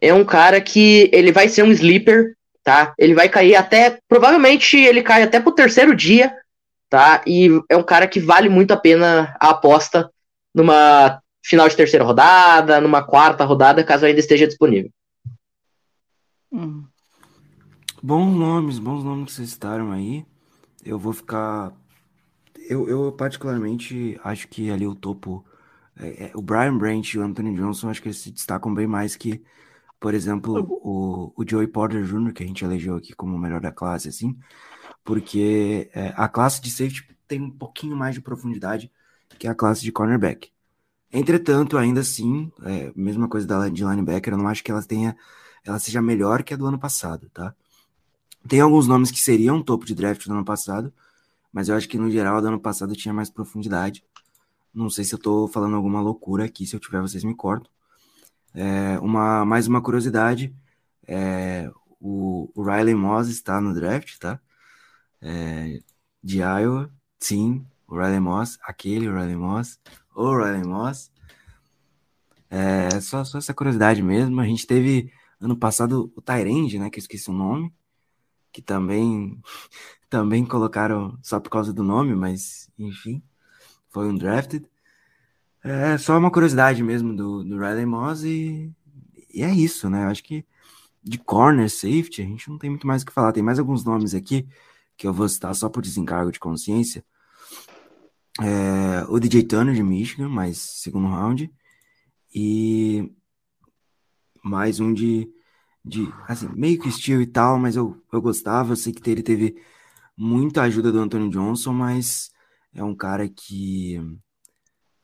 É 0.00 0.12
um 0.12 0.24
cara 0.24 0.60
que 0.60 1.08
ele 1.12 1.30
vai 1.30 1.48
ser 1.48 1.62
um 1.62 1.70
sleeper, 1.70 2.34
tá? 2.64 2.92
Ele 2.98 3.14
vai 3.14 3.28
cair 3.28 3.54
até, 3.54 3.98
provavelmente 4.08 4.76
ele 4.76 5.02
cai 5.02 5.22
até 5.22 5.38
pro 5.38 5.54
terceiro 5.54 5.94
dia, 5.94 6.36
tá? 6.90 7.22
E 7.24 7.50
é 7.68 7.76
um 7.76 7.84
cara 7.84 8.08
que 8.08 8.18
vale 8.18 8.48
muito 8.48 8.72
a 8.72 8.76
pena 8.76 9.36
a 9.40 9.50
aposta 9.50 10.10
numa 10.54 11.20
final 11.42 11.68
de 11.68 11.76
terceira 11.76 12.04
rodada, 12.04 12.80
numa 12.80 13.02
quarta 13.02 13.44
rodada, 13.44 13.84
caso 13.84 14.06
ainda 14.06 14.20
esteja 14.20 14.46
disponível. 14.46 14.90
Hum. 16.50 16.84
Bons 18.02 18.34
nomes, 18.34 18.78
bons 18.78 19.02
nomes 19.02 19.26
que 19.26 19.32
vocês 19.32 19.50
citaram 19.50 19.90
aí. 19.90 20.24
Eu 20.84 20.98
vou 20.98 21.12
ficar. 21.12 21.72
Eu, 22.68 22.88
eu 22.88 23.12
particularmente 23.12 24.18
acho 24.22 24.48
que 24.48 24.70
ali 24.70 24.86
o 24.86 24.94
topo. 24.94 25.44
é, 25.98 26.26
é, 26.26 26.32
o 26.34 26.42
Brian 26.42 26.76
Branch 26.76 27.12
e 27.12 27.18
o 27.18 27.22
Anthony 27.22 27.54
Johnson, 27.54 27.88
acho 27.88 28.00
que 28.00 28.08
eles 28.08 28.18
se 28.18 28.30
destacam 28.30 28.74
bem 28.74 28.86
mais 28.86 29.16
que, 29.16 29.42
por 30.00 30.14
exemplo, 30.14 30.66
o, 30.82 31.32
o 31.36 31.48
Joey 31.48 31.66
Porter 31.66 32.04
Jr., 32.04 32.32
que 32.32 32.42
a 32.42 32.46
gente 32.46 32.64
elegeu 32.64 32.96
aqui 32.96 33.12
como 33.14 33.36
o 33.36 33.38
melhor 33.38 33.60
da 33.60 33.72
classe, 33.72 34.08
assim, 34.08 34.36
porque 35.04 35.90
é, 35.94 36.12
a 36.16 36.28
classe 36.28 36.60
de 36.60 36.70
safety 36.70 37.16
tem 37.26 37.40
um 37.40 37.50
pouquinho 37.50 37.96
mais 37.96 38.14
de 38.14 38.20
profundidade 38.20 38.90
que 39.34 39.48
a 39.48 39.54
classe 39.54 39.82
de 39.82 39.92
cornerback. 39.92 40.50
Entretanto, 41.12 41.78
ainda 41.78 42.00
assim, 42.00 42.50
é, 42.64 42.92
mesma 42.96 43.28
coisa 43.28 43.46
da 43.46 43.68
de 43.68 43.84
linebacker, 43.84 44.34
eu 44.34 44.38
não 44.38 44.48
acho 44.48 44.64
que 44.64 44.70
ela 44.70 44.82
tenha, 44.82 45.16
ela 45.64 45.78
seja 45.78 46.02
melhor 46.02 46.42
que 46.42 46.52
a 46.54 46.56
do 46.56 46.66
ano 46.66 46.78
passado, 46.78 47.30
tá? 47.32 47.54
Tem 48.48 48.60
alguns 48.60 48.86
nomes 48.86 49.10
que 49.10 49.20
seriam 49.20 49.62
topo 49.62 49.86
de 49.86 49.94
draft 49.94 50.26
do 50.26 50.32
ano 50.34 50.44
passado, 50.44 50.92
mas 51.52 51.68
eu 51.68 51.76
acho 51.76 51.88
que 51.88 51.98
no 51.98 52.10
geral 52.10 52.40
do 52.42 52.48
ano 52.48 52.60
passado 52.60 52.94
tinha 52.94 53.14
mais 53.14 53.30
profundidade. 53.30 54.04
Não 54.74 54.90
sei 54.90 55.04
se 55.04 55.14
eu 55.14 55.18
tô 55.18 55.48
falando 55.48 55.76
alguma 55.76 56.00
loucura 56.00 56.44
aqui, 56.44 56.66
se 56.66 56.74
eu 56.76 56.80
tiver 56.80 57.00
vocês 57.00 57.24
me 57.24 57.34
cortam. 57.34 57.70
É, 58.54 58.98
uma, 59.00 59.44
mais 59.44 59.66
uma 59.66 59.80
curiosidade, 59.82 60.54
é, 61.06 61.70
o, 62.00 62.50
o 62.54 62.62
Riley 62.62 62.94
Moss 62.94 63.28
está 63.28 63.60
no 63.60 63.72
draft, 63.74 64.18
tá? 64.18 64.40
É, 65.22 65.80
de 66.22 66.38
Iowa, 66.38 66.90
sim, 67.20 67.64
o 67.86 67.96
Riley 67.96 68.20
Moss, 68.20 68.58
aquele 68.62 69.08
Riley 69.08 69.36
Moss, 69.36 69.78
o 70.14 70.36
Riley 70.36 70.64
Moss. 70.64 71.10
É, 72.50 73.00
só, 73.00 73.24
só 73.24 73.38
essa 73.38 73.54
curiosidade 73.54 74.02
mesmo. 74.02 74.40
A 74.40 74.46
gente 74.46 74.66
teve 74.66 75.12
ano 75.40 75.56
passado 75.56 76.12
o 76.16 76.22
Tyrande, 76.22 76.78
né? 76.78 76.90
Que 76.90 76.98
eu 76.98 77.02
esqueci 77.02 77.30
o 77.30 77.32
nome, 77.32 77.72
que 78.52 78.62
também 78.62 79.40
também 80.08 80.44
colocaram 80.44 81.18
só 81.22 81.40
por 81.40 81.50
causa 81.50 81.72
do 81.72 81.82
nome, 81.82 82.14
mas 82.14 82.70
enfim, 82.78 83.22
foi 83.88 84.08
um 84.08 84.16
drafted. 84.16 84.66
É 85.62 85.96
só 85.98 86.18
uma 86.18 86.30
curiosidade 86.30 86.82
mesmo 86.82 87.14
do, 87.16 87.42
do 87.42 87.58
Riley 87.58 87.86
Moss 87.86 88.22
e, 88.22 88.70
e 89.32 89.42
é 89.42 89.50
isso, 89.52 89.88
né? 89.90 90.04
Eu 90.04 90.08
acho 90.08 90.22
que 90.22 90.44
de 91.02 91.18
corner 91.18 91.68
safety 91.70 92.22
a 92.22 92.24
gente 92.24 92.48
não 92.48 92.58
tem 92.58 92.70
muito 92.70 92.86
mais 92.86 93.02
o 93.02 93.06
que 93.06 93.12
falar. 93.12 93.32
Tem 93.32 93.42
mais 93.42 93.58
alguns 93.58 93.84
nomes 93.84 94.14
aqui 94.14 94.48
que 94.96 95.06
eu 95.06 95.12
vou 95.12 95.28
citar 95.28 95.54
só 95.54 95.68
por 95.68 95.82
desencargo 95.82 96.32
de 96.32 96.40
consciência. 96.40 97.04
É, 98.40 99.04
o 99.08 99.18
DJ 99.20 99.44
Turner 99.44 99.74
de 99.74 99.82
Michigan, 99.82 100.28
mais 100.28 100.58
segundo 100.58 101.08
round. 101.08 101.52
E 102.34 103.12
mais 104.42 104.80
um 104.80 104.92
de, 104.92 105.32
de 105.84 106.08
assim, 106.28 106.48
meio 106.54 106.80
que 106.80 106.88
estilo 106.88 107.22
e 107.22 107.26
tal, 107.26 107.58
mas 107.58 107.76
eu, 107.76 108.02
eu 108.12 108.20
gostava. 108.22 108.72
Eu 108.72 108.76
sei 108.76 108.92
que 108.92 109.10
ele 109.10 109.22
teve 109.22 109.56
muita 110.16 110.62
ajuda 110.62 110.92
do 110.92 110.98
Anthony 110.98 111.30
Johnson, 111.30 111.72
mas 111.72 112.32
é 112.74 112.82
um 112.84 112.94
cara 112.94 113.28
que 113.28 114.00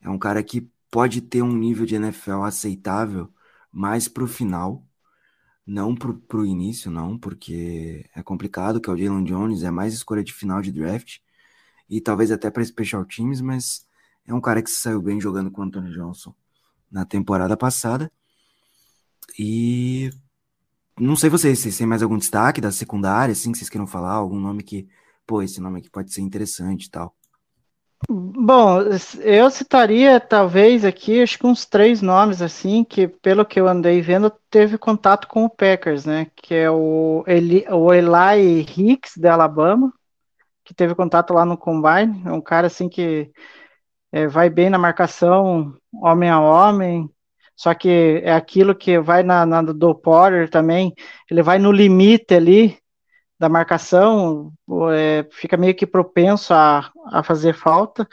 é 0.00 0.08
um 0.10 0.18
cara 0.18 0.42
que 0.42 0.70
pode 0.90 1.20
ter 1.22 1.42
um 1.42 1.52
nível 1.56 1.86
de 1.86 1.94
NFL 1.94 2.42
aceitável 2.42 3.32
mais 3.72 4.08
pro 4.08 4.26
final, 4.26 4.86
não 5.66 5.94
pro, 5.94 6.18
pro 6.18 6.46
início, 6.46 6.90
não, 6.90 7.18
porque 7.18 8.08
é 8.14 8.22
complicado, 8.22 8.80
que 8.80 8.90
é 8.90 8.92
o 8.92 8.96
Jalen 8.96 9.24
Jones, 9.24 9.62
é 9.62 9.70
mais 9.70 9.94
escolha 9.94 10.24
de 10.24 10.32
final 10.32 10.60
de 10.62 10.72
draft, 10.72 11.18
e 11.90 12.00
talvez 12.00 12.30
até 12.30 12.50
para 12.50 12.64
special 12.64 13.04
teams, 13.04 13.40
mas 13.40 13.84
é 14.24 14.32
um 14.32 14.40
cara 14.40 14.62
que 14.62 14.70
saiu 14.70 15.02
bem 15.02 15.20
jogando 15.20 15.50
com 15.50 15.60
o 15.60 15.64
Anthony 15.64 15.92
Johnson 15.92 16.32
na 16.90 17.04
temporada 17.04 17.56
passada. 17.56 18.10
E 19.36 20.10
não 20.98 21.16
sei 21.16 21.28
vocês, 21.28 21.58
vocês 21.58 21.76
têm 21.76 21.86
mais 21.86 22.02
algum 22.02 22.16
destaque 22.16 22.60
da 22.60 22.70
secundária, 22.70 23.32
assim, 23.32 23.50
que 23.50 23.58
vocês 23.58 23.68
queiram 23.68 23.86
falar, 23.86 24.12
algum 24.12 24.38
nome 24.38 24.62
que, 24.62 24.88
pô, 25.26 25.42
esse 25.42 25.60
nome 25.60 25.80
aqui 25.80 25.90
pode 25.90 26.12
ser 26.12 26.20
interessante 26.20 26.84
e 26.84 26.90
tal. 26.90 27.14
Bom, 28.08 28.78
eu 29.20 29.50
citaria 29.50 30.18
talvez 30.18 30.86
aqui, 30.86 31.22
acho 31.22 31.38
que 31.38 31.46
uns 31.46 31.66
três 31.66 32.00
nomes 32.00 32.40
assim, 32.40 32.82
que 32.82 33.06
pelo 33.06 33.44
que 33.44 33.60
eu 33.60 33.68
andei 33.68 34.00
vendo, 34.00 34.32
teve 34.48 34.78
contato 34.78 35.28
com 35.28 35.44
o 35.44 35.50
Packers, 35.50 36.06
né? 36.06 36.26
Que 36.34 36.54
é 36.54 36.70
o 36.70 37.22
Eli, 37.26 37.66
o 37.68 37.92
Eli 37.92 38.60
Hicks 38.60 39.18
da 39.18 39.34
Alabama, 39.34 39.92
que 40.70 40.74
teve 40.74 40.94
contato 40.94 41.34
lá 41.34 41.44
no 41.44 41.58
Combine, 41.58 42.22
é 42.24 42.30
um 42.30 42.40
cara 42.40 42.68
assim 42.68 42.88
que 42.88 43.28
é, 44.12 44.28
vai 44.28 44.48
bem 44.48 44.70
na 44.70 44.78
marcação, 44.78 45.74
homem 45.92 46.30
a 46.30 46.38
homem, 46.38 47.10
só 47.56 47.74
que 47.74 48.22
é 48.24 48.32
aquilo 48.32 48.72
que 48.72 48.96
vai 49.00 49.24
na, 49.24 49.44
na 49.44 49.62
do 49.62 49.94
Porter 49.96 50.48
também, 50.48 50.94
ele 51.28 51.42
vai 51.42 51.58
no 51.58 51.72
limite 51.72 52.34
ali, 52.34 52.78
da 53.36 53.48
marcação, 53.48 54.52
é, 54.94 55.26
fica 55.32 55.56
meio 55.56 55.74
que 55.74 55.86
propenso 55.86 56.54
a, 56.54 56.88
a 57.06 57.22
fazer 57.24 57.54
falta. 57.54 58.06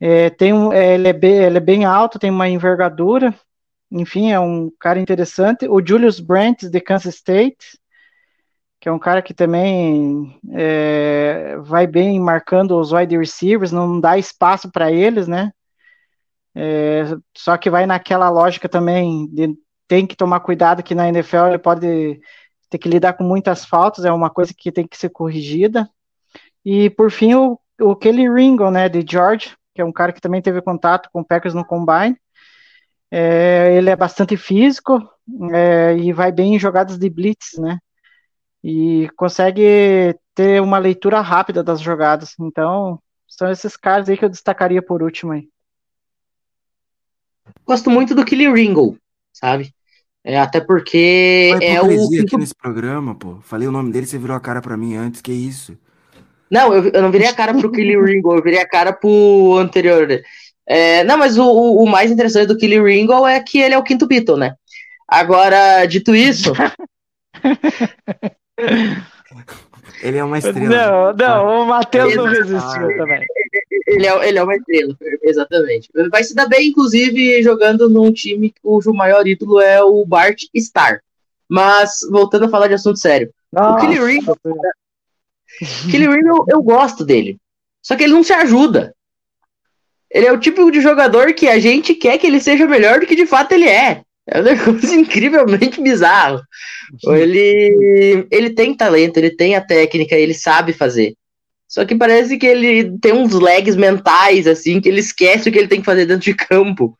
É, 0.00 0.30
tem 0.30 0.54
um, 0.54 0.72
é, 0.72 0.94
ele, 0.94 1.08
é 1.08 1.12
bem, 1.12 1.34
ele 1.34 1.58
é 1.58 1.60
bem 1.60 1.84
alto, 1.84 2.18
tem 2.18 2.30
uma 2.30 2.48
envergadura, 2.48 3.34
enfim, 3.90 4.30
é 4.32 4.40
um 4.40 4.70
cara 4.80 5.00
interessante. 5.00 5.68
O 5.68 5.84
Julius 5.86 6.18
Brandt, 6.18 6.70
de 6.70 6.80
Kansas 6.80 7.16
State, 7.16 7.78
que 8.84 8.88
é 8.90 8.92
um 8.92 8.98
cara 8.98 9.22
que 9.22 9.32
também 9.32 10.38
é, 10.52 11.56
vai 11.60 11.86
bem 11.86 12.20
marcando 12.20 12.78
os 12.78 12.92
wide 12.92 13.16
receivers, 13.16 13.72
não 13.72 13.98
dá 13.98 14.18
espaço 14.18 14.70
para 14.70 14.92
eles, 14.92 15.26
né? 15.26 15.50
É, 16.54 17.04
só 17.34 17.56
que 17.56 17.70
vai 17.70 17.86
naquela 17.86 18.28
lógica 18.28 18.68
também 18.68 19.26
de 19.28 19.56
tem 19.88 20.06
que 20.06 20.14
tomar 20.14 20.40
cuidado 20.40 20.82
que 20.82 20.94
na 20.94 21.08
NFL 21.08 21.46
ele 21.46 21.58
pode 21.58 22.20
ter 22.68 22.76
que 22.76 22.86
lidar 22.86 23.14
com 23.14 23.24
muitas 23.24 23.64
faltas, 23.64 24.04
é 24.04 24.12
uma 24.12 24.28
coisa 24.28 24.52
que 24.54 24.70
tem 24.70 24.86
que 24.86 24.98
ser 24.98 25.08
corrigida. 25.08 25.88
E 26.62 26.90
por 26.90 27.10
fim, 27.10 27.34
o, 27.34 27.58
o 27.80 27.96
Kelly 27.96 28.28
Ringo, 28.28 28.70
né, 28.70 28.90
de 28.90 29.02
George, 29.10 29.56
que 29.74 29.80
é 29.80 29.84
um 29.84 29.92
cara 29.92 30.12
que 30.12 30.20
também 30.20 30.42
teve 30.42 30.60
contato 30.60 31.08
com 31.10 31.22
o 31.22 31.24
Packers 31.24 31.54
no 31.54 31.64
Combine. 31.64 32.18
É, 33.10 33.76
ele 33.78 33.88
é 33.88 33.96
bastante 33.96 34.36
físico 34.36 35.02
é, 35.54 35.96
e 35.96 36.12
vai 36.12 36.30
bem 36.30 36.56
em 36.56 36.58
jogadas 36.58 36.98
de 36.98 37.08
blitz, 37.08 37.56
né? 37.58 37.78
E 38.64 39.10
consegue 39.14 40.16
ter 40.34 40.62
uma 40.62 40.78
leitura 40.78 41.20
rápida 41.20 41.62
das 41.62 41.82
jogadas. 41.82 42.34
Então, 42.40 42.98
são 43.28 43.50
esses 43.50 43.76
caras 43.76 44.08
aí 44.08 44.16
que 44.16 44.24
eu 44.24 44.30
destacaria 44.30 44.80
por 44.80 45.02
último 45.02 45.32
aí. 45.32 45.46
Gosto 47.66 47.90
muito 47.90 48.14
do 48.14 48.24
Kelly 48.24 48.50
Ringo, 48.50 48.96
sabe? 49.34 49.74
É, 50.24 50.40
até 50.40 50.62
porque 50.62 51.50
Olha 51.54 51.64
é 51.64 51.82
o. 51.82 52.22
aqui 52.22 52.38
nesse 52.38 52.54
programa, 52.54 53.14
pô. 53.14 53.38
Falei 53.42 53.68
o 53.68 53.72
nome 53.72 53.92
dele, 53.92 54.06
você 54.06 54.16
virou 54.16 54.34
a 54.34 54.40
cara 54.40 54.62
pra 54.62 54.78
mim 54.78 54.96
antes, 54.96 55.20
que 55.20 55.30
isso? 55.30 55.76
Não, 56.50 56.72
eu, 56.72 56.88
eu 56.88 57.02
não 57.02 57.10
virei 57.10 57.28
a 57.28 57.34
cara 57.34 57.52
pro 57.52 57.70
Kelly 57.70 58.00
Ringo, 58.00 58.34
eu 58.34 58.42
virei 58.42 58.60
a 58.60 58.68
cara 58.68 58.94
pro 58.94 59.58
anterior. 59.58 60.08
É, 60.66 61.04
não, 61.04 61.18
mas 61.18 61.36
o, 61.36 61.44
o 61.44 61.86
mais 61.86 62.10
interessante 62.10 62.46
do 62.46 62.56
Kelly 62.56 62.80
Ringo 62.80 63.26
é 63.26 63.38
que 63.40 63.58
ele 63.58 63.74
é 63.74 63.78
o 63.78 63.82
quinto 63.82 64.06
Beatle, 64.06 64.38
né? 64.38 64.54
Agora, 65.06 65.84
dito 65.84 66.14
isso. 66.14 66.52
Ele 70.02 70.18
é 70.18 70.24
uma 70.24 70.38
estrela. 70.38 70.68
Não, 70.68 71.12
não, 71.12 71.62
o 71.62 71.66
Matheus 71.66 72.14
não 72.14 72.26
Exato. 72.28 72.52
resistiu 72.52 72.96
também. 72.96 73.24
ele, 73.86 74.06
é, 74.06 74.28
ele 74.28 74.38
é 74.38 74.42
uma 74.42 74.54
estrela, 74.54 74.96
exatamente. 75.22 75.90
Vai 76.10 76.24
se 76.24 76.34
dar 76.34 76.46
bem, 76.46 76.68
inclusive, 76.68 77.42
jogando 77.42 77.88
num 77.88 78.12
time 78.12 78.54
cujo 78.62 78.92
maior 78.92 79.26
ídolo 79.26 79.60
é 79.60 79.82
o 79.82 80.04
Bart 80.04 80.42
Starr. 80.54 81.00
Mas, 81.48 82.00
voltando 82.10 82.46
a 82.46 82.48
falar 82.48 82.68
de 82.68 82.74
assunto 82.74 82.98
sério. 82.98 83.32
O 83.52 83.76
Kelly 83.76 83.98
Ringo, 83.98 84.36
Kelly 85.90 86.08
Ringo 86.08 86.28
eu, 86.28 86.44
eu 86.48 86.62
gosto 86.62 87.04
dele. 87.04 87.38
Só 87.82 87.94
que 87.94 88.04
ele 88.04 88.14
não 88.14 88.24
se 88.24 88.32
ajuda. 88.32 88.94
Ele 90.10 90.26
é 90.26 90.32
o 90.32 90.40
tipo 90.40 90.70
de 90.70 90.80
jogador 90.80 91.32
que 91.34 91.48
a 91.48 91.58
gente 91.58 91.94
quer 91.94 92.18
que 92.18 92.26
ele 92.26 92.40
seja 92.40 92.66
melhor 92.66 93.00
do 93.00 93.06
que 93.06 93.16
de 93.16 93.26
fato 93.26 93.52
ele 93.52 93.68
é. 93.68 94.02
É 94.26 94.40
um 94.40 94.42
negócio 94.42 94.94
incrivelmente 94.98 95.80
bizarro. 95.80 96.40
Ele, 97.06 98.26
ele 98.30 98.50
tem 98.50 98.74
talento, 98.74 99.16
ele 99.18 99.30
tem 99.30 99.54
a 99.54 99.60
técnica, 99.60 100.14
ele 100.14 100.34
sabe 100.34 100.72
fazer. 100.72 101.14
Só 101.68 101.84
que 101.84 101.94
parece 101.94 102.38
que 102.38 102.46
ele 102.46 102.98
tem 102.98 103.12
uns 103.12 103.32
lags 103.32 103.76
mentais, 103.76 104.46
assim, 104.46 104.80
que 104.80 104.88
ele 104.88 105.00
esquece 105.00 105.48
o 105.48 105.52
que 105.52 105.58
ele 105.58 105.68
tem 105.68 105.80
que 105.80 105.86
fazer 105.86 106.06
dentro 106.06 106.24
de 106.24 106.34
campo, 106.34 106.96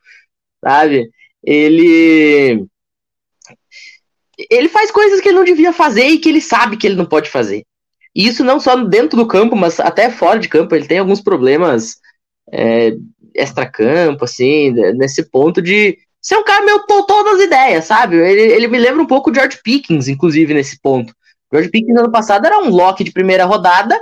sabe? 0.63 1.09
Ele. 1.43 2.65
Ele 4.49 4.67
faz 4.67 4.91
coisas 4.91 5.21
que 5.21 5.29
ele 5.29 5.37
não 5.37 5.45
devia 5.45 5.71
fazer 5.71 6.07
e 6.07 6.17
que 6.17 6.27
ele 6.27 6.41
sabe 6.41 6.75
que 6.75 6.85
ele 6.85 6.97
não 6.97 7.05
pode 7.05 7.29
fazer. 7.29 7.63
E 8.13 8.27
isso 8.27 8.43
não 8.43 8.59
só 8.59 8.75
dentro 8.75 9.17
do 9.17 9.27
campo, 9.27 9.55
mas 9.55 9.79
até 9.79 10.09
fora 10.09 10.39
de 10.39 10.49
campo. 10.49 10.75
Ele 10.75 10.87
tem 10.87 10.99
alguns 10.99 11.21
problemas 11.21 11.95
é, 12.51 12.97
extra-campo, 13.33 14.25
assim, 14.25 14.71
nesse 14.95 15.23
ponto 15.29 15.61
de 15.61 15.97
ser 16.25 16.37
um 16.37 16.43
cara 16.43 16.65
meio 16.65 16.79
totó 16.87 17.21
das 17.21 17.39
ideias, 17.39 17.85
sabe? 17.85 18.15
Ele, 18.15 18.41
ele 18.41 18.67
me 18.67 18.79
lembra 18.79 19.03
um 19.03 19.05
pouco 19.05 19.29
o 19.29 19.33
George 19.33 19.59
Pickens, 19.63 20.07
inclusive, 20.07 20.55
nesse 20.55 20.81
ponto. 20.81 21.13
George 21.53 21.69
Pickens, 21.69 21.99
ano 21.99 22.11
passado, 22.11 22.47
era 22.47 22.57
um 22.57 22.69
lock 22.69 23.03
de 23.03 23.11
primeira 23.11 23.45
rodada 23.45 23.95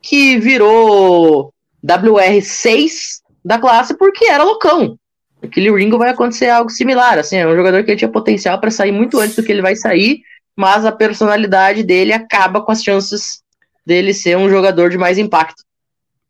que 0.00 0.38
virou 0.38 1.52
WR6 1.86 3.20
da 3.44 3.58
classe 3.58 3.94
porque 3.94 4.24
era 4.24 4.42
loucão. 4.42 4.98
Aquele 5.42 5.70
Ringo 5.70 5.98
vai 5.98 6.08
acontecer 6.08 6.48
algo 6.48 6.70
similar, 6.70 7.18
assim, 7.18 7.36
é 7.36 7.46
um 7.46 7.54
jogador 7.54 7.84
que 7.84 7.94
tinha 7.94 8.10
potencial 8.10 8.58
para 8.58 8.70
sair 8.70 8.90
muito 8.90 9.20
antes 9.20 9.36
do 9.36 9.42
que 9.42 9.52
ele 9.52 9.60
vai 9.60 9.76
sair, 9.76 10.22
mas 10.56 10.86
a 10.86 10.90
personalidade 10.90 11.82
dele 11.82 12.14
acaba 12.14 12.62
com 12.62 12.72
as 12.72 12.82
chances 12.82 13.42
dele 13.84 14.14
ser 14.14 14.38
um 14.38 14.48
jogador 14.48 14.88
de 14.88 14.96
mais 14.96 15.18
impacto. 15.18 15.62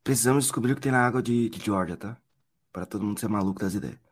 Precisamos 0.02 0.44
descobrir 0.44 0.72
o 0.72 0.74
que 0.74 0.80
tem 0.80 0.90
na 0.90 1.06
água 1.06 1.22
de, 1.22 1.48
de 1.48 1.64
Georgia, 1.64 1.96
tá? 1.96 2.16
Pra 2.72 2.84
todo 2.84 3.04
mundo 3.04 3.20
ser 3.20 3.28
maluco 3.28 3.60
das 3.60 3.74
ideias. 3.74 4.05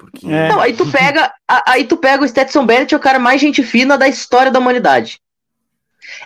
Porque. 0.00 0.26
É. 0.26 0.48
Não, 0.48 0.58
aí 0.58 0.72
tu 0.72 0.90
pega, 0.90 1.30
aí 1.66 1.84
tu 1.84 1.98
pega 1.98 2.24
o 2.24 2.28
Stetson 2.28 2.64
Bennett, 2.64 2.94
é 2.94 2.96
o 2.96 3.00
cara 3.00 3.18
mais 3.18 3.38
gente 3.38 3.62
fina 3.62 3.98
da 3.98 4.08
história 4.08 4.50
da 4.50 4.58
humanidade. 4.58 5.20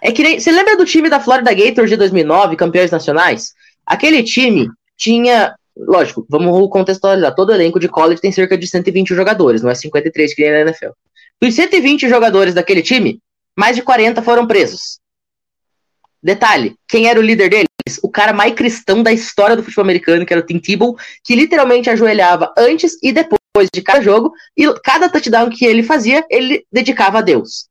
É 0.01 0.13
que 0.13 0.23
nem, 0.23 0.39
você 0.39 0.53
lembra 0.53 0.77
do 0.77 0.85
time 0.85 1.11
da 1.11 1.19
Florida 1.19 1.53
Gators 1.53 1.91
de 1.91 1.97
2009, 1.97 2.55
campeões 2.55 2.93
nacionais? 2.93 3.53
Aquele 3.85 4.23
time 4.23 4.71
tinha, 4.97 5.57
lógico, 5.77 6.25
vamos 6.31 6.71
contextualizar, 6.71 7.35
todo 7.35 7.53
elenco 7.53 7.81
de 7.81 7.89
college 7.89 8.21
tem 8.21 8.31
cerca 8.31 8.57
de 8.57 8.67
120 8.67 9.13
jogadores, 9.13 9.61
não 9.61 9.71
é 9.71 9.75
53 9.75 10.35
que 10.35 10.43
nem 10.43 10.53
na 10.53 10.61
NFL. 10.61 10.91
Dos 11.43 11.55
120 11.55 12.09
jogadores 12.09 12.55
daquele 12.55 12.81
time, 12.81 13.19
mais 13.59 13.75
de 13.75 13.83
40 13.83 14.23
foram 14.23 14.47
presos. 14.47 15.01
Detalhe, 16.23 16.77
quem 16.89 17.09
era 17.09 17.19
o 17.19 17.23
líder 17.23 17.51
deles? 17.51 18.01
O 18.03 18.09
cara 18.09 18.33
mais 18.33 18.55
cristão 18.55 19.03
da 19.03 19.13
história 19.13 19.57
do 19.57 19.63
futebol 19.63 19.83
americano, 19.83 20.25
que 20.25 20.33
era 20.33 20.41
o 20.41 20.47
Tim 20.47 20.59
Tebow, 20.59 20.97
que 21.23 21.35
literalmente 21.35 21.91
ajoelhava 21.91 22.55
antes 22.57 22.97
e 23.03 23.13
depois 23.13 23.44
de 23.73 23.83
cada 23.83 24.03
jogo, 24.03 24.33
e 24.57 24.73
cada 24.81 25.09
touchdown 25.09 25.49
que 25.49 25.65
ele 25.65 25.83
fazia, 25.83 26.27
ele 26.29 26.67
dedicava 26.73 27.19
a 27.19 27.23
Deus. 27.23 27.69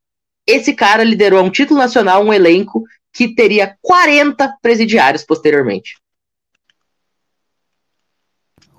Esse 0.48 0.74
cara 0.74 1.04
liderou 1.04 1.40
a 1.40 1.44
um 1.44 1.50
título 1.50 1.80
nacional, 1.80 2.24
um 2.24 2.34
elenco 2.34 2.84
que 3.12 3.36
teria 3.36 3.78
40 3.82 4.58
presidiários 4.62 5.24
posteriormente. 5.24 5.98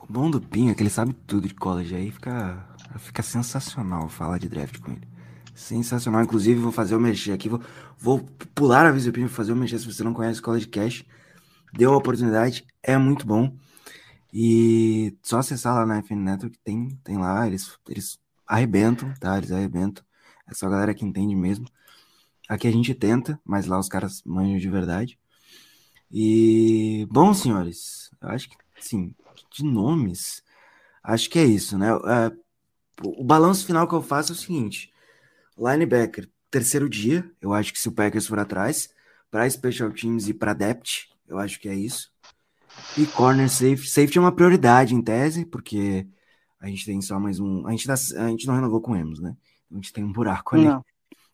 O 0.01 0.07
bom 0.09 0.31
do 0.31 0.41
Pinho 0.41 0.71
é 0.71 0.75
que 0.75 0.83
ele 0.83 0.91
sabe 0.91 1.15
tudo 1.27 1.47
de 1.47 1.55
college, 1.55 1.95
aí 1.95 2.11
fica, 2.11 2.67
fica 2.99 3.23
sensacional 3.23 4.09
falar 4.09 4.39
de 4.39 4.49
draft 4.49 4.79
com 4.79 4.93
ele. 4.93 5.07
Sensacional. 5.55 6.23
Inclusive, 6.23 6.59
vou 6.59 6.73
fazer 6.73 6.97
o 6.97 7.01
mexer 7.01 7.33
aqui. 7.33 7.49
Vou, 7.49 7.61
vou 7.97 8.21
pular 8.55 8.87
a 8.87 8.91
vez 8.91 9.05
do 9.05 9.13
Pinho 9.13 9.29
fazer 9.29 9.53
o 9.53 9.57
mexer. 9.57 9.79
Se 9.79 9.87
você 9.87 10.03
não 10.03 10.13
conhece 10.13 10.43
College 10.43 10.67
Cash, 10.67 11.05
dê 11.73 11.87
uma 11.87 11.97
oportunidade. 11.97 12.65
É 12.83 12.99
muito 12.99 13.25
bom. 13.25 13.57
E 14.37 15.16
só 15.22 15.39
acessar 15.39 15.76
lá 15.76 15.87
na 15.87 15.99
FN 15.99 16.16
Network, 16.16 16.59
tem, 16.64 16.89
tem 17.05 17.16
lá. 17.16 17.47
Eles, 17.47 17.78
eles 17.89 18.20
arrebentam, 18.45 19.14
tá? 19.20 19.39
Eles 19.39 19.53
arrebentam. 19.53 20.05
É 20.51 20.53
só 20.53 20.66
a 20.66 20.70
galera 20.70 20.93
que 20.93 21.05
entende 21.05 21.37
mesmo. 21.37 21.66
Aqui 22.49 22.66
a 22.66 22.72
gente 22.72 22.93
tenta, 22.95 23.41
mas 23.45 23.66
lá 23.66 23.78
os 23.78 23.89
caras 23.89 24.22
manjam 24.24 24.59
de 24.59 24.68
verdade. 24.68 25.18
E, 26.11 27.07
bom, 27.11 27.32
senhores, 27.32 28.11
eu 28.20 28.28
acho 28.28 28.49
que 28.51 28.57
assim, 28.78 29.14
de 29.53 29.64
nomes, 29.64 30.43
acho 31.03 31.30
que 31.30 31.39
é 31.39 31.45
isso, 31.45 31.78
né? 31.78 31.89
É, 31.91 32.32
o 33.03 33.24
balanço 33.24 33.66
final 33.66 33.89
que 33.89 33.95
eu 33.95 34.03
faço 34.03 34.32
é 34.32 34.35
o 34.35 34.39
seguinte: 34.39 34.93
linebacker, 35.57 36.30
terceiro 36.51 36.89
dia, 36.89 37.30
eu 37.41 37.53
acho 37.53 37.72
que 37.72 37.78
se 37.78 37.89
o 37.89 37.93
Packers 37.93 38.26
for 38.26 38.39
atrás, 38.39 38.91
para 39.30 39.49
special 39.49 39.93
teams 39.93 40.28
e 40.28 40.35
para 40.35 40.55
depth, 40.55 41.09
eu 41.26 41.39
acho 41.39 41.61
que 41.61 41.68
é 41.68 41.74
isso. 41.74 42.14
E 42.97 43.07
corner 43.07 43.49
safety, 43.49 43.89
safety 43.89 44.18
é 44.18 44.20
uma 44.20 44.35
prioridade 44.35 44.95
em 44.95 45.03
tese, 45.03 45.45
porque 45.45 46.07
a 46.61 46.66
gente 46.68 46.85
tem 46.85 47.01
só 47.03 47.18
mais 47.18 47.41
um, 47.41 47.66
a 47.66 47.70
gente, 47.72 47.87
dá- 47.87 47.95
a 47.95 48.29
gente 48.29 48.47
não 48.47 48.55
renovou 48.55 48.81
com 48.81 48.93
o 48.93 48.97
Emos, 48.97 49.20
né? 49.20 49.37
A 49.70 49.75
gente 49.75 49.93
tem 49.93 50.05
um 50.05 50.12
buraco 50.12 50.55
ali. 50.55 50.64
Não. 50.66 50.85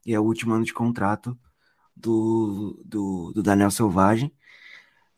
E 0.06 0.14
é 0.14 0.18
o 0.18 0.24
último 0.24 0.54
ano 0.54 0.64
de 0.64 0.72
contrato 0.72 1.36
do, 1.94 2.80
do, 2.84 3.32
do 3.34 3.42
Daniel 3.42 3.70
Selvagem. 3.70 4.32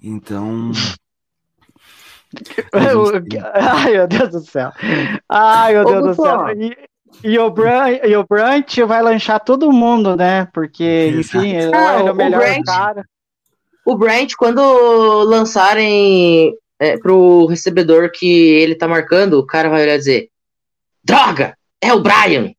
Então, 0.01 0.73
gente 2.33 3.39
Ai, 3.55 3.93
meu 3.93 4.09
Deus 4.09 4.31
do 4.31 4.41
céu. 4.41 4.73
Ai, 5.29 5.75
meu 5.75 5.83
Ô, 5.83 5.85
Deus 5.85 6.17
do 6.17 6.23
céu. 6.23 6.49
E, 6.51 6.77
e 7.25 7.39
o 7.39 7.51
Brant, 7.51 8.01
e 8.05 8.17
o 8.17 8.27
Brant 8.27 8.79
vai 8.81 9.03
lanchar 9.03 9.39
todo 9.39 9.71
mundo, 9.71 10.17
né? 10.17 10.47
Porque, 10.47 11.13
enfim, 11.19 11.51
ele, 11.55 11.75
Ah, 11.75 12.01
ele 12.01 12.09
é 12.09 12.11
o 12.11 12.15
o 12.15 12.17
melhor 12.17 12.41
Brant- 12.41 12.65
cara. 12.65 13.05
O 13.85 13.97
Brent, 13.97 14.35
quando 14.37 14.63
lançarem 15.25 16.55
é, 16.79 16.97
pro 16.99 17.47
recebedor 17.47 18.11
que 18.13 18.27
ele 18.27 18.75
tá 18.75 18.87
marcando, 18.87 19.35
o 19.35 19.47
cara 19.47 19.69
vai 19.69 19.83
olhar 19.83 19.95
e 19.95 19.99
dizer: 19.99 20.29
Droga! 21.05 21.57
É 21.81 21.93
o 21.93 22.01
Brian! 22.01 22.53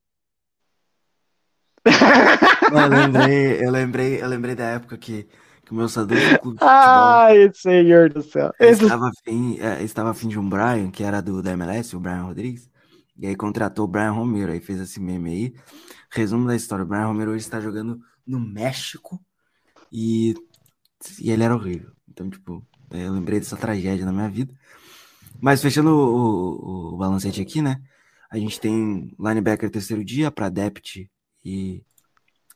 eu 2.72 2.88
lembrei, 2.90 3.66
eu 3.66 3.72
lembrei, 3.72 4.22
eu 4.22 4.28
lembrei 4.28 4.56
da 4.56 4.66
época 4.66 4.98
que, 4.98 5.28
que 5.66 5.72
o 5.72 5.76
meu 5.76 5.90
saudoso 5.90 6.22
clube 6.40 6.58
de 6.58 6.66
futebol 6.66 6.70
Ai, 6.70 7.52
senhor 7.54 8.10
do 8.10 8.22
céu. 8.22 8.52
Estava 8.60 9.10
afim, 9.10 9.60
é, 9.60 9.84
estava 9.84 10.12
afim 10.12 10.28
de 10.28 10.40
um 10.40 10.48
Brian, 10.48 10.90
que 10.92 11.04
era 11.04 11.22
do 11.22 11.42
da 11.42 11.52
MLS, 11.52 11.96
o 11.96 12.00
Brian 12.00 12.24
Rodrigues, 12.24 12.70
e 13.18 13.28
aí 13.28 13.36
contratou 13.36 13.86
o 13.86 13.88
Brian 13.88 14.12
Romero, 14.12 14.52
aí 14.52 14.62
fez 14.62 14.80
esse 14.80 15.00
meme 15.00 15.32
aí. 15.32 15.54
Resumo 16.10 16.48
da 16.48 16.56
história, 16.56 16.84
o 16.84 16.88
Brian 16.88 17.08
Romero 17.08 17.32
hoje 17.32 17.44
está 17.44 17.60
jogando 17.60 18.00
no 18.26 18.40
México 18.40 19.20
e, 19.92 20.34
e 21.20 21.32
ele 21.32 21.44
era 21.44 21.56
horrível. 21.56 21.92
Então, 22.08 22.30
tipo, 22.30 22.66
eu 22.92 23.12
lembrei 23.12 23.40
dessa 23.40 23.58
tragédia 23.58 24.06
na 24.06 24.12
minha 24.12 24.30
vida. 24.30 24.54
Mas 25.42 25.62
fechando 25.62 25.90
o, 25.90 26.92
o, 26.92 26.94
o 26.94 26.98
balancete 26.98 27.42
aqui, 27.42 27.62
né? 27.62 27.82
A 28.30 28.38
gente 28.38 28.60
tem 28.60 29.14
linebacker 29.20 29.70
terceiro 29.70 30.04
dia 30.04 30.32
para 30.32 30.50
depth 30.50 31.08
e, 31.44 31.84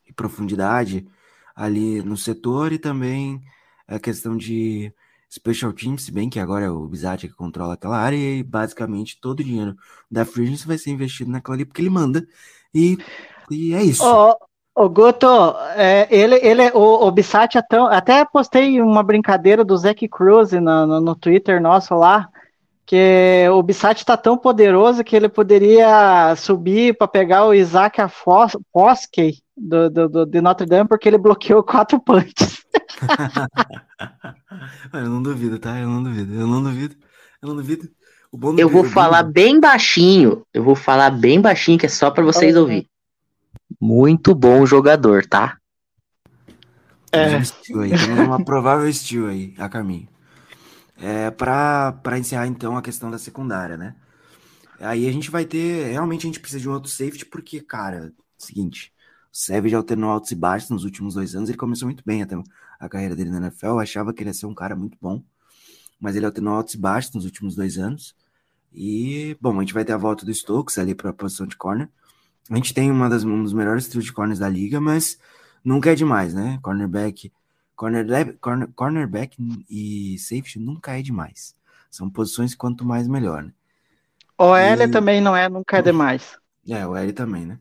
e 0.07 0.13
profundidade 0.15 1.07
ali 1.55 2.01
no 2.01 2.15
setor 2.15 2.71
e 2.71 2.79
também 2.79 3.41
a 3.87 3.99
questão 3.99 4.37
de 4.37 4.93
special 5.29 5.73
teams, 5.73 6.03
se 6.03 6.11
bem 6.11 6.29
que 6.29 6.39
agora 6.39 6.65
é 6.65 6.69
o 6.69 6.87
Bizatti 6.87 7.27
que 7.27 7.33
controla 7.33 7.73
aquela 7.73 7.97
área 7.97 8.15
e 8.15 8.43
basicamente 8.43 9.19
todo 9.19 9.41
o 9.41 9.43
dinheiro 9.43 9.75
da 10.09 10.23
Free 10.23 10.55
vai 10.65 10.77
ser 10.77 10.91
investido 10.91 11.31
naquela 11.31 11.57
ali 11.57 11.65
porque 11.65 11.81
ele 11.81 11.89
manda 11.89 12.25
e, 12.73 12.97
e 13.51 13.73
é 13.73 13.83
isso. 13.83 14.03
Ô, 14.03 14.35
ô, 14.77 14.87
Guto, 14.87 15.27
é, 15.75 16.07
ele, 16.11 16.35
ele, 16.35 16.69
o, 16.73 17.07
o 17.07 17.09
é 17.09 17.61
tão, 17.67 17.87
até 17.87 18.23
postei 18.23 18.79
uma 18.79 19.01
brincadeira 19.01 19.65
do 19.65 19.75
Zac 19.75 20.07
Cruz 20.07 20.51
no, 20.51 20.85
no, 20.85 21.01
no 21.01 21.15
Twitter 21.15 21.59
nosso 21.59 21.95
lá, 21.95 22.29
que 22.85 23.45
o 23.51 23.63
Bissati 23.63 24.05
tá 24.05 24.15
tão 24.15 24.37
poderoso 24.37 25.03
que 25.03 25.15
ele 25.15 25.27
poderia 25.27 26.35
subir 26.37 26.95
para 26.95 27.07
pegar 27.07 27.45
o 27.45 27.53
Isaac 27.55 27.97
Foskey 28.71 29.39
do, 29.57 29.89
do, 29.89 30.07
do, 30.07 30.25
de 30.25 30.39
Notre 30.39 30.67
Dame 30.67 30.87
porque 30.87 31.09
ele 31.09 31.17
bloqueou 31.17 31.63
quatro 31.63 31.99
punches. 32.05 32.63
eu 34.93 35.09
não 35.09 35.23
duvido, 35.23 35.57
tá? 35.57 35.79
Eu 35.79 35.89
não 35.89 36.03
duvido, 36.03 36.33
eu 36.33 36.47
não 36.47 36.61
duvido, 36.63 36.95
eu 37.41 37.49
não 37.49 37.55
duvido. 37.55 37.89
O 38.31 38.37
Eu 38.59 38.69
vou 38.69 38.81
o 38.81 38.83
bom 38.83 38.89
falar 38.89 39.23
bem 39.23 39.59
baixinho. 39.59 40.45
Eu 40.53 40.63
vou 40.63 40.75
falar 40.75 41.09
bem 41.09 41.41
baixinho, 41.41 41.79
que 41.79 41.85
é 41.85 41.89
só 41.89 42.11
pra 42.11 42.23
vocês 42.23 42.55
ouvirem. 42.55 42.87
Muito 43.79 44.33
bom 44.33 44.65
jogador, 44.65 45.25
tá? 45.25 45.57
É. 47.11 47.37
um 47.37 47.89
temos 47.89 48.19
uma 48.19 48.43
provável 48.43 48.91
steal 48.93 49.27
aí 49.27 49.53
a 49.57 49.69
caminho. 49.69 50.07
É, 50.99 51.29
para 51.29 52.17
encerrar 52.17 52.47
então 52.47 52.75
a 52.75 52.81
questão 52.81 53.11
da 53.11 53.17
secundária, 53.17 53.77
né? 53.77 53.95
Aí 54.79 55.07
a 55.07 55.11
gente 55.11 55.31
vai 55.31 55.45
ter. 55.45 55.91
Realmente 55.91 56.23
a 56.23 56.27
gente 56.27 56.39
precisa 56.39 56.61
de 56.61 56.69
um 56.69 56.73
outro 56.73 56.89
safety, 56.89 57.25
porque, 57.25 57.61
cara, 57.61 58.13
seguinte, 58.37 58.93
o 59.25 59.37
Savage 59.37 59.75
alternou 59.75 60.09
altos 60.09 60.31
e 60.31 60.35
baixos 60.35 60.69
nos 60.69 60.83
últimos 60.83 61.13
dois 61.13 61.35
anos. 61.35 61.49
Ele 61.49 61.57
começou 61.57 61.87
muito 61.87 62.03
bem 62.05 62.21
até 62.21 62.35
a 62.79 62.89
carreira 62.89 63.15
dele 63.15 63.29
na 63.29 63.37
NFL. 63.37 63.67
Eu 63.67 63.79
achava 63.79 64.13
que 64.13 64.21
ele 64.21 64.29
ia 64.29 64.33
ser 64.33 64.45
um 64.45 64.53
cara 64.53 64.75
muito 64.75 64.97
bom, 65.01 65.23
mas 65.99 66.15
ele 66.15 66.25
alternou 66.25 66.53
altos 66.53 66.75
e 66.75 66.77
baixos 66.77 67.13
nos 67.13 67.25
últimos 67.25 67.55
dois 67.55 67.77
anos. 67.77 68.15
E, 68.73 69.35
bom, 69.41 69.57
a 69.57 69.61
gente 69.61 69.73
vai 69.73 69.85
ter 69.85 69.93
a 69.93 69.97
volta 69.97 70.25
do 70.25 70.33
Stokes 70.33 70.77
ali 70.77 70.93
para 70.93 71.09
a 71.09 71.13
posição 71.13 71.47
de 71.47 71.55
corner. 71.55 71.89
A 72.49 72.55
gente 72.55 72.73
tem 72.73 72.89
uma 72.91 73.09
das, 73.09 73.23
um 73.23 73.43
dos 73.43 73.53
melhores 73.53 73.87
trios 73.87 74.05
de 74.05 74.13
corners 74.13 74.39
da 74.39 74.49
liga, 74.49 74.79
mas 74.79 75.19
nunca 75.63 75.91
é 75.91 75.95
demais, 75.95 76.33
né? 76.33 76.59
Cornerback, 76.61 77.31
cornerback, 77.75 78.33
corner, 78.39 78.69
cornerback 78.73 79.37
e 79.69 80.17
safety 80.19 80.59
nunca 80.59 80.97
é 80.97 81.01
demais. 81.01 81.55
São 81.91 82.09
posições 82.09 82.55
quanto 82.55 82.85
mais 82.85 83.07
melhor, 83.07 83.43
né? 83.43 83.53
O 84.39 84.55
L 84.55 84.87
E- 84.87 84.91
também 84.91 85.21
não 85.21 85.35
é, 85.35 85.49
nunca 85.49 85.77
é 85.77 85.81
demais. 85.81 86.37
É, 86.67 86.85
o 86.85 86.95
L 86.95 87.13
também, 87.13 87.45
né? 87.45 87.59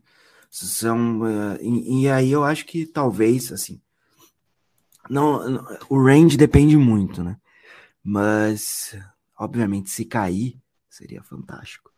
São, 0.49 1.25
eh, 1.27 1.59
e, 1.61 2.03
e 2.03 2.09
aí 2.09 2.31
eu 2.31 2.43
acho 2.43 2.65
que 2.65 2.85
talvez, 2.85 3.51
assim, 3.51 3.81
não, 5.09 5.49
não- 5.49 5.65
o 5.89 6.01
range 6.03 6.37
depende 6.37 6.75
muito, 6.77 7.23
né? 7.23 7.37
Mas, 8.03 8.97
obviamente, 9.39 9.89
se 9.89 10.05
cair, 10.05 10.59
seria 10.89 11.23
fantástico. 11.23 11.91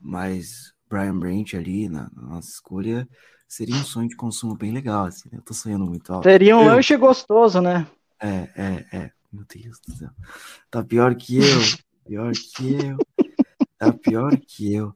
Mas 0.00 0.74
Brian 0.88 1.18
Branch 1.18 1.54
ali 1.56 1.88
na, 1.88 2.10
na 2.14 2.22
nossa 2.22 2.48
escolha 2.50 3.08
seria 3.48 3.74
um 3.76 3.84
sonho 3.84 4.08
de 4.08 4.16
consumo 4.16 4.56
bem 4.56 4.72
legal, 4.72 5.06
assim, 5.06 5.28
né? 5.30 5.38
Eu 5.38 5.42
tô 5.42 5.54
sonhando 5.54 5.86
muito 5.86 6.12
alto. 6.12 6.24
Seria 6.24 6.56
um 6.56 6.62
Eu- 6.62 6.66
lanche 6.66 6.96
gostoso, 6.96 7.60
né? 7.60 7.86
É, 8.20 8.28
é, 8.56 8.86
é. 8.92 9.10
Meu 9.32 9.44
Deus 9.44 9.78
do 9.80 9.94
céu. 9.96 10.10
Tá 10.70 10.82
pior 10.82 11.14
que 11.14 11.36
eu. 11.36 11.60
Pior 12.06 12.32
que 12.32 12.74
eu. 12.86 12.96
Tá 13.78 13.92
pior 13.92 14.36
que 14.38 14.72
eu. 14.72 14.94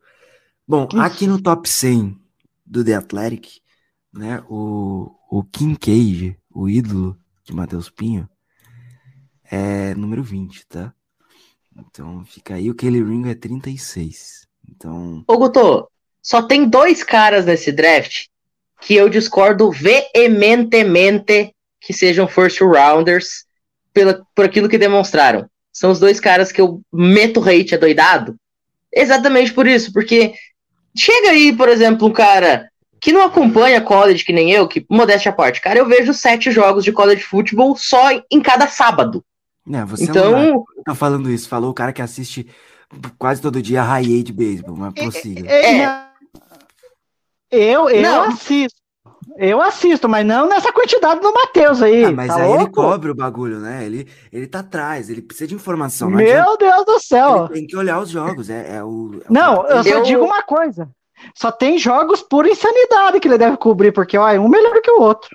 Bom, 0.67 0.89
aqui 0.99 1.27
no 1.27 1.41
top 1.43 1.69
100 1.69 2.19
do 2.65 2.85
The 2.85 2.95
Athletic, 2.95 3.61
né, 4.13 4.43
o, 4.49 5.15
o 5.31 5.43
Kincaid, 5.45 6.39
o 6.49 6.69
ídolo 6.69 7.19
de 7.45 7.53
Matheus 7.53 7.91
Pinho, 7.91 8.29
é 9.45 9.95
número 9.95 10.23
20, 10.23 10.67
tá? 10.67 10.95
Então 11.77 12.25
fica 12.25 12.55
aí, 12.55 12.71
o 12.71 12.75
Kelly 12.75 13.03
Ringo 13.03 13.29
é 13.29 13.35
36. 13.35 14.47
Então, 14.75 15.25
Ô, 15.27 15.37
Guto, 15.39 15.89
só 16.23 16.43
tem 16.43 16.69
dois 16.69 17.03
caras 17.03 17.45
nesse 17.45 17.73
draft 17.73 18.27
que 18.81 18.95
eu 18.95 19.09
discordo 19.09 19.71
veementemente 19.71 21.55
que 21.81 21.93
sejam 21.93 22.29
first 22.29 22.61
rounders 22.61 23.45
pela, 23.93 24.23
por 24.35 24.45
aquilo 24.45 24.69
que 24.69 24.79
demonstraram. 24.79 25.49
São 25.73 25.91
os 25.91 25.99
dois 26.01 26.21
caras 26.21 26.53
que 26.53 26.61
eu 26.61 26.81
meto 26.93 27.43
hate 27.43 27.75
adoidado. 27.75 28.37
Exatamente 28.93 29.53
por 29.53 29.67
isso, 29.67 29.93
porque 29.93 30.35
chega 30.97 31.31
aí, 31.31 31.53
por 31.55 31.69
exemplo, 31.69 32.09
um 32.09 32.13
cara 32.13 32.69
que 33.01 33.13
não 33.13 33.23
acompanha 33.23 33.81
college 33.81 34.25
que 34.25 34.33
nem 34.33 34.51
eu, 34.51 34.69
que 34.69 34.85
modéstia 34.91 35.31
à 35.31 35.35
parte, 35.35 35.61
cara, 35.61 35.79
eu 35.79 35.87
vejo 35.87 36.13
sete 36.13 36.51
jogos 36.51 36.85
de 36.85 36.93
college 36.93 37.23
football 37.23 37.77
só 37.77 38.11
em 38.31 38.41
cada 38.43 38.67
sábado. 38.67 39.25
né, 39.67 39.85
você 39.85 40.05
Então, 40.05 40.65
tá 40.85 40.95
falando 40.95 41.31
isso, 41.31 41.49
falou 41.49 41.71
o 41.71 41.75
cara 41.75 41.93
que 41.93 42.03
assiste 42.03 42.47
quase 43.19 43.41
todo 43.41 43.63
dia 43.63 43.83
high 43.83 44.05
age 44.05 44.33
baseball, 44.33 44.77
mas 44.77 44.95
prossiga. 44.95 45.51
É. 45.51 46.11
Eu, 47.51 47.89
eu 47.91 48.03
Não. 48.03 48.23
assisto. 48.25 48.79
Eu 49.37 49.61
assisto, 49.63 50.09
mas 50.09 50.27
não 50.27 50.49
nessa 50.49 50.73
quantidade 50.73 51.21
do 51.21 51.33
Matheus 51.33 51.81
aí. 51.83 52.05
Ah, 52.05 52.13
mas 52.13 52.29
tá 52.29 52.37
aí 52.37 52.49
ele 52.51 52.59
louco? 52.59 52.73
cobre 52.73 53.11
o 53.11 53.15
bagulho, 53.15 53.59
né? 53.59 53.85
Ele, 53.85 54.09
ele 54.33 54.47
tá 54.47 54.59
atrás, 54.61 55.09
ele 55.09 55.23
precisa 55.23 55.47
de 55.47 55.55
informação. 55.55 56.11
Não 56.11 56.19
adianta. 56.19 56.43
Meu 56.47 56.57
Deus 56.59 56.85
do 56.85 57.01
céu. 57.01 57.45
Ele 57.47 57.55
tem 57.55 57.67
que 57.67 57.77
olhar 57.77 58.01
os 58.01 58.11
jogos. 58.11 58.51
É, 58.51 58.77
é 58.77 58.85
o, 58.85 59.15
é 59.15 59.31
o 59.31 59.33
Não, 59.33 59.67
eu 59.67 59.83
só 59.83 59.89
Eu- 59.91 60.03
digo 60.03 60.25
uma 60.25 60.43
coisa. 60.43 60.89
Só 61.35 61.51
tem 61.53 61.79
jogos 61.79 62.23
por 62.23 62.47
insanidade 62.47 63.21
que 63.21 63.29
ele 63.29 63.39
deve 63.39 63.57
cobrir, 63.57 63.93
porque 63.93 64.17
ó, 64.19 64.29
é 64.29 64.39
um 64.41 64.49
melhor 64.49 64.81
que 64.83 64.91
o 64.91 65.01
outro. 65.01 65.31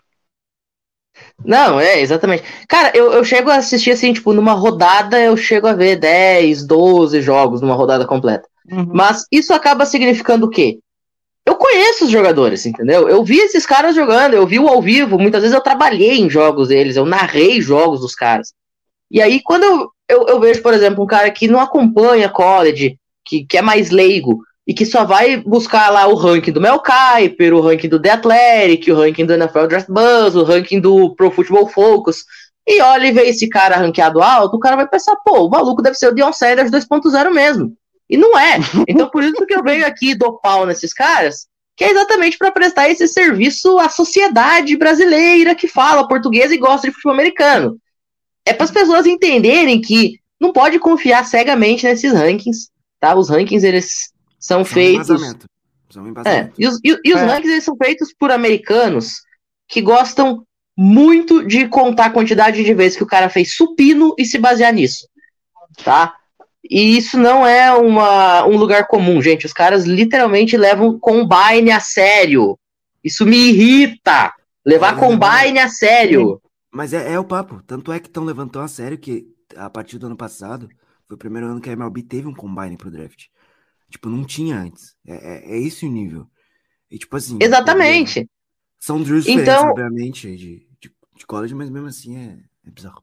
Não, 1.46 1.80
é, 1.80 2.02
exatamente. 2.02 2.44
Cara, 2.68 2.92
eu, 2.96 3.12
eu 3.12 3.24
chego 3.24 3.50
a 3.50 3.56
assistir 3.56 3.92
assim, 3.92 4.14
tipo, 4.14 4.34
numa 4.34 4.54
rodada 4.54 5.20
eu 5.20 5.36
chego 5.38 5.68
a 5.68 5.74
ver 5.74 5.98
10, 5.98 6.66
12 6.66 7.22
jogos 7.22 7.62
numa 7.62 7.76
rodada 7.76 8.06
completa. 8.06 8.48
Uhum. 8.70 8.90
Mas 8.94 9.26
isso 9.32 9.54
acaba 9.54 9.86
significando 9.86 10.48
o 10.48 10.50
quê? 10.50 10.80
Eu 11.46 11.56
conheço 11.56 12.06
os 12.06 12.12
jogadores, 12.12 12.66
entendeu? 12.66 13.08
Eu 13.08 13.24
vi 13.24 13.38
esses 13.38 13.66
caras 13.66 13.96
jogando, 13.96 14.34
eu 14.34 14.48
vi 14.48 14.58
o 14.58 14.68
ao 14.68 14.82
vivo, 14.82 15.20
muitas 15.20 15.42
vezes 15.42 15.56
eu 15.56 15.62
trabalhei 15.62 16.20
em 16.20 16.30
jogos 16.30 16.70
deles, 16.70 16.96
eu 16.96 17.06
narrei 17.06 17.62
jogos 17.62 18.00
dos 18.00 18.16
caras. 18.16 18.52
E 19.12 19.22
aí, 19.22 19.40
quando 19.44 19.64
eu, 19.64 19.90
eu, 20.10 20.26
eu 20.28 20.40
vejo, 20.40 20.64
por 20.64 20.74
exemplo, 20.74 21.04
um 21.04 21.08
cara 21.08 21.30
que 21.30 21.48
não 21.48 21.60
acompanha 21.60 22.30
college, 22.30 22.98
que, 23.24 23.46
que 23.46 23.58
é 23.58 23.62
mais 23.62 23.92
leigo, 23.92 24.42
e 24.68 24.74
que 24.74 24.86
só 24.86 25.06
vai 25.06 25.38
buscar 25.38 25.90
lá 25.92 26.08
o 26.08 26.16
ranking 26.16 26.52
do 26.52 26.62
Mel 26.62 26.82
Kiper, 26.82 27.54
o 27.54 27.62
ranking 27.62 27.88
do 27.88 28.02
The 28.02 28.12
Athletic, 28.12 28.90
o 28.90 28.96
ranking 28.96 29.26
do 29.26 29.34
NFL 29.34 29.68
Draft 29.68 29.88
Buzz, 29.88 30.36
o 30.36 30.44
ranking 30.44 30.80
do 30.80 31.14
Pro 31.16 31.30
Football 31.30 31.68
Focus, 31.68 32.26
e 32.68 32.82
olha 32.82 33.08
e 33.08 33.12
vê 33.12 33.28
esse 33.28 33.48
cara 33.48 33.78
ranqueado 33.78 34.24
alto, 34.24 34.58
o 34.58 34.60
cara 34.60 34.76
vai 34.76 34.88
pensar, 34.88 35.16
pô, 35.18 35.46
o 35.46 35.50
maluco 35.50 35.84
deve 35.84 35.96
ser 35.96 36.08
o 36.08 36.16
Dion 36.16 36.34
Sanders 36.34 36.72
2.0 36.72 37.32
mesmo. 37.32 37.78
E 38.10 38.18
não 38.18 38.38
é. 38.38 38.58
Então 38.88 39.10
por 39.10 39.24
isso 39.24 39.46
que 39.46 39.54
eu 39.54 39.64
venho 39.64 39.86
aqui 39.86 40.16
do 40.16 40.40
pau 40.40 40.66
nesses 40.66 40.94
caras, 40.94 41.48
que 41.76 41.84
é 41.84 41.92
exatamente 41.92 42.38
para 42.38 42.52
prestar 42.52 42.90
esse 42.90 43.08
serviço 43.08 43.78
à 43.78 43.90
sociedade 43.90 44.76
brasileira 44.78 45.54
que 45.54 45.68
fala 45.68 46.08
português 46.08 46.52
e 46.52 46.58
gosta 46.58 46.88
de 46.88 46.94
futebol 46.94 47.14
americano. 47.14 47.78
É 48.46 48.54
para 48.54 48.64
as 48.64 48.72
pessoas 48.72 49.06
entenderem 49.06 49.80
que 49.82 50.20
não 50.40 50.52
pode 50.52 50.80
confiar 50.80 51.26
cegamente 51.26 51.84
nesses 51.84 52.14
rankings, 52.14 52.70
tá? 53.00 53.16
Os 53.16 53.30
rankings 53.30 53.66
eles 53.66 54.12
são, 54.48 54.62
um 54.62 54.66
feitos. 54.66 55.22
São 55.90 56.04
um 56.04 56.14
é, 56.26 56.52
e 56.58 56.68
os, 56.68 56.80
e- 56.84 57.00
e 57.04 57.14
os 57.14 57.20
É. 57.22 57.26
rankings 57.26 57.52
eles 57.52 57.64
são 57.64 57.76
feitos 57.78 58.14
por 58.18 58.32
americanos 58.32 59.22
que 59.68 59.82
gostam 59.82 60.46
muito 60.78 61.46
de 61.46 61.68
contar 61.68 62.08
a 62.08 62.10
quantidade 62.10 62.64
de 62.64 62.74
vezes 62.74 62.98
que 62.98 63.04
o 63.04 63.08
cara 63.08 63.30
fez 63.30 63.56
supino 63.56 64.14
e 64.18 64.26
se 64.26 64.38
basear 64.38 64.74
nisso, 64.74 65.08
tá? 65.84 66.14
E 66.70 66.98
isso 66.98 67.18
não 67.18 67.46
é 67.46 67.72
uma, 67.74 68.46
um 68.46 68.58
lugar 68.58 68.88
comum, 68.88 69.22
gente. 69.22 69.46
Os 69.46 69.54
caras 69.54 69.86
literalmente 69.86 70.58
levam 70.58 71.00
combine 71.00 71.72
a 71.72 71.80
sério. 71.80 72.58
Isso 73.04 73.26
me 73.26 73.38
irrita. 73.38 74.34
Levar 74.66 74.98
É, 74.98 75.00
combine 75.00 75.60
a 75.60 75.70
sério. 75.70 76.42
Mas 76.72 76.92
é, 76.92 77.14
é 77.14 77.20
o 77.20 77.24
papo. 77.24 77.62
Tanto 77.68 77.92
é 77.92 78.00
que 78.00 78.08
estão 78.08 78.24
levantando 78.24 78.66
a 78.66 78.68
sério 78.68 78.98
que 78.98 79.28
a 79.56 79.70
partir 79.70 80.00
do 80.00 80.08
ano 80.08 80.18
passado, 80.18 80.68
foi 81.08 81.16
o 81.16 81.20
primeiro 81.20 81.48
ano 81.48 81.62
que 81.62 81.70
a 81.70 81.74
MLB 81.74 82.02
teve 82.02 82.28
um 82.28 82.34
combine 82.34 82.76
pro 82.76 82.90
draft. 82.90 83.26
Tipo, 83.96 84.10
não 84.10 84.26
tinha 84.26 84.58
antes. 84.58 84.94
É, 85.08 85.14
é, 85.14 85.56
é 85.56 85.58
esse 85.58 85.86
o 85.86 85.90
nível. 85.90 86.28
E 86.92 86.98
tipo 86.98 87.16
assim. 87.16 87.38
Exatamente. 87.42 88.30
São 88.78 89.02
drills 89.02 89.26
diferentes, 89.26 89.54
Então- 89.54 89.70
obviamente, 89.70 90.36
de, 90.36 90.68
de, 90.82 90.92
de 91.16 91.26
college, 91.26 91.56
mas 91.56 91.70
mesmo 91.70 91.88
assim 91.88 92.18
é, 92.18 92.36
é 92.68 92.70
bizarro. 92.70 93.02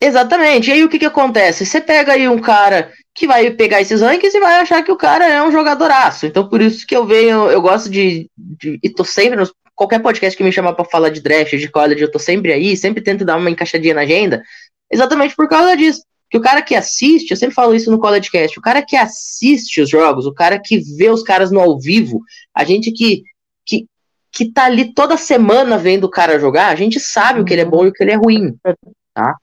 Exatamente. 0.00 0.70
E 0.70 0.72
aí 0.72 0.82
o 0.82 0.88
que 0.88 0.98
que 0.98 1.04
acontece? 1.04 1.66
Você 1.66 1.78
pega 1.78 2.14
aí 2.14 2.26
um 2.26 2.38
cara 2.38 2.90
que 3.14 3.26
vai 3.26 3.50
pegar 3.50 3.82
esses 3.82 4.00
rankings 4.00 4.34
e 4.34 4.40
vai 4.40 4.60
achar 4.60 4.82
que 4.82 4.90
o 4.90 4.96
cara 4.96 5.26
é 5.28 5.42
um 5.42 5.52
jogadoraço. 5.52 6.24
Então 6.24 6.48
por 6.48 6.62
isso 6.62 6.86
que 6.86 6.96
eu 6.96 7.04
venho, 7.04 7.50
eu 7.50 7.60
gosto 7.60 7.90
de, 7.90 8.30
de 8.34 8.80
e 8.82 8.88
tô 8.88 9.04
sempre 9.04 9.36
nos 9.36 9.52
qualquer 9.74 10.00
podcast 10.00 10.34
que 10.34 10.42
me 10.42 10.50
chamar 10.52 10.72
pra 10.72 10.86
falar 10.86 11.10
de 11.10 11.20
draft, 11.20 11.54
de 11.54 11.68
college, 11.68 12.00
eu 12.00 12.10
tô 12.10 12.18
sempre 12.18 12.50
aí, 12.50 12.74
sempre 12.78 13.02
tento 13.02 13.26
dar 13.26 13.36
uma 13.36 13.50
encaixadinha 13.50 13.92
na 13.94 14.00
agenda, 14.00 14.42
exatamente 14.90 15.36
por 15.36 15.46
causa 15.48 15.76
disso. 15.76 16.02
Que 16.30 16.36
o 16.36 16.40
cara 16.40 16.60
que 16.62 16.74
assiste, 16.74 17.30
eu 17.30 17.36
sempre 17.36 17.54
falo 17.54 17.74
isso 17.74 17.90
no 17.90 17.98
CollegeCast, 17.98 18.58
o 18.58 18.62
cara 18.62 18.82
que 18.82 18.96
assiste 18.96 19.80
os 19.80 19.88
jogos, 19.88 20.26
o 20.26 20.34
cara 20.34 20.58
que 20.58 20.78
vê 20.96 21.10
os 21.10 21.22
caras 21.22 21.50
no 21.50 21.60
ao 21.60 21.78
vivo, 21.78 22.20
a 22.54 22.64
gente 22.64 22.92
que 22.92 23.22
que 23.64 23.86
que 24.30 24.52
tá 24.52 24.64
ali 24.64 24.92
toda 24.92 25.16
semana 25.16 25.78
vendo 25.78 26.04
o 26.04 26.10
cara 26.10 26.38
jogar, 26.38 26.68
a 26.68 26.74
gente 26.74 27.00
sabe 27.00 27.40
o 27.40 27.44
que 27.44 27.52
ele 27.52 27.62
é 27.62 27.64
bom 27.64 27.84
e 27.84 27.88
o 27.88 27.92
que 27.92 28.02
ele 28.02 28.12
é 28.12 28.16
ruim, 28.16 28.56
tá? 29.14 29.34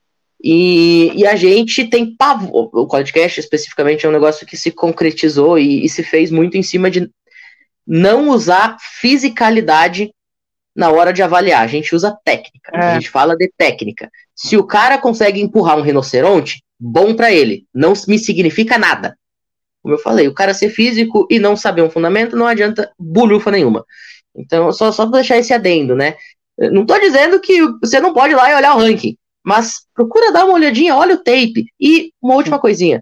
E, 0.47 1.11
e 1.15 1.25
a 1.25 1.35
gente 1.35 1.85
tem 1.89 2.15
pavor. 2.15 2.69
O 2.71 2.87
podcast, 2.87 3.39
especificamente, 3.39 4.05
é 4.05 4.09
um 4.09 4.11
negócio 4.11 4.45
que 4.45 4.55
se 4.55 4.69
concretizou 4.69 5.57
e, 5.57 5.83
e 5.83 5.89
se 5.89 6.03
fez 6.03 6.29
muito 6.29 6.55
em 6.55 6.61
cima 6.61 6.91
de 6.91 7.09
não 7.85 8.29
usar 8.29 8.77
fisicalidade 8.79 10.11
na 10.75 10.91
hora 10.91 11.11
de 11.11 11.23
avaliar. 11.23 11.63
A 11.63 11.67
gente 11.67 11.95
usa 11.95 12.15
técnica. 12.23 12.71
É. 12.75 12.79
A 12.79 12.93
gente 12.93 13.09
fala 13.09 13.35
de 13.35 13.51
técnica. 13.57 14.07
Se 14.35 14.57
o 14.57 14.63
cara 14.63 14.97
consegue 14.97 15.41
empurrar 15.41 15.77
um 15.77 15.81
rinoceronte, 15.81 16.61
bom 16.79 17.15
pra 17.15 17.31
ele. 17.31 17.65
Não 17.73 17.93
me 18.07 18.19
significa 18.19 18.77
nada. 18.77 19.17
Como 19.81 19.93
eu 19.93 19.99
falei, 19.99 20.27
o 20.27 20.33
cara 20.33 20.53
ser 20.53 20.69
físico 20.69 21.27
e 21.29 21.39
não 21.39 21.55
saber 21.55 21.81
um 21.81 21.89
fundamento 21.89 22.35
não 22.35 22.47
adianta 22.47 22.91
bulhufa 22.99 23.51
nenhuma. 23.51 23.85
Então, 24.35 24.71
só, 24.71 24.91
só 24.91 25.05
pra 25.05 25.19
deixar 25.19 25.37
esse 25.37 25.53
adendo, 25.53 25.95
né? 25.95 26.15
Não 26.57 26.85
tô 26.85 26.97
dizendo 26.99 27.39
que 27.39 27.61
você 27.81 27.99
não 27.99 28.13
pode 28.13 28.33
ir 28.33 28.35
lá 28.35 28.51
e 28.51 28.55
olhar 28.55 28.75
o 28.75 28.79
ranking, 28.79 29.17
mas 29.43 29.85
procura 29.93 30.31
dar 30.31 30.45
uma 30.45 30.55
olhadinha, 30.55 30.95
olha 30.95 31.15
o 31.15 31.23
tape. 31.23 31.65
E 31.79 32.11
uma 32.21 32.35
última 32.35 32.59
coisinha. 32.59 32.99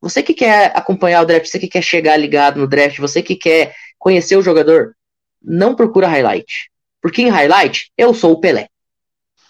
Você 0.00 0.22
que 0.22 0.34
quer 0.34 0.72
acompanhar 0.74 1.22
o 1.22 1.26
draft, 1.26 1.46
você 1.46 1.58
que 1.58 1.68
quer 1.68 1.82
chegar 1.82 2.16
ligado 2.16 2.58
no 2.58 2.66
draft, 2.66 2.98
você 2.98 3.22
que 3.22 3.36
quer 3.36 3.74
conhecer 3.98 4.36
o 4.36 4.42
jogador, 4.42 4.96
não 5.40 5.76
procura 5.76 6.08
highlight. 6.08 6.70
Porque 7.00 7.22
em 7.22 7.28
highlight, 7.28 7.92
eu 7.96 8.12
sou 8.14 8.32
o 8.32 8.40
Pelé. 8.40 8.68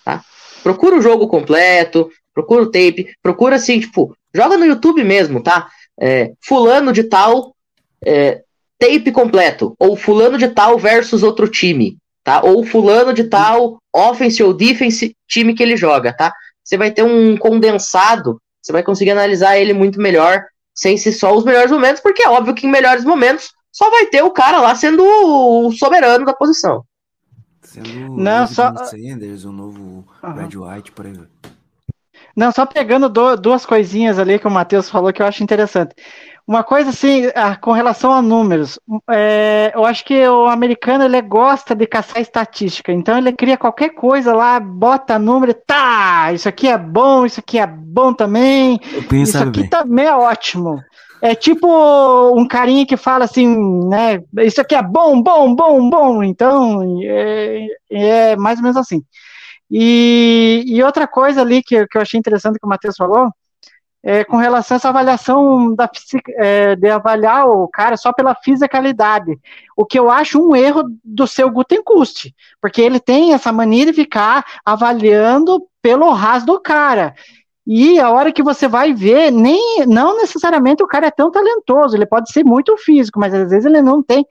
Tá? 0.04 0.22
Procura 0.62 0.96
o 0.96 1.02
jogo 1.02 1.28
completo, 1.28 2.10
procura 2.34 2.62
o 2.62 2.70
tape, 2.70 3.14
procura 3.22 3.56
assim, 3.56 3.80
tipo, 3.80 4.16
joga 4.34 4.56
no 4.56 4.64
YouTube 4.64 5.04
mesmo, 5.04 5.42
tá? 5.42 5.68
É, 6.00 6.32
fulano 6.40 6.92
de 6.92 7.04
tal, 7.04 7.54
é, 8.04 8.42
tape 8.78 9.12
completo. 9.12 9.74
Ou 9.78 9.96
fulano 9.96 10.38
de 10.38 10.48
tal 10.48 10.78
versus 10.78 11.22
outro 11.22 11.48
time, 11.48 11.96
tá? 12.24 12.42
Ou 12.42 12.64
fulano 12.64 13.12
de 13.12 13.24
tal, 13.24 13.78
offense 13.94 14.42
ou 14.42 14.54
defense, 14.54 15.14
time 15.28 15.54
que 15.54 15.62
ele 15.62 15.76
joga, 15.76 16.12
tá? 16.12 16.32
Você 16.64 16.76
vai 16.76 16.90
ter 16.90 17.02
um 17.02 17.36
condensado, 17.36 18.40
você 18.62 18.72
vai 18.72 18.82
conseguir 18.82 19.10
analisar 19.10 19.58
ele 19.58 19.72
muito 19.72 20.00
melhor, 20.00 20.44
sem 20.74 20.96
ser 20.96 21.12
só 21.12 21.34
os 21.34 21.44
melhores 21.44 21.70
momentos, 21.70 22.00
porque 22.00 22.22
é 22.22 22.28
óbvio 22.28 22.54
que 22.54 22.66
em 22.66 22.70
melhores 22.70 23.04
momentos 23.04 23.52
só 23.70 23.90
vai 23.90 24.06
ter 24.06 24.22
o 24.22 24.30
cara 24.30 24.60
lá 24.60 24.74
sendo 24.74 25.02
o 25.04 25.72
soberano 25.72 26.24
da 26.24 26.32
posição. 26.32 26.84
Sendo 27.72 28.16
Não, 28.18 28.46
só- 28.46 28.74
Sanders, 28.84 29.44
o 29.44 29.52
novo 29.52 30.04
Aham. 30.22 30.34
Red 30.34 30.56
White, 30.58 30.92
por. 30.92 31.06
Não, 32.36 32.52
só 32.52 32.66
pegando 32.66 33.08
do- 33.08 33.36
duas 33.36 33.64
coisinhas 33.64 34.18
ali 34.18 34.38
que 34.38 34.46
o 34.46 34.50
Matheus 34.50 34.90
falou 34.90 35.12
que 35.12 35.22
eu 35.22 35.26
acho 35.26 35.42
interessante. 35.42 35.94
Uma 36.46 36.62
coisa 36.62 36.90
assim, 36.90 37.30
ah, 37.34 37.56
com 37.56 37.72
relação 37.72 38.12
a 38.12 38.20
números, 38.20 38.78
é, 39.10 39.70
eu 39.74 39.84
acho 39.86 40.04
que 40.04 40.26
o 40.28 40.46
americano 40.48 41.04
ele 41.04 41.22
gosta 41.22 41.74
de 41.74 41.86
caçar 41.86 42.20
estatística, 42.20 42.92
então 42.92 43.16
ele 43.16 43.32
cria 43.32 43.56
qualquer 43.56 43.90
coisa 43.90 44.34
lá, 44.34 44.58
bota 44.58 45.18
número, 45.18 45.54
tá, 45.54 46.32
isso 46.32 46.48
aqui 46.48 46.66
é 46.68 46.76
bom, 46.76 47.24
isso 47.24 47.38
aqui 47.40 47.58
é 47.58 47.66
bom 47.66 48.12
também, 48.12 48.78
isso 49.12 49.38
aqui 49.38 49.60
bem. 49.60 49.68
também 49.70 50.04
é 50.06 50.14
ótimo. 50.14 50.82
É 51.24 51.36
tipo 51.36 51.68
um 52.36 52.46
carinha 52.48 52.84
que 52.84 52.96
fala 52.96 53.24
assim, 53.24 53.46
né? 53.88 54.20
Isso 54.38 54.60
aqui 54.60 54.74
é 54.74 54.82
bom, 54.82 55.22
bom, 55.22 55.54
bom, 55.54 55.88
bom. 55.88 56.22
Então, 56.24 56.82
é, 57.00 57.68
é 57.90 58.36
mais 58.36 58.58
ou 58.58 58.64
menos 58.64 58.76
assim. 58.76 59.04
E, 59.70 60.64
e 60.66 60.82
outra 60.82 61.06
coisa 61.06 61.40
ali 61.40 61.62
que, 61.62 61.86
que 61.86 61.96
eu 61.96 62.02
achei 62.02 62.18
interessante 62.18 62.58
que 62.58 62.66
o 62.66 62.68
Matheus 62.68 62.96
falou, 62.96 63.30
é 64.02 64.24
com 64.24 64.36
relação 64.36 64.74
a 64.74 64.78
essa 64.78 64.88
avaliação 64.88 65.74
da, 65.76 65.88
é, 66.38 66.74
de 66.74 66.90
avaliar 66.90 67.46
o 67.46 67.68
cara 67.68 67.96
só 67.96 68.12
pela 68.12 68.34
fisicalidade. 68.34 69.38
O 69.76 69.86
que 69.86 69.98
eu 69.98 70.10
acho 70.10 70.44
um 70.44 70.56
erro 70.56 70.82
do 71.04 71.26
seu 71.26 71.48
Gutenkust, 71.48 72.34
porque 72.60 72.82
ele 72.82 72.98
tem 72.98 73.32
essa 73.32 73.52
mania 73.52 73.86
de 73.86 73.92
ficar 73.92 74.44
avaliando 74.64 75.64
pelo 75.80 76.10
ras 76.10 76.44
do 76.44 76.60
cara. 76.60 77.14
E 77.66 78.00
a 78.00 78.10
hora 78.10 78.32
que 78.32 78.42
você 78.42 78.66
vai 78.66 78.92
ver, 78.92 79.30
nem 79.30 79.86
não 79.86 80.16
necessariamente 80.16 80.82
o 80.82 80.86
cara 80.86 81.06
é 81.06 81.10
tão 81.10 81.30
talentoso, 81.30 81.96
ele 81.96 82.06
pode 82.06 82.32
ser 82.32 82.44
muito 82.44 82.76
físico, 82.76 83.20
mas 83.20 83.32
às 83.32 83.50
vezes 83.50 83.64
ele 83.64 83.80
não 83.80 84.02
tem 84.02 84.26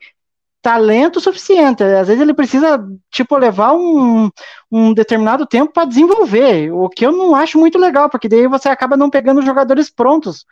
talento 0.60 1.20
suficiente. 1.20 1.82
Às 1.82 2.06
vezes 2.06 2.22
ele 2.22 2.34
precisa, 2.34 2.78
tipo, 3.10 3.36
levar 3.36 3.72
um, 3.74 4.30
um 4.70 4.94
determinado 4.94 5.44
tempo 5.44 5.72
para 5.72 5.86
desenvolver, 5.86 6.70
o 6.72 6.88
que 6.88 7.04
eu 7.04 7.10
não 7.12 7.34
acho 7.34 7.58
muito 7.58 7.78
legal, 7.78 8.08
porque 8.08 8.28
daí 8.28 8.46
você 8.46 8.68
acaba 8.68 8.96
não 8.96 9.10
pegando 9.10 9.42
jogadores 9.42 9.90
prontos, 9.90 10.44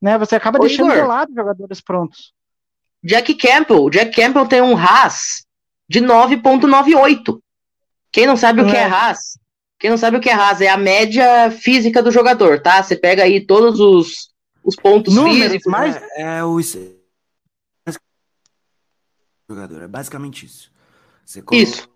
né? 0.00 0.16
Você 0.16 0.36
acaba 0.36 0.58
Ô, 0.58 0.62
deixando 0.62 0.90
Igor. 0.90 1.02
de 1.02 1.08
lado 1.08 1.34
jogadores 1.34 1.80
prontos. 1.80 2.32
Jack 3.04 3.34
Campbell, 3.34 3.90
Jack 3.90 4.12
Campbell 4.14 4.46
tem 4.46 4.62
um 4.62 4.74
RAS 4.74 5.44
de 5.88 6.00
9.98. 6.00 7.38
Quem 8.10 8.26
não 8.26 8.36
sabe 8.36 8.62
o 8.62 8.66
que 8.66 8.76
é 8.76 8.80
É. 8.80 8.86
RAS? 8.86 9.38
Quem 9.78 9.90
não 9.90 9.96
sabe 9.96 10.16
o 10.16 10.20
que 10.20 10.28
é 10.28 10.32
RAS 10.32 10.60
é 10.60 10.68
a 10.68 10.76
média 10.76 11.50
física 11.50 12.02
do 12.02 12.10
jogador, 12.10 12.60
tá? 12.60 12.82
Você 12.82 12.96
pega 12.96 13.22
aí 13.22 13.46
todos 13.46 13.78
os, 13.78 14.30
os 14.64 14.74
pontos 14.74 15.14
Números, 15.14 15.52
físicos. 15.52 15.70
mas- 15.72 15.96
É, 16.16 16.38
é 16.38 16.44
o. 16.44 16.58
Jogador, 19.48 19.82
é 19.82 19.88
basicamente 19.88 20.44
isso. 20.44 20.70
Você 21.24 21.40
coloca- 21.40 21.62
Isso. 21.62 21.88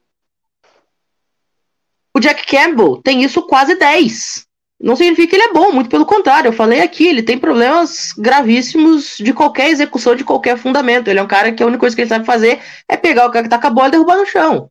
O 2.14 2.20
Jack 2.20 2.46
Campbell 2.46 3.00
tem 3.02 3.22
isso 3.22 3.42
quase 3.42 3.74
10. 3.74 4.46
Não 4.80 4.96
significa 4.96 5.28
que 5.28 5.36
ele 5.36 5.44
é 5.44 5.52
bom, 5.52 5.70
muito 5.72 5.88
pelo 5.90 6.04
contrário. 6.06 6.48
Eu 6.48 6.52
falei 6.52 6.80
aqui, 6.80 7.06
ele 7.06 7.22
tem 7.22 7.38
problemas 7.38 8.12
gravíssimos 8.18 9.16
de 9.18 9.32
qualquer 9.32 9.68
execução, 9.70 10.14
de 10.16 10.24
qualquer 10.24 10.56
fundamento. 10.58 11.08
Ele 11.08 11.18
é 11.20 11.22
um 11.22 11.28
cara 11.28 11.52
que 11.52 11.62
a 11.62 11.66
única 11.66 11.80
coisa 11.80 11.94
que 11.94 12.02
ele 12.02 12.08
sabe 12.08 12.24
fazer 12.26 12.60
é 12.88 12.96
pegar 12.96 13.26
o 13.26 13.30
cara 13.30 13.44
que 13.44 13.48
tá 13.50 13.60
com 13.60 13.66
a 13.66 13.70
bola 13.70 13.88
e 13.88 13.90
derrubar 13.92 14.16
no 14.16 14.26
chão. 14.26 14.70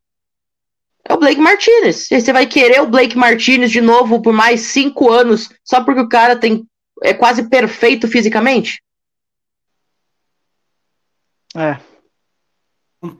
É 1.03 1.13
o 1.13 1.17
Blake 1.17 1.41
Martinez. 1.41 2.09
E 2.11 2.19
Você 2.19 2.31
vai 2.31 2.45
querer 2.45 2.81
o 2.81 2.87
Blake 2.89 3.17
Martinez 3.17 3.71
de 3.71 3.81
novo 3.81 4.21
por 4.21 4.33
mais 4.33 4.61
cinco 4.61 5.11
anos 5.11 5.49
só 5.63 5.83
porque 5.83 6.01
o 6.01 6.09
cara 6.09 6.35
tem 6.35 6.65
é 7.03 7.13
quase 7.13 7.49
perfeito 7.49 8.07
fisicamente? 8.07 8.81
É. 11.55 11.79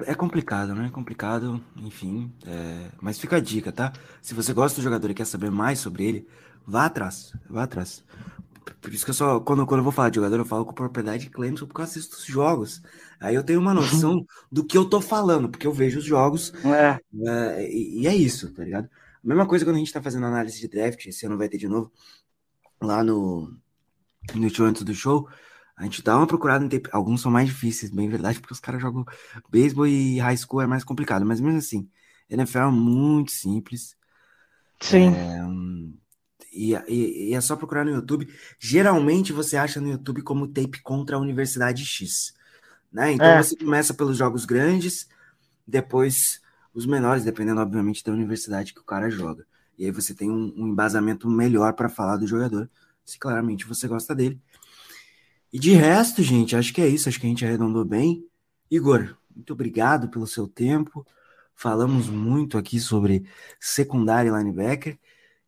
É 0.05 0.13
complicado, 0.13 0.75
né? 0.75 0.85
É 0.85 0.89
complicado, 0.91 1.61
enfim. 1.77 2.31
é, 2.45 2.91
Mas 3.01 3.19
fica 3.19 3.37
a 3.37 3.39
dica, 3.39 3.71
tá? 3.71 3.91
Se 4.21 4.35
você 4.35 4.53
gosta 4.53 4.79
do 4.79 4.83
jogador 4.83 5.09
e 5.09 5.13
quer 5.15 5.25
saber 5.25 5.49
mais 5.49 5.79
sobre 5.79 6.05
ele, 6.05 6.27
vá 6.65 6.85
atrás. 6.85 7.33
Vá 7.49 7.63
atrás. 7.63 8.03
Por 8.79 8.93
isso 8.93 9.03
que 9.03 9.09
eu 9.09 9.15
só, 9.15 9.39
quando, 9.39 9.65
quando 9.65 9.79
eu 9.79 9.83
vou 9.83 9.91
falar 9.91 10.09
de 10.09 10.17
jogador, 10.17 10.37
eu 10.37 10.45
falo 10.45 10.65
com 10.65 10.73
propriedade 10.73 11.23
de 11.23 11.29
Clemson 11.31 11.65
porque 11.65 11.81
eu 11.81 11.85
assisto 11.85 12.15
os 12.15 12.25
jogos. 12.25 12.81
Aí 13.21 13.35
eu 13.35 13.43
tenho 13.43 13.61
uma 13.61 13.73
noção 13.75 14.25
do 14.51 14.65
que 14.65 14.77
eu 14.77 14.85
tô 14.89 15.01
falando, 15.01 15.49
porque 15.49 15.67
eu 15.67 15.73
vejo 15.73 15.99
os 15.99 16.05
jogos 16.05 16.53
É. 16.65 16.99
é, 17.27 17.71
e, 17.71 18.01
e 18.03 18.07
é 18.07 18.15
isso, 18.15 18.53
tá 18.53 18.63
ligado? 18.65 18.89
Mesma 19.23 19.47
coisa 19.47 19.65
quando 19.65 19.77
a 19.77 19.79
gente 19.79 19.93
tá 19.93 20.01
fazendo 20.01 20.25
análise 20.27 20.59
de 20.59 20.67
draft, 20.67 21.05
esse 21.05 21.25
ano 21.27 21.37
vai 21.37 21.49
ter 21.49 21.57
de 21.59 21.67
novo, 21.67 21.91
lá 22.81 23.03
no, 23.03 23.55
no 24.35 24.49
show 24.49 24.65
antes 24.65 24.83
do 24.83 24.93
show, 24.93 25.27
a 25.75 25.83
gente 25.83 26.03
dá 26.03 26.17
uma 26.17 26.27
procurada 26.27 26.65
em 26.65 26.69
tape. 26.69 26.89
Alguns 26.93 27.21
são 27.21 27.31
mais 27.31 27.47
difíceis, 27.49 27.91
bem 27.91 28.09
verdade, 28.09 28.39
porque 28.39 28.53
os 28.53 28.59
caras 28.59 28.81
jogam 28.81 29.05
beisebol 29.49 29.87
e 29.87 30.19
high 30.19 30.37
school 30.37 30.61
é 30.61 30.67
mais 30.67 30.83
complicado, 30.83 31.25
mas 31.25 31.41
mesmo 31.41 31.57
assim, 31.59 31.89
NFL 32.29 32.69
é 32.69 32.71
muito 32.71 33.31
simples. 33.31 33.95
Sim. 34.79 35.13
É, 35.15 35.41
e, 36.53 36.73
e- 36.87 37.29
e 37.29 37.33
é 37.33 37.41
só 37.41 37.55
procurar 37.55 37.85
no 37.85 37.91
YouTube. 37.91 38.27
Geralmente 38.59 39.31
você 39.33 39.57
acha 39.57 39.79
no 39.79 39.89
YouTube 39.89 40.21
como 40.21 40.47
tape 40.47 40.81
contra 40.81 41.15
a 41.15 41.19
Universidade 41.19 41.85
X. 41.85 42.33
Né? 42.91 43.13
Então 43.13 43.25
É. 43.25 43.41
você 43.41 43.55
começa 43.55 43.93
pelos 43.93 44.17
jogos 44.17 44.45
grandes, 44.45 45.07
depois 45.65 46.41
os 46.73 46.85
menores, 46.85 47.23
dependendo, 47.23 47.61
obviamente, 47.61 48.03
da 48.03 48.11
universidade 48.11 48.73
que 48.73 48.79
o 48.79 48.85
cara 48.85 49.09
joga. 49.09 49.45
E 49.77 49.85
aí 49.85 49.91
você 49.91 50.13
tem 50.13 50.29
um, 50.29 50.53
um 50.57 50.67
embasamento 50.67 51.29
melhor 51.29 51.73
para 51.73 51.89
falar 51.89 52.17
do 52.17 52.27
jogador, 52.27 52.69
se 53.03 53.17
claramente 53.17 53.65
você 53.65 53.87
gosta 53.87 54.13
dele. 54.13 54.39
E 55.51 55.59
de 55.59 55.71
resto, 55.73 56.23
gente, 56.23 56.55
acho 56.55 56.73
que 56.73 56.81
é 56.81 56.87
isso. 56.87 57.09
Acho 57.09 57.19
que 57.19 57.25
a 57.25 57.29
gente 57.29 57.45
arredondou 57.45 57.83
bem. 57.83 58.25
Igor, 58.69 59.17
muito 59.35 59.51
obrigado 59.53 60.07
pelo 60.09 60.25
seu 60.25 60.47
tempo. 60.47 61.05
Falamos 61.53 62.09
muito 62.09 62.57
aqui 62.57 62.79
sobre 62.79 63.25
secundária 63.59 64.29
e 64.29 64.33
linebacker. 64.33 64.97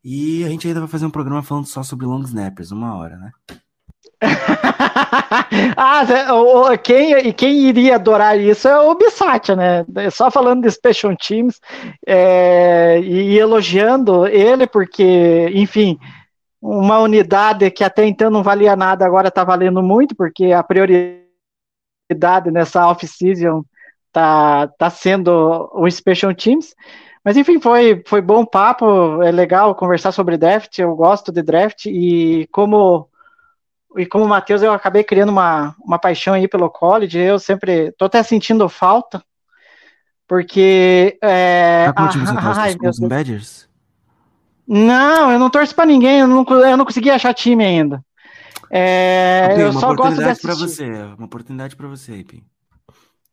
E 0.04 0.44
a 0.44 0.50
gente 0.50 0.68
ainda 0.68 0.82
vai 0.82 0.90
fazer 0.90 1.06
um 1.06 1.10
programa 1.12 1.42
falando 1.42 1.66
só 1.68 1.82
sobre 1.82 2.06
long 2.06 2.22
snappers, 2.24 2.72
uma 2.72 2.96
hora, 2.96 3.18
né? 3.18 3.32
Ah, 5.78 6.78
quem, 6.82 7.14
e 7.28 7.34
quem 7.34 7.64
iria 7.64 7.96
adorar 7.96 8.40
isso 8.40 8.68
é 8.68 8.80
o 8.80 8.96
Bissatia, 8.96 9.56
né? 9.56 9.86
Só 10.12 10.32
falando 10.32 10.64
de 10.64 10.72
Special 10.72 11.16
Teams 11.16 11.60
é, 12.06 13.00
e 13.02 13.38
elogiando 13.38 14.26
ele, 14.28 14.66
porque, 14.68 15.50
enfim, 15.54 15.98
uma 16.62 17.00
unidade 17.00 17.70
que 17.72 17.84
até 17.84 18.06
então 18.06 18.30
não 18.30 18.42
valia 18.42 18.76
nada, 18.76 19.06
agora 19.06 19.28
está 19.28 19.44
valendo 19.44 19.84
muito, 19.84 20.16
porque 20.16 20.52
a 20.52 20.64
prioridade 20.64 21.22
nessa 22.52 22.88
off-season 22.88 23.64
tá, 24.12 24.68
tá 24.78 24.90
sendo 24.90 25.70
o 25.74 25.90
Special 25.90 26.34
Teams. 26.34 26.74
Mas 27.24 27.38
enfim, 27.38 27.60
foi, 27.60 28.04
foi 28.06 28.22
bom 28.22 28.46
papo, 28.46 29.22
é 29.22 29.32
legal 29.32 29.76
conversar 29.76 30.12
sobre 30.12 30.38
draft, 30.38 30.78
eu 30.80 30.94
gosto 30.96 31.32
de 31.32 31.42
draft, 31.42 31.86
e 31.86 32.48
como 32.52 33.08
e 33.98 34.06
como 34.06 34.26
o 34.26 34.28
Matheus, 34.28 34.62
eu 34.62 34.72
acabei 34.74 35.04
criando 35.04 35.30
uma, 35.30 35.76
uma 35.84 36.00
paixão 36.00 36.34
aí 36.34 36.48
pelo 36.48 36.70
college, 36.70 37.18
eu 37.18 37.40
sempre 37.40 37.92
tô 37.94 38.06
até 38.06 38.22
sentindo 38.24 38.68
falta, 38.70 39.24
porque 40.28 41.18
é, 41.22 41.92
qual 41.96 42.10
time 42.10 42.26
você 42.26 42.34
torce? 42.42 42.60
ai, 42.60 42.72
Os 42.72 42.78
Deus. 42.78 43.00
Badgers? 43.00 43.70
Não, 44.68 45.32
eu 45.32 45.38
não 45.40 45.50
torço 45.50 45.76
pra 45.76 45.86
ninguém, 45.86 46.20
eu 46.22 46.28
não, 46.28 46.46
eu 46.66 46.78
não 46.78 46.86
consegui 46.86 47.10
achar 47.10 47.34
time 47.34 47.64
ainda. 47.66 48.04
É, 48.72 49.50
Ok, 49.52 49.64
eu 49.66 49.74
só 49.74 49.94
gosto 49.94 50.16
de 50.18 50.24
assistir. 50.24 50.56
você. 50.56 50.86
Uma 51.18 51.26
oportunidade 51.26 51.76
pra 51.76 51.88
você, 51.88 52.24
Pim. 52.24 52.44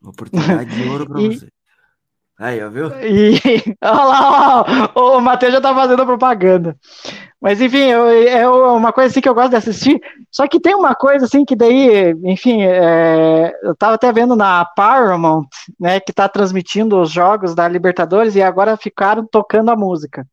Uma 0.03 0.11
oportunidade 0.11 0.71
de 0.75 0.89
ouro 0.89 1.07
pra 1.09 1.21
E- 1.21 1.37
você. 1.37 1.49
Aí, 2.41 2.63
ó, 2.65 2.71
viu? 2.71 2.89
E 3.03 3.35
olha 3.85 4.05
lá, 4.05 4.91
ó, 4.95 5.19
o 5.19 5.21
Matheus 5.21 5.53
já 5.53 5.61
tá 5.61 5.75
fazendo 5.75 6.07
propaganda. 6.07 6.75
Mas 7.39 7.61
enfim, 7.61 7.85
eu- 7.91 8.09
é 8.09 8.49
uma 8.49 8.93
coisa 8.95 9.11
assim 9.11 9.21
que 9.21 9.29
eu 9.29 9.35
gosto 9.35 9.51
de 9.51 9.57
assistir. 9.57 10.01
Só 10.33 10.49
que 10.49 10.59
tem 10.59 10.75
uma 10.75 10.95
coisa 10.95 11.27
assim 11.27 11.45
que 11.45 11.55
daí, 11.55 12.15
enfim, 12.25 12.63
é, 12.63 13.53
eu 13.63 13.77
tava 13.77 13.97
até 13.97 14.11
vendo 14.11 14.35
na 14.35 14.65
Paramount, 14.65 15.49
né, 15.79 16.01
que 16.01 16.15
tá 16.15 16.29
transmitindo 16.31 16.99
os 16.99 17.11
jogos 17.11 17.55
da 17.55 17.69
Libertadores 17.69 18.35
e 18.35 18.43
agora 18.43 18.75
ficaram 18.77 19.27
tocando 19.31 19.71
a 19.71 19.77
música. 19.77 20.27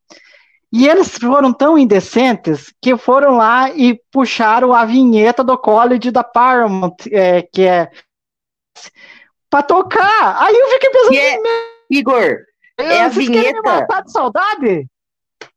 E 0.72 0.88
eles 0.88 1.18
foram 1.18 1.52
tão 1.52 1.78
indecentes 1.78 2.74
que 2.82 2.96
foram 2.98 3.36
lá 3.36 3.70
e 3.72 4.00
puxaram 4.12 4.74
a 4.74 4.86
vinheta 4.86 5.44
do 5.44 5.58
college 5.58 6.10
da 6.10 6.24
Paramount, 6.24 6.96
é, 7.12 7.42
que 7.42 7.64
é 7.64 7.90
pra 9.50 9.62
tocar. 9.62 10.42
Aí 10.42 10.56
eu 10.56 10.68
fiquei 10.70 10.90
pensando, 10.90 11.14
E 11.14 11.77
é, 11.91 11.95
Igor, 11.95 12.38
é 12.77 13.01
a 13.01 13.09
querem 13.09 13.30
me 13.30 13.38
vinheta. 13.41 13.61
matar 13.64 14.03
de 14.03 14.11
saudade? 14.11 14.85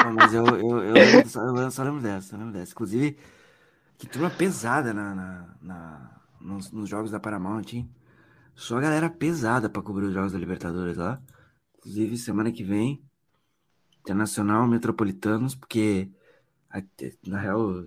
Não, 0.00 0.12
mas 0.12 0.32
eu, 0.32 0.46
eu, 0.46 0.82
eu, 0.84 0.92
lembro 0.94 1.28
só, 1.28 1.40
eu 1.40 1.70
só 1.70 1.82
lembro 1.82 2.00
dessa, 2.00 2.34
eu 2.34 2.38
lembro 2.38 2.54
dessa. 2.54 2.72
Inclusive, 2.72 3.18
que 3.98 4.06
turma 4.06 4.30
pesada 4.30 4.92
na, 4.94 5.14
na, 5.14 5.56
na- 5.60 6.20
nos, 6.40 6.70
nos 6.72 6.88
jogos 6.88 7.10
da 7.10 7.20
Paramount, 7.20 7.72
hein? 7.72 7.90
Só 8.54 8.78
a 8.78 8.80
galera 8.80 9.10
pesada 9.10 9.68
pra 9.68 9.82
cobrir 9.82 10.06
os 10.06 10.14
jogos 10.14 10.32
da 10.32 10.38
Libertadores 10.38 10.96
lá. 10.96 11.20
Inclusive, 11.78 12.16
semana 12.16 12.52
que 12.52 12.64
vem, 12.64 13.02
Internacional, 14.00 14.66
Metropolitanos, 14.66 15.54
porque, 15.54 16.10
na 17.26 17.38
real, 17.38 17.84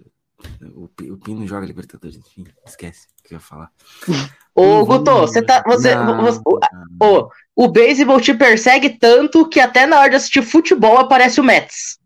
o, 0.76 0.84
o 0.86 1.18
Pin 1.18 1.36
não 1.36 1.48
joga 1.48 1.66
Libertadores, 1.66 2.18
enfim, 2.18 2.46
esquece 2.66 3.08
o 3.20 3.28
que 3.28 3.34
eu 3.34 3.38
ia 3.38 3.40
falar. 3.40 3.70
Ô, 4.54 4.86
Guto, 4.86 5.06
vamos- 5.12 5.32
você 5.32 5.42
tá. 5.42 5.64
Você, 5.66 5.96
não, 5.96 6.22
você- 6.22 6.42
o- 6.46 6.60
não. 7.00 7.08
Ô, 7.26 7.30
o 7.56 7.68
beisebol 7.70 8.20
te 8.20 8.34
persegue 8.34 8.90
tanto 8.90 9.48
que 9.48 9.60
até 9.60 9.86
na 9.86 10.00
hora 10.00 10.10
de 10.10 10.16
assistir 10.18 10.42
futebol 10.44 10.98
aparece 10.98 11.40
o 11.40 11.44
Mets. 11.44 12.00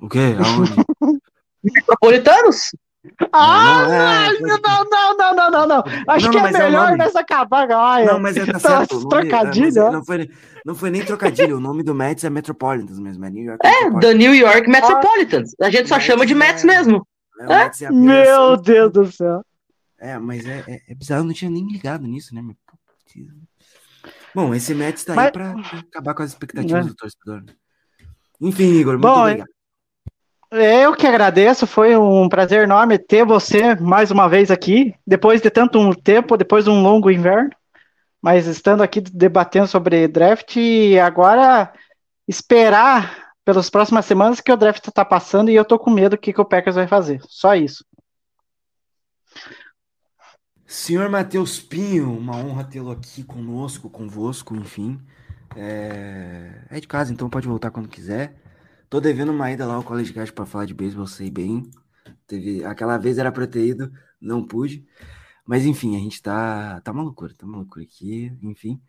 O 0.00 0.08
quê? 0.08 0.36
Aonde? 0.38 1.20
Metropolitanos? 1.64 2.70
Ah, 3.32 3.84
não, 3.88 3.92
é, 3.92 4.40
não, 4.40 4.58
não, 4.58 4.84
não, 4.84 5.16
não, 5.16 5.34
não, 5.34 5.50
não, 5.50 5.66
não. 5.66 5.84
Acho 6.06 6.26
Não, 6.26 6.32
que 6.32 6.38
é 6.38 6.48
é 6.48 6.52
melhor 6.52 6.96
nessa 6.96 7.18
acabar. 7.20 7.68
Olha, 7.70 8.04
Não, 8.12 8.20
mas 8.20 8.36
é, 8.36 8.46
tá 8.46 8.52
tá 8.58 8.58
certo. 8.60 8.94
nome- 9.00 9.08
trocadilho, 9.28 9.90
não, 9.92 10.04
foi, 10.04 10.30
não 10.64 10.74
foi 10.76 10.90
nem 10.90 11.04
trocadilho. 11.04 11.56
O 11.56 11.60
nome 11.60 11.82
do 11.82 11.94
Mets 11.94 12.22
é 12.22 12.30
Metropolitans 12.30 13.00
mesmo. 13.00 13.24
É 13.24 13.30
New 13.30 13.44
York 13.44 13.66
É, 13.66 13.90
da 13.90 14.12
New 14.14 14.32
York 14.34 14.68
Metropolitans. 14.70 15.50
A 15.60 15.68
gente 15.70 15.88
só 15.88 15.96
Mets 15.96 16.06
chama 16.06 16.26
de 16.26 16.32
é- 16.32 16.36
Mets 16.36 16.62
mesmo. 16.64 17.04
É, 17.40 17.44
o 17.44 17.48
Mets 17.48 17.82
é 17.82 17.86
a 17.86 17.92
Meu 17.92 18.56
Deus 18.56 18.92
do 18.92 19.10
céu. 19.12 19.44
É, 19.98 20.18
mas 20.18 20.44
é, 20.46 20.64
é, 20.68 20.80
é 20.88 20.94
bizarro. 20.94 21.20
Eu 21.22 21.26
não 21.26 21.32
tinha 21.34 21.50
nem 21.50 21.66
ligado 21.66 22.06
nisso, 22.06 22.34
né? 22.34 22.42
meu? 22.42 22.56
Bom, 24.34 24.54
esse 24.54 24.74
Mets 24.74 25.04
tá 25.04 25.12
aí 25.12 25.16
Mas- 25.16 25.30
pra, 25.30 25.52
pra 25.54 25.78
acabar 25.78 26.14
com 26.14 26.22
as 26.22 26.30
expectativas 26.30 26.86
É. 26.86 26.88
do 26.88 26.94
torcedor. 26.94 27.42
né? 27.44 27.52
Enfim, 28.40 28.72
Igor, 28.78 28.94
muito 28.94 29.02
Bom, 29.02 29.20
obrigado. 29.22 29.48
Eu 30.50 30.94
que 30.94 31.06
agradeço, 31.06 31.66
foi 31.66 31.96
um 31.96 32.28
prazer 32.28 32.64
enorme 32.64 32.98
ter 32.98 33.24
você 33.24 33.74
mais 33.76 34.10
uma 34.10 34.28
vez 34.28 34.50
aqui, 34.50 34.94
depois 35.06 35.40
de 35.40 35.48
tanto 35.48 35.78
um 35.78 35.94
tempo, 35.94 36.36
depois 36.36 36.64
de 36.64 36.70
um 36.70 36.82
longo 36.82 37.10
inverno, 37.10 37.50
mas 38.20 38.46
estando 38.46 38.82
aqui 38.82 39.00
debatendo 39.00 39.66
sobre 39.66 40.06
draft 40.08 40.56
e 40.56 40.98
agora 40.98 41.72
esperar 42.28 43.21
pelas 43.44 43.68
próximas 43.68 44.06
semanas 44.06 44.40
que 44.40 44.52
o 44.52 44.56
draft 44.56 44.88
tá 44.90 45.04
passando 45.04 45.50
e 45.50 45.54
eu 45.54 45.64
tô 45.64 45.78
com 45.78 45.90
medo 45.90 46.16
do 46.16 46.18
que, 46.18 46.32
que 46.32 46.40
o 46.40 46.44
Packers 46.44 46.76
vai 46.76 46.86
fazer. 46.86 47.20
Só 47.28 47.54
isso. 47.54 47.84
Senhor 50.66 51.08
Matheus 51.10 51.60
Pinho, 51.60 52.16
uma 52.16 52.36
honra 52.36 52.64
tê-lo 52.64 52.90
aqui 52.90 53.22
conosco, 53.22 53.90
convosco, 53.90 54.56
enfim. 54.56 55.00
É... 55.54 56.64
é 56.70 56.80
de 56.80 56.88
casa, 56.88 57.12
então 57.12 57.28
pode 57.28 57.46
voltar 57.46 57.70
quando 57.70 57.88
quiser. 57.88 58.40
Tô 58.88 59.00
devendo 59.00 59.32
uma 59.32 59.50
ida 59.50 59.66
lá 59.66 59.74
ao 59.74 59.82
College 59.82 60.12
Cast 60.12 60.32
pra 60.32 60.46
falar 60.46 60.64
de 60.64 60.74
beisebol, 60.74 61.06
sei 61.06 61.30
bem. 61.30 61.70
Teve... 62.26 62.64
Aquela 62.64 62.96
vez 62.96 63.18
era 63.18 63.30
pra 63.30 63.46
ter 63.46 63.66
ido, 63.66 63.92
não 64.20 64.46
pude. 64.46 64.86
Mas 65.44 65.66
enfim, 65.66 65.96
a 65.96 65.98
gente 65.98 66.22
tá, 66.22 66.80
tá 66.80 66.92
uma 66.92 67.02
loucura, 67.02 67.34
tá 67.34 67.44
uma 67.44 67.58
loucura 67.58 67.84
aqui, 67.84 68.32
enfim. 68.42 68.80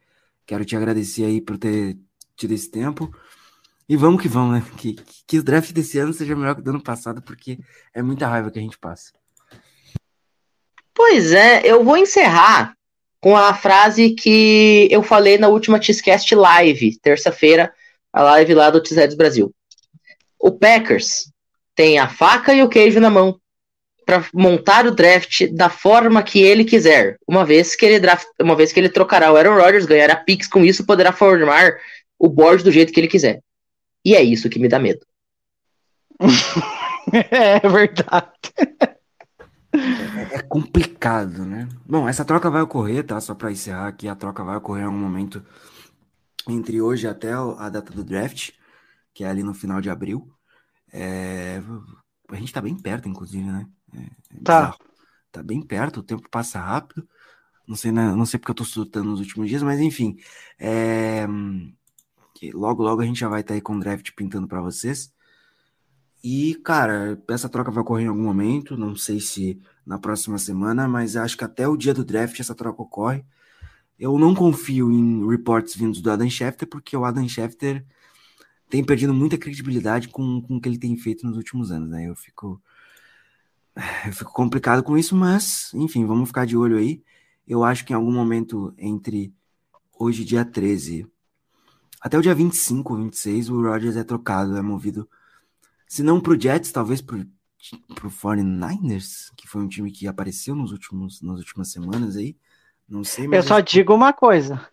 Quero 0.45 0.63
te 0.63 0.75
agradecer 0.75 1.25
aí 1.25 1.41
por 1.41 1.57
ter 1.57 1.97
tido 2.35 2.53
esse 2.53 2.69
tempo. 2.69 3.13
E 3.87 3.97
vamos 3.97 4.21
que 4.21 4.27
vamos, 4.27 4.53
né? 4.53 4.65
Que, 4.77 4.95
que, 5.27 5.39
o 5.39 5.43
draft 5.43 5.71
desse 5.71 5.99
ano 5.99 6.13
seja 6.13 6.35
melhor 6.35 6.55
que 6.55 6.61
o 6.61 6.63
do 6.63 6.69
ano 6.69 6.81
passado, 6.81 7.21
porque 7.21 7.59
é 7.93 8.01
muita 8.01 8.27
raiva 8.27 8.49
que 8.49 8.59
a 8.59 8.61
gente 8.61 8.77
passa. 8.77 9.11
Pois 10.93 11.33
é, 11.33 11.61
eu 11.65 11.83
vou 11.83 11.97
encerrar 11.97 12.75
com 13.19 13.35
a 13.35 13.53
frase 13.53 14.11
que 14.11 14.87
eu 14.91 15.01
falei 15.01 15.37
na 15.37 15.47
última 15.47 15.79
Tiscast 15.79 16.33
Live, 16.33 16.99
terça-feira, 16.99 17.73
a 18.11 18.21
live 18.21 18.53
lá 18.53 18.69
do 18.69 18.81
Tisheads 18.81 19.15
Brasil. 19.15 19.53
O 20.39 20.51
Packers 20.51 21.31
tem 21.75 21.97
a 21.97 22.07
faca 22.07 22.53
e 22.53 22.61
o 22.61 22.69
queijo 22.69 22.99
na 22.99 23.09
mão 23.09 23.39
para 24.05 24.25
montar 24.33 24.85
o 24.85 24.91
draft 24.91 25.47
da 25.51 25.69
forma 25.69 26.21
que 26.21 26.41
ele 26.41 26.65
quiser. 26.65 27.17
Uma 27.27 27.45
vez 27.45 27.75
que 27.75 27.85
ele 27.85 27.99
draft, 27.99 28.27
uma 28.41 28.55
vez 28.55 28.71
que 28.71 28.79
ele 28.79 28.89
trocará 28.89 29.31
o 29.31 29.37
Aaron 29.37 29.55
Rodgers, 29.55 29.85
ganhará 29.85 30.15
picks 30.15 30.47
com 30.47 30.63
isso, 30.63 30.85
poderá 30.85 31.11
formar 31.11 31.73
o 32.19 32.29
board 32.29 32.63
do 32.63 32.71
jeito 32.71 32.91
que 32.91 32.99
ele 32.99 33.07
quiser. 33.07 33.39
E 34.05 34.15
é 34.15 34.23
isso 34.23 34.49
que 34.49 34.59
me 34.59 34.67
dá 34.67 34.79
medo. 34.79 35.05
É 37.31 37.59
verdade. 37.59 38.31
É 40.31 40.41
complicado, 40.41 41.45
né? 41.45 41.67
Bom, 41.85 42.07
essa 42.07 42.23
troca 42.23 42.49
vai 42.49 42.61
ocorrer, 42.61 43.05
tá? 43.05 43.19
Só 43.19 43.35
pra 43.35 43.51
encerrar 43.51 43.87
aqui, 43.87 44.07
a 44.07 44.15
troca 44.15 44.43
vai 44.43 44.55
ocorrer 44.55 44.83
em 44.83 44.85
algum 44.85 44.97
momento 44.97 45.43
entre 46.47 46.81
hoje 46.81 47.07
até 47.07 47.33
a 47.33 47.69
data 47.69 47.91
do 47.91 48.03
draft, 48.03 48.51
que 49.13 49.23
é 49.23 49.27
ali 49.27 49.43
no 49.43 49.53
final 49.53 49.81
de 49.81 49.89
abril. 49.89 50.31
É, 50.91 51.61
A 52.29 52.35
gente 52.35 52.53
tá 52.53 52.61
bem 52.61 52.75
perto, 52.75 53.09
inclusive, 53.09 53.45
né? 53.45 53.67
É, 53.93 53.99
é 53.99 54.43
Tá. 54.43 54.75
Tá 55.31 55.41
bem 55.41 55.61
perto, 55.61 56.01
o 56.01 56.03
tempo 56.03 56.29
passa 56.29 56.59
rápido. 56.59 57.07
Não 57.67 57.75
sei, 57.75 57.91
né? 57.91 58.13
Não 58.13 58.25
sei 58.25 58.39
porque 58.39 58.51
eu 58.51 58.55
tô 58.55 58.63
surtando 58.65 59.09
nos 59.09 59.19
últimos 59.19 59.49
dias, 59.49 59.63
mas 59.63 59.79
enfim. 59.79 60.15
É, 60.59 61.25
que 62.33 62.51
Logo, 62.51 62.83
logo 62.83 63.01
a 63.01 63.05
gente 63.05 63.19
já 63.19 63.29
vai 63.29 63.41
estar 63.41 63.53
aí 63.53 63.61
com 63.61 63.75
o 63.75 63.79
draft 63.79 64.11
pintando 64.15 64.47
pra 64.47 64.61
vocês. 64.61 65.13
E, 66.23 66.55
cara, 66.63 67.21
essa 67.29 67.49
troca 67.49 67.69
vai 67.69 67.81
ocorrer 67.81 68.05
em 68.05 68.09
algum 68.09 68.23
momento, 68.23 68.77
não 68.77 68.95
sei 68.95 69.19
se 69.19 69.61
na 69.85 69.99
próxima 69.99 70.37
semana, 70.37 70.87
mas 70.87 71.17
acho 71.17 71.37
que 71.37 71.43
até 71.43 71.67
o 71.67 71.75
dia 71.75 71.93
do 71.93 72.05
draft 72.05 72.39
essa 72.39 72.55
troca 72.55 72.81
ocorre. 72.81 73.25
Eu 73.99 74.17
não 74.17 74.33
confio 74.33 74.91
em 74.91 75.27
reports 75.27 75.75
vindos 75.75 76.01
do 76.01 76.09
Adam 76.09 76.29
Schefter, 76.29 76.67
porque 76.67 76.95
o 76.95 77.05
Adam 77.05 77.27
Schefter 77.27 77.85
tem 78.69 78.83
perdido 78.83 79.13
muita 79.13 79.37
credibilidade 79.37 80.07
com, 80.07 80.41
com 80.41 80.57
o 80.57 80.61
que 80.61 80.69
ele 80.69 80.79
tem 80.79 80.95
feito 80.97 81.27
nos 81.27 81.37
últimos 81.37 81.71
anos, 81.71 81.89
né? 81.89 82.07
Eu 82.07 82.15
fico, 82.15 82.61
eu 84.07 84.13
fico 84.13 84.31
complicado 84.33 84.81
com 84.81 84.97
isso, 84.97 85.15
mas, 85.15 85.71
enfim, 85.73 86.05
vamos 86.05 86.29
ficar 86.29 86.45
de 86.45 86.57
olho 86.57 86.77
aí. 86.77 87.03
Eu 87.47 87.63
acho 87.63 87.85
que 87.85 87.93
em 87.93 87.95
algum 87.95 88.11
momento 88.11 88.73
entre 88.77 89.33
hoje, 89.99 90.25
dia 90.25 90.45
13, 90.45 91.05
até 92.03 92.17
o 92.17 92.21
dia 92.21 92.35
25 92.35 92.93
ou 92.93 92.99
26, 92.99 93.49
o 93.49 93.61
Rodgers 93.61 93.95
é 93.95 94.03
trocado, 94.03 94.57
é 94.57 94.61
movido 94.61 95.09
se 95.87 96.03
não 96.03 96.19
pro 96.19 96.39
Jets, 96.39 96.71
talvez 96.71 97.01
pro, 97.01 97.25
pro 97.95 98.09
49ers, 98.09 99.31
que 99.37 99.47
foi 99.47 99.61
um 99.61 99.67
time 99.67 99.91
que 99.91 100.07
apareceu 100.07 100.55
nos 100.55 100.71
últimos, 100.71 101.21
nas 101.21 101.39
últimas 101.39 101.71
semanas 101.71 102.15
aí. 102.17 102.35
Não 102.89 103.03
sei, 103.03 103.25
Eu 103.25 103.29
mas. 103.29 103.45
só 103.45 103.59
digo 103.59 103.93
uma 103.93 104.11
coisa. 104.11 104.67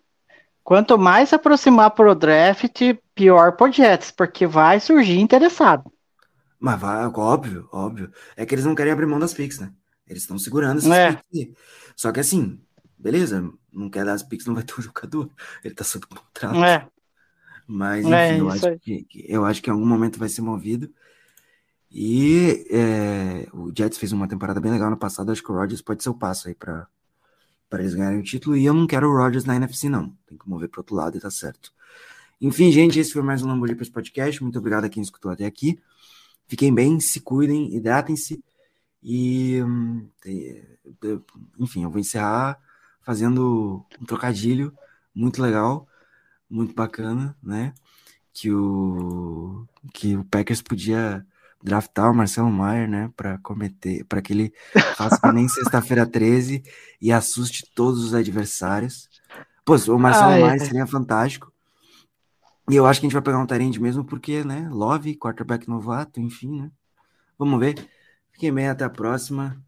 Quanto 0.63 0.97
mais 0.97 1.29
se 1.29 1.35
aproximar 1.35 1.91
pro 1.91 2.13
draft, 2.13 2.79
pior 3.15 3.53
pro 3.53 3.71
Jets, 3.71 4.11
porque 4.11 4.45
vai 4.45 4.79
surgir 4.79 5.19
interessado. 5.19 5.91
Mas 6.59 6.79
vai, 6.79 7.05
óbvio, 7.07 7.67
óbvio. 7.71 8.11
É 8.35 8.45
que 8.45 8.53
eles 8.53 8.65
não 8.65 8.75
querem 8.75 8.93
abrir 8.93 9.07
mão 9.07 9.19
das 9.19 9.33
picks, 9.33 9.59
né? 9.59 9.71
Eles 10.07 10.23
estão 10.23 10.37
segurando 10.37 10.77
essas 10.79 10.91
É. 10.91 11.19
picks. 11.31 11.55
Só 11.95 12.11
que 12.11 12.19
assim, 12.19 12.59
beleza, 12.97 13.49
não 13.71 13.89
quer 13.89 14.05
dar 14.05 14.13
as 14.13 14.21
picks, 14.23 14.45
não 14.45 14.53
vai 14.53 14.63
ter 14.63 14.73
o 14.77 14.81
jogador. 14.81 15.29
Ele 15.63 15.73
tá 15.73 15.83
sob 15.83 16.05
contrato. 16.05 16.63
É, 16.63 16.87
Mas, 17.71 18.05
enfim, 18.05 18.13
É, 18.13 18.39
eu, 18.41 18.49
acho 18.49 18.79
que, 18.79 19.05
eu 19.27 19.45
acho 19.45 19.61
que 19.61 19.69
em 19.69 19.73
algum 19.73 19.85
momento 19.85 20.19
vai 20.19 20.27
ser 20.27 20.41
movido. 20.41 20.89
E 21.89 22.65
é, 22.69 23.47
o 23.53 23.71
Jets 23.75 23.97
fez 23.97 24.11
uma 24.11 24.27
temporada 24.27 24.59
bem 24.59 24.71
legal 24.71 24.89
no 24.89 24.97
passado. 24.97 25.31
Acho 25.31 25.43
que 25.43 25.51
o 25.51 25.55
Rodgers 25.55 25.81
pode 25.81 26.03
ser 26.03 26.09
o 26.09 26.13
passo 26.13 26.47
aí 26.47 26.55
para 26.55 26.87
para 27.69 27.81
eles 27.81 27.93
ganharem 27.95 28.19
o 28.19 28.23
título. 28.23 28.57
E 28.57 28.65
eu 28.65 28.73
não 28.73 28.85
quero 28.85 29.07
o 29.09 29.15
Rodgers 29.15 29.45
na 29.45 29.55
NFC, 29.55 29.87
não. 29.87 30.13
Tem 30.27 30.37
que 30.37 30.49
mover 30.49 30.67
para 30.67 30.81
outro 30.81 30.93
lado 30.93 31.17
e 31.17 31.21
tá 31.21 31.31
certo. 31.31 31.71
Enfim, 32.41 32.69
gente, 32.69 32.99
esse 32.99 33.13
foi 33.13 33.21
mais 33.21 33.41
um 33.43 33.47
Lamborghini 33.47 33.89
Podcast. 33.89 34.43
Muito 34.43 34.59
obrigado 34.59 34.83
a 34.83 34.89
quem 34.89 35.01
escutou 35.01 35.31
até 35.31 35.45
aqui. 35.45 35.79
Fiquem 36.47 36.73
bem, 36.73 36.99
se 36.99 37.21
cuidem, 37.21 37.73
hidratem-se. 37.73 38.43
E, 39.01 39.63
hum, 39.63 40.05
e, 40.25 40.61
eu- 41.01 41.23
enfim, 41.57 41.83
eu 41.83 41.89
vou 41.89 41.99
encerrar 41.99 42.59
fazendo 43.03 43.85
um 44.01 44.05
trocadilho 44.05 44.73
muito 45.15 45.41
legal, 45.41 45.87
muito 46.51 46.75
bacana, 46.75 47.35
né? 47.41 47.73
Que 48.33 48.51
o, 48.51 49.65
que 49.93 50.15
o 50.17 50.23
Packers 50.25 50.61
podia 50.61 51.25
draftar 51.63 52.11
o 52.11 52.15
Marcelo 52.15 52.51
Maier, 52.51 52.89
né? 52.89 53.11
Para 53.15 53.37
cometer, 53.39 54.03
para 54.05 54.21
que 54.21 54.33
ele 54.33 54.53
faça 54.95 55.19
que 55.19 55.31
nem 55.31 55.47
sexta-feira 55.49 56.05
13 56.05 56.63
e 57.01 57.11
assuste 57.11 57.65
todos 57.73 58.03
os 58.03 58.13
adversários. 58.13 59.09
Pô, 59.65 59.75
o 59.75 59.99
Marcelo 59.99 60.31
Ai, 60.31 60.41
Maier 60.41 60.61
ai. 60.61 60.67
seria 60.67 60.87
fantástico. 60.87 61.51
E 62.69 62.75
eu 62.75 62.85
acho 62.85 62.99
que 62.99 63.05
a 63.05 63.09
gente 63.09 63.13
vai 63.13 63.21
pegar 63.23 63.39
um 63.39 63.45
Tyrande 63.45 63.81
mesmo, 63.81 64.05
porque, 64.05 64.43
né? 64.43 64.69
Love, 64.71 65.15
quarterback 65.15 65.67
novato, 65.67 66.19
enfim, 66.19 66.61
né? 66.61 66.71
Vamos 67.37 67.59
ver. 67.59 67.75
Fiquem 68.31 68.53
bem, 68.53 68.69
até 68.69 68.85
a 68.85 68.89
próxima. 68.89 69.61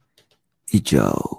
E 0.71 0.79
tchau. 0.79 1.32